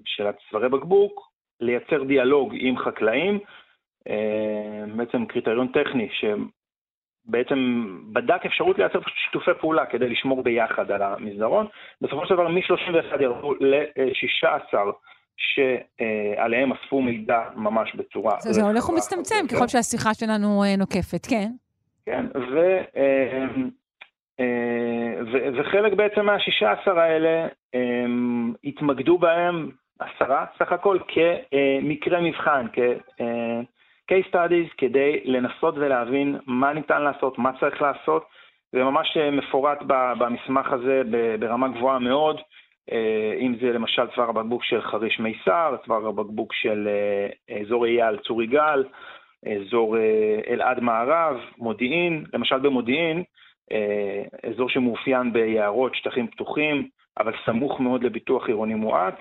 של 0.04 0.26
הצווארי 0.26 0.68
בקבוק, 0.68 1.32
לייצר 1.60 2.02
דיאלוג 2.02 2.52
עם 2.54 2.78
חקלאים, 2.78 3.38
אה, 4.08 4.84
בעצם 4.96 5.26
קריטריון 5.26 5.68
טכני 5.68 6.08
שבעצם 6.12 7.86
בדק 8.12 8.46
אפשרות 8.46 8.78
לייצר 8.78 8.98
שיתופי 9.24 9.50
פעולה 9.60 9.86
כדי 9.86 10.08
לשמור 10.08 10.42
ביחד 10.42 10.90
על 10.90 11.02
המסדרון. 11.02 11.66
בסופו 12.00 12.26
של 12.26 12.34
דבר 12.34 12.48
מ-31 12.48 13.22
ירדו 13.22 13.54
ל-16 13.60 14.74
שעליהם 15.36 16.72
אספו 16.72 17.02
מידע 17.02 17.40
ממש 17.54 17.94
בצורה... 17.94 18.40
זה, 18.40 18.52
זה 18.52 18.62
הולך 18.62 18.88
ומצטמצם 18.88 19.46
ככל 19.50 19.68
שהשיחה 19.68 20.14
שלנו 20.14 20.62
אה, 20.64 20.76
נוקפת, 20.76 21.26
כן. 21.26 21.48
כן, 22.06 22.26
ו... 22.34 22.78
אה, 24.40 25.50
וחלק 25.54 25.92
בעצם 25.92 26.26
מה-16 26.26 26.90
האלה 26.90 27.46
התמקדו 28.64 29.18
בהם 29.18 29.70
עשרה 29.98 30.46
סך 30.58 30.72
הכל, 30.72 30.98
כמקרה 31.08 32.20
מבחן, 32.20 32.66
כ-case 32.72 34.34
studies, 34.34 34.74
כדי 34.78 35.20
לנסות 35.24 35.74
ולהבין 35.76 36.38
מה 36.46 36.72
ניתן 36.72 37.02
לעשות, 37.02 37.38
מה 37.38 37.50
צריך 37.60 37.82
לעשות, 37.82 38.24
זה 38.72 38.84
ממש 38.84 39.16
מפורט 39.16 39.78
במסמך 40.18 40.72
הזה 40.72 41.02
ברמה 41.38 41.68
גבוהה 41.68 41.98
מאוד, 41.98 42.40
אם 43.40 43.54
זה 43.60 43.72
למשל 43.72 44.02
צוואר 44.14 44.28
הבקבוק 44.28 44.64
של 44.64 44.80
חריש 44.82 45.20
מיסר, 45.20 45.76
צוואר 45.84 46.06
הבקבוק 46.06 46.52
של 46.54 46.88
אזור 47.60 47.86
אייל 47.86 48.16
צור 48.16 48.42
יגאל, 48.42 48.84
אזור 49.46 49.96
אלעד 50.48 50.80
מערב, 50.80 51.36
מודיעין, 51.58 52.24
למשל 52.32 52.58
במודיעין, 52.58 53.22
אזור 54.42 54.68
שמאופיין 54.68 55.32
ביערות, 55.32 55.94
שטחים 55.94 56.26
פתוחים, 56.26 56.88
אבל 57.18 57.32
סמוך 57.44 57.80
מאוד 57.80 58.04
לביטוח 58.04 58.46
עירוני 58.46 58.74
מואץ, 58.74 59.14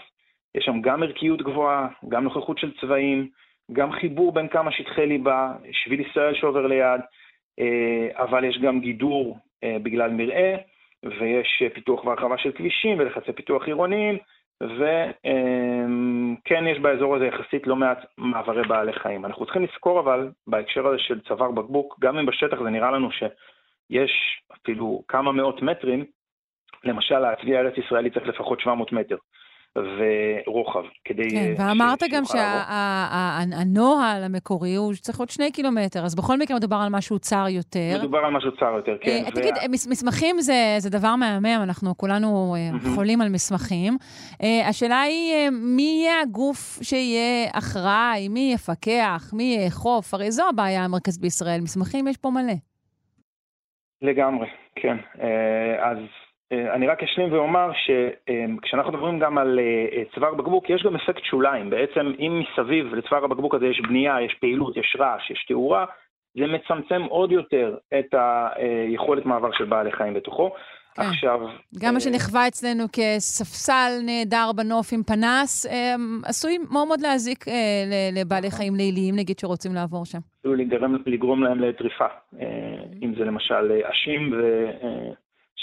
יש 0.55 0.65
שם 0.65 0.81
גם 0.81 1.03
ערכיות 1.03 1.41
גבוהה, 1.41 1.87
גם 2.09 2.23
נוכחות 2.23 2.57
של 2.57 2.71
צבעים, 2.81 3.27
גם 3.73 3.91
חיבור 3.91 4.31
בין 4.31 4.47
כמה 4.47 4.71
שטחי 4.71 5.05
ליבה, 5.05 5.53
שביל 5.71 5.99
ישראל 5.99 6.35
שעובר 6.35 6.67
ליד, 6.67 7.01
אה, 7.59 8.23
אבל 8.23 8.43
יש 8.43 8.57
גם 8.57 8.79
גידור 8.79 9.37
אה, 9.63 9.77
בגלל 9.83 10.11
מרעה, 10.11 10.55
ויש 11.03 11.63
פיתוח 11.73 12.05
והרחבה 12.05 12.37
של 12.37 12.51
כבישים 12.51 12.99
ולחצי 12.99 13.33
פיתוח 13.33 13.67
עירוניים, 13.67 14.17
וכן 14.61 16.67
יש 16.67 16.79
באזור 16.79 17.15
הזה 17.15 17.25
יחסית 17.25 17.67
לא 17.67 17.75
מעט 17.75 18.05
מעברי 18.17 18.67
בעלי 18.67 18.93
חיים. 18.93 19.25
אנחנו 19.25 19.45
צריכים 19.45 19.63
לזכור 19.63 19.99
אבל, 19.99 20.29
בהקשר 20.47 20.87
הזה 20.87 20.99
של 20.99 21.19
צוואר 21.19 21.51
בקבוק, 21.51 21.97
גם 22.01 22.17
אם 22.17 22.25
בשטח 22.25 22.63
זה 22.63 22.69
נראה 22.69 22.91
לנו 22.91 23.09
שיש 23.91 24.11
אפילו 24.61 25.03
כמה 25.07 25.31
מאות 25.31 25.61
מטרים, 25.61 26.05
למשל 26.83 27.25
הצבי 27.25 27.55
הארץ-ישראלי 27.55 28.09
צריך 28.09 28.27
לפחות 28.27 28.59
700 28.59 28.91
מטר. 28.91 29.15
ורוחב, 29.75 30.83
כדי... 31.05 31.29
כן, 31.29 31.53
ואמרת 31.57 31.99
גם 32.11 32.23
שהנוהל 32.25 34.23
המקורי 34.23 34.75
הוא 34.75 34.93
שצריך 34.93 35.19
עוד 35.19 35.29
שני 35.29 35.51
קילומטר, 35.51 36.05
אז 36.05 36.15
בכל 36.15 36.37
מקרה 36.37 36.57
מדובר 36.57 36.75
על 36.75 36.89
משהו 36.89 37.19
צר 37.19 37.45
יותר. 37.49 37.97
מדובר 37.99 38.17
על 38.17 38.31
משהו 38.31 38.51
צר 38.57 38.73
יותר, 38.77 38.97
כן. 39.01 39.23
אה, 39.25 39.31
תגיד, 39.31 39.55
מסמכים 39.69 40.41
זה 40.77 40.89
דבר 40.89 41.15
מהמם, 41.15 41.59
אנחנו 41.63 41.97
כולנו 41.97 42.55
אה, 42.57 42.69
חולים 42.95 43.21
על 43.21 43.29
מסמכים. 43.29 43.97
אה, 44.43 44.67
השאלה 44.67 45.01
היא, 45.01 45.49
מי 45.49 46.01
יהיה 46.03 46.21
הגוף 46.21 46.79
שיהיה 46.81 47.49
אחראי, 47.53 48.27
מי 48.29 48.51
יפקח, 48.53 49.33
מי 49.33 49.57
יאכוף? 49.65 50.13
הרי 50.13 50.31
זו 50.31 50.43
הבעיה 50.49 50.83
המרכזית 50.83 51.21
בישראל, 51.21 51.61
מסמכים 51.61 52.07
יש 52.07 52.17
פה 52.17 52.29
מלא. 52.29 52.70
לגמרי, 54.01 54.47
כן. 54.75 54.97
אז 55.79 55.97
אה, 56.51 56.73
אני 56.73 56.87
רק 56.87 57.03
אשלים 57.03 57.33
ואומר 57.33 57.71
שכשאנחנו 57.73 58.91
מדברים 58.91 59.19
גם 59.19 59.37
על 59.37 59.59
אה, 59.59 60.03
צוואר 60.15 60.33
בקבוק, 60.33 60.69
יש 60.69 60.83
גם 60.83 60.95
אפקט 60.95 61.23
שוליים. 61.23 61.69
בעצם 61.69 62.11
אם 62.19 62.43
מסביב 62.43 62.95
לצוואר 62.95 63.23
הבקבוק 63.23 63.55
הזה 63.55 63.67
יש 63.67 63.81
בנייה, 63.81 64.21
יש 64.21 64.33
פעילות, 64.33 64.77
יש 64.77 64.97
רעש, 64.99 65.31
יש 65.31 65.45
תאורה, 65.47 65.85
זה 66.37 66.47
מצמצם 66.47 67.01
עוד 67.03 67.31
יותר 67.31 67.77
את 67.99 68.13
היכולת 68.13 69.25
מעבר 69.25 69.51
של 69.51 69.65
בעלי 69.65 69.91
חיים 69.91 70.13
בתוכו. 70.13 70.51
כן. 70.95 71.01
עכשיו... 71.01 71.39
גם 71.79 71.93
מה 71.93 71.99
שנחווה 71.99 72.47
אצלנו 72.47 72.83
כספסל 72.93 73.91
נהדר 74.05 74.51
בנוף 74.55 74.93
עם 74.93 75.03
פנס, 75.03 75.65
עשוי 76.25 76.57
מאוד 76.71 76.87
מאוד 76.87 77.01
להזיק 77.01 77.45
לבעלי 78.13 78.51
חיים 78.51 78.75
ליליים, 78.75 79.15
נגיד, 79.15 79.39
שרוצים 79.39 79.73
לעבור 79.75 80.05
שם. 80.05 80.19
לגרום, 80.43 80.95
לגרום 81.05 81.43
להם 81.43 81.59
לטריפה. 81.59 82.07
אם 83.01 83.13
זה 83.17 83.23
למשל 83.23 83.81
עשים 83.83 84.33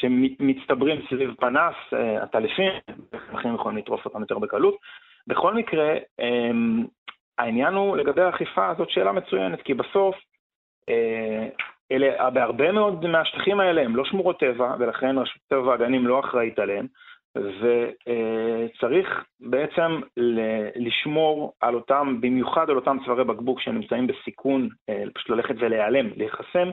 שמצטברים 0.00 1.00
סביב 1.10 1.34
פנס, 1.34 1.74
עטלפים, 2.20 2.72
אה, 2.88 3.18
צמחים 3.30 3.54
יכולים 3.54 3.78
לטרוף 3.78 4.04
אותם 4.04 4.20
יותר 4.20 4.38
בקלות. 4.38 4.76
בכל 5.26 5.54
מקרה, 5.54 5.94
אמ, 6.18 6.84
העניין 7.38 7.74
הוא 7.74 7.96
לגבי 7.96 8.22
האכיפה, 8.22 8.74
זאת 8.78 8.90
שאלה 8.90 9.12
מצוינת, 9.12 9.62
כי 9.62 9.74
בסוף, 9.74 10.16
אה, 10.88 11.48
אלה, 11.92 12.30
בהרבה 12.30 12.72
מאוד 12.72 13.06
מהשטחים 13.06 13.60
האלה 13.60 13.82
הם 13.82 13.96
לא 13.96 14.04
שמורות 14.04 14.40
טבע, 14.40 14.74
ולכן 14.78 15.18
רשות 15.18 15.42
טבע 15.48 15.62
והגנים 15.62 16.06
לא 16.06 16.20
אחראית 16.20 16.58
עליהם, 16.58 16.86
וצריך 17.36 19.24
בעצם 19.40 20.00
לשמור 20.76 21.52
על 21.60 21.74
אותם, 21.74 22.16
במיוחד 22.20 22.70
על 22.70 22.76
אותם 22.76 22.96
צווארי 23.04 23.24
בקבוק 23.24 23.60
שנמצאים 23.60 24.06
בסיכון, 24.06 24.68
אה, 24.88 25.04
פשוט 25.14 25.30
ללכת 25.30 25.54
ולהיעלם, 25.58 26.06
להיחסם, 26.16 26.70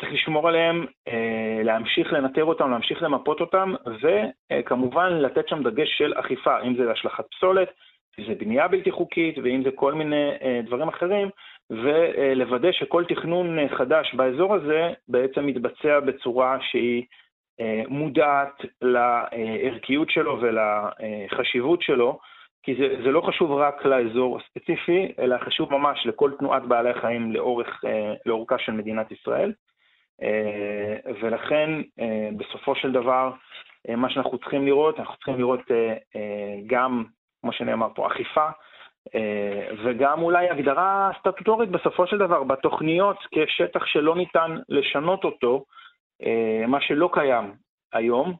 צריך 0.00 0.12
לשמור 0.12 0.48
עליהם, 0.48 0.86
להמשיך 1.64 2.12
לנטר 2.12 2.44
אותם, 2.44 2.70
להמשיך 2.70 3.02
למפות 3.02 3.40
אותם, 3.40 3.74
וכמובן 4.02 5.12
לתת 5.12 5.48
שם 5.48 5.62
דגש 5.62 5.88
של 5.98 6.12
אכיפה, 6.16 6.60
אם 6.60 6.76
זה 6.76 6.84
להשלכת 6.84 7.24
פסולת, 7.30 7.68
אם 8.18 8.24
זה 8.24 8.34
בנייה 8.34 8.68
בלתי 8.68 8.90
חוקית, 8.90 9.38
ואם 9.38 9.62
זה 9.64 9.70
כל 9.74 9.94
מיני 9.94 10.30
דברים 10.64 10.88
אחרים, 10.88 11.28
ולוודא 11.70 12.72
שכל 12.72 13.04
תכנון 13.04 13.68
חדש 13.68 14.14
באזור 14.14 14.54
הזה 14.54 14.92
בעצם 15.08 15.46
מתבצע 15.46 16.00
בצורה 16.00 16.58
שהיא 16.60 17.04
מודעת 17.88 18.62
לערכיות 18.82 20.10
שלו 20.10 20.40
ולחשיבות 20.40 21.82
שלו, 21.82 22.18
כי 22.62 22.74
זה, 22.74 22.96
זה 23.04 23.10
לא 23.10 23.20
חשוב 23.20 23.50
רק 23.52 23.84
לאזור 23.84 24.38
הספציפי, 24.38 25.12
אלא 25.18 25.38
חשוב 25.38 25.72
ממש 25.72 26.06
לכל 26.06 26.30
תנועת 26.38 26.62
בעלי 26.62 26.90
החיים 26.90 27.32
לאורך, 27.32 27.84
לאורכה 28.26 28.58
של 28.58 28.72
מדינת 28.72 29.12
ישראל. 29.12 29.52
ולכן, 31.20 31.70
בסופו 32.36 32.74
של 32.74 32.92
דבר, 32.92 33.30
מה 33.96 34.10
שאנחנו 34.10 34.38
צריכים 34.38 34.66
לראות, 34.66 35.00
אנחנו 35.00 35.16
צריכים 35.16 35.38
לראות 35.38 35.60
גם, 36.66 37.04
כמו 37.42 37.52
שנאמר 37.52 37.88
פה, 37.94 38.06
אכיפה, 38.06 38.46
וגם 39.84 40.22
אולי 40.22 40.50
הגדרה 40.50 41.10
סטטוטורית 41.18 41.70
בסופו 41.70 42.06
של 42.06 42.18
דבר 42.18 42.42
בתוכניות 42.42 43.16
כשטח 43.34 43.86
שלא 43.86 44.16
ניתן 44.16 44.56
לשנות 44.68 45.24
אותו, 45.24 45.64
מה 46.68 46.80
שלא 46.80 47.10
קיים 47.12 47.52
היום, 47.92 48.34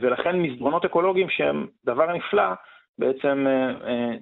ולכן 0.00 0.36
מסדרונות 0.36 0.84
אקולוגיים 0.84 1.28
שהם 1.30 1.66
דבר 1.84 2.12
נפלא, 2.12 2.52
בעצם 2.98 3.46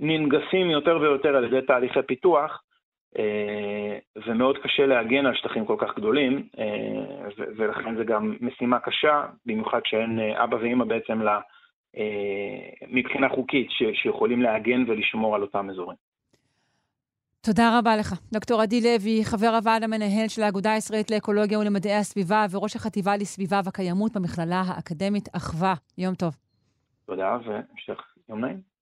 ננגסים 0.01 0.71
יותר 0.71 0.99
ויותר 1.01 1.37
על 1.37 1.45
ידי 1.45 1.67
תהליכי 1.67 2.03
פיתוח, 2.03 2.63
ומאוד 4.27 4.59
קשה 4.59 4.87
להגן 4.87 5.27
על 5.27 5.35
שטחים 5.35 5.67
כל 5.67 5.77
כך 5.79 5.97
גדולים, 5.97 6.49
ולכן 7.37 7.97
זה 7.97 8.05
גם 8.05 8.37
משימה 8.41 8.79
קשה, 8.79 9.23
במיוחד 9.47 9.81
שאין 9.85 10.19
אבא 10.37 10.57
ואמא 10.57 10.85
בעצם 10.85 11.23
מבחינה 12.89 13.29
חוקית, 13.29 13.69
שיכולים 13.95 14.43
להגן 14.43 14.85
ולשמור 14.89 15.35
על 15.35 15.43
אותם 15.43 15.71
אזורים. 15.71 15.97
תודה 17.47 17.79
רבה 17.79 17.97
לך. 17.97 18.15
דוקטור 18.33 18.61
עדי 18.61 18.81
לוי, 18.81 19.25
חבר 19.25 19.49
הוועד 19.57 19.83
המנהל 19.83 20.29
של 20.29 20.43
האגודה 20.43 20.73
הישראלית 20.73 21.11
לאקולוגיה 21.11 21.59
ולמדעי 21.59 21.95
הסביבה 21.95 22.47
וראש 22.51 22.77
החטיבה 22.77 23.17
לסביבה 23.17 23.61
וקיימות 23.65 24.13
במכללה 24.13 24.63
האקדמית 24.67 25.29
אחווה. 25.37 25.75
יום 25.99 26.15
טוב. 26.15 26.37
תודה, 27.07 27.39
והמשך 27.47 28.01
יום 28.29 28.45
נעים. 28.45 28.73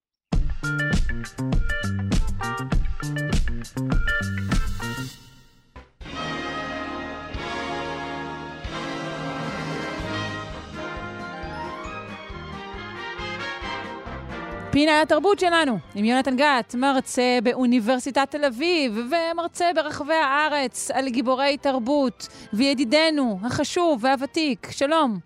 פינה 14.72 15.02
התרבות 15.02 15.38
שלנו, 15.38 15.78
עם 15.94 16.04
יונתן 16.04 16.36
גת, 16.36 16.74
מרצה 16.74 17.38
באוניברסיטת 17.44 18.30
תל 18.30 18.44
אביב, 18.44 18.92
ומרצה 19.10 19.64
ברחבי 19.74 20.14
הארץ 20.14 20.90
על 20.90 21.08
גיבורי 21.08 21.56
תרבות, 21.56 22.28
וידידנו 22.52 23.38
החשוב 23.46 24.04
והוותיק, 24.04 24.66
שלום. 24.70 25.18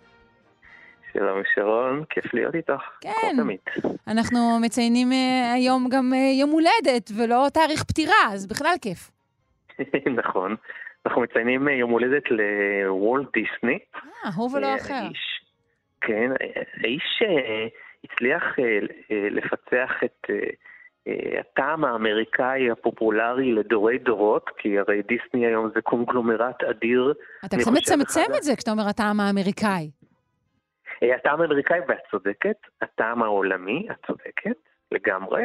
שלום 1.13 1.43
שרון, 1.55 2.05
כיף 2.11 2.35
להיות 2.35 2.55
איתך. 2.55 2.83
כן. 3.01 3.37
אנחנו 4.09 4.59
מציינים 4.63 5.13
uh, 5.13 5.55
היום 5.55 5.89
גם 5.89 6.13
uh, 6.13 6.41
יום 6.41 6.51
הולדת, 6.51 7.11
ולא 7.17 7.47
תאריך 7.55 7.85
פטירה, 7.85 8.33
אז 8.33 8.47
בכלל 8.47 8.75
כיף. 8.83 9.11
נכון. 10.21 10.57
אנחנו 11.07 11.23
מציינים 11.23 11.69
uh, 11.69 11.71
יום 11.71 11.91
הולדת 11.91 12.23
לוולט 12.31 13.29
דיסני. 13.33 13.79
אה, 13.95 14.31
הוא 14.37 14.57
ולא 14.57 14.75
אחר. 14.77 15.09
כן, 16.01 16.31
האיש... 16.83 17.23
הצליח 18.05 18.43
לפצח 19.31 19.91
את 20.05 20.27
הטעם 21.41 21.85
האמריקאי 21.85 22.71
הפופולרי 22.71 23.53
לדורי 23.53 23.99
דורות, 23.99 24.51
כי 24.59 24.79
הרי 24.79 25.03
דיסני 25.03 25.47
היום 25.47 25.71
זה 25.75 25.83
קונגלומרט 25.83 26.63
אדיר. 26.63 27.15
אתה 27.45 27.57
קצת 27.57 27.71
מצמצם 27.73 28.31
את 28.37 28.43
זה 28.43 28.57
כשאתה 28.57 28.71
אומר 28.71 28.89
הטעם 28.89 29.21
האמריקאי. 29.21 29.91
הטעם 31.15 31.41
האמריקאי, 31.41 31.81
ואת 31.89 31.99
צודקת, 32.11 32.57
הטעם 32.83 33.23
העולמי, 33.23 33.87
את 33.91 34.07
צודקת, 34.07 34.57
לגמרי. 34.93 35.43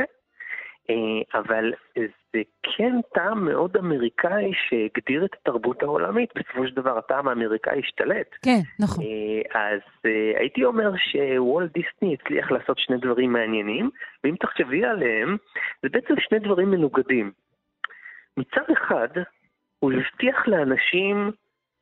אבל 1.33 1.73
זה 2.33 2.41
כן 2.63 2.95
טעם 3.13 3.45
מאוד 3.45 3.77
אמריקאי 3.77 4.51
שהגדיר 4.53 5.25
את 5.25 5.33
התרבות 5.33 5.83
העולמית. 5.83 6.29
בסופו 6.35 6.67
של 6.67 6.75
דבר 6.75 6.97
הטעם 6.97 7.27
האמריקאי 7.27 7.79
השתלט. 7.79 8.35
כן, 8.41 8.59
נכון. 8.79 9.03
אז 9.53 9.79
הייתי 10.39 10.63
אומר 10.63 10.91
שוולט 10.97 11.71
דיסני 11.73 12.13
הצליח 12.13 12.51
לעשות 12.51 12.79
שני 12.79 12.97
דברים 12.97 13.33
מעניינים, 13.33 13.89
ואם 14.23 14.35
תחשבי 14.39 14.85
עליהם, 14.85 15.37
זה 15.81 15.89
בעצם 15.89 16.13
שני 16.19 16.39
דברים 16.39 16.71
מנוגדים. 16.71 17.31
מצד 18.37 18.71
אחד, 18.73 19.07
הוא 19.79 19.91
הבטיח 19.91 20.47
לאנשים 20.47 21.31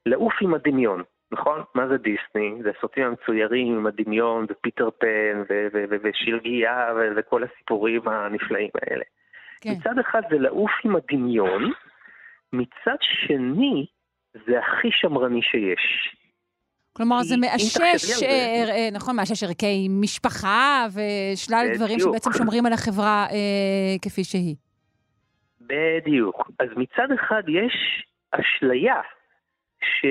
לעוף 0.05 0.33
עם 0.41 0.53
הדמיון. 0.53 1.03
נכון? 1.31 1.63
מה 1.75 1.87
זה 1.87 1.97
דיסני? 1.97 2.63
זה 2.63 2.71
הסרטים 2.77 3.03
המצוירים 3.03 3.77
עם 3.77 3.87
הדמיון 3.87 4.45
ופיטר 4.49 4.89
פן 4.99 5.43
ושלגיה 6.03 6.93
וכל 7.15 7.43
הסיפורים 7.43 8.07
הנפלאים 8.07 8.69
האלה. 8.81 9.03
כן. 9.61 9.69
מצד 9.69 9.99
אחד 9.99 10.21
זה 10.29 10.37
לעוף 10.37 10.71
עם 10.85 10.95
הדמיון, 10.95 11.71
מצד 12.53 12.97
שני 13.01 13.85
זה 14.47 14.59
הכי 14.59 14.87
שמרני 14.91 15.41
שיש. 15.41 16.15
כלומר, 16.93 17.23
זה 17.23 17.37
מאשש, 17.37 18.23
אה, 18.23 18.29
אה, 18.69 18.89
נכון, 18.93 19.15
מאשש 19.15 19.43
ערכי 19.43 19.87
משפחה 19.89 20.85
ושלל 20.93 21.67
דברים 21.75 21.99
שבעצם 21.99 22.29
שומרים 22.33 22.65
על 22.65 22.73
החברה 22.73 23.25
אה, 23.31 23.95
כפי 24.01 24.23
שהיא. 24.23 24.55
בדיוק. 25.61 26.51
אז 26.59 26.67
מצד 26.77 27.07
אחד 27.15 27.43
יש 27.47 28.05
אשליה 28.31 29.01
ש... 29.81 30.05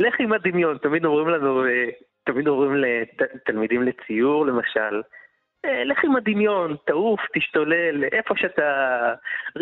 לך 0.00 0.20
עם 0.20 0.32
הדמיון, 0.32 0.78
תמיד 0.78 1.04
אומרים 1.04 1.28
לנו, 1.28 1.64
אה, 1.64 1.88
תמיד 2.24 2.48
אומרים 2.48 2.84
לתלמידים 2.84 3.82
לציור 3.82 4.46
למשל, 4.46 5.02
אה, 5.64 5.84
לך 5.84 6.04
עם 6.04 6.16
הדמיון, 6.16 6.76
תעוף, 6.86 7.20
תשתולל, 7.34 8.04
איפה 8.12 8.34
שאתה... 8.36 8.64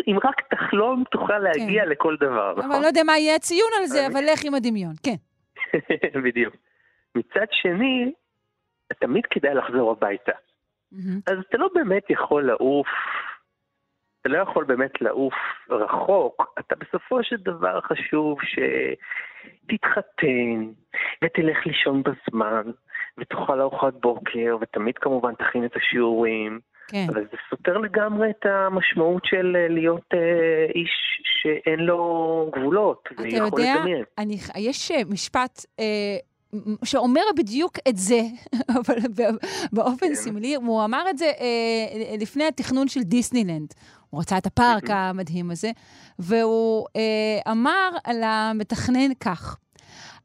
אם 0.07 0.17
רק 0.23 0.41
תחלום, 0.49 1.03
תוכל 1.11 1.39
להגיע 1.39 1.83
כן. 1.83 1.89
לכל 1.89 2.15
דבר, 2.19 2.53
נכון? 2.57 2.71
אבל 2.71 2.81
לא 2.81 2.87
יודע 2.87 3.03
מה 3.03 3.17
יהיה 3.17 3.35
הציון 3.35 3.69
על 3.79 3.85
זה, 3.85 4.07
אבל 4.07 4.23
לך 4.33 4.39
עם 4.45 4.53
הדמיון, 4.53 4.93
כן. 5.03 5.15
בדיוק. 6.25 6.55
מצד 7.15 7.45
שני, 7.51 8.11
תמיד 8.99 9.25
כדאי 9.25 9.55
לחזור 9.55 9.91
הביתה. 9.91 10.31
אז 11.27 11.37
אתה 11.49 11.57
לא 11.57 11.69
באמת 11.75 12.09
יכול 12.09 12.47
לעוף 12.47 12.87
אתה 14.21 14.29
לא 14.29 14.37
יכול 14.37 14.65
באמת 14.65 15.01
לעוף 15.01 15.33
רחוק, 15.69 16.53
אתה 16.59 16.75
בסופו 16.75 17.23
של 17.23 17.35
דבר 17.37 17.81
חשוב 17.81 18.37
שתתחתן, 19.65 20.71
ותלך 21.23 21.65
לישון 21.65 22.03
בזמן, 22.03 22.71
ותאכל 23.17 23.61
ארוחת 23.61 23.93
בוקר, 24.01 24.57
ותמיד 24.61 24.97
כמובן 24.97 25.33
תכין 25.35 25.65
את 25.65 25.75
השיעורים. 25.75 26.59
כן. 26.87 27.05
אבל 27.09 27.23
זה 27.31 27.37
סותר 27.49 27.77
לגמרי 27.77 28.29
את 28.29 28.45
המשמעות 28.45 29.25
של 29.25 29.55
אה, 29.55 29.67
להיות 29.67 30.05
אה, 30.13 30.65
איש 30.75 31.21
שאין 31.23 31.79
לו 31.79 32.51
גבולות, 32.55 33.09
לדמיין. 33.11 33.47
אתה 33.47 33.61
יודע, 33.61 33.83
אני, 34.17 34.37
יש 34.57 34.91
אה, 34.91 35.01
משפט... 35.09 35.65
אה... 35.79 36.17
שאומר 36.83 37.21
בדיוק 37.37 37.73
את 37.89 37.97
זה, 37.97 38.21
אבל 38.77 38.95
באופן 39.73 40.07
כן. 40.07 40.15
סמלי, 40.15 40.55
הוא 40.55 40.85
אמר 40.85 41.09
את 41.09 41.17
זה 41.17 41.25
אה, 41.25 42.15
לפני 42.19 42.43
התכנון 42.43 42.87
של 42.87 42.99
דיסנילנד. 42.99 43.73
הוא 44.09 44.21
רצה 44.21 44.37
את 44.37 44.45
הפארק 44.45 44.89
המדהים 44.89 45.51
הזה, 45.51 45.71
והוא 46.19 46.87
אה, 46.95 47.51
אמר 47.51 47.89
על 48.03 48.23
המתכנן 48.23 49.13
כך: 49.19 49.57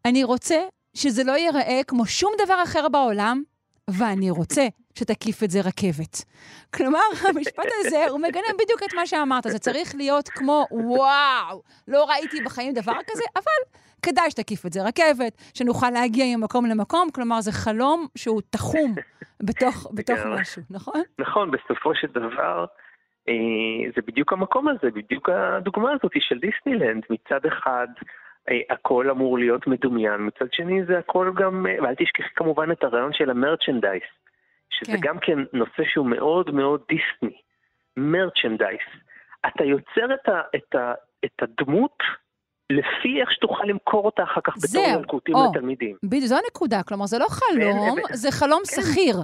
אני 0.05 0.25
רוצה 0.25 0.63
שזה 0.95 1.25
לא 1.25 1.33
ייראה 1.33 1.81
כמו 1.87 2.07
שום 2.07 2.33
דבר 2.45 2.63
אחר 2.63 2.89
בעולם, 2.89 3.43
ואני 3.91 4.31
רוצה 4.31 4.67
שתקיף 4.99 5.43
את 5.43 5.51
זה 5.51 5.61
רכבת. 5.61 6.25
כלומר, 6.75 6.99
המשפט 7.29 7.65
הזה, 7.81 8.09
הוא 8.09 8.21
מגנה 8.21 8.49
בדיוק 8.59 8.83
את 8.83 8.95
מה 8.95 9.07
שאמרת. 9.07 9.47
זה 9.49 9.59
צריך 9.59 9.95
להיות 9.95 10.29
כמו, 10.29 10.67
וואו, 10.71 11.63
לא 11.89 12.05
ראיתי 12.05 12.41
בחיים 12.41 12.73
דבר 12.73 12.97
כזה, 13.07 13.23
אבל 13.37 13.81
כדאי 14.03 14.31
שתקיף 14.31 14.67
את 14.67 14.73
זה 14.73 14.83
רכבת, 14.83 15.43
שנוכל 15.55 15.91
להגיע 15.91 16.37
ממקום 16.37 16.67
למקום. 16.67 17.11
כלומר, 17.11 17.41
זה 17.41 17.53
חלום 17.53 18.07
שהוא 18.17 18.43
תחום 18.51 18.95
בתוך, 19.43 19.87
בתוך 19.93 20.19
משהו, 20.41 20.63
נכון? 20.71 21.03
נכון, 21.19 21.51
בסופו 21.51 21.95
של 21.95 22.09
דבר, 22.09 22.65
זה 23.95 24.03
בדיוק 24.07 24.33
המקום 24.33 24.69
הזה, 24.69 24.91
בדיוק 24.95 25.29
הדוגמה 25.29 25.93
הזאת 25.93 26.13
של 26.19 26.39
דיסנילנד. 26.39 27.03
מצד 27.11 27.47
אחד, 27.47 27.87
אה, 28.51 28.61
הכל 28.71 29.11
אמור 29.11 29.39
להיות 29.39 29.67
מדומיין, 29.67 30.27
מצד 30.27 30.53
שני 30.53 30.85
זה 30.85 30.99
הכל 30.99 31.31
גם, 31.37 31.67
אה, 31.67 31.77
ואל 31.83 31.95
תשכחי 31.95 32.35
כמובן 32.37 32.73
את 32.73 32.85
הרעיון 32.85 33.13
של 33.13 33.31
המרצ'נדייס, 33.31 34.03
שזה 34.71 34.93
כן. 34.93 34.99
גם 35.03 35.19
כן 35.19 35.39
נושא 35.53 35.83
שהוא 35.93 36.07
מאוד 36.07 36.51
מאוד 36.51 36.81
דיסני, 36.89 37.37
מרצ'נדייס. 37.97 38.83
אתה 39.47 39.65
יוצר 39.65 40.15
את, 40.15 40.29
ה, 40.29 40.41
את, 40.57 40.75
ה, 40.75 40.93
את 41.25 41.43
הדמות 41.43 41.99
לפי 42.71 43.21
איך 43.21 43.33
שתוכל 43.33 43.65
למכור 43.67 44.05
אותה 44.07 44.23
אחר 44.23 44.41
כך 44.45 44.55
בתור 44.63 45.05
או. 45.35 45.51
לתלמידים. 45.51 45.97
בדיוק, 46.05 46.25
זו 46.25 46.37
הנקודה. 46.45 46.83
כלומר, 46.83 47.07
זה 47.07 47.19
לא 47.19 47.27
חלום, 47.29 47.81
ואין- 47.81 48.05
זה 48.13 48.31
חלום 48.33 48.61
שכיר. 48.65 49.17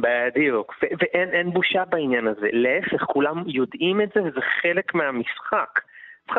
בדיוק, 0.00 0.74
ו- 0.82 0.86
ואין 1.00 1.28
אין 1.28 1.50
בושה 1.50 1.84
בעניין 1.84 2.26
הזה. 2.26 2.48
להפך, 2.52 3.02
כולם 3.02 3.42
יודעים 3.46 4.00
את 4.00 4.08
זה 4.14 4.22
וזה 4.22 4.40
חלק 4.62 4.94
מהמשחק. 4.94 5.80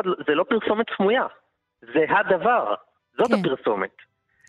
לא- 0.05 0.15
זה 0.27 0.35
לא 0.35 0.43
פרסומת 0.43 0.85
סמויה, 0.97 1.25
זה 1.81 2.05
הדבר, 2.09 2.75
זאת 3.17 3.27
כן. 3.27 3.33
הפרסומת. 3.39 3.95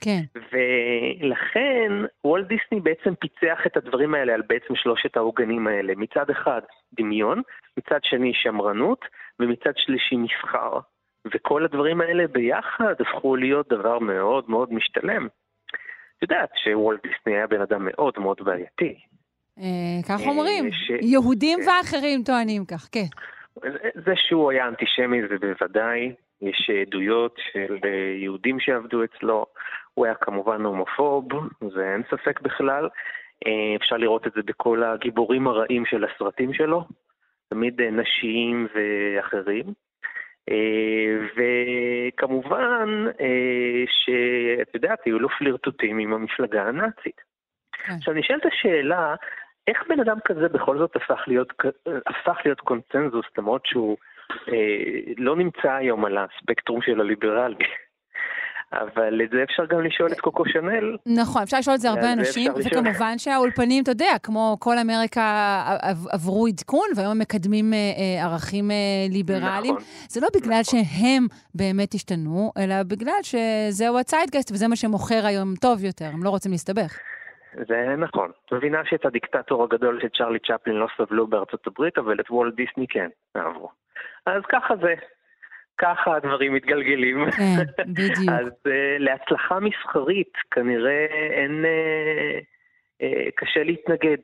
כן. 0.01 0.20
ולכן 0.35 1.93
וולט 2.24 2.47
דיסני 2.47 2.80
בעצם 2.80 3.14
פיצח 3.14 3.59
את 3.66 3.76
הדברים 3.76 4.14
האלה 4.14 4.35
על 4.35 4.43
בעצם 4.48 4.74
שלושת 4.76 5.16
העוגנים 5.16 5.66
האלה. 5.66 5.93
מצד 5.97 6.30
אחד 6.30 6.60
דמיון, 6.93 7.43
מצד 7.76 7.98
שני 8.02 8.32
שמרנות, 8.35 9.05
ומצד 9.40 9.72
שלישי 9.76 10.16
מסחר. 10.16 10.78
וכל 11.35 11.64
הדברים 11.64 12.01
האלה 12.01 12.26
ביחד 12.26 12.94
הפכו 13.01 13.36
להיות 13.36 13.68
דבר 13.68 13.98
מאוד 13.98 14.44
מאוד 14.51 14.72
משתלם. 14.72 15.28
את 16.19 16.23
יודעת 16.23 16.51
שוולט 16.65 17.01
דיסני 17.03 17.36
היה 17.36 17.47
בן 17.47 17.61
אדם 17.61 17.85
מאוד 17.85 18.15
מאוד 18.19 18.36
בעייתי. 18.40 18.95
אה, 19.59 20.03
כך 20.09 20.20
אה, 20.20 20.28
אומרים. 20.28 20.70
יהודים 21.01 21.59
כן. 21.62 21.69
ואחרים 21.69 22.23
טוענים 22.23 22.65
כך, 22.65 22.89
כן. 22.93 23.07
זה 23.95 24.12
שהוא 24.16 24.51
היה 24.51 24.69
אנטישמי 24.69 25.19
זה 25.28 25.35
בוודאי, 25.39 26.12
יש 26.43 26.70
עדויות 26.82 27.36
של 27.53 27.77
אה, 27.85 28.16
יהודים 28.23 28.61
שעבדו 28.61 29.05
אצלו, 29.05 29.47
הוא 29.95 30.07
היה 30.07 30.15
כמובן 30.15 30.65
הומופוב, 30.65 31.28
זה 31.74 31.93
אין 31.93 32.03
ספק 32.11 32.40
בכלל. 32.40 32.89
אפשר 33.77 33.97
לראות 33.97 34.27
את 34.27 34.32
זה 34.32 34.40
בכל 34.45 34.82
הגיבורים 34.82 35.47
הרעים 35.47 35.86
של 35.86 36.05
הסרטים 36.05 36.55
שלו, 36.55 36.85
תמיד 37.49 37.81
נשיים 37.81 38.66
ואחרים. 38.74 39.65
אה, 40.50 41.26
וכמובן 41.36 43.04
אה, 43.20 43.84
שאת 43.86 44.74
יודעת, 44.74 44.98
היו 45.04 45.18
לו 45.18 45.28
פלירטוטים 45.28 45.98
עם 45.98 46.12
המפלגה 46.12 46.62
הנאצית. 46.62 47.20
כן. 47.72 47.92
עכשיו 47.92 48.14
נשאלת 48.14 48.46
השאלה, 48.46 49.14
איך 49.66 49.84
בן 49.88 50.00
אדם 50.00 50.18
כזה 50.24 50.48
בכל 50.48 50.78
זאת 50.78 50.96
הפך 50.96 51.24
להיות, 51.26 51.52
הפך 52.06 52.38
להיות 52.44 52.60
קונצנזוס, 52.60 53.26
למרות 53.38 53.66
שהוא 53.66 53.96
אה, 54.48 55.12
לא 55.16 55.36
נמצא 55.36 55.72
היום 55.72 56.04
על 56.04 56.18
הספקטרום 56.18 56.82
של 56.82 57.00
הליברלי. 57.00 57.64
אבל 58.73 59.20
את 59.24 59.31
זה 59.31 59.43
אפשר 59.43 59.65
גם 59.66 59.85
לשאול 59.85 60.12
את 60.12 60.20
קוקו 60.20 60.45
שנל. 60.49 60.97
נכון, 61.07 61.43
אפשר 61.43 61.59
לשאול 61.59 61.74
את 61.74 61.81
זה 61.81 61.90
הרבה 61.90 62.12
אנשים. 62.12 62.53
וכמובן 62.57 63.19
שהאולפנים, 63.19 63.82
אתה 63.82 63.90
יודע, 63.90 64.12
כמו 64.23 64.57
כל 64.61 64.78
אמריקה 64.78 65.62
עב- 65.82 66.09
עברו 66.12 66.47
עדכון, 66.47 66.89
והיום 66.97 67.11
הם 67.11 67.19
מקדמים 67.19 67.73
אה, 67.73 67.78
אה, 67.78 68.24
ערכים 68.24 68.70
אה, 68.70 68.77
ליברליים. 69.11 69.74
נכון. 69.74 69.86
זה 70.09 70.20
לא 70.20 70.28
בגלל 70.36 70.61
נכון. 70.61 70.81
שהם 70.85 71.27
באמת 71.55 71.95
השתנו, 71.95 72.53
אלא 72.59 72.74
בגלל 72.82 73.20
שזהו 73.23 73.99
הציידגייסט 73.99 74.51
וזה 74.53 74.69
מה 74.69 74.77
שמוכר 74.77 75.27
היום 75.27 75.55
טוב 75.61 75.85
יותר, 75.85 76.07
הם 76.12 76.23
לא 76.24 76.31
רוצים 76.31 76.53
להסתבך. 76.53 76.99
זה 77.69 77.95
נכון. 77.99 78.31
את 78.47 78.53
מבינה 78.53 78.78
שאת 78.85 79.05
הדיקטטור 79.07 79.65
הגדול 79.65 79.99
של 80.03 80.09
צ'רלי 80.19 80.39
צ'פלין 80.39 80.77
לא 80.77 80.86
סבלו 80.97 81.27
בארצות 81.27 81.66
הברית, 81.66 81.99
אבל 81.99 82.20
את 82.20 82.31
וולט 82.31 82.55
דיסני 82.55 82.86
כן, 82.89 83.09
אהבו. 83.36 83.69
אז 84.27 84.43
ככה 84.49 84.74
זה. 84.77 84.95
ככה 85.78 86.16
הדברים 86.16 86.55
מתגלגלים. 86.55 87.30
כן, 87.30 87.56
בדיוק. 87.86 88.32
אז 88.38 88.46
uh, 88.46 88.98
להצלחה 88.98 89.60
מסחרית 89.60 90.32
כנראה 90.50 91.06
אין... 91.30 91.64
Uh, 91.64 92.42
uh, 93.02 93.30
קשה 93.36 93.62
להתנגד. 93.62 94.22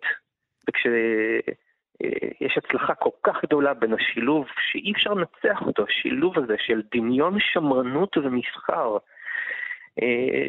וכשיש 0.69 2.59
הצלחה 2.59 2.95
כל 2.95 3.11
כך 3.23 3.45
גדולה 3.45 3.75
בין 3.75 3.95
השילוב, 3.95 4.47
שאי 4.71 4.93
אפשר 4.93 5.15
לנצח 5.15 5.63
אותו, 5.67 5.85
השילוב 5.89 6.39
הזה 6.39 6.55
של 6.59 6.83
דמיון, 6.95 7.37
שמרנות 7.41 8.17
ומסחר, 8.17 8.97
uh, 8.97 10.05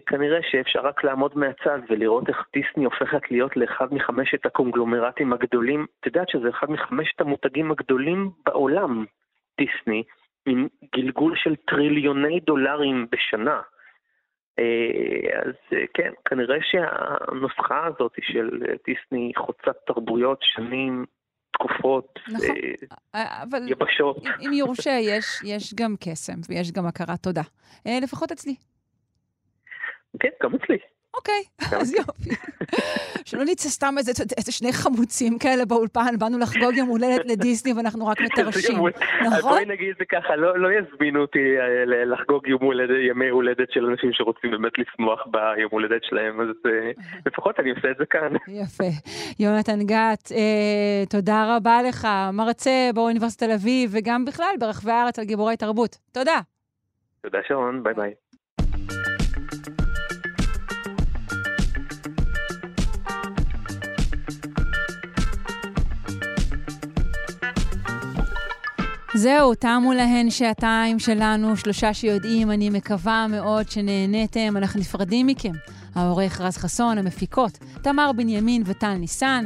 כנראה 0.05 0.39
שאפשר 0.51 0.79
רק 0.79 1.03
לעמוד 1.03 1.37
מהצד 1.37 1.79
ולראות 1.89 2.29
איך 2.29 2.45
דיסני 2.53 2.85
הופכת 2.85 3.31
להיות 3.31 3.57
לאחד 3.57 3.93
מחמשת 3.93 4.45
הקונגלומרטים 4.45 5.33
הגדולים. 5.33 5.85
את 5.99 6.05
יודעת 6.05 6.29
שזה 6.29 6.49
אחד 6.49 6.71
מחמשת 6.71 7.21
המותגים 7.21 7.71
הגדולים 7.71 8.29
בעולם, 8.45 9.05
דיסני. 9.57 10.03
עם 10.45 10.67
גלגול 10.95 11.33
של 11.35 11.55
טריליוני 11.55 12.39
דולרים 12.39 13.07
בשנה. 13.11 13.61
אה, 14.59 14.65
אז 15.45 15.53
אה, 15.73 15.83
כן, 15.93 16.11
כנראה 16.25 16.57
שהנוסחה 16.61 17.85
הזאת 17.85 18.11
של 18.21 18.49
אה, 18.69 18.73
דיסני 18.87 19.31
חוצת 19.37 19.75
תרבויות, 19.87 20.39
שנים, 20.41 21.05
תקופות, 21.53 22.19
נכון. 22.27 22.55
אבל 23.13 23.59
יבשות. 23.71 24.17
אם- 24.41 24.53
יורשה, 24.53 24.91
יש, 25.01 25.25
יש 25.43 25.73
גם 25.73 25.95
קסם 25.99 26.39
ויש 26.49 26.71
גם 26.71 26.85
הכרת 26.85 27.23
תודה. 27.23 27.41
לפחות 28.03 28.31
אצלי. 28.31 28.55
כן, 30.19 30.29
גם 30.43 30.55
אצלי. 30.55 30.77
אוקיי, 31.17 31.43
אז 31.79 31.93
יופי. 31.93 32.29
שלא 33.25 33.43
נצא 33.43 33.69
סתם 33.69 33.95
איזה, 33.97 34.11
איזה 34.37 34.51
שני 34.51 34.73
חמוצים 34.73 35.39
כאלה 35.39 35.65
באולפן, 35.65 36.19
באנו 36.19 36.39
לחגוג 36.39 36.73
יום 36.75 36.89
הולדת 36.89 37.25
לדיסני 37.25 37.73
ואנחנו 37.73 38.07
רק 38.07 38.21
מתרשים. 38.21 38.77
אז 39.25 39.33
נכון? 39.33 39.51
בואי 39.51 39.65
נגיד 39.65 39.89
את 39.89 39.95
זה 39.99 40.05
ככה, 40.05 40.35
לא, 40.35 40.59
לא 40.59 40.69
יזמינו 40.71 41.21
אותי 41.21 41.39
אה, 41.59 42.05
לחגוג 42.05 42.47
יום 42.47 42.63
הולדת, 42.63 42.95
ימי 43.09 43.29
הולדת 43.29 43.71
של 43.71 43.85
אנשים 43.85 44.09
שרוצים 44.13 44.51
באמת 44.51 44.71
לשמוח 44.77 45.27
ביום 45.27 45.69
הולדת 45.71 46.03
שלהם, 46.03 46.41
אז 46.41 46.47
אה, 46.65 46.91
לפחות 47.25 47.59
אני 47.59 47.69
עושה 47.69 47.91
את 47.91 47.97
זה 47.97 48.05
כאן. 48.05 48.33
יפה. 48.47 48.89
יונתן 49.39 49.79
גת, 49.85 50.31
אה, 50.31 51.03
תודה 51.09 51.55
רבה 51.55 51.79
לך, 51.87 52.07
מרצה 52.33 52.89
באוניברסיטת 52.95 53.45
תל 53.45 53.51
אביב, 53.51 53.91
וגם 53.93 54.25
בכלל 54.25 54.55
ברחבי 54.59 54.91
הארץ 54.91 55.19
על 55.19 55.25
גיבורי 55.25 55.57
תרבות. 55.57 55.97
תודה. 56.11 56.39
תודה 57.21 57.39
שרון, 57.47 57.83
ביי 57.83 57.93
ביי. 57.93 58.13
זהו, 69.17 69.55
תמו 69.55 69.93
להן 69.93 70.29
שעתיים 70.29 70.99
שלנו, 70.99 71.57
שלושה 71.57 71.93
שיודעים, 71.93 72.51
אני 72.51 72.69
מקווה 72.69 73.27
מאוד 73.29 73.69
שנהניתם. 73.69 74.57
אנחנו 74.57 74.79
נפרדים 74.79 75.27
מכם. 75.27 75.51
העורך 75.95 76.41
רז 76.41 76.57
חסון, 76.57 76.97
המפיקות, 76.97 77.57
תמר 77.81 78.11
בנימין 78.15 78.63
וטל 78.65 78.93
ניסן, 78.93 79.45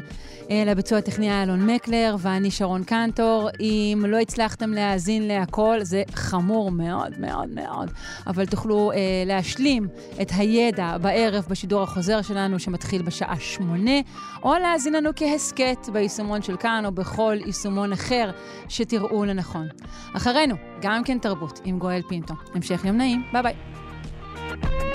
אה, 0.51 0.63
לביצוע 0.65 0.97
הטכני 0.97 1.43
אלון 1.43 1.69
מקלר 1.69 2.15
ואני 2.19 2.51
שרון 2.51 2.83
קנטור. 2.83 3.49
אם 3.59 4.05
לא 4.07 4.17
הצלחתם 4.17 4.71
להאזין 4.73 5.27
להכל, 5.27 5.77
זה 5.81 6.03
חמור 6.13 6.71
מאוד 6.71 7.19
מאוד 7.19 7.49
מאוד, 7.49 7.91
אבל 8.27 8.45
תוכלו 8.45 8.91
אה, 8.91 8.97
להשלים 9.25 9.87
את 10.21 10.31
הידע 10.37 10.97
בערב 10.97 11.45
בשידור 11.49 11.83
החוזר 11.83 12.21
שלנו 12.21 12.59
שמתחיל 12.59 13.01
בשעה 13.01 13.39
שמונה, 13.39 13.99
או 14.43 14.53
להאזין 14.61 14.93
לנו 14.93 15.09
כהסכת 15.15 15.89
ביישומון 15.93 16.41
של 16.41 16.57
כאן 16.57 16.83
או 16.85 16.91
בכל 16.91 17.35
יישומון 17.45 17.93
אחר 17.93 18.31
שתראו 18.69 19.25
לנכון. 19.25 19.67
אחרינו, 20.15 20.55
גם 20.81 21.03
כן 21.03 21.19
תרבות 21.19 21.59
עם 21.63 21.79
גואל 21.79 22.01
פינטו. 22.09 22.33
המשך 22.53 22.85
יום 22.85 22.97
נעים, 22.97 23.23
ביי 23.33 23.43
ביי. 23.43 24.88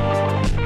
Bye. 0.00 0.59